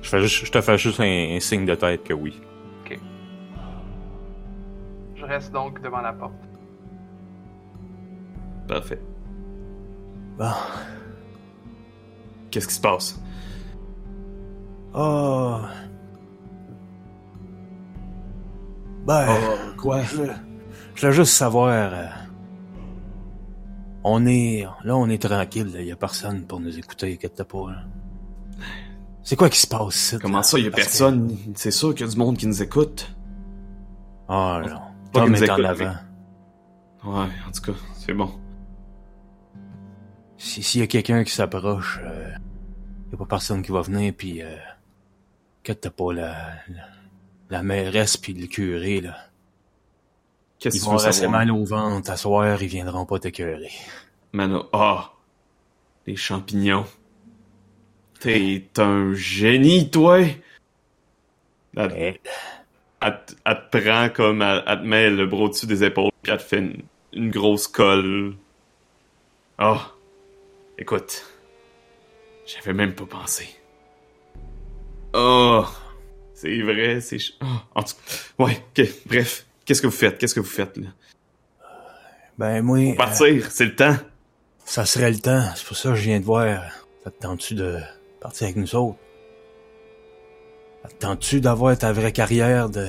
je, 0.00 0.08
fais 0.08 0.20
juste, 0.22 0.46
je 0.46 0.52
te 0.52 0.60
fais 0.60 0.78
juste 0.78 1.00
un, 1.00 1.36
un 1.36 1.40
signe 1.40 1.66
de 1.66 1.74
tête 1.74 2.04
que 2.04 2.14
oui. 2.14 2.40
Je 5.22 5.26
reste 5.26 5.52
donc 5.52 5.80
devant 5.80 6.00
la 6.00 6.12
porte. 6.12 6.32
Parfait. 8.66 9.00
Bon. 10.36 10.50
Qu'est-ce 12.50 12.66
qui 12.66 12.74
se 12.74 12.80
passe? 12.80 13.22
Oh. 14.92 15.60
Ben, 19.06 19.26
quoi? 19.76 20.02
je, 20.02 20.24
je 20.96 21.06
veux 21.06 21.12
juste 21.12 21.34
savoir. 21.34 21.92
On 24.04 24.26
est. 24.26 24.66
Là, 24.84 24.96
on 24.96 25.08
est 25.08 25.22
tranquille, 25.22 25.70
il 25.78 25.84
y 25.86 25.92
a 25.92 25.96
personne 25.96 26.42
pour 26.44 26.60
nous 26.60 26.76
écouter, 26.78 27.12
inquiète 27.14 27.42
pas. 27.44 27.70
là. 27.70 27.84
C'est 29.22 29.36
quoi 29.36 29.48
qui 29.48 29.58
se 29.60 29.66
passe 29.68 29.94
ici? 29.94 30.18
Comment 30.20 30.42
ça, 30.42 30.58
y 30.58 30.66
a 30.66 30.70
Parce 30.70 30.82
que- 30.84 30.88
personne? 30.88 31.36
C'est 31.54 31.70
sûr 31.70 31.94
qu'il 31.94 32.04
y 32.06 32.08
a 32.08 32.12
du 32.12 32.18
monde 32.18 32.36
qui 32.36 32.46
nous 32.46 32.60
écoute. 32.62 33.14
Ah 34.28 34.60
non. 34.68 34.80
Tom 35.12 35.30
nous 35.30 35.42
est 35.44 35.50
en 35.50 35.62
avant. 35.62 35.94
Ouais, 37.04 37.26
en 37.48 37.52
tout 37.52 37.72
cas, 37.72 37.78
c'est 37.94 38.14
bon. 38.14 38.30
Si- 40.38 40.62
S'il 40.62 40.80
y 40.80 40.84
a 40.84 40.86
quelqu'un 40.88 41.22
qui 41.24 41.32
s'approche, 41.32 42.00
euh, 42.04 42.30
y 43.10 43.14
a 43.14 43.18
pas 43.18 43.26
personne 43.26 43.62
qui 43.62 43.70
va 43.72 43.82
venir, 43.82 44.12
puis 44.16 44.42
euh, 44.42 44.56
inquiète 45.60 45.88
pas, 45.90 46.12
la, 46.12 46.32
la, 46.68 46.82
la 47.50 47.62
mairesse 47.62 48.16
puis 48.16 48.32
le 48.34 48.46
curé, 48.48 49.00
là. 49.00 49.16
Qu'est-ce 50.62 50.76
Ils 50.76 50.82
vont 50.84 50.96
rester 50.96 51.26
mal 51.26 51.50
au 51.50 51.64
ventre, 51.64 52.08
à 52.10 52.16
soir, 52.16 52.62
ils 52.62 52.68
viendront 52.68 53.04
pas 53.04 53.18
t'écœurer. 53.18 53.72
Mano, 54.32 54.68
ah! 54.72 55.12
Les 56.06 56.14
champignons. 56.16 56.86
T'es 58.20 58.64
un 58.78 59.12
génie, 59.14 59.90
toi! 59.90 60.20
Elle, 61.76 61.92
Eh, 61.96 62.20
elle 63.00 63.18
te- 63.26 63.32
elle 63.44 63.68
te 63.70 63.78
prend 63.78 64.08
comme, 64.10 64.42
elle, 64.42 64.62
elle 64.66 64.78
te 64.80 64.84
met 64.84 65.10
le 65.10 65.26
bras 65.26 65.42
au-dessus 65.44 65.66
des 65.66 65.82
épaules, 65.82 66.10
puis 66.22 66.30
elle 66.30 66.38
te 66.38 66.42
fait 66.44 66.58
une, 66.58 66.82
une 67.12 67.30
grosse 67.30 67.66
colle. 67.66 68.34
Ah! 69.58 69.90
Écoute. 70.78 71.24
J'avais 72.46 72.72
même 72.72 72.94
pas 72.94 73.06
pensé. 73.06 73.48
Oh! 75.14 75.64
C'est 76.34 76.60
vrai, 76.62 77.00
c'est... 77.00 77.18
ah, 77.40 77.64
en 77.74 77.82
tout 77.82 77.94
cas, 77.94 78.44
ouais, 78.44 78.64
ok, 78.78 78.86
bref. 79.06 79.46
Qu'est-ce 79.64 79.80
que 79.82 79.86
vous 79.86 79.92
faites? 79.92 80.18
Qu'est-ce 80.18 80.34
que 80.34 80.40
vous 80.40 80.46
faites, 80.46 80.76
là? 80.76 80.88
Ben 82.38 82.62
moi, 82.62 82.78
Faut 82.90 82.96
partir, 82.96 83.50
c'est 83.50 83.64
le 83.66 83.76
temps. 83.76 83.92
euh, 83.92 83.96
ça 84.64 84.84
serait 84.84 85.10
le 85.10 85.18
temps. 85.18 85.44
C'est 85.54 85.66
pour 85.66 85.76
ça 85.76 85.90
que 85.90 85.94
je 85.96 86.02
viens 86.02 86.18
de 86.20 86.24
voir. 86.24 86.62
Ça 87.04 87.10
te 87.10 87.20
tente-tu 87.20 87.54
de 87.54 87.78
partir 88.20 88.44
avec 88.44 88.56
nous 88.56 88.74
autres? 88.74 88.98
Ça 90.82 90.88
te 90.88 90.94
tente-tu 90.94 91.40
d'avoir 91.40 91.76
ta 91.78 91.92
vraie 91.92 92.12
carrière 92.12 92.68
de... 92.70 92.88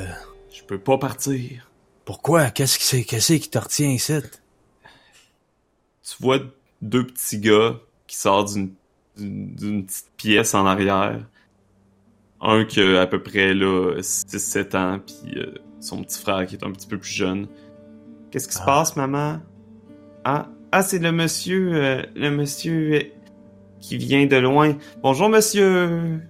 Je 0.51 0.63
peux 0.63 0.79
pas 0.79 0.97
partir. 0.97 1.69
Pourquoi? 2.05 2.49
Qu'est-ce 2.51 2.79
qui, 2.79 2.85
c'est- 2.85 3.03
qu'est-ce 3.03 3.33
qui 3.33 3.49
te 3.49 3.57
retient 3.59 3.89
ici? 3.89 4.13
tu 6.03 6.15
vois 6.23 6.39
deux 6.81 7.05
petits 7.07 7.39
gars 7.39 7.77
qui 8.07 8.17
sortent 8.17 8.53
d'une 8.53 8.73
d'une 9.15 9.55
d'une 9.55 9.85
petite 9.85 10.09
pièce 10.17 10.53
en 10.55 10.65
arrière. 10.65 11.19
Un 12.41 12.65
qui 12.65 12.81
a 12.81 13.01
à 13.01 13.07
peu 13.07 13.21
près 13.23 13.53
là 13.53 13.95
6-7 14.01 14.75
ans, 14.75 14.99
puis 14.99 15.37
euh, 15.39 15.53
son 15.83 16.01
petit 16.03 16.19
frère 16.19 16.45
qui 16.45 16.55
est 16.55 16.63
un 16.63 16.71
petit 16.71 16.87
peu 16.87 16.97
plus 16.97 17.11
jeune. 17.11 17.47
Qu'est-ce 18.31 18.47
qui 18.47 18.55
se 18.55 18.61
Ah. 18.61 18.65
passe, 18.65 18.95
maman? 18.95 19.39
Ah, 20.23 20.47
ah 20.71 20.81
c'est 20.81 20.99
le 20.99 21.11
monsieur, 21.11 21.71
euh, 21.75 22.01
le 22.15 22.29
monsieur 22.31 22.93
euh, 22.95 23.01
qui 23.79 23.97
vient 23.97 24.25
de 24.25 24.37
loin. 24.37 24.75
Bonjour, 25.01 25.29
monsieur. 25.29 26.21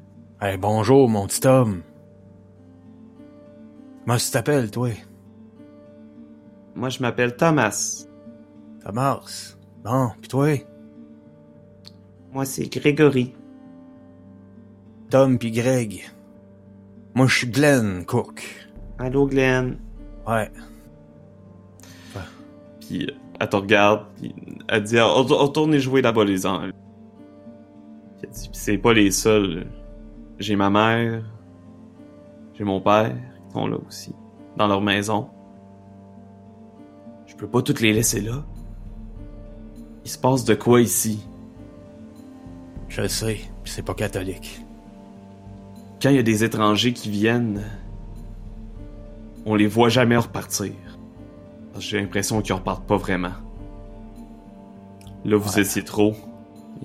Hey, 0.42 0.58
bonjour, 0.58 1.08
mon 1.08 1.28
petit 1.28 1.46
homme. 1.48 1.84
Comment 4.06 4.18
tu 4.18 4.32
t'appelles, 4.32 4.72
toi? 4.72 4.90
Moi, 6.76 6.90
je 6.90 7.02
m'appelle 7.02 7.36
Thomas. 7.38 8.06
Thomas? 8.84 9.56
Bon, 9.84 10.10
pis 10.22 10.28
toi? 10.28 10.48
Moi, 12.34 12.46
c'est 12.46 12.66
Grégory. 12.68 13.34
Tom 15.10 15.38
pis 15.38 15.52
Greg. 15.52 16.02
Moi, 17.14 17.28
je 17.28 17.38
suis 17.38 17.48
Glenn 17.48 18.04
Cook. 18.06 18.63
Allô, 19.00 19.28
Glenn. 19.28 19.78
Ouais. 20.28 20.50
Puis 22.80 23.06
euh, 23.06 23.12
elle 23.40 23.50
te 23.50 23.56
regarde, 23.56 24.06
puis 24.16 24.36
elle 24.68 24.84
dit 24.84 24.98
oh, 25.00 25.26
oh, 25.30 25.36
Retournez 25.38 25.80
jouer 25.80 26.02
là-bas, 26.02 26.24
les 26.24 26.46
ans. 26.46 26.62
Elle 26.64 28.30
dit 28.30 28.50
Puis 28.50 28.60
c'est 28.60 28.78
pas 28.78 28.94
les 28.94 29.12
seuls. 29.12 29.68
J'ai 30.40 30.56
ma 30.56 30.70
mère, 30.70 31.24
j'ai 32.54 32.64
mon 32.64 32.82
père, 32.82 33.16
qui 33.48 33.54
sont 33.54 33.68
là 33.68 33.78
aussi, 33.88 34.14
dans 34.58 34.68
leur 34.68 34.82
maison. 34.82 35.30
Je 37.26 37.36
peux 37.36 37.48
pas 37.48 37.62
toutes 37.62 37.82
les 37.82 37.94
laisser 37.94 38.22
là. 38.22 38.44
Il 40.04 40.10
se 40.10 40.18
passe 40.18 40.44
de 40.44 40.56
quoi 40.56 40.82
ici? 40.82 41.26
Je 42.90 43.02
le 43.02 43.08
sais, 43.08 43.40
pis 43.64 43.72
c'est 43.72 43.86
pas 43.86 43.94
catholique. 43.94 44.62
Quand 46.02 46.10
il 46.10 46.18
y 46.18 46.20
a 46.20 46.24
des 46.24 46.44
étrangers 46.44 46.94
qui 46.94 47.10
viennent, 47.10 47.64
on 49.46 49.56
les 49.56 49.68
voit 49.68 49.90
jamais 49.90 50.18
repartir. 50.18 50.74
J'ai 51.80 52.00
l'impression 52.00 52.42
qu'ils 52.42 52.54
repartent 52.54 52.86
pas 52.88 52.98
vraiment. 52.98 53.32
Là, 55.26 55.38
vous 55.38 55.54
Ouais. 55.56 55.62
étiez 55.62 55.84
trop. 55.84 56.14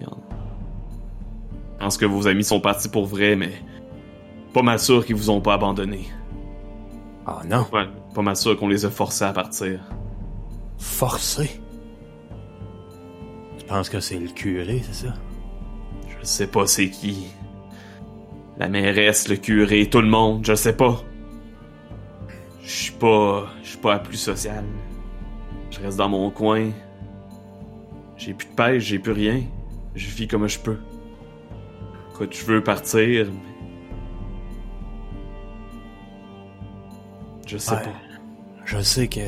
Je 0.01 1.85
pense 1.85 1.97
que 1.97 2.07
vos 2.07 2.27
amis 2.27 2.43
sont 2.45 2.61
partis 2.61 2.89
pour 2.89 3.07
vrai, 3.07 3.37
mais 3.37 3.53
pas 4.53 4.63
mal 4.63 4.79
sûr 4.81 5.07
qu'ils 5.07 5.15
vous 5.15 5.31
ont 5.31 5.41
pas 5.41 5.55
abandonné. 5.55 6.09
Ah 7.27 7.41
non, 7.49 7.67
Ouais, 7.73 7.87
pas 8.15 8.23
mal 8.23 8.37
sûr 8.37 8.57
qu'on 8.59 8.69
les 8.69 8.85
a 8.85 8.91
forcés 8.91 9.25
à 9.25 9.33
partir. 9.33 9.81
forcé. 10.79 11.61
Tu 13.59 13.65
penses 13.67 13.89
que 13.89 14.01
c'est 14.01 14.19
le 14.19 14.29
curé, 14.29 14.81
c'est 14.85 15.07
ça? 15.07 15.15
Je 16.09 16.25
sais 16.27 16.47
pas 16.49 16.67
c'est 16.67 16.91
qui. 16.91 17.27
La 18.59 18.69
mairesse, 18.69 19.29
le 19.29 19.37
curé, 19.37 19.89
tout 19.89 20.01
le 20.01 20.09
monde, 20.09 20.45
je 20.45 20.55
sais 20.55 20.73
pas. 20.77 21.01
Je 22.69 22.75
suis 22.75 22.93
pas. 22.93 23.47
Je 23.63 23.69
suis 23.71 23.79
pas 23.79 23.95
la 23.95 23.99
plus 24.01 24.19
sociale. 24.19 24.65
Je 25.71 25.81
reste 25.81 25.97
dans 25.97 26.11
mon 26.11 26.31
coin. 26.31 26.71
J'ai 28.19 28.35
plus 28.35 28.47
de 28.47 28.53
pêche, 28.55 28.83
j'ai 28.85 28.99
plus 28.99 29.13
rien. 29.13 29.41
Je 29.95 30.07
vis 30.11 30.29
comme 30.29 30.47
je 30.47 30.59
peux. 30.59 30.79
Écoute, 32.11 32.35
je 32.37 32.45
veux 32.45 32.63
partir. 32.63 33.27
mais- 33.33 33.41
Je 37.47 37.57
sais 37.57 37.73
Ouais. 37.75 37.83
pas. 37.85 37.93
Je 38.67 38.81
sais 38.83 39.09
que. 39.09 39.21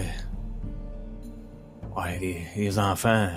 Ouais, 1.97 2.18
les, 2.20 2.43
les 2.57 2.78
enfants. 2.78 3.28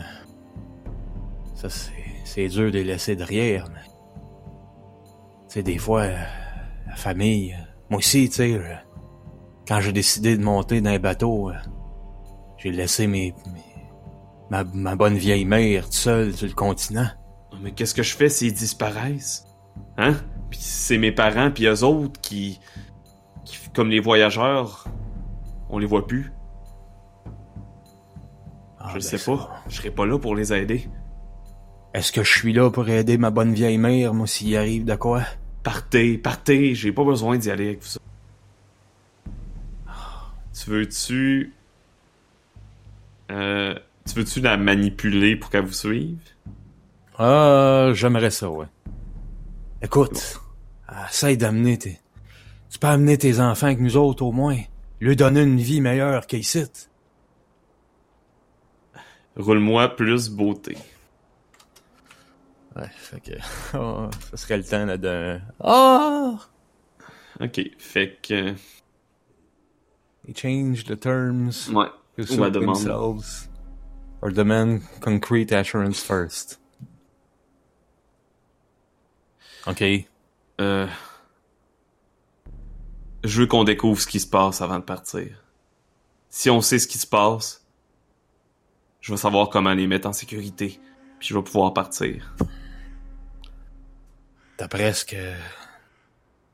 Ça, 1.56 1.70
c'est, 1.70 1.92
c'est 2.26 2.48
dur 2.50 2.66
de 2.72 2.80
les 2.80 2.84
laisser 2.84 3.16
derrière, 3.16 3.70
mais. 3.74 3.80
Tu 5.48 5.54
sais, 5.54 5.64
des 5.64 5.78
fois, 5.78 6.08
la 6.08 6.96
famille. 6.98 7.56
Moi 7.90 8.00
aussi, 8.00 8.28
tu 8.28 8.36
sais, 8.36 8.62
quand 9.68 9.82
j'ai 9.82 9.92
décidé 9.94 10.38
de 10.38 10.44
monter 10.44 10.82
dans 10.82 10.92
un 10.92 11.00
bateau, 11.00 11.50
euh, 11.50 11.54
j'ai 12.58 12.72
laissé 12.72 13.08
mes, 13.08 13.34
mes- 13.54 13.62
ma, 14.50 14.64
ma 14.64 14.96
bonne 14.96 15.16
vieille 15.16 15.46
mère 15.46 15.86
toute 15.86 15.94
seule 15.94 16.34
sur 16.34 16.48
le 16.48 16.54
continent. 16.54 17.08
Mais 17.62 17.72
qu'est-ce 17.72 17.94
que 17.94 18.04
je 18.04 18.16
fais 18.16 18.30
s'ils 18.30 18.54
disparaissent? 18.54 19.46
Hein? 19.98 20.16
Puis 20.50 20.60
c'est 20.62 20.98
mes 20.98 21.12
parents 21.12 21.50
puis 21.52 21.66
eux 21.66 21.84
autres 21.84 22.20
qui, 22.22 22.60
qui 23.46 23.58
comme 23.74 23.90
les 23.90 24.00
voyageurs, 24.00 24.86
on 25.70 25.78
les 25.80 25.86
voit 25.88 26.06
plus. 26.08 26.32
Ah, 28.80 28.88
je 28.90 28.94
ben, 28.96 29.02
sais 29.02 29.18
ça. 29.18 29.32
pas. 29.32 29.50
Je 29.68 29.76
serai 29.78 29.92
pas 29.92 30.06
là 30.06 30.20
pour 30.20 30.36
les 30.36 30.52
aider. 30.54 30.90
Est-ce 31.94 32.12
que 32.12 32.24
je 32.24 32.32
suis 32.32 32.54
là 32.54 32.70
pour 32.70 32.90
aider 32.90 33.18
ma 33.18 33.30
bonne 33.30 33.54
vieille 33.54 33.78
mère, 33.78 34.14
moi, 34.14 34.28
s'il 34.28 34.56
arrive 34.58 34.84
de 34.84 34.96
quoi? 34.96 35.22
Partez, 35.64 36.18
partez, 36.18 36.76
j'ai 36.76 36.92
pas 36.92 37.04
besoin 37.06 37.38
d'y 37.38 37.50
aller 37.52 37.68
avec 37.68 37.84
vous. 37.84 38.00
Tu 40.54 40.70
veux-tu... 40.70 41.54
Euh... 43.32 43.76
Tu 44.06 44.16
veux-tu 44.16 44.42
la 44.42 44.58
manipuler 44.58 45.36
pour 45.36 45.50
qu'elle 45.50 45.66
vous 45.66 45.74
suive? 45.74 46.20
Ah, 47.18 47.92
j'aimerais 47.94 48.32
ça, 48.32 48.50
ouais. 48.50 48.68
Écoute, 49.82 50.42
essaye 51.10 51.38
d'amener 51.38 51.78
tes... 51.78 52.00
Tu 52.70 52.80
peux 52.80 52.88
amener 52.88 53.18
tes 53.18 53.40
enfants 53.40 53.68
avec 53.68 53.80
nous 53.80 53.98
autres, 53.98 54.24
au 54.24 54.32
moins. 54.32 54.58
Lui 55.00 55.16
donner 55.16 55.42
une 55.42 55.60
vie 55.60 55.80
meilleure 55.80 56.28
qu'ici. 56.28 56.66
Roule-moi 59.36 59.96
plus 59.96 60.30
beauté. 60.30 60.78
Ouais, 62.76 62.90
fait 62.96 63.22
que... 63.22 63.32
oh, 63.78 64.10
ça 64.32 64.38
serait 64.38 64.58
le 64.58 64.64
temps, 64.64 64.86
là, 64.86 64.98
de... 64.98 65.40
Ah! 65.60 66.40
Ok, 67.40 67.62
fait 67.78 68.20
que... 68.22 68.54
They 70.26 70.34
change 70.34 70.86
the 70.86 70.98
terms 71.00 71.70
Ouais. 71.70 71.88
to 72.18 72.22
Ou 72.24 72.26
suit 72.26 72.38
la 72.38 72.50
demande. 72.50 72.76
themselves 72.76 73.50
or 74.22 74.32
demand 74.32 74.82
concrete 75.02 75.52
assurance 75.52 76.02
first. 76.02 76.60
Ok. 79.68 79.82
Euh... 80.62 80.88
Je 83.24 83.40
veux 83.42 83.48
qu'on 83.48 83.64
découvre 83.64 84.00
ce 84.02 84.08
qui 84.08 84.20
se 84.20 84.28
passe 84.28 84.62
avant 84.62 84.80
de 84.80 84.84
partir. 84.84 85.44
Si 86.30 86.50
on 86.50 86.62
sait 86.62 86.80
ce 86.80 86.88
qui 86.88 86.98
se 86.98 87.08
passe, 87.08 87.66
je 89.00 89.12
vais 89.14 89.18
savoir 89.18 89.50
comment 89.50 89.74
les 89.74 89.88
mettre 89.88 90.08
en 90.08 90.14
sécurité, 90.14 90.80
puis 91.20 91.28
je 91.30 91.34
vais 91.34 91.44
pouvoir 91.44 91.74
partir. 91.74 92.36
D'après 94.58 94.94
ce 94.94 95.06
que 95.06 95.34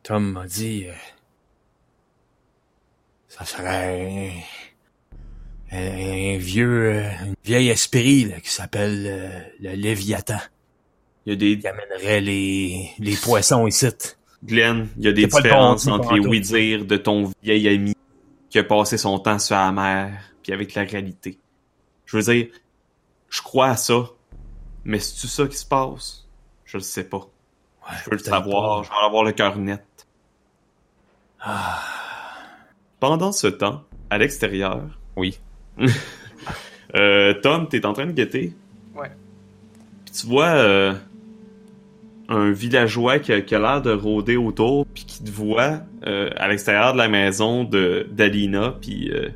Tom 0.03 0.31
m'a 0.33 0.45
dit, 0.47 0.85
euh, 0.87 0.93
ça 3.29 3.45
serait 3.45 4.33
un, 5.71 6.37
vieux, 6.37 6.95
euh, 6.95 7.09
un 7.09 7.33
vieil 7.45 7.69
esprit 7.69 8.25
là, 8.25 8.39
qui 8.41 8.49
s'appelle 8.49 9.05
euh, 9.07 9.39
le 9.61 9.75
Léviathan, 9.75 10.39
Il 11.25 11.33
y 11.33 11.33
a 11.33 11.35
des 11.37 11.59
qui 11.59 11.67
amènerait 11.67 12.21
les, 12.21 12.89
les 12.97 13.15
poissons 13.15 13.67
ici. 13.67 13.87
Glenn, 14.43 14.87
il 14.97 15.05
y 15.05 15.07
a 15.07 15.11
des 15.11 15.23
le 15.23 15.27
différences 15.27 15.87
entre 15.87 16.13
les 16.13 16.19
oui-dire 16.21 16.85
de 16.85 16.97
ton 16.97 17.31
vieil 17.43 17.67
ami 17.69 17.95
qui 18.49 18.57
a 18.57 18.63
passé 18.63 18.97
son 18.97 19.19
temps 19.19 19.37
sur 19.37 19.55
la 19.55 19.71
mer, 19.71 20.11
puis 20.41 20.51
avec 20.53 20.73
la 20.73 20.83
réalité. 20.83 21.37
Je 22.05 22.17
veux 22.17 22.23
dire, 22.33 22.47
je 23.29 23.41
crois 23.43 23.67
à 23.69 23.77
ça, 23.77 24.09
mais 24.85 24.97
c'est-tu 24.97 25.27
ça 25.27 25.45
qui 25.45 25.57
se 25.57 25.65
passe? 25.65 26.25
Je 26.65 26.77
le 26.77 26.83
sais 26.83 27.03
pas. 27.03 27.17
Ouais, 27.17 27.95
Je 28.03 28.09
veux 28.09 28.17
le 28.17 28.23
savoir, 28.23 28.81
pas. 28.81 28.87
je 28.87 28.89
vais 28.89 29.05
avoir 29.05 29.23
le 29.23 29.33
cœur 29.33 29.55
net. 29.57 29.83
Ah, 31.41 31.79
Pendant 32.99 33.31
ce 33.31 33.47
temps, 33.47 33.83
à 34.09 34.17
l'extérieur, 34.17 34.99
oui. 35.15 35.39
euh, 36.95 37.33
Tom, 37.41 37.67
t'es 37.67 37.85
en 37.85 37.93
train 37.93 38.05
de 38.05 38.11
guetter. 38.11 38.53
Ouais. 38.95 39.11
Puis 40.05 40.13
tu 40.13 40.27
vois 40.27 40.49
euh, 40.49 40.93
un 42.29 42.51
villageois 42.51 43.19
qui 43.19 43.33
a, 43.33 43.41
qui 43.41 43.55
a 43.55 43.59
l'air 43.59 43.81
de 43.81 43.91
rôder 43.91 44.37
autour, 44.37 44.85
puis 44.85 45.03
qui 45.05 45.23
te 45.23 45.31
voit 45.31 45.81
euh, 46.05 46.29
à 46.37 46.47
l'extérieur 46.47 46.93
de 46.93 46.97
la 46.97 47.07
maison 47.07 47.63
de 47.63 48.07
d'Alina, 48.11 48.75
puis 48.81 49.11
euh, 49.11 49.29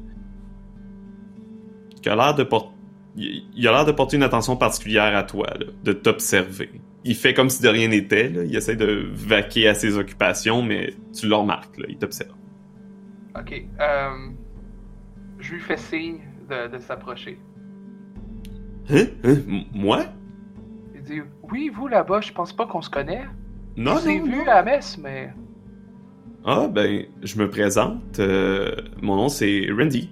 qui 2.02 2.10
a 2.10 2.16
l'air 2.16 2.36
de 2.36 2.44
porter 2.44 2.70
il 3.16 3.44
il 3.56 3.68
a 3.68 3.72
l'air 3.72 3.86
de 3.86 3.92
porter 3.92 4.18
une 4.18 4.24
attention 4.24 4.58
particulière 4.58 5.16
à 5.16 5.24
toi, 5.24 5.48
là, 5.60 5.66
de 5.84 5.94
t'observer. 5.94 6.72
Il 7.04 7.16
fait 7.16 7.34
comme 7.34 7.50
si 7.50 7.62
de 7.62 7.68
rien 7.68 7.88
n'était, 7.88 8.32
il 8.46 8.56
essaie 8.56 8.76
de 8.76 9.08
vaquer 9.14 9.68
à 9.68 9.74
ses 9.74 9.98
occupations, 9.98 10.62
mais 10.62 10.94
tu 11.14 11.28
le 11.28 11.36
remarques, 11.36 11.78
là, 11.78 11.86
il 11.90 11.98
t'observe. 11.98 12.32
Ok. 13.40 13.64
Euh, 13.80 14.10
je 15.40 15.54
lui 15.54 15.60
fais 15.62 15.78
signe 15.78 16.20
de, 16.50 16.68
de 16.68 16.80
s'approcher. 16.80 17.40
Hein? 18.90 19.06
Hein? 19.24 19.38
Moi? 19.74 20.04
Il 20.96 21.02
dit 21.02 21.22
Oui, 21.52 21.70
vous 21.74 21.88
là-bas, 21.88 22.22
je 22.22 22.32
pense 22.32 22.54
pas 22.54 22.66
qu'on 22.66 22.82
se 22.82 22.90
connaît. 22.90 23.24
Non, 23.76 23.98
je 23.98 24.08
non, 24.10 24.24
vu 24.26 24.38
non. 24.38 24.42
à 24.44 24.56
la 24.56 24.64
messe, 24.64 24.98
mais. 24.98 25.34
Ah, 26.46 26.68
ben, 26.68 27.06
je 27.24 27.38
me 27.40 27.50
présente. 27.50 28.20
euh, 28.20 28.76
mon 29.02 29.16
nom, 29.16 29.30
c'est 29.30 29.68
Randy. 29.76 30.12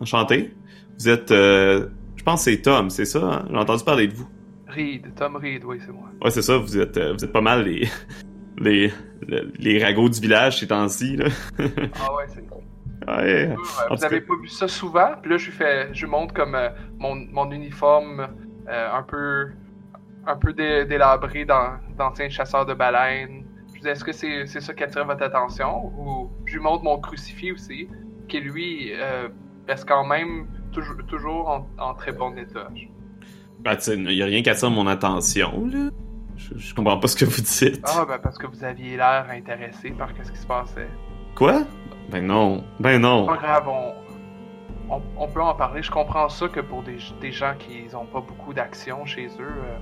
Enchanté. 0.00 0.54
Vous 0.98 1.08
êtes... 1.08 1.30
euh, 1.30 1.88
je 2.16 2.22
pense 2.24 2.44
que 2.44 2.50
c'est 2.50 2.62
Tom, 2.62 2.90
c'est 2.90 3.04
ça? 3.04 3.20
Hein? 3.22 3.46
J'ai 3.50 3.56
entendu 3.56 3.84
parler 3.84 4.08
de 4.08 4.14
vous. 4.14 4.26
Reed, 4.66 5.14
Tom 5.14 5.36
Reed, 5.36 5.64
oui, 5.64 5.78
c'est 5.84 5.92
moi. 5.92 6.08
Ouais, 6.22 6.30
c'est 6.30 6.42
ça, 6.42 6.58
vous 6.58 6.76
êtes, 6.78 6.96
euh, 6.96 7.12
vous 7.12 7.24
êtes 7.24 7.32
pas 7.32 7.40
mal 7.40 7.64
les... 7.64 7.86
les, 8.58 8.92
les, 9.58 9.82
ragots 9.84 10.08
du 10.08 10.20
village 10.20 10.60
ces 10.60 10.68
temps-ci, 10.68 11.16
là. 11.16 11.26
Ah 11.58 12.14
ouais, 12.14 12.24
c'est 12.28 12.40
ouais. 12.50 12.56
Euh, 13.08 13.54
En 13.54 13.94
vous 13.94 13.96
tout 13.96 14.04
avez 14.04 14.20
cas- 14.20 14.26
pas 14.28 14.34
vu 14.40 14.48
ça 14.48 14.66
souvent? 14.68 15.10
Puis 15.22 15.30
là, 15.30 15.36
je 15.36 15.46
lui 15.46 15.52
fais, 15.52 15.88
je 15.92 16.06
montre 16.06 16.34
comme 16.34 16.54
euh, 16.54 16.70
mon, 16.98 17.14
mon 17.14 17.50
uniforme 17.50 18.26
euh, 18.68 18.88
un 18.92 19.02
peu, 19.02 19.48
un 20.26 20.36
peu 20.36 20.52
dé- 20.52 20.84
délabré 20.86 21.44
d'anciens 21.44 22.28
chasseurs 22.28 22.66
de 22.66 22.74
baleines. 22.74 23.44
Je 23.74 23.80
dis, 23.82 23.88
est-ce 23.88 24.02
que 24.04 24.12
c'est, 24.12 24.46
c'est 24.46 24.60
ça 24.60 24.72
qui 24.74 24.82
attire 24.82 25.04
votre 25.04 25.22
attention? 25.22 25.92
Ou 25.98 26.30
je 26.46 26.54
lui 26.54 26.60
montre 26.62 26.82
mon 26.82 26.98
crucifix 26.98 27.52
aussi, 27.52 27.88
qui 28.28 28.40
lui 28.40 28.92
euh, 28.94 29.28
reste 29.68 29.86
quand 29.86 30.04
même 30.04 30.46
toujours, 30.72 30.96
toujours 31.06 31.48
en, 31.48 31.68
en 31.78 31.94
très 31.94 32.12
bon 32.12 32.36
état. 32.36 32.68
Sais, 33.78 33.96
il 33.96 34.12
y 34.12 34.22
a 34.22 34.26
rien 34.26 34.42
qui 34.42 34.50
attire 34.50 34.70
mon 34.70 34.86
attention, 34.86 35.66
là. 35.66 35.90
Je, 36.54 36.58
je 36.58 36.74
comprends 36.74 36.98
pas 36.98 37.08
ce 37.08 37.16
que 37.16 37.24
vous 37.24 37.40
dites. 37.40 37.84
Ah, 37.84 38.04
ben 38.06 38.18
parce 38.18 38.38
que 38.38 38.46
vous 38.46 38.62
aviez 38.64 38.96
l'air 38.96 39.26
intéressé 39.30 39.90
par 39.90 40.10
ce 40.22 40.30
qui 40.30 40.38
se 40.38 40.46
passait. 40.46 40.88
Quoi? 41.34 41.62
Ben 42.10 42.24
non. 42.26 42.64
Ben 42.80 43.00
non. 43.00 43.26
Pas 43.26 43.36
grave, 43.36 43.68
on, 43.68 43.94
on, 44.94 45.02
on 45.16 45.28
peut 45.28 45.42
en 45.42 45.54
parler. 45.54 45.82
Je 45.82 45.90
comprends 45.90 46.28
ça 46.28 46.48
que 46.48 46.60
pour 46.60 46.82
des, 46.82 46.98
des 47.20 47.32
gens 47.32 47.54
qui 47.58 47.92
n'ont 47.92 48.06
pas 48.06 48.20
beaucoup 48.20 48.52
d'action 48.52 49.04
chez 49.04 49.26
eux, 49.26 49.40
euh, 49.40 49.78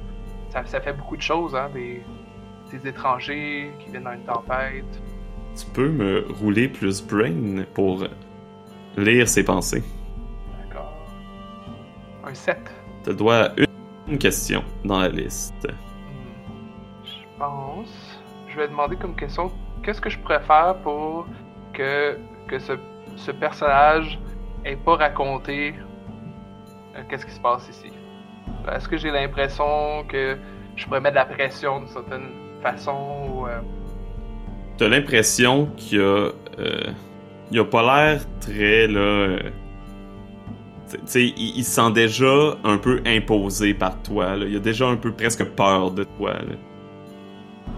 ça, 0.50 0.64
ça 0.64 0.80
fait 0.80 0.94
beaucoup 0.94 1.16
de 1.16 1.22
choses, 1.22 1.54
hein, 1.54 1.68
des, 1.74 2.02
des 2.72 2.88
étrangers 2.88 3.70
qui 3.80 3.90
viennent 3.90 4.04
dans 4.04 4.12
une 4.12 4.24
tempête. 4.24 5.02
Tu 5.56 5.66
peux 5.72 5.88
me 5.88 6.26
rouler 6.40 6.68
plus 6.68 7.02
brain 7.02 7.64
pour 7.74 8.04
lire 8.96 9.28
ses 9.28 9.44
pensées. 9.44 9.84
D'accord. 10.58 10.92
Un 12.24 12.34
7. 12.34 12.58
Tu 13.04 13.14
dois 13.14 13.50
une 14.08 14.18
question 14.18 14.64
dans 14.84 15.00
la 15.00 15.08
liste. 15.10 15.68
Je 17.34 17.38
pense. 17.38 18.20
Je 18.48 18.56
vais 18.56 18.68
demander 18.68 18.96
comme 18.96 19.16
question 19.16 19.50
qu'est-ce 19.82 20.00
que 20.00 20.10
je 20.10 20.18
pourrais 20.18 20.40
faire 20.40 20.76
pour 20.82 21.26
que, 21.72 22.16
que 22.48 22.58
ce, 22.58 22.72
ce 23.16 23.30
personnage 23.32 24.18
ait 24.64 24.76
pas 24.76 24.96
raconté 24.96 25.74
euh, 26.96 27.02
qu'est-ce 27.08 27.26
qui 27.26 27.32
se 27.32 27.40
passe 27.40 27.68
ici? 27.68 27.92
Est-ce 28.72 28.88
que 28.88 28.96
j'ai 28.96 29.10
l'impression 29.10 30.04
que 30.08 30.38
je 30.76 30.84
pourrais 30.86 31.00
mettre 31.00 31.14
de 31.14 31.18
la 31.20 31.26
pression 31.26 31.80
d'une 31.80 31.88
certaine 31.88 32.30
façon 32.62 33.28
ou. 33.28 33.46
euh, 33.46 33.60
T'as 34.76 34.88
l'impression 34.88 35.66
qu'il 35.76 36.00
a, 36.00 36.30
euh, 36.58 36.92
il 37.50 37.58
a 37.58 37.64
pas 37.64 37.82
l'air 37.82 38.20
très 38.40 38.86
là. 38.88 39.38
il, 41.14 41.56
il 41.58 41.64
se 41.64 41.70
sent 41.72 41.92
déjà 41.92 42.56
un 42.64 42.78
peu 42.78 43.02
imposé 43.06 43.74
par 43.74 44.00
toi. 44.02 44.36
Il 44.36 44.56
a 44.56 44.60
déjà 44.60 44.86
un 44.88 44.96
peu 44.96 45.12
presque 45.12 45.44
peur 45.44 45.90
de 45.90 46.04
toi. 46.04 46.34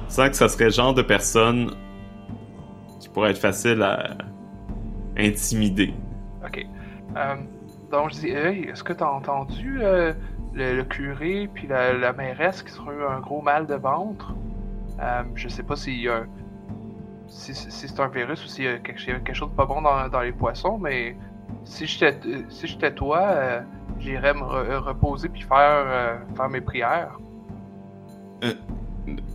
Sens 0.09 0.31
que 0.31 0.37
ça 0.37 0.49
serait 0.49 0.65
le 0.65 0.71
genre 0.71 0.95
de 0.95 1.03
personne 1.03 1.73
qui 3.01 3.09
pourrait 3.09 3.31
être 3.33 3.39
facile 3.39 3.83
à 3.83 4.17
intimider. 5.19 5.93
Ok. 6.45 6.67
Euh, 7.17 7.35
donc 7.91 8.11
je 8.11 8.21
dis, 8.21 8.29
hey, 8.31 8.65
est-ce 8.65 8.85
que 8.85 8.93
t'as 8.93 9.11
entendu 9.11 9.79
euh, 9.83 10.13
le, 10.55 10.77
le 10.77 10.85
curé 10.85 11.49
puis 11.53 11.67
la, 11.67 11.93
la 11.93 12.13
mairesse 12.13 12.63
qui 12.63 12.73
sont 12.73 12.91
eu 12.91 13.05
un 13.09 13.21
gros 13.21 13.43
mal 13.43 13.67
de 13.67 13.75
ventre? 13.75 14.35
Euh, 15.01 15.23
je 15.35 15.49
sais 15.49 15.63
pas 15.63 15.77
si, 15.77 16.07
si- 17.29 17.55
si 17.55 17.89
c'est 17.89 18.01
un 18.01 18.09
virus 18.09 18.45
ou 18.45 18.49
s'il 18.49 18.65
y 18.65 18.69
a 18.69 18.79
quelque, 18.79 19.01
s'il 19.01 19.11
y 19.11 19.13
a 19.13 19.21
quelque 19.21 19.37
chose 19.37 19.51
de 19.51 19.57
pas 19.57 19.67
bon 19.67 19.83
dans, 19.83 20.09
dans 20.09 20.21
les 20.21 20.33
poissons, 20.33 20.79
mais 20.79 21.17
si 21.65 21.87
j'étais 21.87 22.19
si 22.49 22.79
toi, 22.95 23.63
j'irais 23.99 24.35
me 24.35 24.41
re- 24.41 24.79
reposer 24.79 25.29
puis 25.29 25.43
faire 25.43 26.21
faire 26.35 26.49
mes 26.49 26.61
prières. 26.61 27.19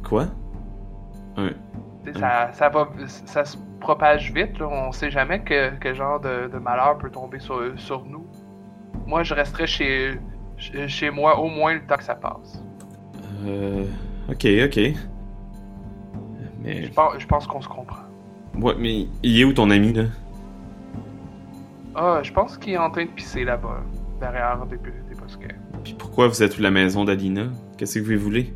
Quoi? 0.03 0.27
Ça, 2.15 2.51
ça 2.53 2.69
va 2.69 2.89
ça 3.07 3.45
se 3.45 3.57
propage 3.79 4.31
vite, 4.31 4.59
là. 4.59 4.67
on 4.67 4.91
sait 4.91 5.11
jamais 5.11 5.41
que, 5.41 5.71
quel 5.79 5.95
genre 5.95 6.19
de, 6.19 6.49
de 6.51 6.57
malheur 6.57 6.97
peut 6.97 7.09
tomber 7.09 7.39
sur, 7.39 7.61
sur 7.77 8.05
nous. 8.05 8.25
Moi 9.05 9.23
je 9.23 9.33
resterais 9.33 9.67
chez, 9.67 10.19
chez 10.57 10.87
chez 10.87 11.09
moi 11.09 11.39
au 11.39 11.47
moins 11.47 11.73
le 11.73 11.85
temps 11.85 11.97
que 11.97 12.03
ça 12.03 12.15
passe. 12.15 12.63
Euh... 13.45 13.85
Ok, 14.29 14.45
ok. 14.65 14.79
Mais... 16.63 16.83
Je 16.85 16.91
pense, 16.91 17.13
je 17.17 17.27
pense 17.27 17.47
qu'on 17.47 17.61
se 17.61 17.67
comprend. 17.67 18.03
Ouais, 18.59 18.75
mais 18.77 19.07
il 19.23 19.39
est 19.39 19.43
où 19.43 19.53
ton 19.53 19.69
ami, 19.69 19.93
là? 19.93 20.03
Ah, 21.95 22.19
je 22.21 22.31
pense 22.31 22.57
qu'il 22.57 22.73
est 22.73 22.77
en 22.77 22.89
train 22.89 23.05
de 23.05 23.09
pisser 23.09 23.43
là-bas, 23.43 23.81
derrière 24.19 24.65
des, 24.67 24.77
des 24.77 25.15
bosquets. 25.15 25.55
Puis 25.83 25.95
pourquoi 25.97 26.27
vous 26.27 26.43
êtes 26.43 26.57
où 26.57 26.61
la 26.61 26.71
maison 26.71 27.03
d'Alina? 27.03 27.47
Qu'est-ce 27.77 27.99
que 27.99 28.13
vous 28.13 28.23
voulez? 28.23 28.53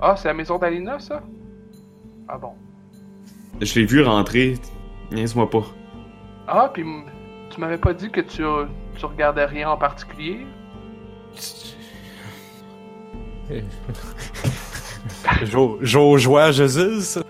Ah, 0.00 0.16
c'est 0.16 0.28
la 0.28 0.34
maison 0.34 0.58
d'Alina, 0.58 0.98
ça? 0.98 1.22
Ah 2.34 2.38
bon. 2.38 2.54
Je 3.60 3.78
l'ai 3.78 3.84
vu 3.84 4.02
rentrer. 4.02 4.54
Niaise-moi 5.10 5.50
pas. 5.50 5.64
Ah, 6.48 6.70
puis 6.72 6.80
m- 6.82 7.04
tu 7.50 7.60
m'avais 7.60 7.76
pas 7.76 7.92
dit 7.92 8.10
que 8.10 8.22
tu, 8.22 8.42
tu 8.98 9.04
regardais 9.06 9.44
rien 9.44 9.68
en 9.70 9.76
particulier? 9.76 10.46
Jo, 15.44 15.78
Jojoie 15.82 16.52
Jésus. 16.52 17.18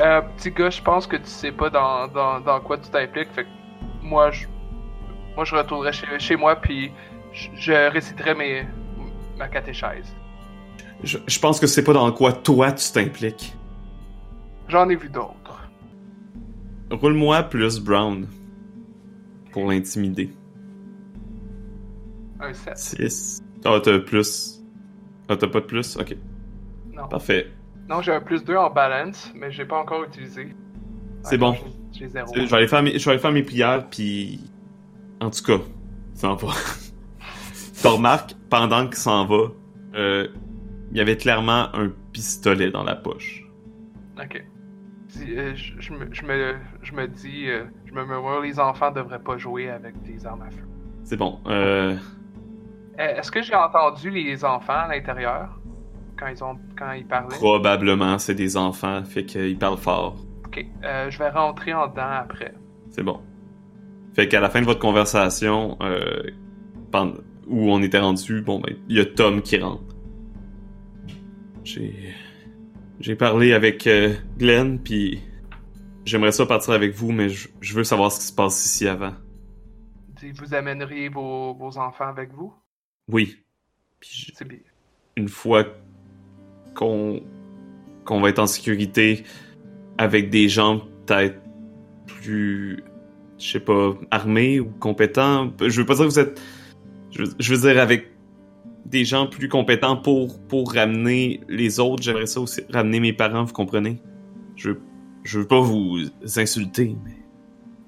Euh, 0.00 0.20
petit 0.36 0.50
gars, 0.50 0.70
je 0.70 0.82
pense 0.82 1.06
que 1.06 1.16
tu 1.16 1.26
sais 1.26 1.52
pas 1.52 1.70
dans, 1.70 2.08
dans, 2.08 2.40
dans 2.40 2.60
quoi 2.60 2.76
tu 2.78 2.90
t'impliques, 2.90 3.32
fait 3.32 3.44
que 3.44 3.48
moi, 4.02 4.30
je, 4.30 4.46
moi, 5.36 5.44
je 5.44 5.54
retournerai 5.54 5.92
chez, 5.92 6.06
chez 6.18 6.36
moi, 6.36 6.56
puis 6.56 6.90
je, 7.32 7.48
je 7.54 7.72
réciterai 7.90 8.34
mes, 8.34 8.66
ma 9.38 9.48
catéchèse. 9.48 10.14
Je, 11.02 11.18
je 11.26 11.38
pense 11.38 11.58
que 11.60 11.66
c'est 11.66 11.84
pas 11.84 11.92
dans 11.92 12.10
quoi 12.12 12.32
toi 12.32 12.72
tu 12.72 12.90
t'impliques. 12.92 13.54
J'en 14.68 14.88
ai 14.88 14.96
vu 14.96 15.08
d'autres. 15.08 15.68
roule-moi 16.90 17.42
plus 17.44 17.80
Brown 17.80 18.26
pour 19.52 19.70
l'intimider. 19.70 20.30
Un 22.40 22.52
7. 22.52 22.76
6. 22.78 23.42
Ah, 23.64 23.78
t'as 23.82 23.98
plus. 23.98 24.60
Ah, 25.28 25.36
t'as 25.36 25.48
pas 25.48 25.60
de 25.60 25.66
plus? 25.66 25.96
Ok, 25.96 26.16
Non. 26.92 27.08
parfait. 27.08 27.50
Non, 27.88 28.00
j'ai 28.00 28.12
un 28.12 28.20
plus 28.20 28.44
2 28.44 28.56
en 28.56 28.70
balance, 28.70 29.32
mais 29.34 29.50
j'ai 29.50 29.64
pas 29.64 29.78
encore 29.78 30.04
utilisé. 30.04 30.54
C'est 31.22 31.36
bon. 31.36 31.54
J'ai 31.92 32.08
zéro. 32.08 32.32
Je 32.34 32.42
vais 32.42 32.56
aller 32.56 32.68
faire 32.68 32.82
mes, 32.82 32.98
je 32.98 33.04
vais 33.04 33.10
aller 33.12 33.20
faire 33.20 33.32
mes 33.32 33.42
prières, 33.42 33.86
puis... 33.90 34.40
En 35.20 35.28
tout 35.30 35.42
cas, 35.42 35.58
ça 36.14 36.20
s'en 36.28 36.34
va. 36.36 36.52
tu 37.82 37.86
remarques, 37.88 38.34
pendant 38.48 38.86
qu'il 38.86 38.96
s'en 38.96 39.26
va, 39.26 39.48
euh, 39.94 40.28
il 40.90 40.96
y 40.96 41.00
avait 41.00 41.16
clairement 41.16 41.74
un 41.74 41.90
pistolet 42.12 42.70
dans 42.70 42.82
la 42.82 42.96
poche. 42.96 43.44
Ok. 44.18 44.44
Euh, 45.20 45.54
je, 45.54 45.72
je 45.80 45.92
me, 45.92 46.08
je, 46.12 46.24
me, 46.24 46.54
je 46.82 46.92
me 46.92 47.08
dis, 47.08 47.48
euh, 47.48 47.64
je 47.86 47.92
me 47.92 48.42
les 48.42 48.60
enfants 48.60 48.90
devraient 48.90 49.22
pas 49.22 49.36
jouer 49.38 49.68
avec 49.68 50.00
des 50.02 50.24
armes 50.26 50.42
à 50.42 50.50
feu. 50.50 50.62
C'est 51.04 51.16
bon. 51.16 51.40
Euh, 51.46 51.96
Est-ce 52.96 53.30
que 53.30 53.42
j'ai 53.42 53.54
entendu 53.54 54.10
les 54.10 54.44
enfants 54.44 54.72
à 54.84 54.88
l'intérieur 54.88 55.58
quand 56.18 56.28
ils 56.28 56.44
ont 56.44 56.58
quand 56.78 56.92
ils 56.92 57.06
parlaient? 57.06 57.36
probablement, 57.36 58.18
c'est 58.18 58.34
des 58.34 58.56
enfants, 58.56 59.02
fait 59.04 59.24
qu'ils 59.24 59.58
parlent 59.58 59.78
fort. 59.78 60.16
Ok. 60.46 60.64
Je 60.82 61.18
vais 61.18 61.30
rentrer 61.30 61.72
en 61.72 61.88
dedans 61.88 62.10
après. 62.20 62.54
C'est 62.90 63.02
bon. 63.02 63.20
Fait 64.14 64.28
qu'à 64.28 64.40
la 64.40 64.50
fin 64.50 64.60
de 64.60 64.66
votre 64.66 64.80
conversation, 64.80 65.78
où 67.46 67.72
on 67.72 67.82
était 67.82 67.98
rendu, 67.98 68.42
bon 68.42 68.60
ben, 68.60 68.76
il 68.88 68.96
y 68.96 69.00
a 69.00 69.04
Tom 69.06 69.42
qui 69.42 69.58
rentre. 69.58 69.89
J'ai, 71.74 72.14
j'ai 73.00 73.14
parlé 73.16 73.52
avec 73.52 73.86
euh, 73.86 74.14
Glenn, 74.38 74.78
puis 74.80 75.20
j'aimerais 76.04 76.32
ça 76.32 76.46
partir 76.46 76.74
avec 76.74 76.92
vous, 76.94 77.12
mais 77.12 77.28
je, 77.28 77.48
je 77.60 77.74
veux 77.74 77.84
savoir 77.84 78.10
ce 78.10 78.18
qui 78.20 78.26
se 78.26 78.32
passe 78.32 78.64
ici 78.66 78.88
avant. 78.88 79.12
Vous 80.34 80.52
amèneriez 80.54 81.08
vos, 81.08 81.54
vos 81.54 81.78
enfants 81.78 82.08
avec 82.08 82.32
vous? 82.32 82.52
Oui. 83.08 83.36
Puis 84.00 84.10
je- 84.12 84.32
C'est 84.34 84.46
bien. 84.46 84.58
une 85.16 85.28
fois 85.28 85.64
qu'on 86.74 87.22
qu'on 88.04 88.20
va 88.20 88.30
être 88.30 88.38
en 88.38 88.46
sécurité 88.46 89.24
avec 89.98 90.30
des 90.30 90.48
gens 90.48 90.80
peut-être 91.06 91.38
plus 92.06 92.82
je 93.38 93.52
sais 93.52 93.60
pas 93.60 93.94
armés 94.10 94.58
ou 94.60 94.66
compétents 94.80 95.52
je 95.60 95.80
veux 95.80 95.86
pas 95.86 95.94
dire 95.94 96.04
que 96.06 96.10
vous 96.10 96.18
êtes 96.18 96.40
je, 97.10 97.22
veux- 97.22 97.34
je 97.38 97.54
veux 97.54 97.60
dire 97.72 97.80
avec 97.82 98.09
des 98.90 99.04
gens 99.04 99.26
plus 99.26 99.48
compétents 99.48 99.96
pour 99.96 100.40
pour 100.48 100.72
ramener 100.74 101.40
les 101.48 101.78
autres 101.80 102.02
j'aimerais 102.02 102.26
ça 102.26 102.40
aussi 102.40 102.62
ramener 102.70 103.00
mes 103.00 103.12
parents 103.12 103.44
vous 103.44 103.52
comprenez? 103.52 104.00
Je 104.56 104.72
je 105.22 105.38
veux 105.40 105.46
pas 105.46 105.60
vous 105.60 105.98
insulter 106.36 106.96
mais. 107.04 107.16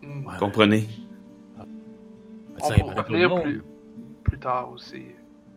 Ouais. 0.09 0.22
vous 0.32 0.38
comprenez? 0.38 0.88
On 2.61 2.68
Ça, 2.68 2.74
pourra 2.76 3.03
revenir 3.03 3.42
plus, 3.42 3.62
plus 4.24 4.38
tard 4.38 4.70
aussi. 4.72 5.03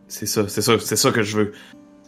c'est 0.08 0.26
ça 0.26 0.48
c'est 0.48 0.62
ça 0.62 0.78
c'est 0.78 0.96
ça 0.96 1.10
que 1.12 1.22
je 1.22 1.38
veux 1.38 1.52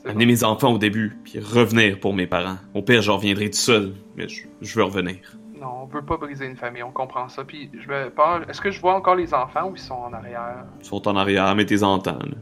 amener 0.04 0.24
bon. 0.26 0.32
mes 0.32 0.44
enfants 0.44 0.72
au 0.72 0.78
début 0.78 1.18
puis 1.24 1.38
revenir 1.40 2.00
pour 2.00 2.14
mes 2.14 2.26
parents 2.26 2.56
au 2.74 2.82
pire 2.82 3.02
je 3.02 3.10
reviendrai 3.10 3.50
tout 3.50 3.58
seul 3.58 3.94
mais 4.16 4.28
je, 4.28 4.44
je 4.60 4.74
veux 4.76 4.84
revenir 4.84 5.18
Non, 5.60 5.82
on 5.82 5.86
veut 5.86 6.04
pas 6.04 6.16
briser 6.16 6.46
une 6.46 6.56
famille, 6.56 6.82
on 6.84 6.92
comprend 6.92 7.28
ça. 7.28 7.44
Puis 7.44 7.70
je 7.74 7.88
me 7.88 8.10
parle. 8.10 8.46
Est-ce 8.48 8.60
que 8.60 8.70
je 8.70 8.80
vois 8.80 8.94
encore 8.94 9.16
les 9.16 9.34
enfants 9.34 9.68
ou 9.70 9.74
ils 9.74 9.80
sont 9.80 9.94
en 9.94 10.12
arrière? 10.12 10.64
Ils 10.80 10.84
sont 10.86 11.06
en 11.08 11.16
arrière, 11.16 11.52
mais 11.56 11.66
t'es 11.66 11.82
entends, 11.82 12.18
là. 12.18 12.36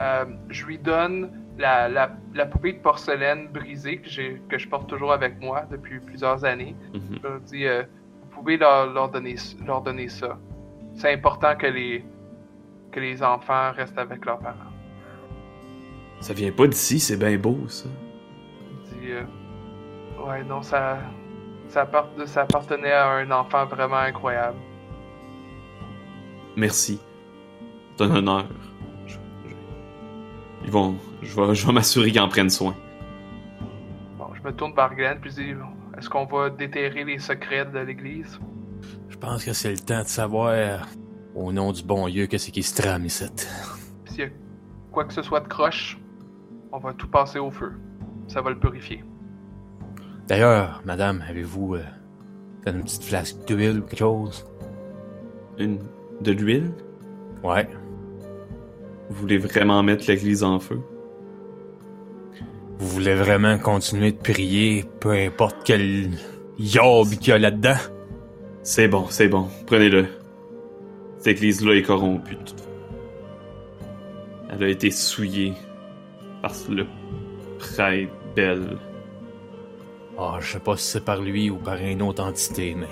Euh, 0.00 0.24
je 0.48 0.66
lui 0.66 0.78
donne 0.78 1.30
la, 1.58 1.88
la, 1.88 2.10
la 2.34 2.46
poupée 2.46 2.74
de 2.74 2.78
porcelaine 2.78 3.48
brisée 3.48 3.98
que, 3.98 4.58
je 4.58 4.68
porte 4.68 4.88
toujours 4.88 5.12
avec 5.12 5.40
moi 5.40 5.64
depuis 5.70 6.00
plusieurs 6.00 6.44
années. 6.44 6.76
Mhm. 6.92 7.00
Je 7.16 7.28
leur 7.28 7.40
dis, 7.40 7.66
euh, 7.66 7.82
vous 8.22 8.28
pouvez 8.28 8.56
leur, 8.56 8.92
leur, 8.92 9.10
donner, 9.10 9.36
leur 9.64 9.80
donner 9.80 10.08
ça. 10.08 10.38
C'est 10.94 11.12
important 11.12 11.56
que 11.56 11.66
les, 11.66 12.04
que 12.92 13.00
les 13.00 13.22
enfants 13.22 13.72
restent 13.72 13.98
avec 13.98 14.24
leurs 14.24 14.38
parents. 14.38 14.72
Ça 16.20 16.32
vient 16.32 16.52
pas 16.52 16.66
d'ici, 16.66 16.98
c'est 16.98 17.16
bien 17.16 17.36
beau, 17.36 17.68
ça. 17.68 17.88
Il 18.92 18.98
dit, 18.98 19.12
euh, 19.12 19.24
ouais, 20.26 20.42
non, 20.44 20.62
ça, 20.62 20.98
ça, 21.68 21.88
ça 22.26 22.42
appartenait 22.42 22.92
à 22.92 23.10
un 23.10 23.30
enfant 23.30 23.66
vraiment 23.66 23.96
incroyable. 23.96 24.58
Merci. 26.56 27.00
C'est 27.96 28.04
un 28.04 28.16
honneur. 28.16 28.46
Ils 30.64 30.70
vont... 30.70 30.96
Je 31.22 31.40
vais, 31.40 31.54
je 31.54 31.66
vais 31.66 31.72
m'assurer 31.72 32.10
qu'ils 32.10 32.20
en 32.20 32.28
prennent 32.28 32.50
soin. 32.50 32.74
Bon, 34.18 34.26
je 34.34 34.42
me 34.42 34.52
tourne 34.52 34.74
vers 34.74 34.94
Glenn 34.94 35.18
puis 35.20 35.30
je 35.30 35.36
dis, 35.36 35.54
est-ce 35.96 36.08
qu'on 36.08 36.26
va 36.26 36.50
déterrer 36.50 37.04
les 37.04 37.18
secrets 37.18 37.66
de 37.66 37.78
l'église? 37.78 38.38
Je 39.08 39.16
pense 39.16 39.44
que 39.44 39.52
c'est 39.52 39.70
le 39.70 39.78
temps 39.78 40.02
de 40.02 40.08
savoir, 40.08 40.86
au 41.34 41.52
nom 41.52 41.72
du 41.72 41.82
bon 41.82 42.08
Dieu, 42.08 42.26
que 42.26 42.38
c'est 42.38 42.50
qui 42.50 42.62
se 42.62 42.80
trame 42.80 43.06
ici. 43.06 43.24
S'il 44.04 44.20
y 44.20 44.22
a 44.24 44.28
quoi 44.92 45.04
que 45.04 45.12
ce 45.12 45.22
soit 45.22 45.40
de 45.40 45.48
croche, 45.48 45.98
on 46.72 46.78
va 46.78 46.92
tout 46.92 47.08
passer 47.08 47.38
au 47.38 47.50
feu. 47.50 47.72
Ça 48.28 48.42
va 48.42 48.50
le 48.50 48.58
purifier. 48.58 49.04
D'ailleurs, 50.28 50.82
madame, 50.84 51.22
avez-vous 51.28 51.76
euh, 51.76 51.84
une 52.66 52.82
petite 52.82 53.04
flasque 53.04 53.36
d'huile 53.46 53.78
ou 53.78 53.82
quelque 53.82 53.98
chose? 53.98 54.44
Une... 55.58 55.78
De 56.20 56.32
l'huile? 56.32 56.72
Ouais. 57.44 57.68
Vous 59.08 59.16
voulez 59.16 59.38
vraiment 59.38 59.82
mettre 59.82 60.04
l'église 60.08 60.42
en 60.42 60.58
feu? 60.58 60.80
Vous 62.78 62.88
voulez 62.88 63.14
vraiment 63.14 63.58
continuer 63.58 64.12
de 64.12 64.18
prier, 64.18 64.84
peu 65.00 65.12
importe 65.12 65.56
quel 65.64 66.10
yob 66.58 67.08
qu'il 67.08 67.28
y 67.28 67.32
a 67.32 67.38
là-dedans? 67.38 67.78
C'est 68.62 68.88
bon, 68.88 69.06
c'est 69.08 69.28
bon. 69.28 69.48
Prenez-le. 69.66 70.06
Cette 71.18 71.38
église-là 71.38 71.74
est 71.74 71.82
corrompue. 71.82 72.36
Elle 74.50 74.62
a 74.62 74.68
été 74.68 74.90
souillée 74.90 75.54
par 76.42 76.52
le 76.68 76.86
prêtre 77.58 78.10
Belle. 78.36 78.76
Ah, 80.18 80.36
je 80.40 80.52
sais 80.52 80.60
pas 80.60 80.76
si 80.76 80.84
c'est 80.84 81.04
par 81.04 81.22
lui 81.22 81.48
ou 81.48 81.56
par 81.56 81.76
une 81.76 82.02
autre 82.02 82.22
entité, 82.22 82.74
mais... 82.74 82.86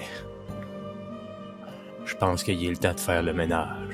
Je 2.07 2.15
pense 2.17 2.43
qu'il 2.43 2.65
est 2.65 2.71
le 2.71 2.77
temps 2.77 2.95
de 2.95 3.01
faire 3.01 3.23
le 3.23 3.35
ménage. 3.35 3.94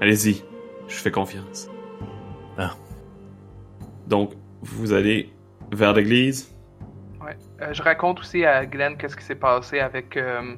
Allez-y, 0.00 0.44
je 0.88 0.94
fais 0.94 1.10
confiance. 1.10 1.68
Ah. 2.58 2.70
Donc, 4.06 4.32
vous 4.62 4.92
allez 4.92 5.32
vers 5.72 5.92
l'église? 5.94 6.54
Ouais. 7.20 7.36
Euh, 7.60 7.72
je 7.72 7.82
raconte 7.82 8.20
aussi 8.20 8.44
à 8.44 8.66
Glenn 8.66 8.96
qu'est-ce 8.96 9.16
qui 9.16 9.24
s'est 9.24 9.34
passé 9.34 9.80
avec. 9.80 10.16
euh, 10.16 10.54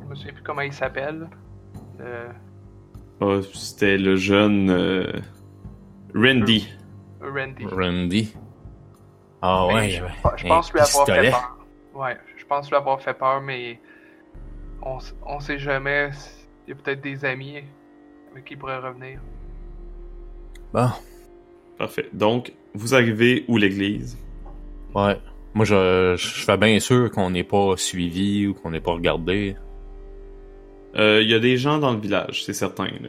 je 0.00 0.06
me 0.06 0.14
souviens 0.14 0.32
plus 0.32 0.42
comment 0.42 0.62
il 0.62 0.72
s'appelle. 0.72 1.28
Euh, 2.00 2.28
Ah, 3.20 3.40
C'était 3.52 3.98
le 3.98 4.16
jeune 4.16 4.70
euh, 4.70 5.12
Randy. 6.14 6.68
Randy. 7.20 7.66
Randy. 7.66 8.34
Ah 9.42 9.66
Mais 9.68 9.74
ouais, 9.74 9.90
je, 10.36 10.46
pense 10.46 10.72
lui 10.72 10.80
avoir 10.80 11.06
fait 11.06 11.30
peur. 11.30 11.56
Ouais, 11.94 12.16
je 12.36 12.44
pense 12.46 12.68
lui 12.70 12.76
avoir 12.76 13.00
fait 13.02 13.14
peur, 13.14 13.40
mais 13.40 13.80
on, 14.82 14.98
on 15.26 15.40
sait 15.40 15.58
jamais. 15.58 16.10
Il 16.66 16.70
y 16.70 16.72
a 16.72 16.76
peut-être 16.82 17.00
des 17.00 17.24
amis 17.24 17.62
avec 18.32 18.44
qui 18.44 18.56
pourrait 18.56 18.78
revenir. 18.78 19.20
Bon, 20.72 20.88
Parfait. 21.78 22.08
Donc, 22.12 22.52
vous 22.74 22.94
arrivez 22.94 23.44
où 23.48 23.56
l'église? 23.56 24.18
ouais. 24.94 25.16
Moi, 25.52 25.64
je, 25.64 26.14
je 26.16 26.44
fais 26.44 26.56
bien 26.56 26.78
sûr 26.78 27.10
qu'on 27.10 27.30
n'est 27.30 27.42
pas 27.42 27.76
suivi 27.76 28.46
ou 28.46 28.54
qu'on 28.54 28.70
n'est 28.70 28.80
pas 28.80 28.92
regardé. 28.92 29.56
Euh, 30.94 31.20
Il 31.22 31.28
y 31.28 31.34
a 31.34 31.40
des 31.40 31.56
gens 31.56 31.78
dans 31.78 31.92
le 31.92 31.98
village, 31.98 32.44
c'est 32.44 32.52
certain. 32.52 32.84
là. 32.84 33.08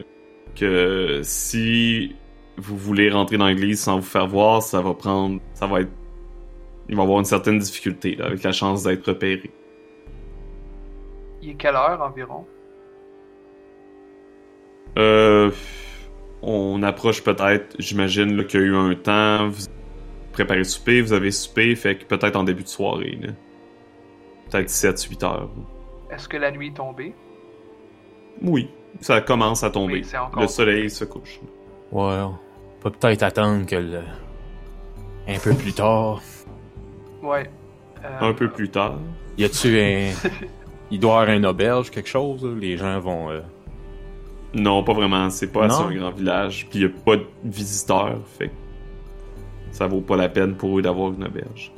Que 0.56 1.20
si 1.22 2.16
vous 2.56 2.76
voulez 2.76 3.10
rentrer 3.10 3.36
dans 3.38 3.46
l'église 3.46 3.80
sans 3.80 3.96
vous 4.00 4.02
faire 4.06 4.26
voir, 4.26 4.60
ça 4.62 4.80
va 4.80 4.92
prendre... 4.94 5.40
Ça 5.54 5.66
va 5.68 5.82
être... 5.82 5.90
Il 6.88 6.96
va 6.96 7.02
y 7.02 7.04
avoir 7.04 7.20
une 7.20 7.24
certaine 7.24 7.58
difficulté, 7.60 8.16
là, 8.16 8.26
avec 8.26 8.42
la 8.42 8.50
chance 8.52 8.82
d'être 8.82 9.06
repéré. 9.06 9.50
Il 11.42 11.50
est 11.50 11.54
quelle 11.54 11.76
heure 11.76 12.00
environ? 12.02 12.44
Euh... 14.98 15.50
On 16.44 16.82
approche 16.82 17.22
peut-être, 17.22 17.76
j'imagine, 17.78 18.44
qu'il 18.46 18.60
y 18.60 18.62
a 18.64 18.66
eu 18.66 18.74
un 18.74 18.94
temps, 18.96 19.46
vous 19.48 19.66
préparez 20.32 20.58
le 20.58 20.64
souper, 20.64 21.00
vous 21.00 21.12
avez 21.12 21.30
soupé, 21.30 21.76
fait 21.76 21.94
que 21.98 22.04
peut-être 22.04 22.34
en 22.34 22.42
début 22.42 22.64
de 22.64 22.68
soirée, 22.68 23.16
là. 23.22 23.28
Peut-être 24.50 24.68
7-8 24.68 25.24
heures. 25.24 25.50
Est-ce 26.10 26.28
que 26.28 26.36
la 26.36 26.50
nuit 26.50 26.66
est 26.68 26.76
tombée? 26.76 27.14
Oui, 28.42 28.68
ça 29.00 29.20
commence 29.20 29.62
à 29.62 29.70
tomber. 29.70 29.94
Oui, 29.94 30.04
c'est 30.04 30.18
encore. 30.18 30.42
Le 30.42 30.48
soleil 30.48 30.90
se 30.90 31.04
couche. 31.04 31.38
Ouais, 31.92 32.18
on 32.22 32.36
peut 32.80 32.90
peut-être 32.90 33.22
attendre 33.22 33.64
que 33.64 33.76
le... 33.76 34.00
Un 35.28 35.38
peu 35.38 35.54
plus 35.54 35.72
tard. 35.74 36.20
Ouais. 37.22 37.48
Euh, 38.04 38.18
Un 38.20 38.32
peu 38.34 38.50
plus 38.50 38.68
tard. 38.68 38.98
Y 39.38 39.44
a-tu 39.44 39.78
un... 39.78 40.10
Il 40.90 40.98
doit 40.98 41.12
y 41.12 41.22
avoir 41.22 41.36
une 41.36 41.46
auberge, 41.46 41.88
quelque 41.92 42.08
chose? 42.08 42.44
Les 42.60 42.76
gens 42.76 42.98
vont... 42.98 43.30
euh, 43.30 43.42
Non, 44.54 44.82
pas 44.82 44.92
vraiment. 44.92 45.30
C'est 45.30 45.46
pas 45.46 45.64
assez 45.66 45.82
un 45.82 45.94
grand 45.94 46.10
village. 46.10 46.66
Puis 46.70 46.80
y 46.80 46.84
a 46.84 46.88
pas 46.88 47.16
de 47.16 47.26
visiteurs. 47.44 48.20
Fait 48.38 48.48
que 48.48 48.52
ça 49.70 49.86
vaut 49.86 50.00
pas 50.00 50.16
la 50.16 50.28
peine 50.28 50.54
pour 50.54 50.78
eux 50.78 50.82
d'avoir 50.82 51.12
une 51.12 51.24
auberge. 51.24 51.72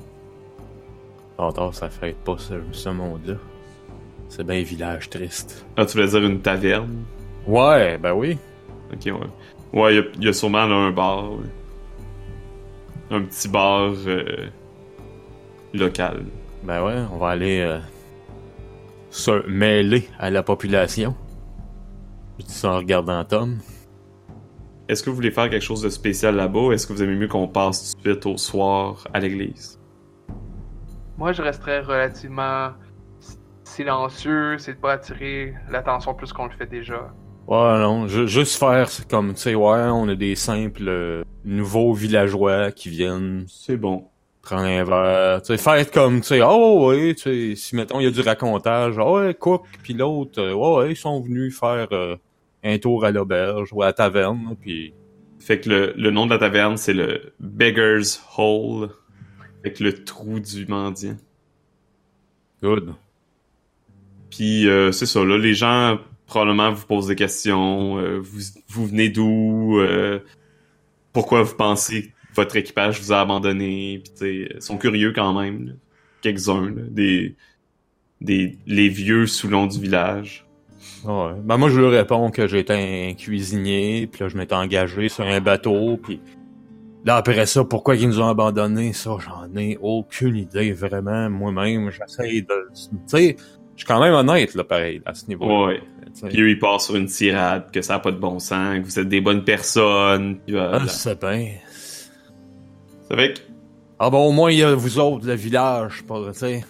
Tard, 1.37 1.75
ça 1.75 1.89
fait 1.89 2.17
pas 2.25 2.37
ce, 2.39 2.55
ce 2.73 2.89
monde-là. 2.89 3.35
C'est 4.29 4.45
bien 4.45 4.57
un 4.59 4.63
village 4.63 5.11
triste. 5.11 5.65
Ah, 5.77 5.85
tu 5.85 5.93
voulais 5.93 6.09
dire 6.09 6.25
une 6.25 6.41
taverne? 6.41 7.05
Ouais, 7.47 7.99
ben 7.99 8.13
oui. 8.15 8.39
Ok, 8.93 9.07
ouais. 9.07 9.81
Ouais, 9.81 9.97
il 10.17 10.25
y, 10.25 10.29
a 10.29 10.33
sûrement 10.33 10.67
là, 10.67 10.75
un 10.75 10.91
bar. 10.91 11.33
ouais. 11.33 11.47
Un 13.11 13.23
petit 13.23 13.49
bar 13.49 13.93
euh, 14.07 14.47
local. 15.73 16.25
Ben 16.63 16.83
ouais, 16.85 16.97
on 17.13 17.19
va 17.19 17.31
aller 17.31 17.61
euh, 17.61 17.79
se 19.11 19.47
mêler 19.49 20.09
à 20.19 20.31
la 20.31 20.43
population. 20.43 21.15
Je 22.39 22.45
dis 22.45 22.53
ça 22.53 22.73
en 22.73 22.77
regardant 22.79 23.25
Tom. 23.25 23.59
Est-ce 24.89 25.03
que 25.03 25.09
vous 25.11 25.17
voulez 25.17 25.31
faire 25.31 25.49
quelque 25.49 25.63
chose 25.63 25.83
de 25.83 25.89
spécial 25.89 26.37
là-bas 26.37 26.61
ou 26.61 26.73
est-ce 26.73 26.87
que 26.87 26.93
vous 26.93 27.03
aimez 27.03 27.17
mieux 27.17 27.29
qu'on 27.29 27.49
passe 27.49 27.95
tout 27.95 28.03
de 28.03 28.13
suite 28.13 28.27
au 28.27 28.37
soir 28.37 29.07
à 29.15 29.21
l'église? 29.21 29.81
Moi, 31.17 31.33
je 31.33 31.43
resterais 31.43 31.81
relativement 31.81 32.71
silencieux, 33.63 34.59
c'est 34.59 34.75
de 34.75 34.79
pas 34.79 34.93
attirer 34.93 35.55
l'attention 35.71 36.13
plus 36.15 36.33
qu'on 36.33 36.47
le 36.47 36.51
fait 36.53 36.67
déjà. 36.67 37.13
Ouais, 37.47 37.79
non, 37.79 38.09
ju- 38.09 38.27
juste 38.29 38.59
faire 38.59 38.89
comme, 39.09 39.35
tu 39.35 39.41
sais, 39.41 39.55
ouais, 39.55 39.89
on 39.93 40.09
a 40.09 40.15
des 40.15 40.35
simples 40.35 40.89
euh, 40.89 41.23
nouveaux 41.45 41.93
villageois 41.93 42.73
qui 42.73 42.89
viennent 42.89 43.45
C'est 43.49 43.77
bon. 43.77 44.09
Prendre 44.45 44.63
un 44.63 44.85
verre. 44.85 45.43
Tu 45.43 45.49
sais, 45.49 45.59
faire 45.59 45.91
comme, 45.91 46.21
tu 46.21 46.29
sais, 46.29 46.41
oh 46.43 46.89
ouais, 46.89 47.15
tu 47.15 47.23
sais, 47.23 47.57
si 47.57 47.77
mettons, 47.77 48.01
il 48.01 48.05
y 48.05 48.07
a 48.07 48.11
du 48.11 48.21
racontage, 48.21 48.97
oh 48.99 49.19
ouais, 49.19 49.35
Cook 49.35 49.65
puis 49.83 49.95
l'autre, 49.95 50.41
euh, 50.41 50.53
ouais, 50.55 50.93
ils 50.93 50.97
sont 50.97 51.21
venus 51.21 51.59
faire 51.59 51.89
euh, 51.93 52.17
un 52.63 52.79
tour 52.79 53.05
à 53.05 53.11
l'auberge 53.11 53.71
ou 53.73 53.83
à 53.83 53.87
la 53.87 53.93
taverne, 53.93 54.57
puis 54.61 54.95
Fait 55.39 55.61
que 55.61 55.69
le, 55.69 55.95
le 55.97 56.11
nom 56.11 56.27
de 56.27 56.31
la 56.31 56.39
taverne, 56.39 56.77
c'est 56.77 56.95
le 56.95 57.35
Beggar's 57.41 58.23
Hole. 58.37 58.91
Avec 59.61 59.81
le 59.81 60.05
trou 60.05 60.41
du 60.41 60.67
mendiant. 60.67 61.17
good. 62.63 62.95
Puis 64.31 64.69
euh, 64.69 64.93
c'est 64.93 65.07
ça, 65.07 65.25
là, 65.25 65.39
les 65.39 65.55
gens 65.55 65.99
probablement 66.27 66.73
vous 66.73 66.87
posent 66.87 67.07
des 67.09 67.17
questions. 67.17 67.99
euh, 67.99 68.19
vous, 68.21 68.41
vous 68.69 68.87
venez 68.87 69.09
d'où? 69.09 69.79
euh, 69.81 70.21
pourquoi 71.13 71.43
vous 71.43 71.55
pensez 71.57 72.09
que 72.09 72.14
votre 72.35 72.57
équipage 72.57 73.01
vous 73.01 73.13
a 73.13 73.21
abandonné? 73.21 74.03
Puis 74.19 74.49
sont 74.61 74.79
curieux 74.79 75.13
quand 75.13 75.39
même. 75.39 75.77
Quelques-uns, 76.23 76.73
des, 76.91 77.37
des 78.21 78.59
les 78.67 78.89
vieux 78.89 79.27
sous 79.27 79.49
long 79.49 79.67
du 79.67 79.81
village. 79.81 80.47
Ouais. 81.05 81.33
Ben 81.43 81.57
moi 81.59 81.69
je 81.69 81.79
lui 81.79 81.87
réponds 81.89 82.31
que 82.31 82.47
j'étais 82.47 83.11
un 83.11 83.15
cuisinier, 83.15 84.09
puis 84.11 84.23
là 84.23 84.29
je 84.29 84.37
m'étais 84.37 84.55
engagé 84.55 85.09
sur 85.09 85.25
un 85.25 85.41
bateau, 85.41 85.99
puis 86.03 86.21
là 87.05 87.17
après 87.17 87.45
ça, 87.47 87.65
pourquoi 87.65 87.97
ils 87.97 88.09
nous 88.09 88.21
ont 88.21 88.29
abandonnés, 88.29 88.93
ça 88.95 89.17
j'en 89.19 89.55
ai 89.57 89.79
aucune 89.83 90.37
idée 90.37 90.73
vraiment. 90.73 91.29
Moi-même, 91.29 91.91
j'essaye 91.91 92.43
de, 92.43 92.69
tu 92.73 92.97
sais, 93.07 93.37
je 93.77 93.83
suis 93.83 93.87
quand 93.87 94.01
même 94.01 94.15
honnête 94.15 94.55
là, 94.55 94.65
pareil 94.65 95.03
à 95.05 95.15
ce 95.15 95.27
niveau. 95.27 95.67
Ouais. 95.67 95.83
Puis 96.29 96.41
eux, 96.41 96.51
ils 96.51 96.59
partent 96.59 96.83
sur 96.83 96.97
une 96.97 97.07
tirade, 97.07 97.71
que 97.73 97.83
ça 97.83 97.97
a 97.97 97.99
pas 97.99 98.13
de 98.13 98.19
bon 98.19 98.39
sens, 98.39 98.79
que 98.79 98.85
vous 98.85 98.99
êtes 98.99 99.09
des 99.09 99.21
bonnes 99.21 99.45
personnes. 99.45 100.39
Puis 100.47 100.55
voilà. 100.55 100.81
Ah, 100.83 100.89
c'est 100.89 101.21
bien. 101.21 101.49
Ça 103.09 103.17
fait 103.17 103.35
que 103.35 103.41
Ah 103.99 104.11
bon, 104.11 104.27
au 104.29 104.33
moins 104.33 104.51
il 104.51 104.59
y 104.59 104.63
a 104.63 104.75
vous 104.75 104.99
autres, 104.99 105.27
le 105.27 105.35
village, 105.35 106.03
pas, 106.05 106.21
tu 106.33 106.39
sais. 106.39 106.65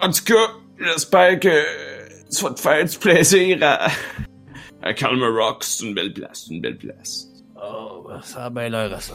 En 0.00 0.10
tout 0.10 0.24
cas, 0.24 0.52
j'espère 0.80 1.38
que 1.38 1.62
tu 2.34 2.42
vas 2.44 2.50
te 2.50 2.60
faire 2.60 2.84
du 2.84 2.98
plaisir 2.98 3.58
à, 3.62 3.88
à 4.82 4.94
Calmer 4.94 5.28
Rock. 5.28 5.62
C'est 5.64 5.84
une 5.86 5.94
belle 5.94 6.12
place, 6.12 6.44
c'est 6.46 6.54
une 6.54 6.60
belle 6.60 6.76
place. 6.78 7.28
Oh, 7.56 8.04
ben, 8.08 8.20
ça 8.22 8.46
a 8.46 8.50
bien 8.50 8.68
l'air 8.68 8.92
à 8.92 9.00
ça. 9.00 9.14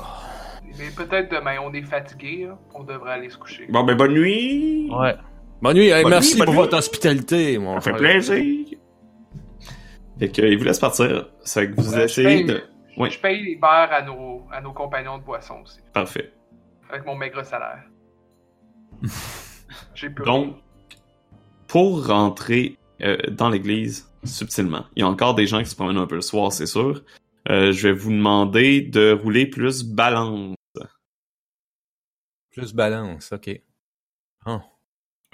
Mais 0.79 0.89
peut-être 0.95 1.29
demain, 1.31 1.57
on 1.63 1.73
est 1.73 1.81
fatigué, 1.81 2.45
là. 2.47 2.57
on 2.73 2.83
devrait 2.83 3.13
aller 3.13 3.29
se 3.29 3.37
coucher. 3.37 3.65
Bon, 3.69 3.83
ben, 3.83 3.95
bonne 3.97 4.13
nuit. 4.13 4.89
Ouais. 4.91 5.15
Bonne 5.61 5.75
nuit, 5.75 5.87
hey, 5.89 6.03
Bonne 6.03 6.11
merci 6.11 6.33
nuit, 6.33 6.37
bonne 6.39 6.45
pour 6.45 6.53
nuit. 6.53 6.61
votre 6.61 6.77
hospitalité, 6.77 7.57
mon 7.57 7.75
Ça 7.75 7.81
fait 7.81 7.89
frère. 7.97 7.99
plaisir. 8.21 8.65
Fait 10.19 10.29
que, 10.29 10.41
il 10.43 10.57
vous 10.57 10.63
laisse 10.63 10.79
partir. 10.79 11.27
C'est 11.43 11.69
que 11.71 11.81
vous 11.81 11.93
Ouais, 11.95 12.05
essayez 12.05 12.43
de... 12.43 12.61
Oui. 12.97 13.11
Je 13.11 13.19
paye 13.19 13.43
les 13.43 13.55
verres 13.55 13.91
à 13.91 14.01
nos, 14.01 14.47
à 14.51 14.59
nos 14.61 14.73
compagnons 14.73 15.17
de 15.19 15.23
boisson 15.23 15.61
aussi, 15.63 15.79
Parfait. 15.93 16.33
avec 16.89 17.05
mon 17.05 17.15
maigre 17.15 17.43
salaire. 17.45 17.83
J'ai 19.93 20.09
plus 20.09 20.25
Donc, 20.25 20.57
pour 21.67 22.07
rentrer 22.07 22.77
euh, 23.01 23.17
dans 23.29 23.49
l'église 23.49 24.09
subtilement, 24.23 24.85
il 24.95 25.01
y 25.01 25.03
a 25.03 25.07
encore 25.07 25.35
des 25.35 25.45
gens 25.47 25.59
qui 25.59 25.69
se 25.69 25.75
promènent 25.75 25.97
un 25.97 26.07
peu 26.07 26.15
le 26.15 26.21
soir, 26.21 26.51
c'est 26.51 26.65
sûr. 26.65 27.03
Euh, 27.49 27.71
je 27.71 27.87
vais 27.87 27.93
vous 27.93 28.11
demander 28.11 28.81
de 28.81 29.11
rouler 29.11 29.45
plus 29.47 29.83
balance. 29.83 30.55
Plus 32.51 32.73
balance, 32.73 33.31
ok. 33.31 33.61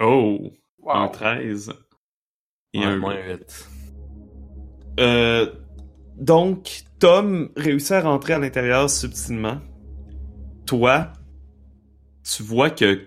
Oh, 0.00 0.52
Wow. 0.80 0.92
un 0.96 1.08
13. 1.08 1.72
Et 2.74 2.80
Ouais, 2.80 2.84
un 2.84 2.96
moins 2.98 3.16
vite. 3.20 3.68
Euh, 5.00 5.50
donc, 6.18 6.82
Tom 6.98 7.50
réussit 7.56 7.92
à 7.92 8.00
rentrer 8.02 8.32
à 8.34 8.38
l'intérieur 8.38 8.88
subtilement. 8.88 9.58
Toi, 10.66 11.12
tu 12.22 12.42
vois 12.42 12.70
que 12.70 13.00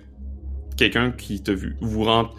quelqu'un 0.76 1.12
qui 1.12 1.42
t'a 1.42 1.54
vu. 1.54 1.76
Vous 1.82 2.04
rentrez, 2.04 2.36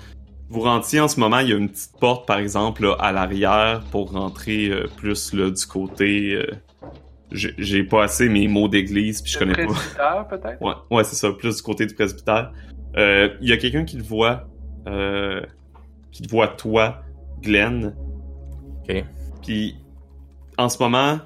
vous 0.49 0.61
rentiez 0.61 1.01
en 1.01 1.09
ce 1.09 1.19
moment, 1.21 1.41
il 1.41 1.49
y 1.49 1.53
a 1.53 1.57
une 1.57 1.69
petite 1.69 1.97
porte, 1.99 2.27
par 2.27 2.39
exemple, 2.39 2.83
là, 2.85 2.95
à 3.01 3.13
l'arrière 3.13 3.83
pour 3.91 4.13
rentrer 4.13 4.69
euh, 4.71 4.87
plus 4.97 5.33
là, 5.33 5.51
du 5.51 5.67
côté. 5.67 6.35
euh, 6.35 6.47
j'ai- 7.31 7.85
pas 7.85 8.05
assez 8.05 8.29
mes 8.29 8.49
mots 8.49 8.69
d'église, 8.69 9.21
puis 9.21 9.31
je 9.33 9.39
connais 9.39 9.53
pas. 9.55 9.67
presbytère, 9.67 10.27
peut-être? 10.31 10.63
Ouais, 10.63 10.73
ouais 10.91 11.05
c'est 11.05 11.17
ça, 11.17 11.31
plus 11.33 11.57
du 11.57 11.63
côté 11.63 11.85
du 11.85 11.95
presbytère. 11.95 12.53
Euh, 12.97 13.29
Il 13.43 13.49
y 13.49 13.53
a 13.53 13.59
quelqu'un 13.59 13.85
qui 13.85 13.97
le 13.99 14.03
voit, 14.03 14.49
euh, 14.87 15.43
qui 16.11 16.23
te 16.23 16.31
voit 16.31 16.49
toi, 16.49 17.03
Glenn. 17.43 17.95
Ok. 18.89 19.05
Puis 19.43 19.77
en 20.59 20.69
ce 20.69 20.79
moment, 20.83 21.19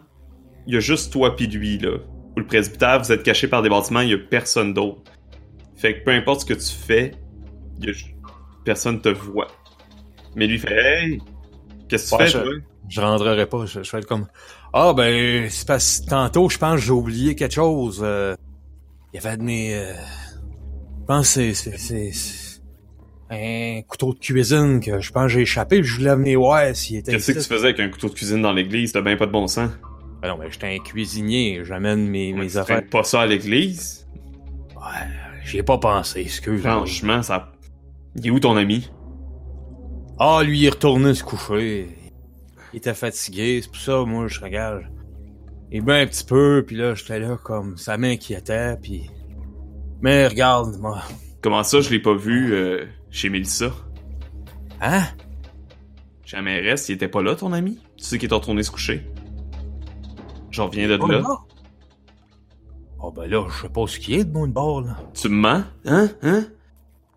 il 0.66 0.74
y 0.74 0.76
a 0.76 0.80
juste 0.80 1.12
toi 1.12 1.34
pis 1.34 1.46
lui 1.48 1.78
là. 1.78 1.96
Ou 2.36 2.40
le 2.40 2.46
presbytère, 2.46 3.02
vous 3.02 3.12
êtes 3.12 3.22
caché 3.22 3.48
par 3.48 3.62
des 3.62 3.68
bâtiments, 3.68 4.00
il 4.00 4.10
y 4.10 4.14
a 4.14 4.18
personne 4.18 4.72
d'autre. 4.72 5.02
Fait 5.76 5.98
que 5.98 6.04
peu 6.04 6.12
importe 6.12 6.40
ce 6.42 6.46
que 6.46 6.54
tu 6.54 6.72
fais, 6.72 7.12
y 7.80 7.90
a 7.90 7.92
personne 8.64 9.00
te 9.00 9.08
voit. 9.08 9.48
Mais 10.36 10.46
lui 10.46 10.58
fait 10.58 10.72
Hey! 10.72 11.18
Qu'est-ce 11.88 12.10
que 12.10 12.16
tu 12.16 12.22
fais, 12.22 12.28
je- 12.30 12.38
toi? 12.38 12.52
Je 12.88 13.00
rentrerai 13.00 13.46
pas, 13.46 13.64
je, 13.66 13.82
je 13.82 13.92
vais 13.92 13.98
être 13.98 14.06
comme 14.06 14.26
Ah 14.72 14.92
ben 14.94 15.48
c'est 15.50 15.66
parce 15.66 16.00
que 16.00 16.06
tantôt 16.10 16.48
je 16.48 16.58
pense 16.58 16.76
que 16.76 16.86
j'ai 16.86 16.92
oublié 16.92 17.34
quelque 17.34 17.54
chose. 17.54 18.00
euh, 18.02 18.34
il 19.12 19.20
y 19.22 19.26
avait 19.26 19.36
de 19.36 19.42
mes 19.42 19.74
euh, 19.74 19.92
je 21.00 21.04
pense 21.06 21.34
que 21.34 21.52
c'est 21.52 21.54
c'est 21.54 21.78
c'est- 21.78 22.12
c'est 22.12 22.51
un 23.32 23.82
couteau 23.82 24.14
de 24.14 24.18
cuisine 24.18 24.80
que 24.80 25.00
je 25.00 25.10
pense 25.10 25.24
que 25.24 25.28
j'ai 25.30 25.40
échappé, 25.42 25.82
je 25.82 25.96
voulais 25.96 26.14
venir 26.14 26.38
voir 26.38 26.74
s'il 26.74 26.96
était 26.98 27.12
Qu'est-ce 27.12 27.32
que 27.32 27.38
tu 27.38 27.44
faisais 27.44 27.64
avec 27.68 27.80
un 27.80 27.88
couteau 27.88 28.08
de 28.08 28.14
cuisine 28.14 28.42
dans 28.42 28.52
l'église? 28.52 28.92
T'as 28.92 29.00
bien 29.00 29.16
pas 29.16 29.26
de 29.26 29.32
bon 29.32 29.46
sens. 29.46 29.70
Ben 30.20 30.28
non, 30.28 30.38
mais 30.38 30.50
j'étais 30.50 30.68
un 30.68 30.78
cuisinier, 30.78 31.62
j'amène 31.64 32.06
mes, 32.08 32.32
mes 32.32 32.46
Tu 32.46 32.58
affaires. 32.58 32.86
pas 32.88 33.02
ça 33.02 33.22
à 33.22 33.26
l'église? 33.26 34.06
Ouais, 34.76 35.08
j'y 35.44 35.58
ai 35.58 35.62
pas 35.62 35.78
pensé, 35.78 36.20
excuse. 36.20 36.60
Franchement, 36.62 37.22
ça. 37.22 37.52
Il 38.16 38.26
est 38.26 38.30
où 38.30 38.38
ton 38.38 38.56
ami? 38.56 38.90
Ah, 40.18 40.42
lui, 40.44 40.60
il 40.60 40.66
est 40.66 40.70
retourné 40.70 41.14
se 41.14 41.24
coucher. 41.24 41.88
Il 42.72 42.76
était 42.76 42.94
fatigué, 42.94 43.60
c'est 43.62 43.68
pour 43.68 43.80
ça, 43.80 44.04
moi, 44.04 44.28
je 44.28 44.40
regarde. 44.40 44.82
Il 45.72 45.82
ben 45.82 46.02
un 46.02 46.06
petit 46.06 46.24
peu, 46.24 46.62
puis 46.66 46.76
là, 46.76 46.94
j'étais 46.94 47.18
là 47.18 47.38
comme, 47.42 47.76
ça 47.78 47.96
m'inquiétait, 47.96 48.76
puis... 48.80 49.10
Mais 50.02 50.26
regarde, 50.28 50.78
moi... 50.78 51.02
Comment 51.40 51.62
ça, 51.62 51.80
je 51.80 51.90
l'ai 51.90 51.98
pas 51.98 52.14
vu 52.14 52.52
euh, 52.52 52.84
chez 53.12 53.28
Mélissa? 53.28 53.70
Hein? 54.80 55.02
Chez 56.24 56.36
la 56.36 56.42
mairesse, 56.42 56.88
il 56.88 56.92
était 56.96 57.06
pas 57.08 57.22
là, 57.22 57.36
ton 57.36 57.52
ami? 57.52 57.78
Tu 57.96 58.04
sais 58.04 58.18
qu'il 58.18 58.28
est 58.30 58.34
retourné 58.34 58.62
se 58.64 58.70
coucher? 58.72 59.06
J'en 60.50 60.66
reviens 60.66 60.88
de 60.88 60.98
Oh, 61.00 61.06
là. 61.06 61.20
là? 61.20 61.36
Oh, 63.00 63.10
ben 63.12 63.26
là, 63.28 63.46
je 63.48 63.62
sais 63.62 63.68
pas 63.68 63.86
ce 63.86 63.98
qu'il 63.98 64.14
est 64.14 64.24
de 64.24 64.32
mon 64.32 64.48
bord, 64.48 64.80
là. 64.82 64.96
Tu 65.14 65.28
me 65.28 65.34
mens? 65.36 65.64
Hein? 65.84 66.08
Hein? 66.22 66.46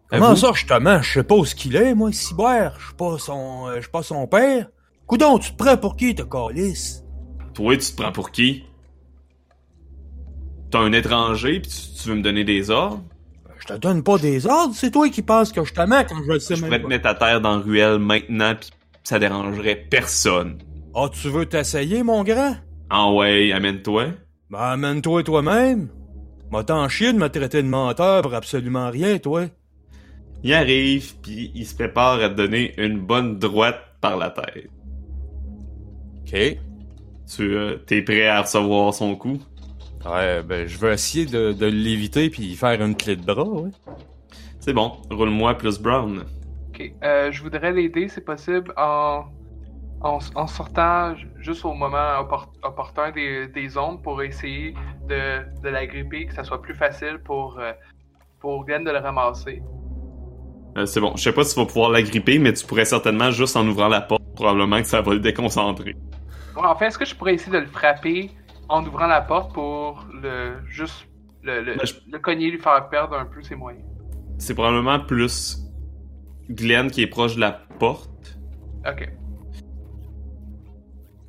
Comment 0.10 0.28
Avoue. 0.28 0.36
ça, 0.36 0.52
je 0.54 0.66
te 0.66 0.74
mens? 0.80 1.02
Je 1.02 1.14
sais 1.14 1.24
pas 1.24 1.36
où 1.36 1.46
ce 1.46 1.56
qu'il 1.56 1.76
est, 1.76 1.96
moi, 1.96 2.12
Cyber. 2.12 2.76
Je 2.80 2.86
suis 2.88 2.96
pas 2.96 3.18
son... 3.18 3.68
euh, 3.68 3.76
je 3.78 3.82
suis 3.82 3.92
pas 3.92 4.04
son 4.04 4.28
père. 4.28 4.68
Coudon, 5.08 5.38
tu 5.40 5.52
te 5.52 5.58
prends 5.58 5.78
pour 5.78 5.96
qui, 5.96 6.14
te 6.16 6.22
calice? 6.24 7.04
Toi, 7.54 7.78
tu 7.78 7.92
te 7.92 8.02
prends 8.02 8.12
pour 8.12 8.32
qui? 8.32 8.64
T'es 10.72 10.78
un 10.78 10.92
étranger 10.94 11.60
pis 11.60 11.70
tu, 11.70 12.02
tu 12.02 12.10
veux 12.10 12.16
me 12.16 12.22
donner 12.22 12.44
des 12.44 12.70
ordres? 12.70 13.04
Je 13.68 13.74
te 13.74 13.80
donne 13.80 14.04
pas 14.04 14.20
des 14.20 14.46
ordres, 14.46 14.76
c'est 14.76 14.92
toi 14.92 15.10
qui 15.10 15.24
penses 15.24 15.52
que 15.52 15.64
je 15.64 15.74
te 15.74 15.82
mens 15.82 16.04
quand 16.04 16.22
je 16.24 16.34
le 16.34 16.40
sais 16.40 16.56
Je 16.56 16.62
même 16.62 16.70
pourrais 16.70 16.84
te 16.84 16.88
mettre 16.88 17.08
à 17.08 17.16
terre 17.16 17.42
dans 17.42 17.58
la 17.58 17.64
ruelle 17.64 17.98
maintenant 17.98 18.54
pis 18.54 18.70
ça 19.04 19.18
dérangerait 19.18 19.88
personne. 19.90 20.60
Ah, 20.94 21.10
tu 21.12 21.30
veux 21.30 21.48
t'essayer, 21.48 22.04
mon 22.04 22.24
grand? 22.24 22.56
Ah 22.92 23.12
ouais, 23.12 23.52
amène-toi. 23.52 24.10
Ben, 24.52 24.60
amène-toi 24.60 25.24
toi-même. 25.24 25.90
M'a 26.52 26.64
t'en 26.64 26.88
chier 26.90 27.12
de 27.12 27.18
me 27.18 27.28
traiter 27.28 27.64
de 27.64 27.68
menteur 27.68 28.22
pour 28.22 28.36
absolument 28.36 28.92
rien, 28.92 29.18
toi. 29.18 29.46
Il 30.44 30.54
arrive 30.54 31.16
pis 31.22 31.52
il 31.56 31.66
se 31.66 31.74
prépare 31.74 32.22
à 32.22 32.30
te 32.30 32.36
donner 32.36 32.74
une 32.78 33.00
bonne 33.00 33.40
droite 33.40 33.82
par 34.00 34.18
la 34.18 34.30
tête. 34.30 34.70
OK. 36.22 36.60
Tu 37.28 37.56
euh, 37.56 37.78
t'es 37.78 38.04
prêt 38.04 38.28
à 38.28 38.44
recevoir 38.44 38.94
son 38.94 39.16
coup? 39.16 39.40
Ouais, 40.06 40.44
ben, 40.44 40.68
je 40.68 40.78
vais 40.78 40.94
essayer 40.94 41.26
de, 41.26 41.52
de 41.52 41.66
l'éviter 41.66 42.30
puis 42.30 42.56
faire 42.56 42.82
une 42.82 42.96
clé 42.96 43.16
de 43.16 43.26
bras, 43.26 43.44
ouais. 43.44 43.72
C'est 44.60 44.74
bon. 44.74 44.94
Roule-moi 45.10 45.56
plus 45.56 45.80
Brown. 45.80 46.26
Ok. 46.70 46.92
Euh, 47.04 47.32
je 47.32 47.42
voudrais 47.42 47.72
l'aider, 47.72 48.08
c'est 48.08 48.24
possible, 48.24 48.74
en, 48.78 49.26
en, 50.02 50.20
en 50.36 50.48
sortant 50.48 51.16
ju- 51.16 51.28
juste 51.40 51.66
au 51.66 51.74
moment 51.74 52.22
oppor- 52.22 52.52
opportun 52.64 53.12
des, 53.12 53.48
des 53.48 53.78
ondes 53.78 54.02
pour 54.04 54.22
essayer 54.22 54.76
de, 55.08 55.42
de 55.64 55.70
la 55.70 55.86
gripper, 55.88 56.26
que 56.28 56.34
ça 56.34 56.44
soit 56.44 56.62
plus 56.62 56.76
facile 56.76 57.20
pour, 57.24 57.58
euh, 57.60 57.72
pour 58.40 58.66
Glenn 58.66 58.84
de 58.84 58.92
le 58.92 59.00
ramasser. 59.00 59.62
Euh, 60.78 60.86
c'est 60.86 61.00
bon. 61.00 61.14
Je 61.16 61.24
sais 61.24 61.32
pas 61.32 61.44
si 61.44 61.54
tu 61.56 61.60
vas 61.60 61.66
pouvoir 61.66 61.90
la 61.90 62.02
gripper, 62.02 62.38
mais 62.38 62.54
tu 62.54 62.66
pourrais 62.66 62.86
certainement, 62.86 63.32
juste 63.32 63.56
en 63.56 63.66
ouvrant 63.68 63.88
la 63.88 64.02
porte, 64.02 64.24
probablement 64.36 64.82
que 64.82 64.88
ça 64.88 65.02
va 65.02 65.14
le 65.14 65.20
déconcentrer. 65.20 65.96
Ouais, 66.56 66.66
en 66.66 66.76
fait, 66.76 66.88
est-ce 66.88 66.98
que 66.98 67.06
je 67.06 67.16
pourrais 67.16 67.36
essayer 67.36 67.52
de 67.52 67.60
le 67.60 67.68
frapper 67.68 68.32
en 68.70 68.86
ouvrant 68.86 69.08
la 69.08 69.22
porte 69.22 69.54
pour 69.54 70.06
le 70.14 70.56
juste 70.68 71.08
le, 71.44 71.62
le, 71.62 71.76
Ben, 71.76 71.86
je- 71.86 71.94
le 72.12 72.20
cogner, 72.20 72.50
lui 72.52 72.60
faire 72.60 72.90
perdre 72.90 73.16
un 73.18 73.26
peu 73.26 73.42
ses 73.42 73.56
moyens? 73.56 73.86
C'est 74.40 74.54
probablement 74.56 75.00
plus 75.00 75.60
Glenn 76.50 76.90
qui 76.92 77.02
est 77.02 77.08
proche 77.08 77.36
de 77.36 77.42
la 77.42 77.52
porte. 77.80 78.38
Ok. 78.88 79.10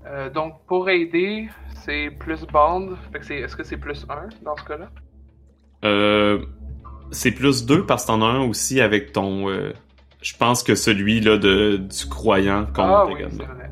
Euh, 0.06 0.30
donc, 0.30 0.64
pour 0.66 0.88
aider, 0.88 1.48
c'est 1.84 2.10
plus 2.10 2.44
c'est, 3.24 3.36
est-ce 3.38 3.56
que 3.56 3.64
c'est 3.64 3.76
plus 3.76 4.06
1 4.08 4.28
dans 4.44 4.56
ce 4.56 4.64
cas-là? 4.64 4.88
Euh, 5.84 6.44
c'est 7.10 7.32
plus 7.32 7.66
deux 7.66 7.84
parce 7.84 8.04
que 8.04 8.08
t'en 8.08 8.22
as 8.22 8.26
un 8.26 8.40
aussi 8.48 8.80
avec 8.80 9.12
ton. 9.12 9.48
euh, 9.48 9.72
je 10.22 10.36
pense 10.36 10.62
que 10.62 10.74
celui 10.74 11.20
là 11.20 11.38
de 11.38 11.76
du 11.76 12.06
croyant 12.08 12.64
compte 12.66 12.76
ah 12.78 13.04
oui, 13.06 13.14
également. 13.14 13.36
c'est 13.38 13.52
vrai. 13.52 13.70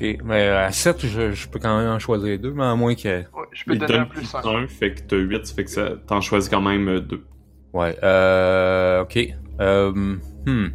Ok, 0.00 0.18
mais 0.24 0.48
à 0.48 0.70
7, 0.70 1.06
je, 1.06 1.32
je 1.32 1.48
peux 1.48 1.58
quand 1.58 1.76
même 1.78 1.88
en 1.90 1.98
choisir 1.98 2.38
deux, 2.38 2.52
mais 2.52 2.64
à 2.64 2.74
moins 2.74 2.94
que... 2.94 3.18
Ouais, 3.20 3.24
je 3.52 3.64
peux 3.64 3.72
Il 3.74 3.78
donner 3.80 3.94
un 3.94 3.98
donne 4.00 4.08
plus 4.08 4.20
plus 4.20 4.34
1. 4.34 4.48
un, 4.48 4.66
fait 4.68 4.94
que 4.94 5.00
t'as 5.02 5.16
8, 5.16 5.48
fait 5.54 5.64
que 5.64 5.70
ça, 5.70 5.90
t'en 6.06 6.20
choisis 6.20 6.48
quand 6.48 6.60
même 6.60 7.00
deux. 7.00 7.24
Ouais, 7.72 7.96
euh... 8.02 9.02
Ok. 9.02 9.18
Euh... 9.60 9.92
Hmm. 10.46 10.66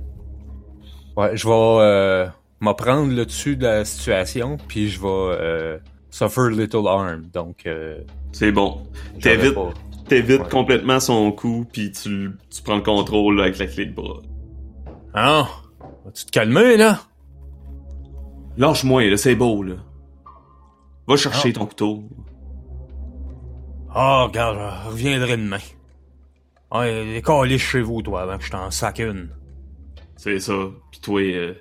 Ouais, 1.15 1.37
je 1.37 1.47
vais 1.47 1.53
euh, 1.53 2.27
m'en 2.59 2.73
prendre 2.73 3.13
le 3.13 3.25
dessus 3.25 3.55
de 3.55 3.63
la 3.63 3.85
situation, 3.85 4.57
puis 4.67 4.89
je 4.89 4.99
vais 4.99 5.07
euh, 5.07 5.77
suffer 6.09 6.49
little 6.51 6.87
harm, 6.87 7.23
donc... 7.33 7.65
Euh, 7.65 7.99
C'est 8.31 8.51
bon. 8.51 8.83
T'évites 9.21 9.53
pas- 9.53 9.73
t'évites 10.07 10.41
Ouais. 10.41 10.49
complètement 10.49 10.99
son 10.99 11.31
coup, 11.31 11.65
puis 11.71 11.91
tu, 11.91 12.31
tu 12.49 12.61
prends 12.61 12.75
le 12.75 12.81
contrôle 12.81 13.37
là, 13.37 13.43
avec 13.43 13.57
la 13.57 13.67
clé 13.67 13.85
de 13.85 13.93
bras. 13.93 14.19
Ah! 15.13 15.47
Vas-tu 16.03 16.25
te 16.25 16.31
calmer, 16.31 16.75
là? 16.75 16.99
Lâche-moi, 18.57 19.09
là, 19.09 19.17
c'est 19.17 19.35
beau, 19.35 19.63
là. 19.63 19.75
Va 21.07 21.15
chercher 21.17 21.49
Ah. 21.49 21.59
ton 21.59 21.65
couteau. 21.65 22.03
Ah, 23.89 24.23
regarde, 24.25 24.57
je 24.57 24.89
reviendrai 24.89 25.37
demain. 25.37 25.57
Ouais, 26.71 27.13
décalez 27.13 27.57
chez 27.57 27.81
vous, 27.81 28.01
toi, 28.01 28.23
avant 28.23 28.37
que 28.37 28.43
je 28.45 28.51
t'en 28.51 28.71
sac 28.71 28.99
une. 28.99 29.29
C'est 30.15 30.39
ça. 30.39 30.53
Puis 30.91 30.99
toi, 31.01 31.21
euh, 31.21 31.53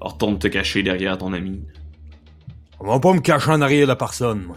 retourne 0.00 0.38
te 0.38 0.48
cacher 0.48 0.82
derrière 0.82 1.18
ton 1.18 1.32
ami. 1.32 1.62
On 2.80 2.86
va 2.88 2.98
pas 3.00 3.12
me 3.12 3.20
cacher 3.20 3.50
en 3.52 3.60
arrière 3.60 3.86
de 3.86 3.94
personne, 3.94 4.42
moi. 4.44 4.56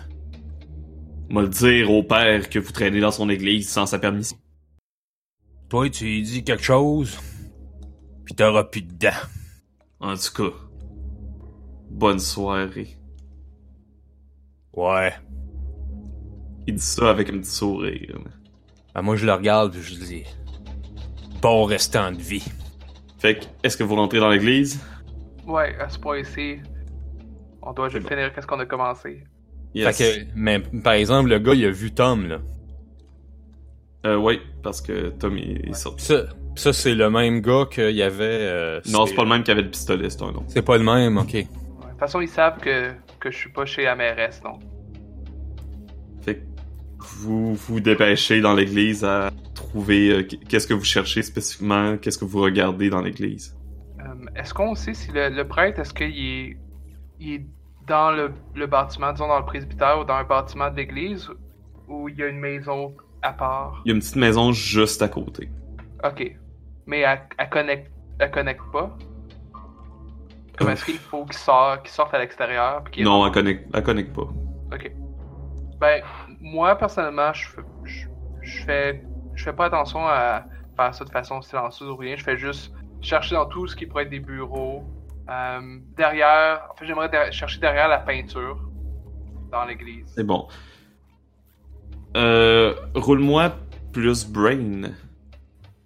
M'a 1.29 1.41
le 1.41 1.47
dire 1.49 1.91
au 1.91 2.01
père 2.03 2.49
que 2.49 2.57
vous 2.57 2.71
traînez 2.71 2.99
dans 2.99 3.11
son 3.11 3.29
église 3.29 3.69
sans 3.69 3.85
sa 3.85 3.99
permission. 3.99 4.37
Toi, 5.69 5.89
tu 5.89 6.05
lui 6.05 6.21
dis 6.23 6.43
quelque 6.43 6.63
chose, 6.63 7.19
pis 8.25 8.33
t'auras 8.33 8.63
plus 8.63 8.81
de 8.81 8.93
dents. 8.93 9.09
En 9.99 10.15
tout 10.15 10.33
cas, 10.49 10.55
bonne 11.89 12.19
soirée. 12.19 12.97
Ouais. 14.73 15.13
Il 16.67 16.75
dit 16.75 16.81
ça 16.81 17.09
avec 17.09 17.29
un 17.29 17.39
petit 17.39 17.51
sourire. 17.51 18.19
Ben, 18.93 19.01
moi, 19.01 19.15
je 19.15 19.25
le 19.25 19.33
regarde, 19.33 19.73
pis 19.73 19.81
je 19.81 19.95
dis... 19.95 20.23
Bon 21.41 21.63
restant 21.63 22.11
de 22.11 22.17
vie. 22.17 22.45
Fait 23.17 23.39
que, 23.39 23.45
est-ce 23.63 23.77
que 23.77 23.83
vous 23.83 23.95
rentrez 23.95 24.19
dans 24.19 24.29
l'église? 24.29 24.81
Ouais, 25.47 25.75
à 25.79 25.89
ce 25.89 25.97
point-ci, 25.97 26.57
on 27.61 27.73
doit 27.73 27.89
juste 27.89 28.03
bon. 28.03 28.09
finir 28.09 28.33
qu'est-ce 28.33 28.45
qu'on 28.45 28.59
a 28.59 28.65
commencé. 28.65 29.23
Yes. 29.73 29.97
Fait 29.97 30.25
que, 30.25 30.31
mais, 30.35 30.59
par 30.59 30.93
exemple, 30.93 31.29
le 31.29 31.39
gars, 31.39 31.53
il 31.53 31.65
a 31.65 31.71
vu 31.71 31.91
Tom, 31.91 32.27
là. 32.27 32.39
Euh, 34.05 34.15
oui, 34.15 34.39
parce 34.63 34.81
que 34.81 35.09
Tom 35.09 35.37
il 35.37 35.69
est 35.69 35.73
sorti. 35.73 36.05
Ça, 36.05 36.25
ça 36.55 36.71
c'est 36.73 36.95
le 36.95 37.09
même 37.09 37.41
gars 37.41 37.65
qu'il 37.69 37.91
y 37.91 38.01
avait... 38.01 38.23
euh, 38.23 38.81
Non, 38.89 39.05
c'est 39.05 39.15
pas 39.15 39.23
le 39.23 39.29
même 39.29 39.43
qui 39.43 39.51
avait 39.51 39.61
le 39.61 39.69
pistolet, 39.69 40.09
c'est 40.09 40.21
un 40.23 40.29
autre. 40.29 40.45
C'est 40.47 40.61
pas 40.61 40.77
le 40.77 40.83
même, 40.83 41.17
ok. 41.17 41.45
Toute 41.99 42.07
façon, 42.07 42.21
ils 42.21 42.29
savent 42.29 42.59
que, 42.59 42.93
que 43.19 43.29
je 43.29 43.35
suis 43.35 43.51
pas 43.51 43.65
chez 43.65 43.83
mairesse, 43.93 44.41
donc. 44.41 44.61
Fait 46.21 46.35
que 46.35 46.43
vous 46.97 47.55
vous 47.55 47.81
dépêchez 47.81 48.39
dans 48.39 48.53
l'église 48.53 49.03
à 49.03 49.31
trouver 49.53 50.09
euh, 50.09 50.23
qu'est-ce 50.23 50.65
que 50.65 50.73
vous 50.73 50.85
cherchez 50.85 51.23
spécifiquement, 51.23 51.97
qu'est-ce 51.97 52.17
que 52.17 52.23
vous 52.23 52.39
regardez 52.39 52.89
dans 52.89 53.01
l'église? 53.01 53.53
Euh, 53.99 54.03
est-ce 54.37 54.53
qu'on 54.53 54.75
sait 54.75 54.93
si 54.93 55.11
le, 55.11 55.27
le 55.27 55.45
prêtre, 55.45 55.81
est-ce 55.81 55.93
qu'il 55.93 56.07
est, 56.07 56.57
il 57.19 57.33
est 57.33 57.45
dans 57.85 58.11
le, 58.11 58.31
le 58.55 58.65
bâtiment, 58.65 59.11
disons 59.11 59.27
dans 59.27 59.39
le 59.39 59.45
presbytère 59.45 59.99
ou 59.99 60.05
dans 60.05 60.13
un 60.13 60.23
bâtiment 60.23 60.71
de 60.71 60.77
l'église, 60.77 61.29
ou 61.89 62.07
il 62.07 62.15
y 62.15 62.23
a 62.23 62.27
une 62.27 62.39
maison 62.39 62.95
à 63.21 63.33
part? 63.33 63.81
Il 63.83 63.89
y 63.89 63.91
a 63.91 63.95
une 63.95 63.99
petite 63.99 64.15
maison 64.15 64.53
juste 64.53 65.01
à 65.01 65.09
côté. 65.09 65.49
Ok. 66.05 66.33
Mais 66.85 67.01
elle, 67.01 67.19
elle 67.37 67.49
connecte, 67.49 67.91
elle 68.19 68.31
connecte 68.31 68.63
pas? 68.71 68.97
Comme 70.59 70.69
est-ce 70.69 70.85
qu'il 70.85 70.97
faut 70.97 71.23
qu'il 71.25 71.37
sorte, 71.37 71.83
qu'il 71.83 71.91
sorte 71.91 72.13
à 72.13 72.19
l'extérieur? 72.19 72.83
Non, 72.99 73.25
elle 73.25 73.31
connecte, 73.31 73.69
elle 73.73 73.83
connecte 73.83 74.13
pas. 74.13 74.27
Ok. 74.73 74.91
Ben, 75.79 76.03
moi, 76.41 76.75
personnellement, 76.75 77.31
je 77.33 77.47
fais, 77.47 77.61
je, 77.85 78.07
je 78.41 78.63
fais, 78.65 79.03
je 79.33 79.43
fais 79.45 79.53
pas 79.53 79.65
attention 79.65 80.05
à 80.05 80.43
faire 80.75 80.93
ça 80.93 81.05
de 81.05 81.09
façon 81.09 81.41
silencieuse 81.41 81.89
ou 81.89 81.95
rien. 81.95 82.17
Je 82.17 82.23
fais 82.23 82.37
juste 82.37 82.73
chercher 83.01 83.35
dans 83.35 83.45
tout 83.45 83.67
ce 83.67 83.75
qui 83.75 83.85
pourrait 83.85 84.03
être 84.03 84.09
des 84.09 84.19
bureaux. 84.19 84.83
Euh, 85.29 85.79
derrière, 85.95 86.67
en 86.69 86.75
fait, 86.75 86.85
j'aimerais 86.85 87.31
chercher 87.31 87.59
derrière 87.59 87.87
la 87.87 87.99
peinture 87.99 88.59
dans 89.51 89.63
l'église. 89.63 90.11
C'est 90.15 90.25
bon. 90.25 90.47
Euh, 92.17 92.75
roule-moi 92.95 93.53
plus 93.93 94.27
brain. 94.27 94.91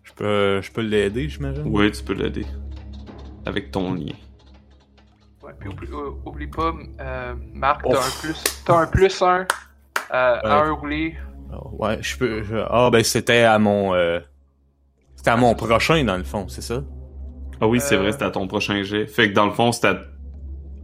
Je 0.01 0.13
peux, 0.13 0.61
je 0.61 0.71
peux 0.71 0.81
l'aider, 0.81 1.29
j'imagine? 1.29 1.63
Oui, 1.67 1.91
tu 1.91 2.03
peux 2.03 2.13
l'aider. 2.13 2.45
Avec 3.45 3.71
ton 3.71 3.93
lien. 3.93 4.13
Ouais, 5.53 5.57
puis 5.59 5.69
oublie, 5.69 5.88
euh, 5.91 6.11
oublie 6.25 6.47
pas, 6.47 6.73
euh, 7.01 7.35
Marc, 7.53 7.84
t'as 7.84 7.89
Oh. 7.89 7.95
un 7.97 8.21
plus, 8.21 8.63
t'as 8.65 8.77
un 8.80 8.88
plus 8.88 9.21
un, 9.21 9.39
euh, 9.41 9.45
à 10.11 10.41
Ouais. 10.43 10.67
un 10.69 10.71
roulé. 10.71 11.15
Ah, 11.51 11.57
Ouais, 11.71 11.97
je 12.01 12.17
peux... 12.17 12.43
je- 12.43 12.55
Ah, 12.69 12.89
ben, 12.91 13.03
c'était 13.03 13.43
à 13.43 13.59
mon... 13.59 13.93
euh, 13.93 14.19
C'était 15.15 15.30
à 15.31 15.38
mon 15.38 15.53
prochain, 15.55 16.03
dans 16.03 16.17
le 16.17 16.23
fond, 16.23 16.47
c'est 16.49 16.61
ça? 16.61 16.84
Ah 17.61 17.67
oui, 17.67 17.80
c'est 17.80 17.95
Euh. 17.95 17.99
vrai, 17.99 18.11
c'était 18.11 18.25
à 18.25 18.31
ton 18.31 18.45
prochain 18.47 18.84
jet. 18.84 19.07
Fait 19.07 19.30
que 19.30 19.34
dans 19.34 19.45
le 19.45 19.51
fond, 19.53 19.71
c'était 19.71 19.88
à 19.88 20.01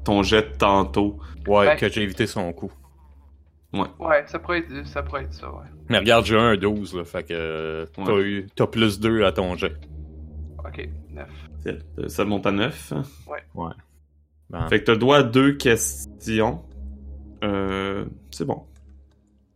ton 0.05 0.23
jet 0.23 0.43
de 0.53 0.55
tantôt. 0.57 1.19
Ouais, 1.47 1.65
Ben- 1.65 1.77
que 1.77 1.89
j'ai 1.89 2.03
évité 2.03 2.25
son 2.27 2.53
coup. 2.53 2.71
Ouais, 3.73 4.23
ça 4.27 4.39
pourrait 4.39 4.59
être, 4.59 4.87
ça 4.87 5.03
pourrait 5.03 5.23
être 5.23 5.33
ça, 5.33 5.49
ouais. 5.51 5.65
Mais 5.89 5.97
regarde, 5.99 6.25
j'ai 6.25 6.37
un 6.39 6.55
12, 6.55 6.95
là, 6.95 7.03
fait 7.03 7.23
que 7.23 7.85
t'as 7.93 8.03
Ouais. 8.13 8.21
eu... 8.21 8.47
T'as 8.55 8.67
plus 8.67 8.99
2 8.99 9.25
à 9.25 9.31
ton 9.31 9.55
jet. 9.57 9.75
Ok, 10.59 10.87
neuf. 11.11 11.29
C'est- 11.63 12.07
Ça 12.09 12.23
monte 12.23 12.45
à 12.45 12.51
9. 12.51 12.93
Ben, 14.49 14.67
Fait 14.67 14.79
que 14.79 14.85
t'as 14.85 14.93
le 14.93 14.97
droit 14.97 15.17
à 15.17 15.23
deux 15.23 15.53
questions. 15.53 16.63
Euh, 17.43 18.05
c'est 18.31 18.45
bon. 18.45 18.63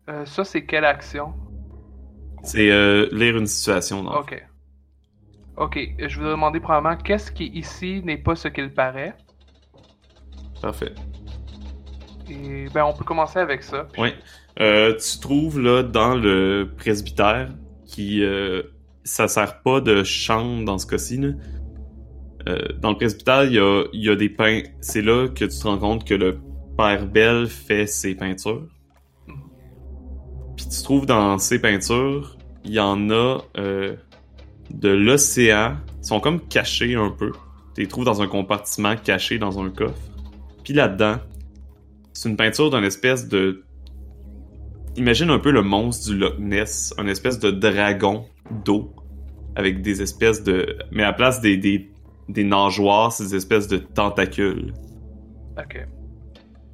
Euh, 0.10 0.26
ça, 0.26 0.44
c'est 0.44 0.66
quelle 0.66 0.86
action? 0.86 1.34
C'est 2.44 2.70
euh, 2.72 3.08
lire 3.12 3.38
une 3.38 3.48
situation. 3.48 4.04
Dans 4.04 4.20
Ok. 4.20 4.46
Ok, 5.56 5.80
je 6.00 6.16
voudrais 6.18 6.32
demander 6.32 6.60
probablement 6.60 6.98
qu'est-ce 6.98 7.32
qui 7.32 7.46
ici 7.48 8.02
n'est 8.04 8.18
pas 8.18 8.36
ce 8.36 8.48
qu'il 8.48 8.74
paraît? 8.74 9.16
Parfait. 10.62 10.94
Et 12.30 12.68
ben 12.74 12.86
on 12.86 12.94
peut 12.94 13.04
commencer 13.04 13.38
avec 13.40 13.62
ça. 13.64 13.88
Puis- 13.94 14.02
Oui. 14.02 14.10
Euh, 14.60 14.96
tu 14.98 15.20
trouves 15.20 15.60
là 15.60 15.84
dans 15.84 16.16
le 16.16 16.72
presbytère 16.78 17.50
qui 17.86 18.24
euh, 18.24 18.64
ça 19.04 19.28
sert 19.28 19.62
pas 19.62 19.82
de 19.82 20.04
chambre 20.04 20.64
dans 20.66 20.78
ce 20.78 20.86
cas-ci. 20.88 21.20
Euh, 22.48 22.60
dans 22.82 22.90
le 22.92 22.98
presbytère, 22.98 23.46
il 23.46 23.54
y 23.54 23.60
a, 23.60 23.84
y 23.94 24.10
a 24.10 24.16
des 24.16 24.30
peint. 24.30 24.62
C'est 24.82 25.02
là 25.02 25.28
que 25.28 25.46
tu 25.46 25.58
te 25.58 25.68
rends 25.68 25.78
compte 25.78 26.06
que 26.06 26.14
le 26.14 26.40
père 26.78 27.08
Bell 27.08 27.48
fait 27.48 27.88
ses 27.88 28.16
peintures. 28.16 28.68
Puis 30.58 30.68
tu 30.70 30.84
trouves 30.84 31.06
dans 31.06 31.38
ces 31.38 31.60
peintures, 31.60 32.38
il 32.64 32.74
y 32.74 32.80
en 32.80 33.10
a 33.10 33.40
euh, 33.58 33.96
de 34.72 34.90
l'océan. 34.90 35.78
Ils 36.02 36.08
sont 36.08 36.20
comme 36.20 36.40
cachés 36.42 36.96
un 36.96 37.10
peu. 37.10 37.32
Tu 37.76 37.82
les 37.82 37.88
trouves 37.88 38.06
dans 38.06 38.22
un 38.22 38.28
compartiment 38.28 38.96
caché 38.96 39.40
dans 39.40 39.60
un 39.60 39.70
coffre. 39.70 40.00
Puis 40.64 40.74
là-dedans, 40.74 41.18
c'est 42.14 42.30
une 42.30 42.38
peinture 42.38 42.70
d'une 42.70 42.84
espèce 42.84 43.28
de 43.28 43.64
Imagine 44.96 45.32
un 45.32 45.40
peu 45.40 45.50
le 45.50 45.64
monstre 45.64 46.12
du 46.12 46.18
Loch 46.20 46.38
Ness, 46.38 46.94
un 47.00 47.08
espèce 47.08 47.40
de 47.40 47.50
dragon 47.50 48.26
d'eau 48.64 48.94
avec 49.56 49.82
des 49.82 50.04
espèces 50.04 50.44
de 50.44 50.78
mais 50.92 51.02
à 51.02 51.08
la 51.08 51.14
place 51.14 51.42
des, 51.42 51.90
des 52.34 52.44
nageoires, 52.44 53.14
des 53.18 53.36
espèces 53.36 53.68
de 53.68 53.78
tentacules. 53.78 54.74
Ok. 55.58 55.88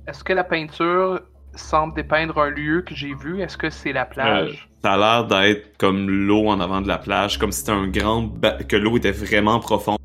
Est-ce 0.07 0.23
que 0.23 0.33
la 0.33 0.43
peinture 0.43 1.21
semble 1.53 1.93
dépeindre 1.95 2.37
un 2.39 2.49
lieu 2.49 2.81
que 2.81 2.95
j'ai 2.95 3.13
vu? 3.13 3.41
Est-ce 3.41 3.57
que 3.57 3.69
c'est 3.69 3.93
la 3.93 4.05
plage? 4.05 4.69
Ça 4.81 4.93
a 4.93 4.97
l'air 4.97 5.27
d'être 5.27 5.77
comme 5.77 6.09
l'eau 6.09 6.47
en 6.47 6.59
avant 6.59 6.81
de 6.81 6.87
la 6.87 6.97
plage, 6.97 7.37
comme 7.37 7.51
si 7.51 7.59
c'était 7.59 7.73
un 7.73 7.87
grand... 7.87 8.23
ba- 8.23 8.63
que 8.63 8.75
l'eau 8.75 8.97
était 8.97 9.11
vraiment 9.11 9.59
profonde. 9.59 9.97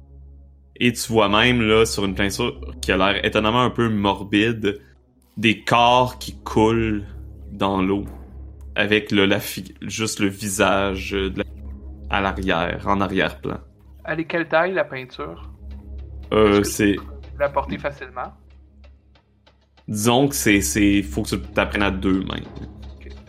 Et 0.76 0.92
tu 0.92 1.12
vois 1.12 1.28
même, 1.28 1.62
là, 1.62 1.86
sur 1.86 2.04
une 2.04 2.16
peinture 2.16 2.60
qui 2.82 2.90
a 2.90 2.96
l'air 2.96 3.24
étonnamment 3.24 3.62
un 3.62 3.70
peu 3.70 3.88
morbide, 3.88 4.80
des 5.36 5.62
corps 5.62 6.18
qui 6.18 6.36
coulent 6.42 7.04
dans 7.52 7.80
l'eau. 7.80 8.04
Avec 8.74 9.12
le, 9.12 9.26
la 9.26 9.38
fi- 9.38 9.74
juste 9.82 10.18
le 10.18 10.26
visage 10.26 11.14
euh, 11.14 11.30
de 11.30 11.38
la- 11.38 11.44
à 12.10 12.20
l'arrière, 12.20 12.84
en 12.88 13.00
arrière-plan. 13.00 13.60
Elle 14.04 14.20
est 14.20 14.24
quelle 14.26 14.48
taille 14.48 14.72
la 14.72 14.84
peinture? 14.84 15.50
Euh, 16.32 16.62
c'est... 16.62 16.96
la 17.38 17.48
porter 17.48 17.78
facilement? 17.78 18.32
Disons 19.88 20.28
que 20.28 20.34
c'est... 20.34 20.60
c'est 20.60 21.02
faut 21.02 21.22
que 21.22 21.28
tu 21.28 21.40
t'apprennes 21.40 21.82
à 21.82 21.90
deux 21.90 22.22
mains. 22.24 22.42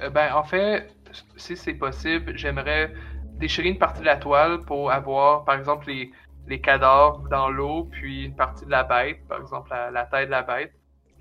Euh, 0.02 0.10
ben, 0.10 0.34
en 0.34 0.43
fait, 0.43 0.95
si 1.38 1.56
c'est 1.57 1.73
possible, 1.76 2.38
j'aimerais 2.38 2.93
déchirer 3.39 3.69
une 3.69 3.77
partie 3.77 4.02
de 4.02 4.06
la 4.06 4.18
toile 4.18 4.64
pour 4.65 4.91
avoir, 4.91 5.45
par 5.45 5.56
exemple, 5.56 5.88
les, 5.88 6.11
les 6.47 6.61
cadavres 6.61 7.27
dans 7.30 7.49
l'eau, 7.49 7.85
puis 7.91 8.26
une 8.26 8.35
partie 8.35 8.65
de 8.65 8.72
la 8.72 8.84
bête, 8.84 9.27
par 9.27 9.41
exemple, 9.41 9.69
la, 9.72 9.91
la 9.91 10.06
tête 10.06 10.27
de 10.27 10.31
la 10.31 10.43
bête, 10.43 10.73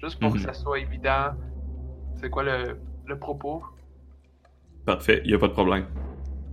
juste 0.03 0.21
pour 0.21 0.31
Mhm. 0.31 0.37
que 0.37 0.39
ça 0.39 0.53
soit 0.53 0.79
évident. 0.81 1.33
C'est 2.17 2.31
quoi 2.31 2.43
le, 2.45 2.81
le 3.07 3.19
propos? 3.19 3.63
Parfait, 4.87 5.21
y 5.25 5.35
a 5.35 5.39
pas 5.39 5.49
de 5.49 5.53
problème. 5.53 5.87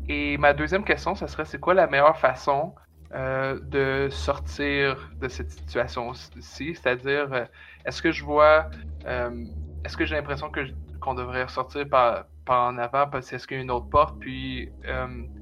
Et 0.07 0.37
ma 0.37 0.53
deuxième 0.53 0.83
question, 0.83 1.15
ça 1.15 1.27
serait 1.27 1.45
c'est 1.45 1.59
quoi 1.59 1.73
la 1.73 1.87
meilleure 1.87 2.17
façon 2.17 2.75
euh, 3.13 3.59
de 3.59 4.09
sortir 4.09 5.11
de 5.19 5.27
cette 5.27 5.51
situation-ci? 5.51 6.75
C'est-à-dire, 6.75 7.27
euh, 7.33 7.45
est-ce 7.85 8.01
que 8.01 8.11
je 8.11 8.23
vois, 8.23 8.69
euh, 9.05 9.45
est-ce 9.83 9.97
que 9.97 10.05
j'ai 10.05 10.15
l'impression 10.15 10.49
que 10.49 10.61
qu'on 10.99 11.15
devrait 11.15 11.43
ressortir 11.45 11.89
par, 11.89 12.25
par 12.45 12.67
en 12.67 12.77
avant 12.77 13.07
parce 13.07 13.27
qu'il 13.27 13.57
y 13.57 13.59
a 13.59 13.63
une 13.63 13.71
autre 13.71 13.89
porte? 13.89 14.19
Puis, 14.19 14.69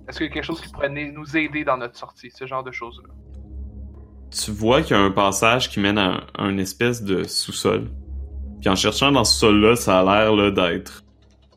est-ce 0.07 0.17
qu'il 0.17 0.27
y 0.27 0.29
a 0.29 0.33
quelque 0.33 0.45
chose 0.45 0.61
qui 0.61 0.71
pourrait 0.71 0.87
nous 0.89 1.35
aider 1.35 1.65
dans 1.65 1.75
notre 1.75 1.97
sortie? 1.97 2.31
Ce 2.31 2.47
genre 2.47 2.63
de 2.63 2.71
choses-là. 2.71 3.09
tu 4.31 4.51
vois 4.51 4.81
qu'il 4.81 4.95
y 4.95 4.99
a 4.99 5.03
un 5.03 5.11
passage 5.11 5.69
qui 5.69 5.81
mène 5.81 5.97
à 5.97 6.05
un, 6.05 6.21
un 6.37 6.57
espèce 6.57 7.03
de 7.03 7.23
sous-sol. 7.23 7.89
Puis 8.61 8.69
en 8.69 8.75
cherchant 8.75 9.11
dans 9.11 9.25
ce 9.25 9.37
sol-là, 9.37 9.75
ça 9.75 9.99
a 9.99 10.03
l'air 10.03 10.53
d'être 10.53 11.03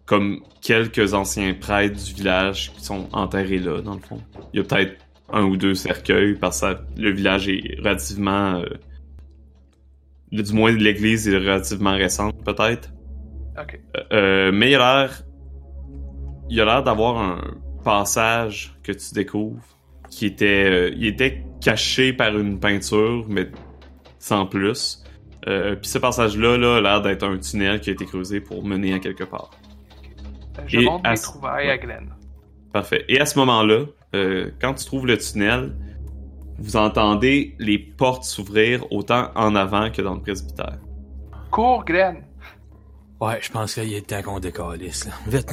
comme 0.04 0.40
quelques 0.60 1.14
anciens 1.14 1.54
prêtres 1.54 2.02
du 2.04 2.12
village 2.12 2.72
qui 2.74 2.84
sont 2.84 3.08
enterrés 3.12 3.58
là, 3.58 3.80
dans 3.80 3.94
le 3.94 4.00
fond. 4.00 4.20
Il 4.52 4.58
y 4.58 4.60
a 4.60 4.64
peut-être 4.64 4.98
un 5.32 5.44
ou 5.44 5.56
deux 5.56 5.74
cercueils, 5.74 6.34
parce 6.34 6.60
que 6.60 6.76
le 6.96 7.10
village 7.10 7.48
est 7.48 7.78
relativement... 7.78 8.60
euh, 8.60 8.66
du 10.30 10.52
moins, 10.52 10.72
l'église 10.72 11.28
est 11.28 11.36
relativement 11.36 11.92
récente, 11.92 12.42
peut-être. 12.44 12.92
Ok. 13.60 13.80
Euh, 14.12 14.50
mais 14.52 14.70
il 14.70 14.74
a 14.76 15.02
l'air... 15.02 15.22
Il 16.50 16.60
a 16.60 16.64
l'air 16.64 16.82
d'avoir 16.82 17.18
un 17.18 17.40
passage 17.84 18.74
que 18.82 18.92
tu 18.92 19.14
découvres 19.14 19.62
qui 20.10 20.26
était... 20.26 20.64
euh, 20.70 20.90
il 20.94 21.06
était 21.06 21.44
caché 21.62 22.12
par 22.12 22.36
une 22.38 22.60
peinture, 22.60 23.24
mais 23.28 23.48
sans 24.18 24.46
plus. 24.46 25.02
Euh, 25.48 25.74
Puis 25.76 25.90
ce 25.90 25.98
passage-là 25.98 26.56
là, 26.56 26.76
a 26.76 26.80
l'air 26.80 27.02
d'être 27.02 27.24
un 27.24 27.38
tunnel 27.38 27.80
qui 27.80 27.90
a 27.90 27.92
été 27.94 28.04
creusé 28.04 28.40
pour 28.40 28.64
mener 28.64 28.94
à 28.94 28.98
quelque 28.98 29.24
part. 29.24 29.50
Euh, 30.58 30.62
Je 30.66 30.80
Et 30.80 30.84
montre 30.84 31.06
à 31.06 31.12
mes 31.12 31.18
trouvailles 31.18 31.70
à 31.70 31.78
Glenn. 31.78 32.14
Parfait. 32.72 33.04
Et 33.08 33.20
à 33.20 33.26
ce 33.26 33.38
moment-là, 33.38 33.86
euh, 34.14 34.50
quand 34.60 34.74
tu 34.74 34.84
trouves 34.84 35.06
le 35.06 35.18
tunnel, 35.18 35.74
vous 36.58 36.76
entendez 36.76 37.54
les 37.58 37.78
portes 37.78 38.24
s'ouvrir 38.24 38.84
autant 38.92 39.30
en 39.34 39.54
avant 39.54 39.90
que 39.90 40.02
dans 40.02 40.14
le 40.14 40.20
presbytère. 40.20 40.78
Cours, 41.50 41.84
Glenn! 41.84 42.24
Ouais, 43.20 43.38
je 43.40 43.50
pense 43.50 43.74
qu'il 43.74 43.92
est 43.92 44.06
temps 44.06 44.22
qu'on 44.22 44.40
décalisse, 44.40 45.06
là. 45.06 45.12
Vite. 45.26 45.50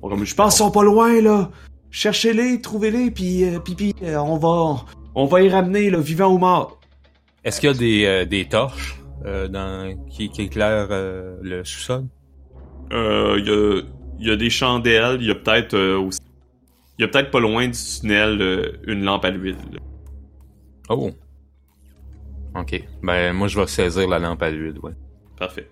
Comme 0.00 0.24
je 0.24 0.34
pense 0.34 0.54
qu'ils 0.54 0.64
sont 0.64 0.70
pas 0.70 0.82
loin, 0.82 1.20
là. 1.20 1.50
Cherchez-les, 1.90 2.60
trouvez-les, 2.60 3.10
puis, 3.10 3.44
euh, 3.44 3.58
puis, 3.60 3.74
puis, 3.74 3.94
euh, 4.02 4.16
on 4.16 4.38
va, 4.38 4.84
on 5.14 5.26
va 5.26 5.42
y 5.42 5.48
ramener, 5.48 5.90
là, 5.90 5.98
vivant 5.98 6.32
ou 6.32 6.38
mort. 6.38 6.80
Est-ce 7.44 7.60
qu'il 7.60 7.70
y 7.70 7.72
a 7.72 7.76
des, 7.76 8.04
euh, 8.06 8.24
des 8.24 8.48
torches 8.48 8.98
euh, 9.24 9.46
dans, 9.46 9.94
qui, 10.08 10.30
qui 10.30 10.42
éclairent 10.42 10.88
euh, 10.90 11.36
le 11.42 11.64
sous-sol? 11.64 12.04
Euh, 12.92 13.36
il 13.38 13.46
y 13.46 13.50
a, 13.50 13.80
il 14.18 14.26
y 14.28 14.30
a 14.30 14.36
des 14.36 14.50
chandelles, 14.50 15.18
il 15.20 15.26
y 15.26 15.30
a 15.30 15.34
peut-être 15.34 15.74
euh, 15.74 15.98
aussi... 15.98 16.20
Il 17.02 17.06
y 17.06 17.08
a 17.08 17.10
peut-être 17.10 17.32
pas 17.32 17.40
loin 17.40 17.66
du 17.66 17.72
tunnel 17.76 18.40
euh, 18.40 18.78
une 18.86 19.02
lampe 19.02 19.24
à 19.24 19.30
l'huile. 19.30 19.56
Oh. 20.88 21.10
Ok. 22.54 22.80
Ben, 23.02 23.32
moi, 23.32 23.48
je 23.48 23.58
vais 23.58 23.66
saisir 23.66 24.08
la 24.08 24.20
lampe 24.20 24.40
à 24.40 24.50
l'huile, 24.52 24.78
ouais. 24.84 24.92
Parfait. 25.36 25.68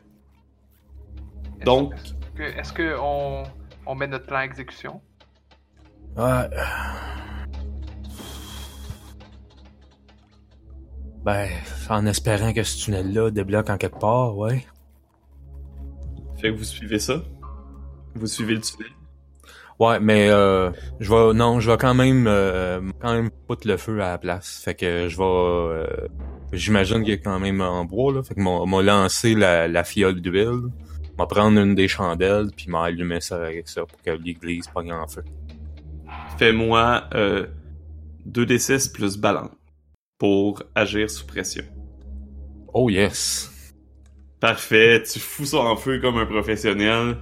Est-ce- 1.59 1.65
Donc- 1.65 1.94
Est-ce 1.94 2.15
que, 2.35 2.43
est-ce 2.43 2.73
que 2.73 2.97
on, 3.01 3.44
on 3.86 3.94
met 3.94 4.09
notre 4.09 4.27
plan 4.27 4.39
à 4.39 4.44
exécution? 4.44 5.01
Ouais. 6.16 6.48
Ben, 11.24 11.48
en 11.90 12.07
espérant 12.07 12.52
que 12.52 12.65
ce 12.65 12.77
tunnel-là 12.86 13.31
débloque 13.31 13.70
en 13.70 13.77
quelque 13.78 14.01
part, 14.01 14.36
ouais. 14.36 14.66
Fait 16.39 16.51
que 16.51 16.57
vous 16.59 16.65
suivez 16.65 16.98
ça? 16.98 17.23
Vous 18.16 18.27
suivez 18.27 18.55
le 18.57 18.62
tunnel? 18.62 18.90
Ouais, 19.81 19.98
mais 19.98 20.28
euh, 20.28 20.70
je 21.01 21.09
vais 21.11 21.32
non, 21.32 21.59
je 21.59 21.70
vais 21.70 21.78
quand 21.78 21.94
même 21.94 22.27
euh, 22.27 22.82
quand 23.01 23.15
même 23.15 23.31
foutre 23.47 23.66
le 23.66 23.78
feu 23.78 24.02
à 24.02 24.11
la 24.11 24.19
place. 24.19 24.61
Fait 24.62 24.74
que 24.74 25.09
je 25.09 25.16
vais 25.16 25.24
euh, 25.24 25.86
j'imagine 26.52 27.02
qu'il 27.02 27.15
est 27.15 27.20
quand 27.20 27.40
même 27.40 27.62
en 27.62 27.86
bois 27.86 28.12
là, 28.12 28.23
fait 28.23 28.35
que 28.35 28.40
m'a 28.40 28.82
lancé 28.82 29.35
la, 29.35 29.69
la 29.69 29.82
fiole 29.82 30.20
d'huile, 30.20 30.69
m'a 31.16 31.27
prendre 31.27 31.59
une 31.59 31.74
des 31.74 31.89
chandelles 31.89 32.48
puis 32.55 32.66
m'a 32.69 32.85
allumé 32.85 33.23
ça 33.23 33.36
avec 33.36 33.69
ça 33.69 33.86
pour 33.86 33.98
que 34.02 34.11
l'église 34.11 34.66
pogne 34.69 34.93
en 34.93 35.09
feu. 35.09 35.24
Fais-moi 36.36 37.05
euh, 37.15 37.47
2d6 38.28 38.93
plus 38.93 39.16
balance 39.16 39.51
pour 40.19 40.62
agir 40.74 41.09
sous 41.09 41.27
pression. 41.27 41.65
Oh 42.74 42.90
yes. 42.90 43.73
Parfait, 44.40 45.02
tu 45.11 45.19
fous 45.19 45.47
ça 45.47 45.59
en 45.59 45.77
feu 45.77 46.01
comme 46.01 46.19
un 46.19 46.27
professionnel. 46.27 47.16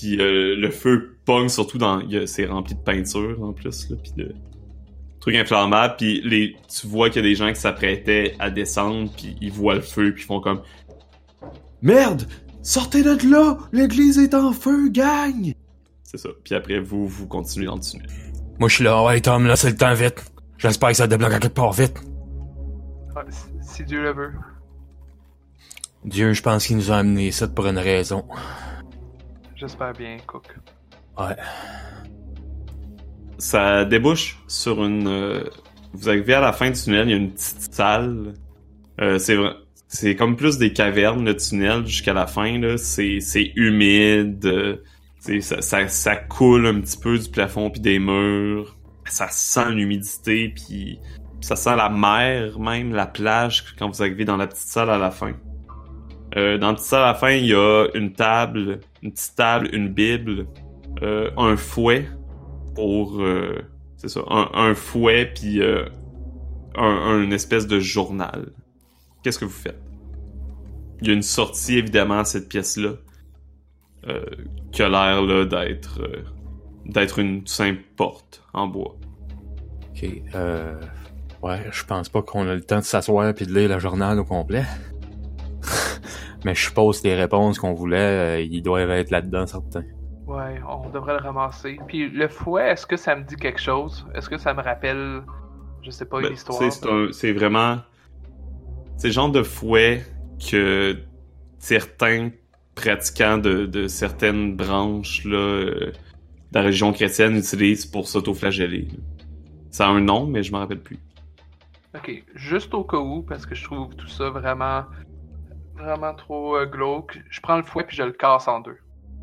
Puis 0.00 0.20
euh, 0.20 0.56
le 0.56 0.70
feu 0.70 1.16
pogne 1.24 1.48
surtout 1.48 1.78
dans 1.78 2.02
c'est 2.26 2.46
rempli 2.46 2.74
de 2.74 2.80
peinture 2.80 3.42
en 3.42 3.52
plus 3.52 3.90
là, 3.90 3.96
puis 4.02 4.12
de 4.16 4.34
trucs 5.20 5.36
inflammables 5.36 5.94
puis 5.96 6.20
les 6.24 6.56
tu 6.68 6.86
vois 6.86 7.10
qu'il 7.10 7.22
y 7.22 7.24
a 7.24 7.28
des 7.28 7.34
gens 7.34 7.48
qui 7.52 7.60
s'apprêtaient 7.60 8.34
à 8.38 8.50
descendre 8.50 9.10
puis 9.16 9.36
ils 9.40 9.52
voient 9.52 9.76
le 9.76 9.80
feu 9.80 10.12
puis 10.12 10.24
ils 10.24 10.26
font 10.26 10.40
comme 10.40 10.62
Merde! 11.80 12.26
Sortez 12.62 13.02
de 13.02 13.30
là! 13.30 13.58
L'église 13.72 14.18
est 14.18 14.34
en 14.34 14.52
feu, 14.52 14.88
gang! 14.88 15.52
c'est 16.02 16.18
ça. 16.18 16.28
Puis 16.42 16.54
après 16.54 16.80
vous 16.80 17.06
vous 17.06 17.26
continuez 17.26 17.66
dans 17.66 17.76
le 17.76 17.80
tunnel. 17.80 18.08
Moi 18.58 18.68
je 18.68 18.74
suis 18.74 18.84
là, 18.84 19.02
ouais 19.04 19.20
Tom, 19.20 19.46
là 19.46 19.54
c'est 19.54 19.70
le 19.70 19.76
temps 19.76 19.94
vite. 19.94 20.24
J'espère 20.58 20.90
que 20.90 20.96
ça 20.96 21.06
débloque 21.06 21.32
quelque 21.32 21.48
part 21.48 21.72
vite. 21.72 22.00
Ouais, 23.14 23.22
si, 23.30 23.76
si 23.76 23.84
Dieu 23.84 24.02
le 24.02 24.12
veut. 24.12 24.32
Dieu, 26.04 26.32
je 26.32 26.42
pense 26.42 26.66
qu'il 26.66 26.76
nous 26.76 26.90
a 26.90 26.96
amené 26.96 27.30
ça 27.30 27.48
pour 27.48 27.66
une 27.66 27.78
raison. 27.78 28.24
J'espère 29.66 29.94
bien, 29.94 30.18
Cook. 30.26 30.54
Ouais. 31.18 31.36
Ça 33.38 33.84
débouche 33.86 34.38
sur 34.46 34.84
une. 34.84 35.06
euh, 35.08 35.44
vous 35.94 36.08
arrivez 36.08 36.34
à 36.34 36.40
la 36.40 36.52
fin 36.52 36.70
du 36.70 36.78
tunnel, 36.80 37.08
il 37.08 37.10
y 37.10 37.14
a 37.14 37.16
une 37.16 37.32
petite 37.32 37.72
salle. 37.74 38.34
Euh, 39.00 39.18
c'est 39.18 39.38
c'est 39.88 40.16
comme 40.16 40.36
plus 40.36 40.58
des 40.58 40.72
cavernes 40.72 41.24
le 41.24 41.34
tunnel 41.36 41.86
jusqu'à 41.86 42.12
la 42.12 42.26
fin 42.26 42.58
là. 42.58 42.76
C'est 42.76 43.20
c'est 43.20 43.52
humide. 43.56 44.44
euh, 44.44 44.76
c'est- 45.18 45.40
ça, 45.40 45.62
ça 45.62 45.88
ça 45.88 46.16
coule 46.16 46.66
un 46.66 46.80
petit 46.80 46.98
peu 46.98 47.18
du 47.18 47.28
plafond 47.30 47.70
puis 47.70 47.80
des 47.80 47.98
murs. 47.98 48.76
Ça 49.06 49.28
sent 49.30 49.70
l'humidité 49.70 50.50
puis 50.50 50.98
ça 51.40 51.56
sent 51.56 51.74
la 51.76 51.88
mer 51.88 52.58
même 52.58 52.92
la 52.92 53.06
plage 53.06 53.64
quand 53.78 53.88
vous 53.88 54.02
arrivez 54.02 54.24
dans 54.26 54.36
la 54.36 54.46
petite 54.46 54.66
salle 54.68 54.90
à 54.90 54.98
la 54.98 55.10
fin. 55.10 55.32
Euh, 56.36 56.58
dans 56.58 56.74
petite 56.74 56.86
salle 56.86 57.02
à 57.02 57.06
la 57.08 57.14
fin, 57.14 57.30
il 57.30 57.46
y 57.46 57.54
a 57.54 57.86
une 57.94 58.12
table, 58.12 58.80
une 59.02 59.12
petite 59.12 59.36
table, 59.36 59.68
une 59.72 59.88
bible, 59.88 60.46
euh, 61.02 61.30
un 61.36 61.56
fouet 61.56 62.08
pour 62.76 63.20
euh, 63.20 63.58
c'est 63.96 64.08
ça 64.08 64.20
un, 64.28 64.74
fouet 64.74 65.32
puis 65.34 65.60
euh, 65.60 65.86
un, 66.76 67.30
espèce 67.32 67.66
de 67.66 67.80
journal 67.80 68.52
qu'est-ce 69.22 69.40
que 69.40 69.44
vous 69.44 69.50
faites? 69.50 69.80
Il 71.00 71.08
y 71.08 71.10
a 71.10 71.14
une 71.14 71.22
sortie 71.22 71.78
évidemment 71.78 72.20
à 72.20 72.24
cette 72.24 72.48
pièce 72.48 72.76
là 72.76 72.92
qui 74.70 74.82
a 74.82 74.88
l'air 74.88 75.22
là 75.22 75.46
d'être 75.46 76.00
d'être 76.84 77.18
une 77.18 77.46
simple 77.46 77.82
porte 77.96 78.44
en 78.52 78.68
bois 78.68 78.96
Ok. 79.90 80.08
Ouais, 81.42 81.60
je 81.70 81.84
pense 81.84 82.08
pas 82.08 82.22
qu'on 82.22 82.48
a 82.48 82.54
le 82.54 82.62
temps 82.62 82.78
de 82.78 82.84
s'asseoir 82.84 83.34
puis 83.34 83.46
de 83.46 83.52
lire 83.52 83.68
le 83.68 83.78
journal 83.78 84.18
au 84.18 84.24
complet. 84.24 84.64
Mais 86.44 86.54
je 86.54 86.64
suppose 86.66 87.00
que 87.00 87.08
les 87.08 87.14
réponses 87.14 87.58
qu'on 87.58 87.72
voulait, 87.74 87.96
euh, 88.38 88.40
ils 88.40 88.62
doivent 88.62 88.90
être 88.90 89.10
là-dedans, 89.10 89.46
certains. 89.46 89.84
Ouais, 90.26 90.60
on 90.68 90.88
devrait 90.90 91.14
le 91.14 91.20
ramasser. 91.20 91.78
Puis 91.86 92.08
le 92.08 92.28
fouet, 92.28 92.70
est-ce 92.70 92.86
que 92.86 92.96
ça 92.96 93.14
me 93.16 93.24
dit 93.24 93.36
quelque 93.36 93.60
chose? 93.60 94.06
Est-ce 94.14 94.28
que 94.28 94.38
ça 94.38 94.54
me 94.54 94.62
rappelle, 94.62 95.22
je 95.82 95.90
sais 95.90 96.04
pas, 96.06 96.20
Ben, 96.20 96.28
une 96.28 96.34
histoire? 96.34 96.58
tu 96.58 96.70
sais, 96.70 96.70
c'est 96.70 96.88
un- 96.90 97.12
c'est 97.12 97.32
vraiment 97.32 97.78
c'est 98.96 99.08
le 99.08 99.12
genre 99.12 99.30
de 99.30 99.42
fouet 99.42 100.04
que 100.50 100.96
certains 101.58 102.30
pratiquants 102.74 103.38
de, 103.38 103.66
de 103.66 103.86
certaines 103.88 104.56
branches 104.56 105.24
là 105.24 105.36
euh, 105.36 105.92
la 106.52 106.62
religion 106.62 106.92
chrétienne 106.92 107.36
utilise 107.36 107.84
pour 107.86 108.06
s'autoflageller. 108.06 108.88
Ça 109.70 109.86
a 109.86 109.90
un 109.90 110.00
nom, 110.00 110.26
mais 110.26 110.42
je 110.42 110.52
m'en 110.52 110.58
rappelle 110.60 110.80
plus. 110.80 110.98
Ok, 111.94 112.24
juste 112.34 112.72
au 112.74 112.84
cas 112.84 112.98
où, 112.98 113.22
parce 113.22 113.44
que 113.46 113.54
je 113.54 113.64
trouve 113.64 113.94
tout 113.96 114.08
ça 114.08 114.30
vraiment, 114.30 114.84
vraiment 115.76 116.14
trop 116.14 116.56
euh, 116.56 116.66
glauque, 116.66 117.20
je 117.30 117.40
prends 117.40 117.56
le 117.56 117.62
fouet 117.62 117.84
puis 117.84 117.96
je 117.96 118.02
le 118.02 118.12
casse 118.12 118.48
en 118.48 118.60
deux. 118.60 118.76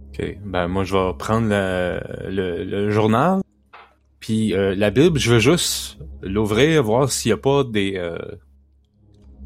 Ok, 0.10 0.38
ben 0.44 0.68
moi 0.68 0.84
je 0.84 0.96
vais 0.96 1.14
prendre 1.18 1.48
le, 1.48 2.02
le, 2.30 2.64
le 2.64 2.90
journal, 2.90 3.42
puis 4.20 4.54
euh, 4.54 4.76
la 4.76 4.92
Bible, 4.92 5.18
je 5.20 5.34
veux 5.34 5.40
juste 5.40 5.98
l'ouvrir, 6.22 6.84
voir 6.84 7.10
s'il 7.10 7.30
y 7.30 7.34
a 7.34 7.38
pas 7.38 7.64
des 7.64 7.94
euh, 7.96 8.18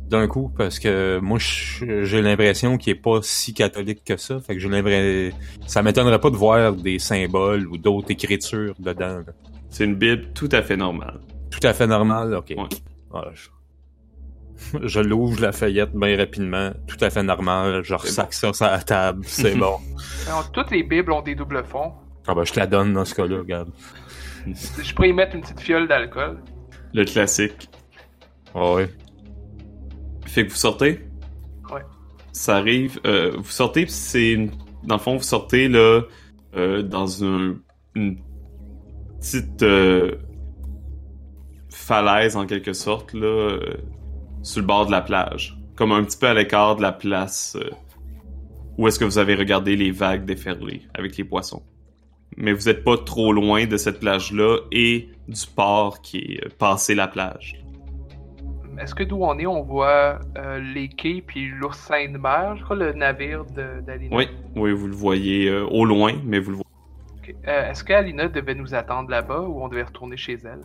d'un 0.10 0.27
coup, 0.27 0.52
parce 0.56 0.80
que 0.80 1.19
moi 1.19 1.38
j'ai 1.40 2.22
l'impression 2.22 2.77
qu'il 2.77 2.91
est 2.91 3.02
pas 3.02 3.19
si 3.22 3.53
catholique 3.53 4.03
que 4.03 4.18
ça, 4.18 4.40
fait 4.40 4.53
que 4.53 4.60
j'ai 4.60 4.69
l'impression, 4.69 5.38
ça 5.65 5.82
m'étonnerait 5.82 6.19
pas 6.19 6.30
de 6.30 6.36
voir 6.36 6.73
des 6.73 6.99
symboles 6.99 7.68
ou 7.68 7.77
d'autres 7.77 8.11
écritures 8.11 8.76
dedans. 8.80 9.22
C'est 9.69 9.86
une 9.86 9.95
Bible 9.95 10.27
tout 10.34 10.49
à 10.52 10.61
fait 10.61 10.77
normale. 10.77 11.19
Tout 11.52 11.65
à 11.68 11.73
fait 11.73 11.88
normal, 11.88 12.34
ok. 12.34 12.53
Ouais. 12.57 12.64
Voilà, 13.10 13.32
je 13.34 13.48
je 14.84 14.99
l'ouvre, 14.99 15.41
la 15.41 15.52
feuillette 15.52 15.94
bien 15.94 16.15
rapidement, 16.18 16.72
tout 16.88 16.98
à 17.02 17.10
fait 17.10 17.23
normal, 17.23 17.82
je 17.84 17.94
ressac 17.94 18.34
ça 18.34 18.53
sur 18.53 18.65
la 18.65 18.80
table, 18.80 19.22
c'est 19.26 19.56
bon. 19.57 19.76
Alors, 20.27 20.52
toutes 20.52 20.72
les 20.72 20.84
Bibles 20.84 21.11
ont 21.11 21.22
des 21.22 21.36
doubles 21.36 21.64
fonds. 21.65 21.94
Ah 22.27 22.34
ben 22.34 22.44
je 22.44 22.53
te 22.53 22.60
la 22.60 22.68
donne 22.68 22.94
dans 22.94 23.06
ce 23.06 23.14
cas-là, 23.15 23.38
regarde. 23.40 23.69
Je 24.48 24.94
pourrais 24.94 25.10
y 25.10 25.14
mettre 25.14 25.36
une 25.36 25.41
petite 25.41 25.60
fiole 25.60 25.88
d'alcool. 25.88 26.40
Le 26.94 27.03
classique. 27.06 27.69
Ah 28.53 28.73
ouais. 28.73 28.90
Fait 30.26 30.45
que 30.45 30.52
vous 30.52 30.56
sortez? 30.57 31.06
Ouais. 31.72 31.82
Ça 32.32 32.57
arrive. 32.57 32.99
euh, 33.06 33.34
vous 33.38 33.49
sortez, 33.52 33.86
pis 33.86 33.91
c'est... 33.91 34.32
une- 34.32 34.52
Dans 34.84 34.95
le 34.95 35.02
fond, 35.02 35.18
vous 35.18 35.23
sortez, 35.23 35.68
là, 35.68 36.02
euh, 36.56 36.82
dans 36.82 37.23
un, 37.23 37.56
une 37.95 38.18
petite 39.19 39.61
euh, 39.64 40.15
falaise, 41.69 42.36
en 42.36 42.45
quelque 42.45 42.73
sorte, 42.73 43.14
là, 43.14 43.26
euh, 43.27 43.60
sur 44.46 44.62
le 44.62 44.68
bord 44.68 44.86
de 44.86 44.92
la 44.92 45.02
plage. 45.02 45.58
Comme 45.76 45.92
un 45.92 46.04
petit 46.04 46.18
peu 46.18 46.28
à 46.28 46.34
l'écart 46.34 46.76
de 46.76 46.82
la 46.82 46.92
place 46.92 47.58
euh, 47.60 47.70
où 48.78 48.88
est-ce 48.88 49.00
que 49.00 49.06
vous 49.06 49.18
avez 49.18 49.36
regardé 49.36 49.76
les 49.76 49.92
vagues 49.92 50.26
déferler 50.26 50.84
avec 50.94 51.18
les 51.18 51.24
poissons. 51.24 51.64
Mais 52.38 52.54
vous 52.54 52.70
êtes 52.70 52.84
pas 52.84 52.98
trop 52.98 53.34
loin 53.34 53.66
de 53.66 53.78
cette 53.78 54.00
plage-là 54.00 54.60
et 54.72 55.10
du 55.28 55.42
port 55.56 56.02
qui 56.02 56.18
est 56.18 56.46
euh, 56.46 56.50
passé 56.60 56.94
la 56.94 57.08
plage. 57.08 57.62
Est-ce 58.80 58.94
que 58.94 59.04
d'où 59.04 59.24
on 59.24 59.40
est, 59.40 59.46
on 59.48 59.64
voit 59.64 60.20
euh, 60.38 60.60
les 60.60 60.90
quais 60.90 61.24
puis 61.26 61.48
l'oursin 61.48 62.12
de 62.12 62.18
mer, 62.18 62.58
je 62.58 62.64
crois, 62.64 62.76
le 62.76 62.92
navire 62.92 63.46
d'Alina? 63.46 64.16
Oui, 64.16 64.28
oui, 64.56 64.74
vous 64.74 64.88
le 64.88 64.96
voyez 64.96 65.48
euh, 65.48 65.66
au 65.66 65.86
loin, 65.86 66.14
mais 66.26 66.40
vous 66.40 66.52
le 66.52 66.58
voyez. 66.58 67.36
Est-ce 67.46 67.84
qu'Alina 67.84 68.28
devait 68.28 68.54
nous 68.54 68.76
attendre 68.76 69.10
là-bas 69.10 69.42
ou 69.42 69.64
on 69.64 69.70
devait 69.70 69.84
retourner 69.84 70.18
chez 70.18 70.38
elle? 70.44 70.62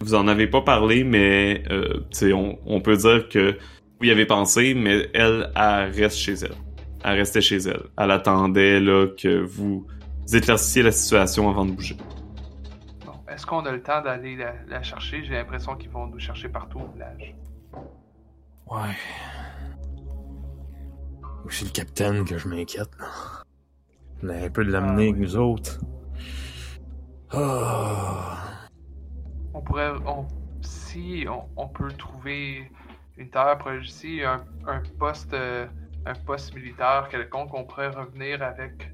Vous 0.00 0.14
en 0.14 0.28
avez 0.28 0.46
pas 0.46 0.60
parlé, 0.62 1.04
mais 1.04 1.62
euh, 1.70 2.00
on, 2.34 2.58
on 2.66 2.80
peut 2.80 2.96
dire 2.96 3.28
que 3.28 3.56
vous 3.98 4.06
y 4.06 4.10
avez 4.10 4.26
pensé, 4.26 4.74
mais 4.74 5.08
elle, 5.14 5.50
elle 5.56 5.90
reste 5.90 6.18
chez 6.18 6.34
elle. 6.34 6.54
Elle 7.02 7.18
restait 7.18 7.40
chez 7.40 7.56
elle. 7.58 7.82
Elle 7.98 8.10
attendait 8.10 8.78
là 8.80 9.06
que 9.16 9.40
vous 9.42 9.86
éclaircissiez 10.32 10.82
la 10.82 10.92
situation 10.92 11.48
avant 11.48 11.64
de 11.64 11.72
bouger. 11.72 11.96
Bon. 13.06 13.12
Est-ce 13.28 13.46
qu'on 13.46 13.64
a 13.64 13.72
le 13.72 13.82
temps 13.82 14.02
d'aller 14.02 14.36
la, 14.36 14.54
la 14.68 14.82
chercher? 14.82 15.24
J'ai 15.24 15.34
l'impression 15.34 15.76
qu'ils 15.76 15.90
vont 15.90 16.06
nous 16.06 16.18
chercher 16.18 16.48
partout 16.48 16.80
au 16.80 16.88
village. 16.92 17.34
Ouais. 18.66 18.94
C'est 21.48 21.64
le 21.66 21.70
capitaine 21.70 22.24
que 22.24 22.36
je 22.38 22.48
m'inquiète. 22.48 22.90
On 24.22 24.28
a 24.30 24.34
un 24.34 24.50
peu 24.50 24.64
de 24.64 24.70
l'amener 24.72 25.04
Ah, 25.06 25.10
avec 25.10 25.14
oui. 25.14 25.20
nous 25.20 25.36
autres. 25.36 25.78
Ah. 27.30 28.42
On 29.56 29.60
pourrait. 29.62 29.92
On, 30.06 30.26
si 30.60 31.24
on, 31.28 31.48
on 31.56 31.68
peut 31.68 31.90
trouver 31.92 32.70
une 33.16 33.30
terre 33.30 33.56
proche 33.58 33.88
ici, 33.88 34.20
un, 34.22 34.44
un 34.66 34.82
poste. 34.98 35.32
euh, 35.34 35.66
un 36.08 36.14
poste 36.14 36.54
militaire 36.54 37.08
quelconque, 37.10 37.52
on 37.52 37.64
pourrait 37.64 37.88
revenir 37.88 38.42
avec. 38.42 38.92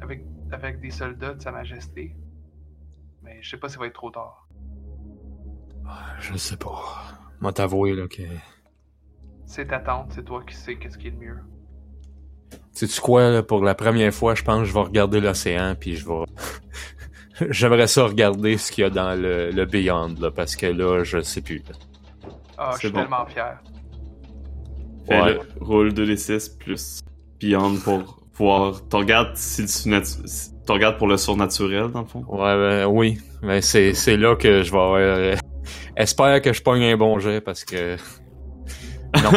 avec, 0.00 0.22
avec 0.52 0.80
des 0.80 0.90
soldats 0.90 1.34
de 1.34 1.42
Sa 1.42 1.50
Majesté. 1.50 2.14
Mais 3.22 3.42
je 3.42 3.50
sais 3.50 3.56
pas 3.56 3.68
si 3.68 3.74
ça 3.74 3.80
va 3.80 3.86
être 3.86 3.94
trop 3.94 4.10
tard. 4.10 4.46
Je 6.20 6.36
sais 6.36 6.56
pas. 6.56 6.80
Moi 7.40 7.52
t'avouer, 7.52 7.94
là, 7.94 8.06
que... 8.08 8.22
C'est 9.46 9.66
ta 9.66 9.80
tante, 9.80 10.12
c'est 10.12 10.24
toi 10.24 10.44
qui 10.44 10.54
sais 10.54 10.76
qu'est-ce 10.76 10.98
qui 10.98 11.08
est 11.08 11.10
le 11.10 11.16
mieux. 11.16 11.38
Sais-tu 12.72 13.00
quoi, 13.00 13.30
là, 13.30 13.42
pour 13.42 13.64
la 13.64 13.74
première 13.74 14.12
fois, 14.14 14.34
je 14.34 14.42
pense 14.42 14.60
que 14.60 14.64
je 14.66 14.74
vais 14.74 14.80
regarder 14.80 15.20
l'océan, 15.20 15.74
puis 15.78 15.96
je 15.96 16.06
vais... 16.06 16.24
J'aimerais 17.50 17.86
ça 17.86 18.04
regarder 18.06 18.56
ce 18.58 18.72
qu'il 18.72 18.82
y 18.82 18.86
a 18.86 18.90
dans 18.90 19.14
le, 19.20 19.50
le 19.50 19.64
Beyond, 19.64 20.14
là, 20.20 20.30
parce 20.30 20.56
que 20.56 20.66
là, 20.66 21.04
je 21.04 21.20
sais 21.20 21.40
plus. 21.40 21.62
Ah, 22.56 22.70
je 22.74 22.78
suis 22.78 22.90
bon. 22.90 23.00
tellement 23.00 23.26
fier. 23.26 23.58
Ouais. 25.08 25.34
le 25.34 25.40
roule 25.60 25.92
2d6 25.92 26.58
plus 26.58 27.00
Beyond 27.40 27.76
pour 27.76 28.20
voir. 28.34 28.80
Tu 28.90 28.96
regardes 28.96 29.36
si 29.36 29.62
le 29.88 30.02
regardes 30.72 30.98
pour 30.98 31.06
le 31.06 31.16
surnaturel, 31.16 31.90
dans 31.90 32.00
le 32.00 32.06
fond? 32.06 32.24
Ouais, 32.28 32.54
ben, 32.56 32.86
oui. 32.86 33.18
Mais 33.42 33.60
c'est, 33.62 33.94
c'est 33.94 34.16
là 34.16 34.36
que 34.36 34.62
je 34.62 34.70
vais 34.70 34.76
avoir... 34.78 34.94
euh, 34.96 35.34
Espère 35.96 36.42
que 36.42 36.52
je 36.52 36.62
pogne 36.62 36.82
un 36.84 36.96
bon 36.96 37.18
jet, 37.18 37.40
parce 37.40 37.64
que... 37.64 37.96
Non. 39.14 39.30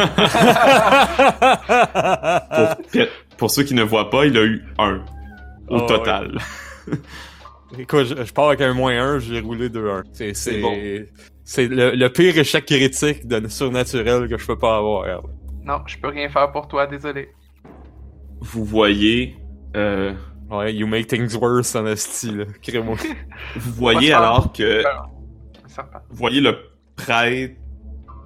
Pour, 2.50 3.06
pour 3.38 3.50
ceux 3.50 3.62
qui 3.62 3.74
ne 3.74 3.82
voient 3.82 4.10
pas, 4.10 4.26
il 4.26 4.36
a 4.36 4.42
eu 4.44 4.62
un 4.78 5.02
au 5.68 5.78
Ah, 5.78 5.86
total. 5.88 6.38
Écoute, 7.78 8.04
je, 8.06 8.24
je 8.24 8.32
pars 8.32 8.48
avec 8.48 8.60
un 8.60 8.74
moins 8.74 8.92
1, 9.14 9.18
j'ai 9.20 9.40
roulé 9.40 9.68
2-1. 9.68 10.02
C'est, 10.12 10.34
c'est, 10.34 10.60
bon. 10.60 10.76
c'est 11.44 11.68
le, 11.68 11.92
le 11.94 12.08
pire 12.10 12.36
échec 12.36 12.66
critique 12.66 13.26
de 13.26 13.48
surnaturel 13.48 14.28
que 14.28 14.36
je 14.38 14.46
peux 14.46 14.58
pas 14.58 14.76
avoir. 14.76 15.22
Non, 15.64 15.80
je 15.86 15.96
peux 15.98 16.08
rien 16.08 16.28
faire 16.28 16.50
pour 16.52 16.68
toi, 16.68 16.86
désolé. 16.86 17.28
Vous 18.40 18.64
voyez. 18.64 19.36
euh, 19.76 20.12
Ouais, 20.50 20.74
you 20.74 20.86
make 20.86 21.06
things 21.06 21.34
worse 21.36 21.74
en 21.74 21.86
esti, 21.86 22.30
là. 22.32 22.44
Crée-moi. 22.62 22.96
vous 23.56 23.72
voyez 23.72 24.12
alors 24.12 24.52
que. 24.52 24.82
Vous 26.10 26.16
voyez 26.16 26.40
le 26.42 26.56
prêtre, 26.96 27.54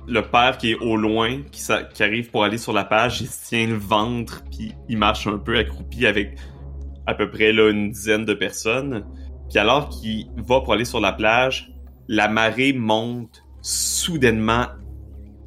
le 0.09 0.23
père 0.23 0.59
qui 0.59 0.73
est 0.73 0.78
au 0.78 0.97
loin, 0.97 1.43
qui, 1.52 1.60
s'a- 1.60 1.85
qui 1.85 2.02
arrive 2.02 2.31
pour 2.31 2.43
aller 2.43 2.59
sur 2.59 2.73
la 2.73 2.82
page, 2.85 3.20
il 3.20 3.28
se 3.28 3.48
tient 3.48 3.66
le 3.68 3.77
ventre, 3.77 4.43
puis 4.51 4.74
il 4.89 4.98
marche 4.98 5.28
un 5.28 5.39
peu 5.39 5.56
accroupi 5.56 6.06
avec 6.06 6.36
à 7.06 7.14
peu 7.14 7.31
près 7.31 7.52
là, 7.52 7.70
une 7.70 7.90
dizaine 7.93 8.24
de 8.24 8.35
personnes. 8.35 9.05
Puis 9.48 9.59
alors 9.59 9.89
qu'il 9.89 10.28
va 10.36 10.60
pour 10.60 10.73
aller 10.73 10.85
sur 10.85 11.01
la 11.01 11.12
plage, 11.12 11.73
la 12.09 12.28
marée 12.28 12.73
monte 12.73 13.44
soudainement. 13.62 14.66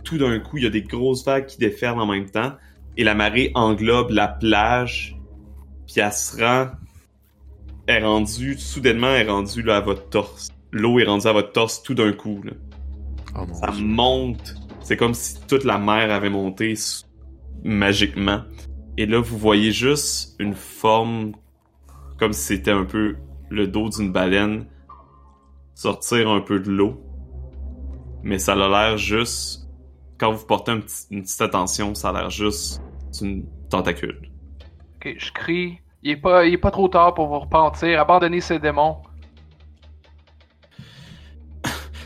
Tout 0.03 0.17
d'un 0.17 0.39
coup, 0.39 0.57
il 0.57 0.63
y 0.63 0.67
a 0.67 0.69
des 0.69 0.81
grosses 0.81 1.26
vagues 1.26 1.45
qui 1.45 1.57
déferlent 1.57 1.99
en 1.99 2.05
même 2.05 2.30
temps, 2.30 2.53
et 2.97 3.03
la 3.03 3.15
marée 3.15 3.51
englobe 3.55 4.11
la 4.11 4.27
plage, 4.27 5.17
puis 5.88 6.01
elle 6.01 6.11
se 6.11 6.41
rend... 6.41 6.71
est 7.88 8.03
rendue, 8.03 8.57
soudainement, 8.57 9.07
elle 9.07 9.27
est 9.27 9.31
rendue 9.31 9.61
là, 9.61 9.77
à 9.77 9.81
votre 9.81 10.09
torse. 10.09 10.49
L'eau 10.71 10.99
est 10.99 11.05
rendue 11.05 11.27
à 11.27 11.34
votre 11.34 11.51
torse 11.51 11.81
tout 11.81 11.95
d'un 11.95 12.13
coup. 12.13 12.41
Là. 12.43 12.53
Oh 13.35 13.45
mon 13.47 13.53
Ça 13.53 13.71
Dieu. 13.71 13.85
monte. 13.85 14.55
C'est 14.81 14.97
comme 14.97 15.13
si 15.13 15.35
toute 15.47 15.63
la 15.63 15.77
mer 15.77 16.11
avait 16.11 16.30
monté 16.30 16.73
magiquement. 17.63 18.41
Et 18.97 19.05
là, 19.05 19.19
vous 19.19 19.38
voyez 19.38 19.71
juste 19.71 20.35
une 20.39 20.55
forme 20.55 21.34
comme 22.17 22.34
si 22.34 22.41
c'était 22.41 22.71
un 22.71 22.85
peu 22.85 23.15
le 23.49 23.67
dos 23.67 23.89
d'une 23.89 24.11
baleine 24.11 24.67
sortir 25.76 26.30
un 26.30 26.41
peu 26.41 26.59
de 26.59 26.69
l'eau. 26.69 27.01
Mais 28.23 28.39
ça 28.39 28.53
a 28.53 28.55
l'air 28.55 28.97
juste... 28.97 29.67
Quand 30.17 30.34
vous 30.34 30.45
portez 30.45 30.71
un 30.71 30.81
petit- 30.81 31.05
une 31.11 31.21
petite 31.21 31.41
attention, 31.41 31.95
ça 31.95 32.09
a 32.09 32.13
l'air 32.13 32.30
juste 32.30 32.81
d'une 33.17 33.45
tentacule. 33.69 34.30
Ok, 34.95 35.15
je 35.17 35.31
crie. 35.31 35.80
Il 36.03 36.11
est 36.11 36.17
pas, 36.17 36.45
il 36.45 36.53
est 36.53 36.57
pas 36.57 36.71
trop 36.71 36.89
tard 36.89 37.13
pour 37.13 37.27
vous 37.27 37.39
repentir. 37.39 38.01
Abandonnez 38.01 38.41
ce 38.41 38.55
démon. 38.55 38.97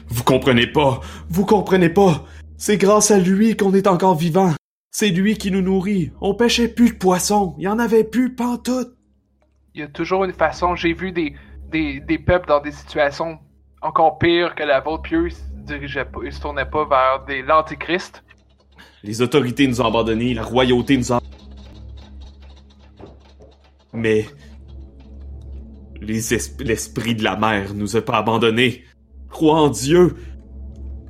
Vous 0.10 0.24
comprenez 0.24 0.68
pas! 0.68 1.00
Vous 1.30 1.46
comprenez 1.46 1.90
pas? 1.90 2.24
C'est 2.58 2.78
grâce 2.78 3.10
à 3.10 3.18
lui 3.18 3.58
qu'on 3.58 3.74
est 3.74 3.88
encore 3.88 4.16
vivant. 4.16 4.52
C'est 4.92 5.10
lui 5.10 5.36
qui 5.38 5.50
nous 5.50 5.64
nourrit. 5.64 6.12
On 6.22 6.36
pêchait 6.36 6.68
plus 6.68 6.92
de 6.92 6.98
poissons. 6.98 7.56
Il 7.58 7.64
y 7.64 7.68
en 7.68 7.80
avait 7.80 8.04
plus 8.04 8.36
pantoute. 8.36 8.96
Il 9.76 9.82
y 9.82 9.84
a 9.84 9.88
toujours 9.88 10.24
une 10.24 10.34
façon. 10.34 10.76
J'ai 10.76 10.94
vu 10.94 11.12
des, 11.12 11.34
des, 11.70 12.00
des 12.00 12.20
peuples 12.20 12.48
dans 12.48 12.60
des 12.62 12.72
situations 12.72 13.40
encore 13.82 14.18
pires 14.18 14.56
que 14.56 14.64
la 14.64 14.80
vôtre, 14.80 15.04
puis 15.04 15.16
eux, 15.16 15.28
ils 15.28 15.34
se 15.34 15.42
dirigeaient 15.66 16.06
pas, 16.06 16.20
ils 16.24 16.32
se 16.32 16.40
tournaient 16.42 16.70
pas 16.70 16.86
vers 16.86 17.26
des 17.26 17.42
l'antichrist. 17.42 18.24
Les 19.04 19.22
autorités 19.22 19.68
nous 19.68 19.82
ont 19.82 19.86
abandonnés, 19.88 20.34
la 20.34 20.44
royauté 20.44 20.98
nous 20.98 21.12
a... 21.12 21.20
Mais... 23.92 24.26
les 26.02 26.34
es- 26.34 26.64
L'esprit 26.64 27.16
de 27.16 27.24
la 27.24 27.36
mer 27.36 27.74
nous 27.74 27.96
a 27.98 28.02
pas 28.02 28.18
abandonnés. 28.18 28.84
Crois 29.30 29.60
en 29.60 29.70
Dieu. 29.70 30.16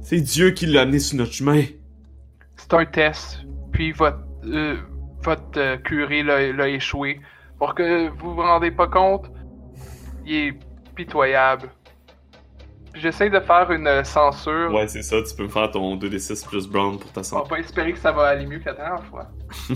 C'est 0.02 0.22
Dieu 0.22 0.52
qui 0.52 0.66
l'a 0.66 0.82
amené 0.82 1.00
sur 1.00 1.18
notre 1.18 1.34
chemin. 1.34 1.64
C'est 2.56 2.74
un 2.74 2.86
test. 2.86 3.42
Puis 3.72 3.92
votre, 3.92 4.20
euh, 4.46 4.78
votre 5.22 5.58
euh, 5.58 5.78
curé 5.78 6.24
l'a 6.24 6.68
échoué. 6.70 7.20
Pour 7.64 7.76
que 7.76 8.10
vous 8.10 8.36
vous 8.36 8.42
rendez 8.42 8.72
pas 8.72 8.88
compte, 8.88 9.32
il 10.26 10.36
est 10.36 10.60
pitoyable. 10.96 11.70
J'essaie 12.94 13.30
de 13.30 13.40
faire 13.40 13.72
une 13.72 13.88
euh, 13.88 14.04
censure. 14.04 14.70
Ouais, 14.74 14.86
c'est 14.90 15.02
ça, 15.02 15.22
tu 15.24 15.34
peux 15.34 15.44
me 15.44 15.48
faire 15.48 15.72
ton 15.72 15.96
2d6 15.96 16.46
plus 16.46 16.68
Brown 16.68 17.00
pour 17.00 17.10
ta 17.14 17.22
On 17.22 17.24
santé. 17.24 17.50
va 17.52 17.60
espérer 17.60 17.94
que 17.94 18.00
ça 18.00 18.12
va 18.12 18.28
aller 18.28 18.46
mieux 18.46 18.60
que 18.60 18.66
la 18.66 18.74
dernière 18.74 19.06
fois. 19.06 19.32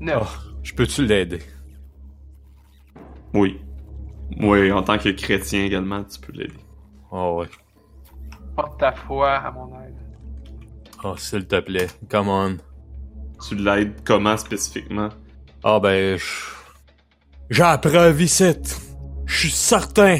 Neuf. 0.00 0.22
Oh, 0.22 0.52
je 0.62 0.72
peux-tu 0.72 1.04
l'aider? 1.04 1.40
Oui. 3.34 3.60
Oui, 4.40 4.72
en 4.72 4.82
tant 4.82 4.96
que 4.96 5.10
chrétien 5.10 5.66
également, 5.66 6.02
tu 6.02 6.18
peux 6.18 6.32
l'aider. 6.32 6.56
Oh 7.10 7.40
ouais. 7.40 7.50
Porte 8.56 8.80
ta 8.80 8.92
foi 8.92 9.32
à 9.32 9.50
mon 9.50 9.68
aide. 9.82 9.98
Oh, 11.04 11.14
s'il 11.18 11.46
te 11.46 11.60
plaît. 11.60 11.88
Come 12.08 12.28
on. 12.30 12.56
Tu 13.46 13.56
l'aides 13.56 14.02
comment 14.04 14.36
spécifiquement? 14.36 15.08
Ah 15.64 15.80
ben. 15.80 16.18
J'ai 17.50 17.62
la. 17.62 18.80
Je 19.26 19.38
suis 19.38 19.50
certain. 19.50 20.18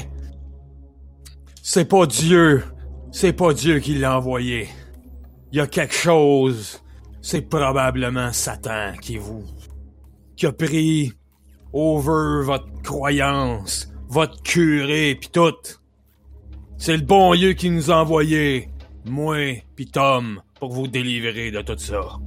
C'est 1.63 1.85
pas 1.85 2.07
Dieu. 2.07 2.65
C'est 3.13 3.33
pas 3.33 3.55
Dieu 3.55 3.79
qui 3.79 3.95
l'a 3.95 4.19
envoyé. 4.19 4.69
Il 5.53 5.59
y 5.59 5.61
a 5.61 5.67
quelque 5.67 5.95
chose. 5.95 6.83
C'est 7.21 7.43
probablement 7.43 8.33
Satan 8.33 8.95
qui 9.01 9.17
vous... 9.17 9.45
qui 10.37 10.47
a 10.47 10.53
pris 10.53 11.13
over 11.73 12.45
votre 12.45 12.83
croyance, 12.83 13.89
votre 14.09 14.43
curé 14.43 15.15
pis 15.15 15.31
tout. 15.31 15.55
C'est 16.79 16.97
le 16.97 17.05
bon 17.05 17.35
Dieu 17.35 17.53
qui 17.53 17.71
nous 17.71 17.93
a 17.93 17.97
envoyé, 17.97 18.71
moi 19.05 19.37
pis 19.77 19.87
Tom, 19.87 20.43
pour 20.59 20.73
vous 20.73 20.89
délivrer 20.89 21.53
de 21.53 21.61
tout 21.63 21.79
ça. 21.79 22.19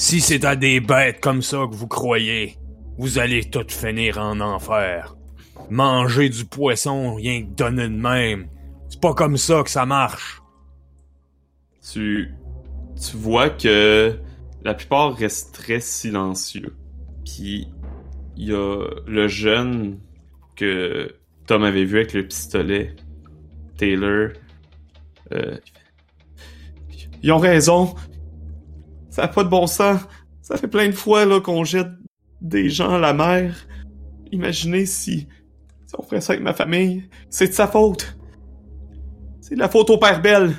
Si 0.00 0.22
c'est 0.22 0.46
à 0.46 0.56
des 0.56 0.80
bêtes 0.80 1.20
comme 1.20 1.42
ça 1.42 1.66
que 1.70 1.74
vous 1.74 1.86
croyez, 1.86 2.56
vous 2.96 3.18
allez 3.18 3.44
toutes 3.44 3.70
finir 3.70 4.16
en 4.16 4.40
enfer. 4.40 5.14
Manger 5.68 6.30
du 6.30 6.46
poisson 6.46 7.16
rien 7.16 7.42
que 7.42 7.50
donner 7.50 7.86
de 7.86 8.00
même. 8.00 8.48
C'est 8.88 8.98
pas 8.98 9.12
comme 9.12 9.36
ça 9.36 9.62
que 9.62 9.68
ça 9.68 9.84
marche. 9.84 10.40
Tu, 11.92 12.32
tu 12.98 13.16
vois 13.18 13.50
que 13.50 14.18
la 14.62 14.72
plupart 14.72 15.14
restent 15.14 15.54
très 15.54 15.80
silencieux. 15.80 16.74
Puis 17.26 17.68
il 18.38 18.48
y 18.48 18.54
a 18.54 18.86
le 19.06 19.28
jeune 19.28 20.00
que 20.56 21.14
Tom 21.46 21.62
avait 21.62 21.84
vu 21.84 21.98
avec 21.98 22.14
le 22.14 22.26
pistolet, 22.26 22.96
Taylor. 23.76 24.30
euh, 25.32 25.58
ils 27.22 27.32
ont 27.32 27.38
raison. 27.38 27.94
Ça 29.10 29.22
n'a 29.22 29.28
pas 29.28 29.44
de 29.44 29.48
bon 29.48 29.66
sens. 29.66 30.00
Ça 30.42 30.56
fait 30.56 30.68
plein 30.68 30.86
de 30.86 30.92
fois 30.94 31.40
qu'on 31.40 31.64
jette 31.64 31.88
des 32.40 32.70
gens 32.70 32.94
à 32.94 32.98
la 32.98 33.12
mer. 33.12 33.66
Imaginez 34.32 34.86
si, 34.86 35.28
si 35.86 35.94
on 35.98 36.02
ferait 36.02 36.20
ça 36.20 36.32
avec 36.32 36.42
ma 36.44 36.54
famille. 36.54 37.08
C'est 37.28 37.48
de 37.48 37.52
sa 37.52 37.66
faute. 37.66 38.16
C'est 39.40 39.54
de 39.56 39.60
la 39.60 39.68
faute 39.68 39.90
au 39.90 39.98
père 39.98 40.22
Belle. 40.22 40.54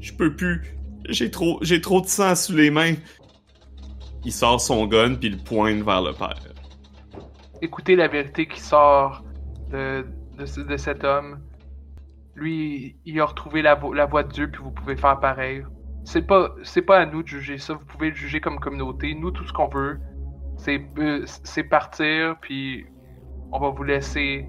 Je 0.00 0.12
peux 0.12 0.34
plus. 0.34 0.62
J'ai 1.08 1.30
trop, 1.30 1.58
j'ai 1.62 1.80
trop 1.80 2.00
de 2.00 2.06
sang 2.06 2.34
sous 2.34 2.52
les 2.54 2.70
mains. 2.70 2.94
Il 4.24 4.32
sort 4.32 4.60
son 4.60 4.86
gun 4.86 5.14
puis 5.14 5.28
il 5.28 5.42
pointe 5.42 5.82
vers 5.82 6.02
le 6.02 6.12
père. 6.12 6.34
Écoutez 7.62 7.96
la 7.96 8.08
vérité 8.08 8.46
qui 8.46 8.60
sort 8.60 9.24
de, 9.70 10.04
de, 10.38 10.46
ce- 10.46 10.60
de 10.60 10.76
cet 10.76 11.04
homme. 11.04 11.40
Lui, 12.34 12.96
il 13.06 13.18
a 13.20 13.24
retrouvé 13.24 13.62
la, 13.62 13.74
vo- 13.74 13.94
la 13.94 14.04
voie 14.06 14.22
de 14.24 14.30
Dieu, 14.32 14.50
puis 14.50 14.62
vous 14.62 14.70
pouvez 14.70 14.96
faire 14.96 15.18
pareil. 15.20 15.62
C'est 16.06 16.22
pas, 16.22 16.54
c'est 16.62 16.82
pas 16.82 17.00
à 17.00 17.06
nous 17.06 17.24
de 17.24 17.28
juger 17.28 17.58
ça. 17.58 17.74
Vous 17.74 17.84
pouvez 17.84 18.10
le 18.10 18.14
juger 18.14 18.40
comme 18.40 18.60
communauté. 18.60 19.12
Nous, 19.12 19.32
tout 19.32 19.44
ce 19.44 19.52
qu'on 19.52 19.66
veut, 19.66 19.98
c'est, 20.56 20.80
euh, 20.98 21.24
c'est 21.42 21.64
partir, 21.64 22.36
puis 22.40 22.86
on 23.50 23.58
va 23.58 23.70
vous 23.70 23.82
laisser, 23.82 24.48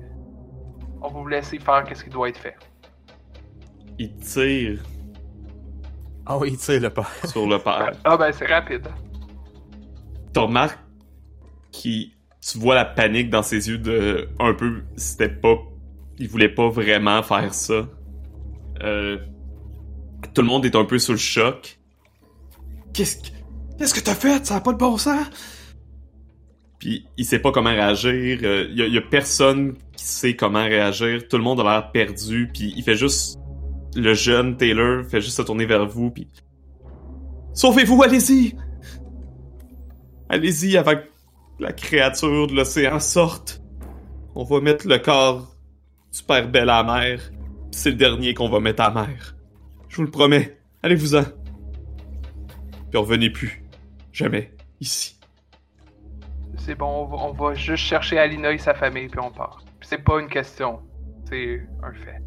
on 1.02 1.08
va 1.08 1.20
vous 1.20 1.28
laisser 1.28 1.58
faire 1.58 1.84
qu'est-ce 1.84 2.04
qui 2.04 2.12
doit 2.12 2.30
être 2.30 2.38
fait. 2.38 2.56
Il 3.98 4.16
tire 4.18 4.84
Ah 6.28 6.38
oui, 6.38 6.52
tu 6.52 6.60
sais, 6.60 6.80
le 6.80 6.92
pas. 6.92 7.08
sur 7.24 7.48
le 7.48 7.58
père. 7.58 7.92
Ah 8.04 8.18
ben, 8.18 8.32
c'est 8.32 8.46
rapide. 8.46 8.88
Tu 10.32 10.40
remarques 10.40 10.78
qu'il, 11.72 12.12
tu 12.40 12.60
vois 12.60 12.76
la 12.76 12.86
panique 12.86 13.32
dans 13.32 13.42
ses 13.42 13.68
yeux 13.68 13.80
de 13.80 14.30
un 14.40 14.54
peu, 14.54 14.84
c'était 14.96 15.28
pas, 15.28 15.58
il 16.20 16.30
voulait 16.30 16.54
pas 16.54 16.70
vraiment 16.70 17.24
faire 17.24 17.52
ça. 17.52 17.88
Euh, 18.84 19.18
tout 20.34 20.42
le 20.42 20.48
monde 20.48 20.66
est 20.66 20.76
un 20.76 20.86
peu 20.86 21.00
sous 21.00 21.14
le 21.14 21.18
choc. 21.18 21.80
Qu'est-ce 22.94 23.18
que... 23.18 23.38
Qu'est-ce 23.78 23.94
que 23.94 24.00
t'as 24.00 24.16
fait? 24.16 24.46
Ça 24.46 24.56
a 24.56 24.62
pas 24.62 24.74
de 24.74 24.78
bon 24.78 24.98
sens? 24.98 25.28
Puis 26.80 27.06
il 27.18 27.26
sait 27.26 27.40
pas 27.40 27.52
comment 27.52 27.70
réagir. 27.70 28.40
Il 28.42 28.76
y, 28.76 28.82
a, 28.82 28.88
y 28.88 28.98
a 28.98 29.02
personne 29.02 29.76
qui 29.96 30.04
sait 30.04 30.36
comment 30.36 30.64
réagir. 30.64 31.28
Tout 31.28 31.38
le 31.38 31.44
monde 31.44 31.60
a 31.60 31.64
l'air 31.64 31.92
perdu. 31.92 32.50
Puis 32.52 32.74
il 32.76 32.84
fait 32.84 32.96
juste 32.96 33.38
le 33.96 34.14
jeune 34.14 34.58
Taylor 34.58 35.06
fait 35.06 35.22
juste 35.22 35.38
se 35.38 35.42
tourner 35.42 35.66
vers 35.66 35.86
vous. 35.88 36.12
Puis 36.12 36.28
Sauvez-vous, 37.54 38.04
allez-y! 38.04 38.56
allez-y 40.30 40.78
avant 40.78 40.96
que 40.96 41.08
la 41.60 41.74
créature 41.74 42.48
de 42.48 42.54
l'océan 42.54 43.00
sorte. 43.00 43.62
On 44.36 44.44
va 44.44 44.62
mettre 44.62 44.88
le 44.88 45.00
corps 45.00 45.56
du 46.14 46.22
père 46.24 46.48
Belle 46.48 46.70
à 46.70 46.84
la 46.84 46.94
mer. 47.00 47.32
C'est 47.72 47.92
le 47.92 47.96
dernier 47.96 48.34
qu'on 48.34 48.50
va 48.50 48.60
mettre 48.60 48.84
à 48.84 48.90
la 48.90 49.08
mer. 49.08 49.37
Je 49.98 50.04
vous 50.04 50.06
le 50.06 50.12
promets. 50.12 50.56
Allez-vous-en. 50.84 51.24
Puis 52.92 53.00
revenez 53.00 53.32
plus. 53.32 53.64
Jamais. 54.14 54.54
Ici. 54.80 55.20
C'est 56.60 56.76
bon, 56.76 56.86
on 56.86 57.06
va, 57.06 57.18
on 57.24 57.32
va 57.32 57.56
juste 57.56 57.84
chercher 57.84 58.20
Alina 58.20 58.52
et 58.52 58.60
sa 58.60 58.76
famille, 58.76 59.08
puis 59.08 59.20
on 59.20 59.32
part. 59.32 59.64
Puis 59.80 59.90
c'est 59.90 60.04
pas 60.04 60.20
une 60.20 60.28
question, 60.28 60.82
c'est 61.28 61.68
un 61.82 61.92
fait. 61.94 62.22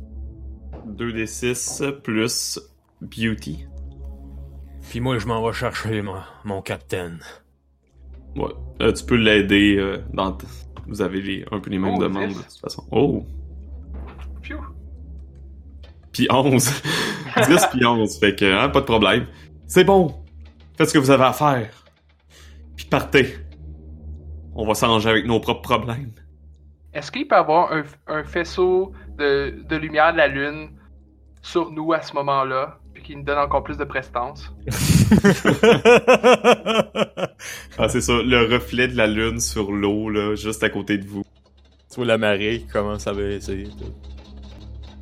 2d6 0.89 2.01
plus 2.01 2.59
beauty. 3.03 3.69
Puis 4.89 4.99
moi, 4.99 5.19
je 5.19 5.29
m'en 5.29 5.47
vais 5.47 5.53
chercher 5.53 6.03
mon, 6.03 6.17
mon 6.45 6.63
capitaine. 6.63 7.21
Ouais. 8.35 8.51
Euh, 8.83 8.93
tu 8.93 9.05
peux 9.05 9.15
l'aider 9.15 9.77
euh, 9.79 9.99
dans... 10.13 10.37
Vous 10.89 11.03
avez 11.03 11.21
les, 11.21 11.45
un 11.53 11.61
peu 11.61 11.71
les 11.71 11.79
mêmes 11.79 11.95
Oh, 11.99 12.03
demandes, 12.03 12.31
de 12.31 12.35
toute 12.35 12.61
façon. 12.61 12.85
Oh! 12.91 13.25
Puis 16.13 16.27
11. 16.31 16.71
10 17.49 17.67
puis 17.73 17.85
11. 17.87 18.19
Fait 18.19 18.35
que, 18.35 18.45
hein, 18.45 18.69
pas 18.69 18.81
de 18.81 18.87
problème. 18.87 19.27
C'est 19.67 19.85
bon. 19.85 20.15
Faites 20.77 20.89
ce 20.89 20.95
que 20.95 20.99
vous 20.99 21.11
avez 21.11 21.25
à 21.25 21.33
faire. 21.33 21.71
Puis 22.77 22.87
partez. 22.87 23.37
On 24.55 24.67
va 24.67 24.75
s'arranger 24.75 25.11
avec 25.11 25.27
nos 25.27 25.41
propres 25.41 25.63
problèmes. 25.63 26.13
Est-ce 26.93 27.13
qu'il 27.13 27.29
peut 27.29 27.37
y 27.37 27.39
avoir 27.39 27.73
un, 27.73 27.85
un 28.09 28.25
faisceau 28.25 28.93
de, 29.17 29.63
de 29.69 29.77
lumière 29.77 30.13
de 30.13 30.19
la 30.19 30.27
lune 30.27 30.71
sur 31.43 31.71
nous 31.71 31.93
à 31.93 32.03
ce 32.03 32.13
moment-là, 32.15 32.79
puis 32.93 33.03
qui 33.03 33.17
nous 33.17 33.23
donne 33.23 33.39
encore 33.39 33.63
plus 33.63 33.77
de 33.79 33.85
prestance? 33.85 34.53
Ah, 37.79 37.89
c'est 37.89 38.01
ça. 38.03 38.13
Le 38.23 38.53
reflet 38.53 38.89
de 38.89 38.97
la 38.97 39.07
lune 39.07 39.41
sur 39.41 39.73
l'eau, 39.73 40.11
là, 40.11 40.35
juste 40.35 40.63
à 40.63 40.69
côté 40.69 40.99
de 40.99 41.07
vous. 41.07 41.23
tu 41.91 41.97
vois 41.97 42.05
la 42.07 42.19
marée 42.19 42.61
qui 42.61 42.67
commence 42.67 43.07
à 43.07 43.15
baisser. 43.15 43.65
tout. 43.79 43.93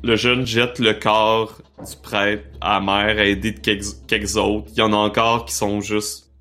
Le 0.03 0.15
jeune 0.15 0.45
jette 0.45 0.79
le 0.79 0.93
corps 0.93 1.61
du 1.79 1.95
prêtre 2.01 2.45
à 2.61 2.79
la 2.79 2.85
mer, 2.85 3.19
aidé 3.19 3.51
de 3.51 3.59
quelques, 3.59 4.05
quelques 4.07 4.37
autres. 4.37 4.67
Il 4.71 4.79
y 4.79 4.81
en 4.81 4.93
a 4.93 4.97
encore 4.97 5.45
qui 5.45 5.53
sont 5.53 5.81
juste 5.81 6.31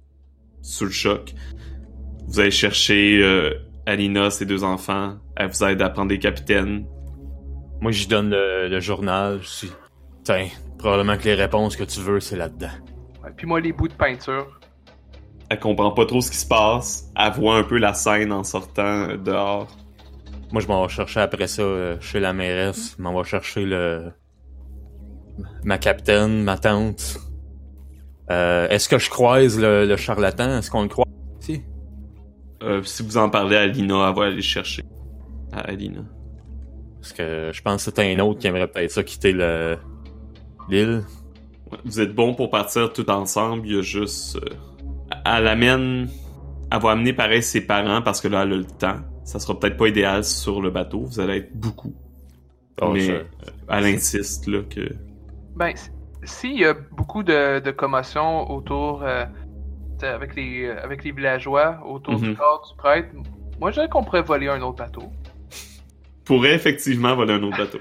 sous 0.63 0.85
le 0.85 0.91
choc. 0.91 1.35
Vous 2.29 2.41
allez 2.41 2.51
chercher 2.51 3.21
euh, 3.23 3.55
Alina, 3.87 4.31
ses 4.31 4.47
deux 4.47 4.63
enfants. 4.63 5.17
Elle 5.37 5.49
vous 5.49 5.65
aide 5.65 5.83
à 5.83 5.89
prendre 5.91 6.09
des 6.09 6.19
capitaines. 6.19 6.87
Moi, 7.81 7.91
j'y 7.91 8.07
donne 8.07 8.31
le, 8.31 8.69
le 8.69 8.81
journal. 8.81 9.41
Je 9.43 9.67
dis, 9.67 9.73
Tiens, 10.25 10.49
probablement 10.79 11.17
que 11.17 11.25
les 11.25 11.35
réponses 11.35 11.75
que 11.75 11.85
tu 11.85 12.01
veux, 12.01 12.21
c'est 12.21 12.37
là-dedans. 12.37 12.69
Ouais, 13.25 13.31
puis 13.37 13.47
moi, 13.47 13.61
les 13.61 13.73
bouts 13.73 13.89
de 13.89 13.95
peinture. 13.95 14.61
Elle 15.49 15.59
comprend 15.59 15.91
pas 15.93 16.05
trop 16.05 16.21
ce 16.21 16.31
qui 16.31 16.37
se 16.37 16.47
passe. 16.47 17.11
Elle 17.17 17.33
voit 17.33 17.57
un 17.57 17.63
peu 17.63 17.79
la 17.79 17.95
scène 17.95 18.31
en 18.33 18.45
sortant 18.45 19.09
euh, 19.09 19.17
dehors. 19.17 19.69
Moi, 20.53 20.63
je 20.63 20.67
m'en 20.67 20.83
vais 20.83 20.89
chercher 20.89 21.21
après 21.21 21.47
ça 21.47 21.63
euh, 21.63 21.97
chez 22.01 22.21
la 22.21 22.33
mairesse. 22.33 22.95
Je 22.97 23.03
m'en 23.03 23.17
vais 23.17 23.29
chercher 23.29 23.65
le... 23.67 24.13
ma 25.65 25.79
capitaine, 25.79 26.43
ma 26.43 26.57
tante. 26.57 27.19
Euh, 28.31 28.69
Est-ce 28.69 28.89
que 28.89 28.99
je 28.99 29.11
croise 29.11 29.59
le, 29.59 29.87
le 29.87 29.97
charlatan? 29.97 30.59
Est-ce 30.59 30.71
qu'on 30.71 30.83
le 30.83 30.89
croise? 30.89 31.07
Si. 31.41 31.63
Euh, 32.63 32.83
si 32.83 33.03
vous 33.03 33.17
en 33.19 33.29
parlez 33.31 33.57
à 33.57 33.61
Alina, 33.61 34.09
elle 34.09 34.17
va 34.17 34.25
aller 34.27 34.37
le 34.37 34.43
chercher. 34.43 34.83
À 35.53 35.61
Alina. 35.61 36.01
Parce 37.01 37.13
que 37.13 37.51
je 37.53 37.63
pense 37.63 37.85
que 37.85 37.93
c'est 37.95 38.13
un 38.13 38.19
autre 38.21 38.41
qui 38.41 38.47
aimerait 38.49 38.69
peut-être 38.69 38.91
ça 38.91 39.03
quitter 39.03 39.33
le 39.33 39.77
l'île. 40.69 41.05
Ouais, 41.71 41.79
Vous 41.85 42.01
êtes 42.01 42.15
bons 42.15 42.35
pour 42.35 42.51
partir 42.51 42.93
tout 42.93 43.09
ensemble. 43.11 43.67
Il 43.67 43.77
y 43.77 43.79
a 43.79 43.83
juste... 43.83 44.37
euh, 44.37 45.21
Elle 45.25 45.47
amène... 45.47 46.09
Elle 46.71 46.81
va 46.81 46.91
amener 46.91 47.13
pareil 47.13 47.43
ses 47.43 47.63
parents 47.63 48.03
parce 48.03 48.21
que 48.21 48.29
là, 48.29 48.43
elle 48.43 48.53
a 48.53 48.57
le 48.57 48.65
temps. 48.65 48.97
Ça 49.29 49.39
sera 49.39 49.59
peut-être 49.59 49.77
pas 49.77 49.89
idéal 49.89 50.25
sur 50.25 50.63
le 50.63 50.71
bateau. 50.71 51.01
Vous 51.03 51.21
allez 51.21 51.37
être 51.37 51.55
beaucoup. 51.55 51.95
Oh, 52.81 52.93
mais 52.93 53.11
euh, 53.11 53.25
elle 53.69 53.85
insiste 53.85 54.47
là 54.47 54.63
que... 54.63 54.89
Ben, 55.55 55.75
s'il 56.25 56.59
y 56.59 56.65
a 56.65 56.73
beaucoup 56.93 57.23
de, 57.23 57.59
de 57.61 57.71
commotion 57.71 58.51
autour 58.51 59.03
euh, 59.03 59.27
avec 60.03 60.35
les, 60.35 60.71
avec 60.71 61.05
les 61.05 61.13
villageois 61.13 61.81
autour 61.87 62.17
du 62.19 62.31
Mhm. 62.31 62.37
corps 62.37 62.67
du 62.71 62.77
prêtre. 62.79 63.09
Moi, 63.61 63.71
je 63.71 63.75
dirais 63.75 63.89
qu'on 63.91 64.03
pourrait 64.03 64.23
voler 64.23 64.49
un 64.49 64.63
autre 64.63 64.77
bateau. 64.79 65.03
Pourrait 66.25 66.55
effectivement 66.55 67.15
voler 67.15 67.35
un 67.35 67.43
autre 67.43 67.59
bateau. 67.65 67.79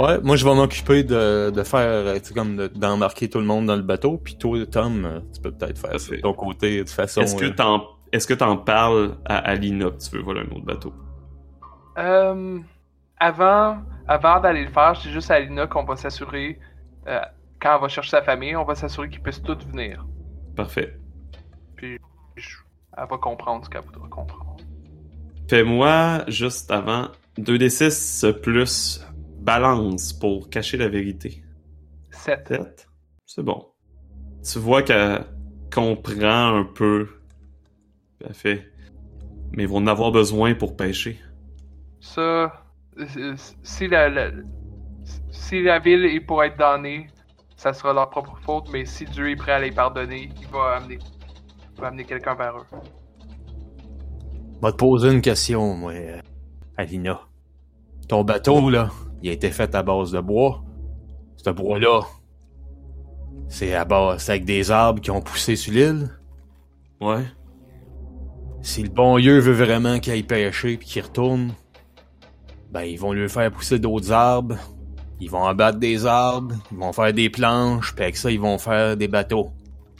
Ouais, 0.00 0.18
moi 0.22 0.36
je 0.36 0.44
vais 0.46 0.54
m'occuper 0.54 1.04
de, 1.04 1.50
de 1.50 1.62
faire, 1.64 1.80
euh, 1.80 2.14
tu 2.18 2.28
sais, 2.28 2.34
comme 2.34 2.56
de- 2.56 2.68
d'embarquer 2.68 3.28
tout 3.28 3.40
le 3.40 3.44
monde 3.44 3.66
dans 3.66 3.76
le 3.76 3.82
bateau, 3.82 4.16
puis 4.16 4.36
toi, 4.38 4.56
Tom, 4.64 5.04
euh, 5.04 5.20
tu 5.34 5.40
peux 5.42 5.50
peut-être 5.52 5.76
faire 5.78 6.00
ça 6.00 6.16
de 6.16 6.20
ton 6.22 6.32
côté, 6.32 6.82
de 6.82 6.88
façon. 6.88 7.20
Est-ce 7.20 7.36
que 7.36 7.44
euh, 7.44 7.50
t'en 7.54 7.82
est-ce 8.12 8.26
que 8.26 8.34
t'en 8.34 8.56
parles 8.56 9.16
à 9.24 9.38
Alina 9.38 9.90
que 9.90 9.98
tu 9.98 10.16
veux 10.16 10.22
voler 10.22 10.40
un 10.40 10.54
autre 10.54 10.64
bateau? 10.64 10.92
Euh, 11.98 12.58
avant 13.18 13.82
avant 14.08 14.40
d'aller 14.40 14.64
le 14.64 14.70
faire, 14.70 14.92
dis 14.94 15.10
juste 15.12 15.30
à 15.30 15.34
Alina 15.34 15.66
qu'on 15.66 15.84
va 15.84 15.96
s'assurer, 15.96 16.58
euh, 17.06 17.20
quand 17.60 17.74
elle 17.76 17.80
va 17.80 17.88
chercher 17.88 18.10
sa 18.10 18.22
famille, 18.22 18.56
on 18.56 18.64
va 18.64 18.74
s'assurer 18.74 19.08
qu'ils 19.08 19.22
puissent 19.22 19.42
tous 19.42 19.64
venir. 19.66 20.04
Parfait. 20.56 20.98
Je- 22.36 22.56
Elle 22.96 23.06
va 23.08 23.18
comprendre 23.18 23.64
ce 23.64 23.70
qu'elle 23.70 23.82
voudra 23.82 24.08
comprendre. 24.08 24.56
Fais-moi, 25.48 26.24
juste 26.28 26.70
avant, 26.70 27.08
2d6 27.38 28.24
plus 28.42 29.04
balance 29.40 30.12
pour 30.12 30.48
cacher 30.50 30.76
la 30.76 30.88
vérité. 30.88 31.42
7. 32.10 32.48
Sept? 32.48 32.88
C'est 33.26 33.42
bon. 33.42 33.66
Tu 34.42 34.58
vois 34.58 34.82
qu'elle 34.82 35.24
comprend 35.72 36.56
un 36.58 36.64
peu. 36.64 37.08
Fait. 38.32 38.70
Mais 39.52 39.64
ils 39.64 39.68
vont 39.68 39.78
en 39.78 39.86
avoir 39.86 40.12
besoin 40.12 40.54
pour 40.54 40.76
pêcher. 40.76 41.18
Ça, 42.00 42.64
si 43.62 43.88
la, 43.88 44.08
la- 44.08 44.30
si 45.30 45.62
la 45.62 45.78
ville 45.78 46.04
est 46.04 46.20
pour 46.20 46.42
être 46.42 46.58
damnée, 46.58 47.08
ça 47.56 47.72
sera 47.72 47.92
leur 47.92 48.10
propre 48.10 48.36
faute, 48.44 48.68
mais 48.72 48.84
si 48.86 49.04
Dieu 49.04 49.30
est 49.30 49.36
prêt 49.36 49.52
à 49.52 49.60
les 49.60 49.70
pardonner, 49.70 50.30
il 50.40 50.48
va 50.48 50.76
amener, 50.76 50.98
il 51.74 51.80
va 51.80 51.88
amener 51.88 52.04
quelqu'un 52.04 52.34
vers 52.34 52.56
eux. 52.56 52.66
Je 54.54 54.66
vais 54.66 54.72
te 54.72 54.76
poser 54.76 55.12
une 55.12 55.20
question, 55.20 55.74
moi, 55.74 55.92
Alina. 56.76 57.20
Ton 58.08 58.24
bateau, 58.24 58.70
là, 58.70 58.90
il 59.22 59.30
a 59.30 59.32
été 59.32 59.50
fait 59.50 59.74
à 59.74 59.82
base 59.82 60.12
de 60.12 60.20
bois. 60.20 60.64
Ce 61.36 61.50
bois-là, 61.50 62.00
c'est 63.48 63.74
à 63.74 63.84
base, 63.84 64.22
c'est 64.22 64.32
avec 64.32 64.44
des 64.44 64.70
arbres 64.70 65.00
qui 65.00 65.10
ont 65.10 65.20
poussé 65.20 65.56
sur 65.56 65.72
l'île. 65.72 66.10
Ouais. 67.00 67.24
Si 68.62 68.82
le 68.82 68.90
bon 68.90 69.18
Dieu 69.18 69.40
veut 69.40 69.64
vraiment 69.64 69.98
qu'il 69.98 70.12
aille 70.12 70.22
pêcher 70.22 70.76
puis 70.76 70.86
qu'il 70.86 71.02
retourne, 71.02 71.52
ben 72.70 72.82
ils 72.82 72.98
vont 72.98 73.12
lui 73.12 73.28
faire 73.28 73.50
pousser 73.50 73.78
d'autres 73.78 74.12
arbres. 74.12 74.56
Ils 75.20 75.30
vont 75.30 75.44
abattre 75.44 75.78
des 75.78 76.06
arbres, 76.06 76.54
ils 76.70 76.78
vont 76.78 76.92
faire 76.92 77.12
des 77.12 77.30
planches, 77.30 77.94
puis 77.94 78.04
avec 78.04 78.16
ça 78.16 78.30
ils 78.30 78.40
vont 78.40 78.58
faire 78.58 78.96
des 78.96 79.08
bateaux. 79.08 79.52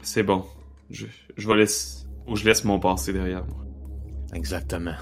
C'est 0.02 0.22
bon. 0.22 0.44
Je, 0.90 1.06
je 1.36 1.48
vais 1.48 1.56
laisser. 1.56 2.06
Ou 2.26 2.36
je 2.36 2.44
laisse 2.44 2.64
mon 2.64 2.78
passé 2.78 3.12
derrière 3.12 3.44
moi. 3.44 3.64
Exactement. 4.32 4.94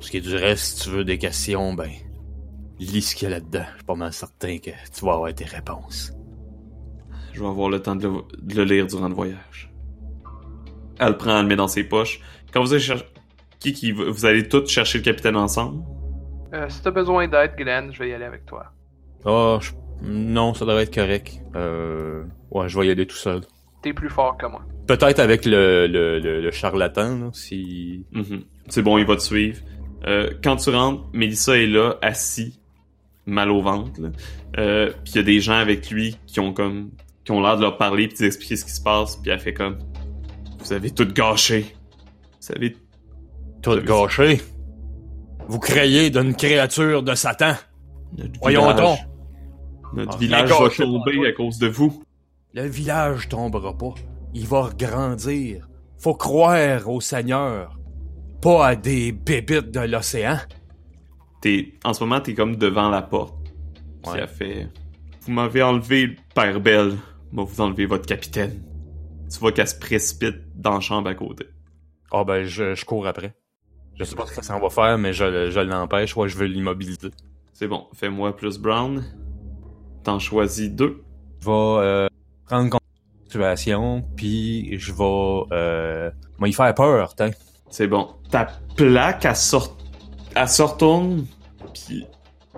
Ce 0.00 0.10
qui 0.10 0.18
est 0.18 0.20
du 0.22 0.34
reste, 0.36 0.78
si 0.78 0.84
tu 0.84 0.90
veux 0.90 1.04
des 1.04 1.18
questions, 1.18 1.74
ben 1.74 1.90
lis 2.78 3.02
ce 3.02 3.14
qu'il 3.14 3.28
y 3.28 3.32
a 3.32 3.34
là-dedans. 3.34 3.64
Je 3.72 3.76
suis 3.76 3.84
pas 3.84 3.94
mal 3.94 4.12
certain 4.12 4.58
que 4.58 4.70
tu 4.70 5.04
vas 5.04 5.14
avoir 5.14 5.34
tes 5.34 5.44
réponses. 5.44 6.12
Je 7.32 7.40
vais 7.40 7.46
avoir 7.46 7.70
le 7.70 7.80
temps 7.80 7.96
de 7.96 8.06
le, 8.06 8.22
de 8.40 8.54
le 8.54 8.64
lire 8.64 8.86
durant 8.86 9.08
le 9.08 9.14
voyage. 9.14 9.67
Elle 10.98 11.08
le 11.10 11.16
prend, 11.16 11.36
elle 11.36 11.42
le 11.42 11.48
met 11.48 11.56
dans 11.56 11.68
ses 11.68 11.84
poches. 11.84 12.20
Quand 12.52 12.60
vous 12.60 12.72
allez 12.72 12.82
chercher. 12.82 13.04
Qui 13.60 13.72
qui. 13.72 13.92
Vous 13.92 14.24
allez 14.26 14.48
tous 14.48 14.68
chercher 14.68 14.98
le 14.98 15.04
capitaine 15.04 15.36
ensemble? 15.36 15.82
Euh, 16.54 16.66
si 16.68 16.80
t'as 16.82 16.90
besoin 16.90 17.26
d'aide, 17.28 17.52
Glenn, 17.56 17.92
je 17.92 17.98
vais 17.98 18.10
y 18.10 18.12
aller 18.14 18.24
avec 18.24 18.46
toi. 18.46 18.66
Je- 19.24 19.72
non, 20.02 20.54
ça 20.54 20.64
devrait 20.64 20.84
être 20.84 20.94
correct. 20.94 21.40
Euh, 21.56 22.22
ouais, 22.50 22.68
je 22.68 22.78
vais 22.78 22.86
y 22.86 22.90
aller 22.90 23.06
tout 23.06 23.16
seul. 23.16 23.40
T'es 23.82 23.92
plus 23.92 24.08
fort 24.08 24.36
que 24.36 24.46
moi. 24.46 24.62
Peut-être 24.86 25.18
avec 25.18 25.44
le, 25.44 25.86
le, 25.86 26.18
le, 26.20 26.40
le 26.40 26.50
charlatan, 26.50 27.18
là, 27.18 27.30
si... 27.32 28.06
Mhm. 28.12 28.42
C'est 28.68 28.82
bon, 28.82 28.96
il 28.98 29.04
va 29.06 29.16
te 29.16 29.20
suivre. 29.22 29.58
Euh, 30.06 30.30
quand 30.42 30.56
tu 30.56 30.70
rentres, 30.70 31.04
Mélissa 31.12 31.56
est 31.58 31.66
là, 31.66 31.96
assis, 32.00 32.60
mal 33.26 33.50
au 33.50 33.60
ventre. 33.60 34.00
là. 34.00 34.08
Euh, 34.58 34.90
puis 35.04 35.12
il 35.14 35.16
y 35.16 35.18
a 35.18 35.22
des 35.24 35.40
gens 35.40 35.58
avec 35.58 35.90
lui 35.90 36.16
qui 36.26 36.40
ont 36.40 36.52
comme 36.52 36.90
qui 37.24 37.32
ont 37.32 37.42
l'air 37.42 37.56
de 37.56 37.62
leur 37.62 37.76
parler 37.76 38.08
puis 38.08 38.16
d'expliquer 38.18 38.56
ce 38.56 38.64
qui 38.64 38.70
se 38.72 38.80
passe. 38.82 39.16
Puis 39.16 39.30
elle 39.30 39.38
fait 39.40 39.52
comme 39.52 39.78
vous 40.58 40.72
avez 40.72 40.90
tout 40.90 41.06
gâché. 41.06 41.74
Vous 42.40 42.54
avez 42.56 42.76
Tout 43.62 43.80
gâché. 43.82 44.40
Vous 45.48 45.58
créez 45.58 46.10
d'une 46.10 46.34
créature 46.34 47.02
de 47.02 47.14
Satan. 47.14 47.54
notre 48.16 48.38
Voyons 48.40 48.62
village, 48.62 48.76
donc. 48.80 48.98
Notre 49.94 50.14
Ah, 50.14 50.18
village 50.18 50.50
va 50.50 50.68
tomber 50.70 51.28
à 51.28 51.32
cause 51.32 51.58
de 51.58 51.68
vous. 51.68 52.02
Le 52.54 52.66
village 52.66 53.28
tombera 53.28 53.76
pas. 53.76 53.94
Il 54.34 54.46
va 54.46 54.70
grandir. 54.76 55.66
Faut 55.98 56.14
croire 56.14 56.88
au 56.88 57.00
Seigneur. 57.00 57.78
Pas 58.40 58.68
à 58.68 58.76
des 58.76 59.12
bébites 59.12 59.70
de 59.70 59.80
l'océan. 59.80 60.38
T'es 61.40 61.74
en 61.84 61.92
ce 61.94 62.04
moment 62.04 62.20
t'es 62.20 62.34
comme 62.34 62.56
devant 62.56 62.90
la 62.90 63.02
porte. 63.02 63.34
Ouais. 64.06 64.20
elle 64.20 64.28
fait 64.28 64.68
vous 65.28 65.34
m'avez 65.34 65.62
enlevé 65.62 66.06
le 66.06 66.16
père 66.34 66.58
Belle. 66.58 66.96
Moi 67.32 67.44
vous 67.44 67.60
enlever 67.60 67.84
votre 67.84 68.06
capitaine. 68.06 68.62
Tu 69.30 69.38
vois 69.38 69.52
qu'elle 69.52 69.68
se 69.68 69.78
précipite 69.78 70.36
dans 70.54 70.74
la 70.74 70.80
chambre 70.80 71.08
à 71.08 71.14
côté. 71.14 71.46
Ah 72.10 72.24
ben, 72.24 72.44
je, 72.44 72.74
je 72.74 72.84
cours 72.84 73.06
après. 73.06 73.34
Je 73.98 74.04
sais 74.04 74.16
pas 74.16 74.26
ce 74.26 74.34
que 74.34 74.44
ça 74.44 74.58
va 74.58 74.70
faire, 74.70 74.96
mais 74.96 75.12
je, 75.12 75.50
je 75.50 75.60
l'empêche. 75.60 76.16
Ouais, 76.16 76.28
je 76.28 76.36
veux 76.36 76.46
l'immobiliser. 76.46 77.10
C'est 77.52 77.66
bon, 77.66 77.86
fais-moi 77.92 78.36
plus 78.36 78.58
Brown. 78.58 79.04
T'en 80.04 80.18
choisis 80.18 80.70
deux. 80.70 81.02
Je 81.40 81.46
vais 81.46 81.52
euh, 81.52 82.06
prendre 82.46 82.70
compte 82.70 82.80
de 83.34 83.38
la 83.40 83.56
situation, 83.56 84.04
puis 84.16 84.78
je 84.78 84.92
vais... 84.92 85.46
Euh, 85.52 86.10
y 86.46 86.52
faire 86.52 86.74
peur, 86.74 87.14
t'in. 87.14 87.30
C'est 87.68 87.86
bon. 87.88 88.14
Ta 88.30 88.46
plaque, 88.76 89.24
elle 89.24 89.36
sort, 89.36 89.76
elle 90.34 90.48
se 90.48 90.62
retourne, 90.62 91.26
puis 91.74 92.06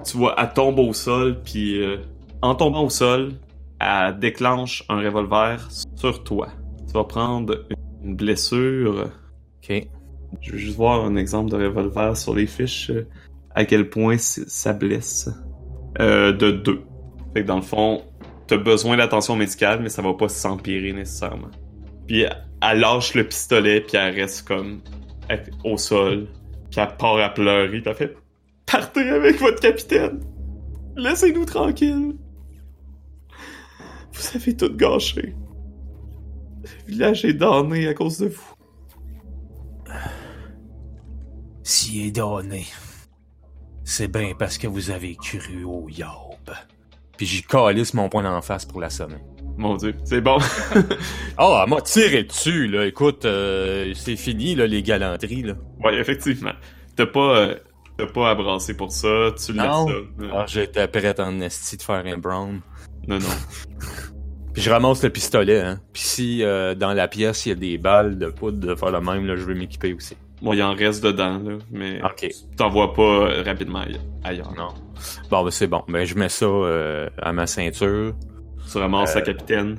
tu 0.04 0.16
vois, 0.16 0.34
elle 0.38 0.52
tombe 0.52 0.78
au 0.78 0.92
sol, 0.92 1.40
puis 1.42 1.82
euh, 1.82 1.96
en 2.42 2.54
tombant 2.54 2.84
au 2.84 2.90
sol, 2.90 3.32
elle 3.80 4.18
déclenche 4.18 4.84
un 4.88 5.00
revolver 5.00 5.66
sur 5.96 6.22
toi. 6.22 6.48
Tu 6.90 6.94
vas 6.94 7.04
prendre 7.04 7.66
une 8.02 8.16
blessure. 8.16 9.12
OK. 9.62 9.88
Je 10.40 10.50
veux 10.50 10.58
juste 10.58 10.76
voir 10.76 11.04
un 11.04 11.14
exemple 11.14 11.50
de 11.50 11.56
revolver 11.56 12.16
sur 12.16 12.34
les 12.34 12.48
fiches, 12.48 12.90
euh, 12.90 13.06
à 13.54 13.64
quel 13.64 13.88
point 13.88 14.16
ça 14.18 14.72
blesse. 14.72 15.30
Euh, 16.00 16.32
de 16.32 16.50
deux. 16.50 16.82
Fait 17.32 17.42
que 17.42 17.46
dans 17.46 17.56
le 17.56 17.62
fond, 17.62 18.02
t'as 18.48 18.56
besoin 18.56 18.96
d'attention 18.96 19.36
médicale, 19.36 19.80
mais 19.80 19.88
ça 19.88 20.02
va 20.02 20.14
pas 20.14 20.28
s'empirer 20.28 20.92
nécessairement. 20.92 21.50
Puis 22.08 22.22
elle- 22.22 22.80
lâche 22.80 23.14
le 23.14 23.22
pistolet, 23.22 23.82
puis 23.82 23.96
elle 23.96 24.12
reste 24.16 24.48
comme 24.48 24.80
au 25.62 25.76
sol, 25.76 26.26
puis 26.72 26.80
elle 26.80 26.96
part 26.96 27.18
à 27.18 27.28
pleurer, 27.28 27.68
puis 27.68 27.82
elle 27.86 27.94
fait 27.94 28.16
«Partez 28.66 29.08
avec 29.10 29.38
votre 29.38 29.60
capitaine! 29.60 30.20
Laissez-nous 30.96 31.44
tranquilles! 31.44 32.16
Vous 34.12 34.36
avez 34.36 34.56
tout 34.56 34.74
gâché. 34.74 35.36
Village 36.86 37.24
est 37.24 37.34
damné 37.34 37.88
à 37.88 37.94
cause 37.94 38.18
de 38.18 38.28
vous. 38.28 38.54
S'il 41.62 42.06
est 42.06 42.10
donné, 42.10 42.66
c'est 43.84 44.08
bien 44.08 44.32
parce 44.38 44.58
que 44.58 44.66
vous 44.66 44.90
avez 44.90 45.16
cru 45.16 45.64
au 45.64 45.88
yob. 45.88 46.54
Puis 47.16 47.26
j'y 47.26 47.42
calisse 47.42 47.94
mon 47.94 48.08
poing 48.08 48.24
en 48.24 48.40
face 48.42 48.64
pour 48.64 48.80
l'assommer. 48.80 49.18
Mon 49.56 49.76
dieu, 49.76 49.94
c'est 50.04 50.20
bon. 50.22 50.38
Oh, 51.38 51.58
elle 51.62 51.68
m'a 51.70 51.80
tiré 51.82 52.24
dessus, 52.24 52.66
là. 52.66 52.86
Écoute, 52.86 53.24
euh, 53.26 53.92
c'est 53.94 54.16
fini, 54.16 54.54
là, 54.54 54.66
les 54.66 54.82
galanteries, 54.82 55.42
là. 55.42 55.54
ouais, 55.84 55.96
effectivement. 55.98 56.52
T'as 56.96 57.06
pas, 57.06 57.36
euh, 57.38 57.54
t'as 57.98 58.06
pas 58.06 58.30
à 58.30 58.34
brasser 58.34 58.74
pour 58.74 58.90
ça, 58.90 59.32
tu 59.36 59.52
laisses 59.52 59.62
Non. 59.62 59.86
ça. 59.86 59.92
Non, 60.18 60.30
Ah, 60.34 60.46
j'étais 60.48 60.88
prêt 60.88 61.20
en 61.20 61.40
esti 61.42 61.76
de 61.76 61.82
faire 61.82 62.02
un 62.06 62.16
brown. 62.16 62.60
non. 63.06 63.18
non. 63.18 63.26
Puis 64.52 64.62
je 64.62 64.70
ramasse 64.70 65.02
le 65.02 65.10
pistolet, 65.10 65.60
hein. 65.60 65.80
Puis 65.92 66.02
si 66.02 66.42
euh, 66.42 66.74
dans 66.74 66.92
la 66.92 67.06
pièce, 67.08 67.46
il 67.46 67.50
y 67.50 67.52
a 67.52 67.54
des 67.54 67.78
balles 67.78 68.18
de 68.18 68.26
poudre 68.26 68.58
de 68.58 68.74
faire 68.74 68.90
le 68.90 69.00
même, 69.00 69.26
là, 69.26 69.36
je 69.36 69.42
veux 69.42 69.54
m'équiper 69.54 69.92
aussi. 69.94 70.16
Bon, 70.42 70.52
il 70.54 70.62
en 70.62 70.74
reste 70.74 71.04
dedans, 71.04 71.38
là, 71.38 71.58
mais 71.70 72.00
Ok. 72.02 72.28
tu 72.28 72.56
t'en 72.56 72.68
vois 72.70 72.92
pas 72.94 73.02
euh, 73.02 73.42
rapidement 73.44 73.80
aille- 73.80 74.00
ailleurs. 74.24 74.52
Non. 74.56 74.68
Bon, 75.30 75.44
ben 75.44 75.50
c'est 75.50 75.66
bon. 75.66 75.82
Ben 75.88 76.04
je 76.04 76.14
mets 76.14 76.28
ça 76.28 76.46
euh, 76.46 77.08
à 77.20 77.32
ma 77.32 77.46
ceinture. 77.46 78.14
Tu 78.70 78.78
ramasses 78.78 79.12
Euh, 79.16 79.20
la 79.20 79.22
capitaine. 79.22 79.78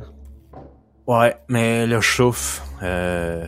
Ouais, 1.07 1.35
mais 1.49 1.85
le 1.87 1.99
chouf, 1.99 2.61
euh... 2.83 3.45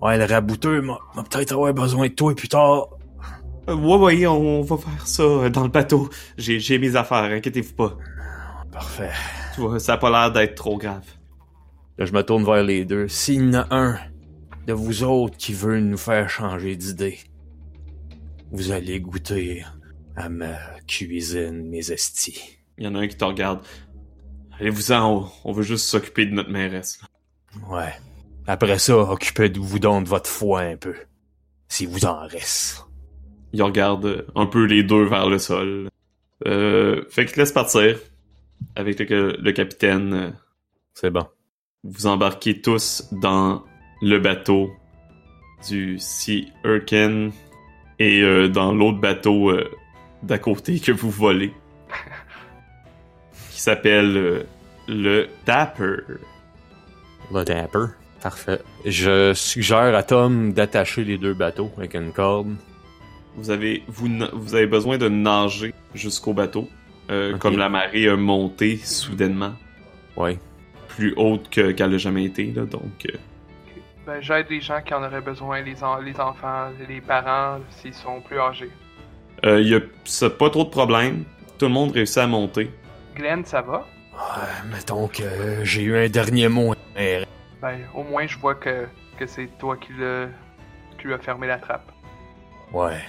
Ouais, 0.00 0.16
le 0.18 0.24
rabouteux 0.24 0.80
m'a 0.80 0.98
peut-être 1.30 1.52
avoir 1.52 1.72
besoin 1.74 2.08
de 2.08 2.12
toi 2.12 2.34
plus 2.34 2.48
tard. 2.48 2.88
Euh, 3.68 3.74
ouais, 3.74 3.96
ouais, 3.96 4.26
on 4.26 4.62
va 4.62 4.76
faire 4.76 5.06
ça 5.06 5.48
dans 5.50 5.62
le 5.64 5.68
bateau. 5.68 6.08
J'ai, 6.38 6.58
j'ai 6.60 6.78
mes 6.78 6.96
affaires, 6.96 7.24
inquiétez-vous 7.24 7.74
pas. 7.74 7.96
Parfait. 8.72 9.10
Tu 9.54 9.60
vois, 9.60 9.78
ça 9.78 9.94
a 9.94 9.98
pas 9.98 10.10
l'air 10.10 10.32
d'être 10.32 10.54
trop 10.54 10.78
grave. 10.78 11.06
Là, 11.98 12.06
je 12.06 12.12
me 12.12 12.22
tourne 12.22 12.44
vers 12.44 12.62
les 12.62 12.84
deux. 12.84 13.06
S'il 13.08 13.50
y 13.52 13.56
en 13.56 13.60
a 13.60 13.66
un 13.70 13.98
de 14.66 14.72
vous 14.72 15.02
autres 15.02 15.36
qui 15.36 15.52
veut 15.52 15.80
nous 15.80 15.98
faire 15.98 16.30
changer 16.30 16.76
d'idée, 16.76 17.18
vous 18.50 18.70
allez 18.70 19.00
goûter 19.00 19.64
à 20.16 20.28
ma 20.28 20.56
cuisine, 20.86 21.68
mes 21.68 21.90
estis. 21.90 22.58
Il 22.78 22.84
y 22.84 22.86
en 22.86 22.94
a 22.94 23.00
un 23.00 23.08
qui 23.08 23.16
te 23.16 23.24
regarde. 23.24 23.60
Allez-vous-en, 24.58 25.06
on, 25.06 25.30
on 25.44 25.52
veut 25.52 25.62
juste 25.62 25.86
s'occuper 25.86 26.26
de 26.26 26.32
notre 26.32 26.50
mairesse. 26.50 27.00
Ouais. 27.68 27.92
Après 28.46 28.78
ça, 28.78 28.96
occupez-vous 28.96 29.78
donc 29.78 30.04
de 30.04 30.08
votre 30.08 30.28
foi 30.28 30.60
un 30.60 30.76
peu. 30.76 30.94
Si 31.68 31.86
vous 31.86 32.04
en 32.04 32.26
reste. 32.26 32.86
Il 33.52 33.62
regarde 33.62 34.26
un 34.34 34.46
peu 34.46 34.64
les 34.64 34.82
deux 34.82 35.04
vers 35.04 35.28
le 35.28 35.38
sol. 35.38 35.88
Euh, 36.46 37.04
fait 37.10 37.26
qu'il 37.26 37.36
laisse 37.36 37.52
partir 37.52 37.98
avec 38.76 38.98
le, 39.00 39.36
le 39.40 39.52
capitaine. 39.52 40.34
C'est 40.94 41.10
bon. 41.10 41.26
Vous 41.84 42.06
embarquez 42.06 42.60
tous 42.60 43.08
dans 43.12 43.64
le 44.00 44.18
bateau 44.18 44.70
du 45.68 45.98
Sea 45.98 46.48
Hurricane 46.64 47.32
et 47.98 48.20
euh, 48.22 48.48
dans 48.48 48.72
l'autre 48.74 48.98
bateau 49.00 49.50
euh, 49.50 49.70
d'à 50.22 50.38
côté 50.38 50.80
que 50.80 50.92
vous 50.92 51.10
volez. 51.10 51.52
qui 53.50 53.60
s'appelle 53.60 54.16
euh, 54.16 54.42
le 54.88 55.28
Dapper. 55.46 55.96
Le 57.32 57.44
Dapper. 57.44 57.86
Parfait. 58.20 58.60
Je 58.84 59.32
suggère 59.34 59.94
à 59.96 60.02
Tom 60.04 60.52
d'attacher 60.52 61.04
les 61.04 61.18
deux 61.18 61.34
bateaux 61.34 61.70
avec 61.76 61.94
une 61.94 62.12
corde. 62.12 62.54
Vous 63.36 63.50
avez, 63.50 63.82
vous, 63.88 64.08
na- 64.08 64.30
vous 64.32 64.54
avez 64.54 64.66
besoin 64.66 64.98
de 64.98 65.08
nager 65.08 65.74
jusqu'au 65.94 66.32
bateau. 66.32 66.68
Euh. 67.10 67.36
Comme 67.38 67.56
la 67.58 67.68
marée 67.68 68.08
a 68.08 68.16
monté 68.16 68.76
soudainement, 68.78 69.52
Ouais. 70.16 70.38
plus 70.88 71.14
haute 71.16 71.48
que- 71.50 71.72
qu'elle 71.72 71.94
a 71.94 71.98
jamais 71.98 72.24
été. 72.24 72.46
Là, 72.52 72.64
donc, 72.64 73.06
euh, 73.06 73.16
Ben, 74.06 74.20
j'aide 74.20 74.46
les 74.50 74.60
gens 74.60 74.80
qui 74.84 74.92
en 74.94 75.02
auraient 75.04 75.20
besoin, 75.20 75.60
les, 75.62 75.82
en- 75.84 75.98
les 76.00 76.18
enfants, 76.18 76.70
les 76.88 77.00
parents, 77.00 77.58
s'ils 77.70 77.94
sont 77.94 78.20
plus 78.20 78.38
âgés. 78.38 78.70
euh, 79.44 79.60
il 79.60 79.68
y 79.68 79.74
a 79.74 80.30
pas 80.30 80.50
trop 80.50 80.64
de 80.64 80.68
problèmes. 80.70 81.24
Tout 81.58 81.66
le 81.66 81.72
monde 81.72 81.92
réussit 81.92 82.18
à 82.18 82.26
monter. 82.26 82.70
Glenn, 83.14 83.44
ça 83.44 83.60
va? 83.62 83.86
Ouais, 84.12 84.70
mettons 84.72 85.08
que 85.08 85.64
j'ai 85.64 85.82
eu 85.82 85.96
un 85.96 86.08
dernier 86.08 86.48
mot. 86.48 86.74
Mais 86.94 87.24
Ben, 87.60 87.78
au 87.94 88.02
moins, 88.04 88.26
je 88.26 88.36
vois 88.38 88.54
que, 88.56 88.86
que 89.18 89.26
c'est 89.26 89.46
toi 89.58 89.76
qui, 89.76 89.92
le, 89.92 90.28
qui 90.98 91.06
lui 91.06 91.14
a 91.14 91.18
fermé 91.18 91.46
la 91.46 91.58
trappe. 91.58 91.90
Ouais. 92.72 93.00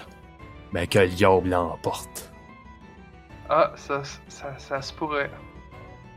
Ben 0.72 0.88
que 0.88 1.00
le 1.00 1.08
diable 1.08 1.50
l'emporte. 1.50 2.32
Ah, 3.50 3.74
ça, 3.76 4.02
ça, 4.28 4.58
ça 4.58 4.82
se 4.82 4.94
pourrait. 4.94 5.30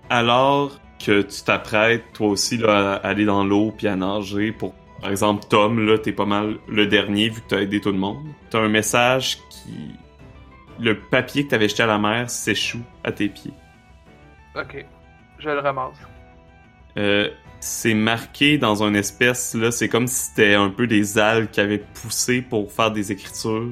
Alors 0.08 0.78
que 1.04 1.22
tu 1.22 1.42
t'apprêtes, 1.42 2.12
toi 2.12 2.28
aussi, 2.28 2.56
là, 2.56 2.94
à 2.94 3.08
aller 3.08 3.24
dans 3.24 3.44
l'eau 3.44 3.72
puis 3.76 3.88
à 3.88 3.96
nager 3.96 4.52
pour... 4.52 4.74
Par 5.00 5.10
exemple, 5.10 5.44
Tom, 5.48 5.84
là, 5.84 5.98
t'es 5.98 6.12
pas 6.12 6.24
mal 6.24 6.58
le 6.68 6.86
dernier 6.86 7.28
vu 7.28 7.42
que 7.42 7.48
t'as 7.48 7.60
aidé 7.60 7.80
tout 7.80 7.92
le 7.92 7.98
monde. 7.98 8.26
T'as 8.50 8.60
un 8.60 8.68
message 8.68 9.38
qui... 9.50 9.94
Le 10.78 10.98
papier 10.98 11.44
que 11.44 11.50
t'avais 11.50 11.68
jeté 11.68 11.82
à 11.82 11.86
la 11.86 11.98
mer 11.98 12.30
s'échoue 12.30 12.82
à 13.04 13.12
tes 13.12 13.28
pieds. 13.28 13.52
Ok, 14.54 14.86
je 15.38 15.48
le 15.48 15.58
ramasse. 15.58 15.98
Euh, 16.96 17.28
c'est 17.60 17.94
marqué 17.94 18.58
dans 18.58 18.82
une 18.82 18.96
espèce, 18.96 19.54
là, 19.54 19.70
c'est 19.70 19.88
comme 19.88 20.06
si 20.06 20.26
c'était 20.26 20.54
un 20.54 20.70
peu 20.70 20.86
des 20.86 21.18
algues 21.18 21.50
qui 21.50 21.60
avaient 21.60 21.84
poussé 21.94 22.40
pour 22.40 22.72
faire 22.72 22.90
des 22.90 23.12
écritures. 23.12 23.68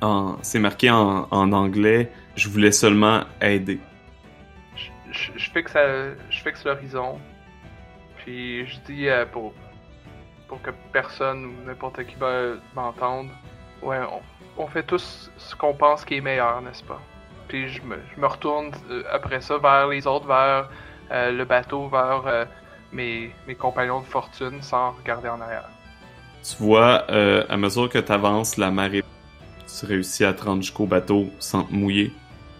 En, 0.00 0.36
c'est 0.42 0.58
marqué 0.58 0.90
en, 0.90 1.28
en 1.30 1.52
anglais, 1.52 2.12
je 2.36 2.48
voulais 2.48 2.72
seulement 2.72 3.24
aider. 3.40 3.80
Je, 4.76 4.90
je, 5.12 5.30
je 5.36 5.50
fixe, 5.50 5.72
euh, 5.76 6.14
je 6.30 6.40
fixe 6.40 6.64
l'horizon. 6.64 7.18
Puis 8.16 8.66
je 8.66 8.76
dis 8.86 9.08
euh, 9.08 9.26
pour, 9.26 9.52
pour 10.48 10.62
que 10.62 10.70
personne 10.92 11.44
ou 11.44 11.52
n'importe 11.66 12.04
qui 12.04 12.14
va 12.16 12.52
m'entendre. 12.74 13.30
Ouais, 13.82 13.98
on, 13.98 14.62
on 14.62 14.66
fait 14.66 14.84
tous 14.84 15.30
ce 15.36 15.56
qu'on 15.56 15.74
pense 15.74 16.04
qui 16.04 16.16
est 16.16 16.20
meilleur, 16.20 16.62
n'est-ce 16.62 16.84
pas? 16.84 17.00
Puis 17.48 17.68
je 17.68 17.82
me, 17.82 17.98
je 18.14 18.20
me 18.20 18.26
retourne 18.26 18.70
euh, 18.90 19.02
après 19.12 19.40
ça 19.40 19.58
vers 19.58 19.88
les 19.88 20.06
autres, 20.06 20.26
vers 20.26 20.70
euh, 21.10 21.32
le 21.32 21.44
bateau, 21.44 21.88
vers 21.88 22.46
mes, 22.92 23.32
mes 23.46 23.54
compagnons 23.54 24.00
de 24.00 24.06
fortune 24.06 24.62
sans 24.62 24.92
regarder 24.92 25.28
en 25.28 25.40
arrière. 25.40 25.68
Tu 26.42 26.56
vois, 26.62 27.04
à 27.48 27.56
mesure 27.56 27.88
que 27.88 27.98
t'avances, 27.98 28.56
la 28.56 28.70
marée, 28.70 29.04
tu 29.66 29.86
réussis 29.86 30.24
à 30.24 30.32
te 30.32 30.44
rendre 30.44 30.62
jusqu'au 30.62 30.86
bateau 30.86 31.30
sans 31.38 31.62
te 31.62 31.72
mouiller. 31.72 32.12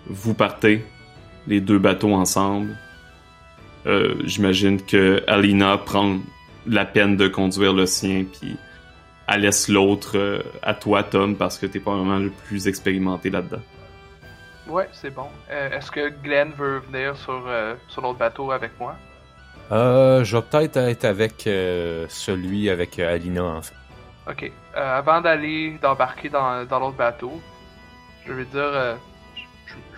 Vous 0.06 0.34
partez, 0.34 0.84
les 1.46 1.60
deux 1.60 1.78
bateaux 1.78 2.14
ensemble. 2.14 2.76
Euh, 3.86 4.14
J'imagine 4.24 4.80
que 4.82 5.22
Alina 5.26 5.78
prend 5.78 6.18
la 6.66 6.84
peine 6.84 7.16
de 7.16 7.28
conduire 7.28 7.72
le 7.72 7.86
sien, 7.86 8.24
puis 8.24 8.56
elle 9.26 9.42
laisse 9.42 9.68
l'autre 9.68 10.16
euh, 10.16 10.42
à 10.62 10.74
toi, 10.74 11.02
Tom, 11.02 11.36
parce 11.36 11.58
que 11.58 11.66
t'es 11.66 11.80
pas 11.80 11.94
vraiment 11.96 12.18
le 12.18 12.30
plus 12.30 12.68
expérimenté 12.68 13.30
là-dedans. 13.30 13.62
Ouais, 14.68 14.88
c'est 14.92 15.10
bon. 15.10 15.26
Euh, 15.50 15.70
Est-ce 15.70 15.90
que 15.90 16.10
Glenn 16.22 16.52
veut 16.56 16.78
venir 16.78 17.16
sur, 17.16 17.44
euh, 17.46 17.74
sur 17.88 18.02
l'autre 18.02 18.18
bateau 18.18 18.52
avec 18.52 18.78
moi? 18.78 18.94
Euh, 19.72 20.22
je 20.22 20.36
vais 20.36 20.42
peut-être 20.42 20.76
être 20.76 21.04
avec 21.04 21.46
euh, 21.46 22.06
celui 22.08 22.70
avec 22.70 22.98
euh, 22.98 23.14
Alina, 23.14 23.42
en 23.42 23.62
fait. 23.62 23.74
Ok. 24.28 24.52
Euh, 24.76 24.98
avant 24.98 25.20
d'aller, 25.20 25.78
d'embarquer 25.82 26.28
dans, 26.28 26.64
dans 26.64 26.78
l'autre 26.78 26.96
bateau, 26.96 27.40
je 28.26 28.32
veux 28.32 28.44
dire, 28.44 28.60
euh, 28.60 28.94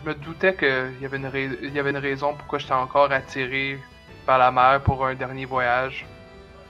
je 0.04 0.10
me 0.10 0.14
doutais 0.14 0.54
qu'il 0.54 1.00
y, 1.00 1.06
avait 1.78 1.90
une 1.90 1.96
raison 1.96 2.34
pourquoi 2.34 2.58
j'étais 2.58 2.72
encore 2.72 3.10
attiré 3.10 3.78
par 4.26 4.38
la 4.38 4.50
mer 4.50 4.80
pour 4.82 5.04
un 5.06 5.14
dernier 5.14 5.44
voyage. 5.44 6.06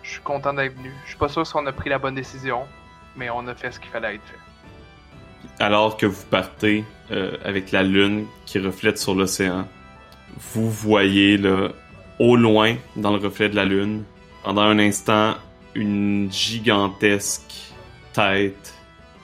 Je 0.02 0.12
suis 0.12 0.20
content 0.20 0.52
d'être 0.52 0.77
venu. 0.77 0.93
Je 1.05 1.11
suis 1.11 1.19
pas 1.19 1.28
sûr 1.28 1.47
si 1.47 1.56
on 1.56 1.66
a 1.66 1.73
pris 1.73 1.90
la 1.90 1.98
bonne 1.98 2.15
décision, 2.15 2.62
mais 3.16 3.31
on 3.31 3.47
a 3.48 3.55
fait 3.55 3.73
ce 3.73 3.81
qu'il 3.81 3.90
fallait 3.90 4.16
être 4.16 4.24
fait. 4.24 5.62
Alors 5.65 5.97
que 5.97 6.06
vous 6.06 6.24
partez 6.27 6.85
euh, 7.11 7.36
avec 7.44 7.73
la 7.73 7.82
lune 7.82 8.27
qui 8.47 8.59
reflète 8.59 8.98
sur 8.98 9.15
l'océan, 9.15 9.66
vous 10.52 10.70
voyez 10.70 11.36
là, 11.36 11.69
au 12.19 12.36
loin, 12.36 12.77
dans 12.97 13.11
le 13.11 13.19
reflet 13.19 13.48
de 13.48 13.56
la 13.56 13.65
lune, 13.65 14.05
pendant 14.43 14.62
un 14.62 14.78
instant, 14.78 15.35
une 15.74 16.31
gigantesque 16.31 17.73
tête 18.12 18.74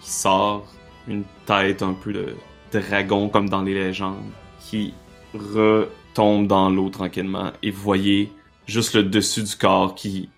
qui 0.01 0.11
sort, 0.11 0.67
une 1.07 1.25
tête 1.47 1.83
un 1.83 1.93
peu 1.93 2.13
de 2.13 2.37
dragon 2.73 3.29
comme 3.29 3.49
dans 3.49 3.63
les 3.63 3.75
légendes, 3.75 4.31
qui 4.61 4.95
retombe 5.35 6.47
dans 6.47 6.71
l'eau 6.71 6.91
tranquillement, 6.91 7.53
et 7.63 7.71
vous 7.71 7.83
voyez 7.83 8.33
juste 8.67 8.95
le 8.95 9.03
dessus 9.03 9.43
du 9.43 9.57
corps 9.57 9.95
qui 9.95 10.29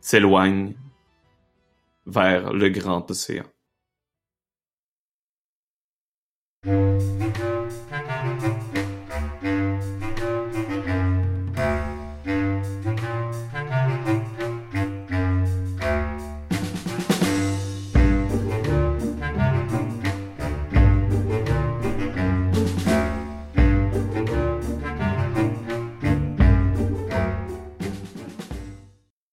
s'éloigne 0.00 0.74
vers 2.06 2.52
le 2.52 2.68
grand 2.68 3.10
océan. 3.10 3.44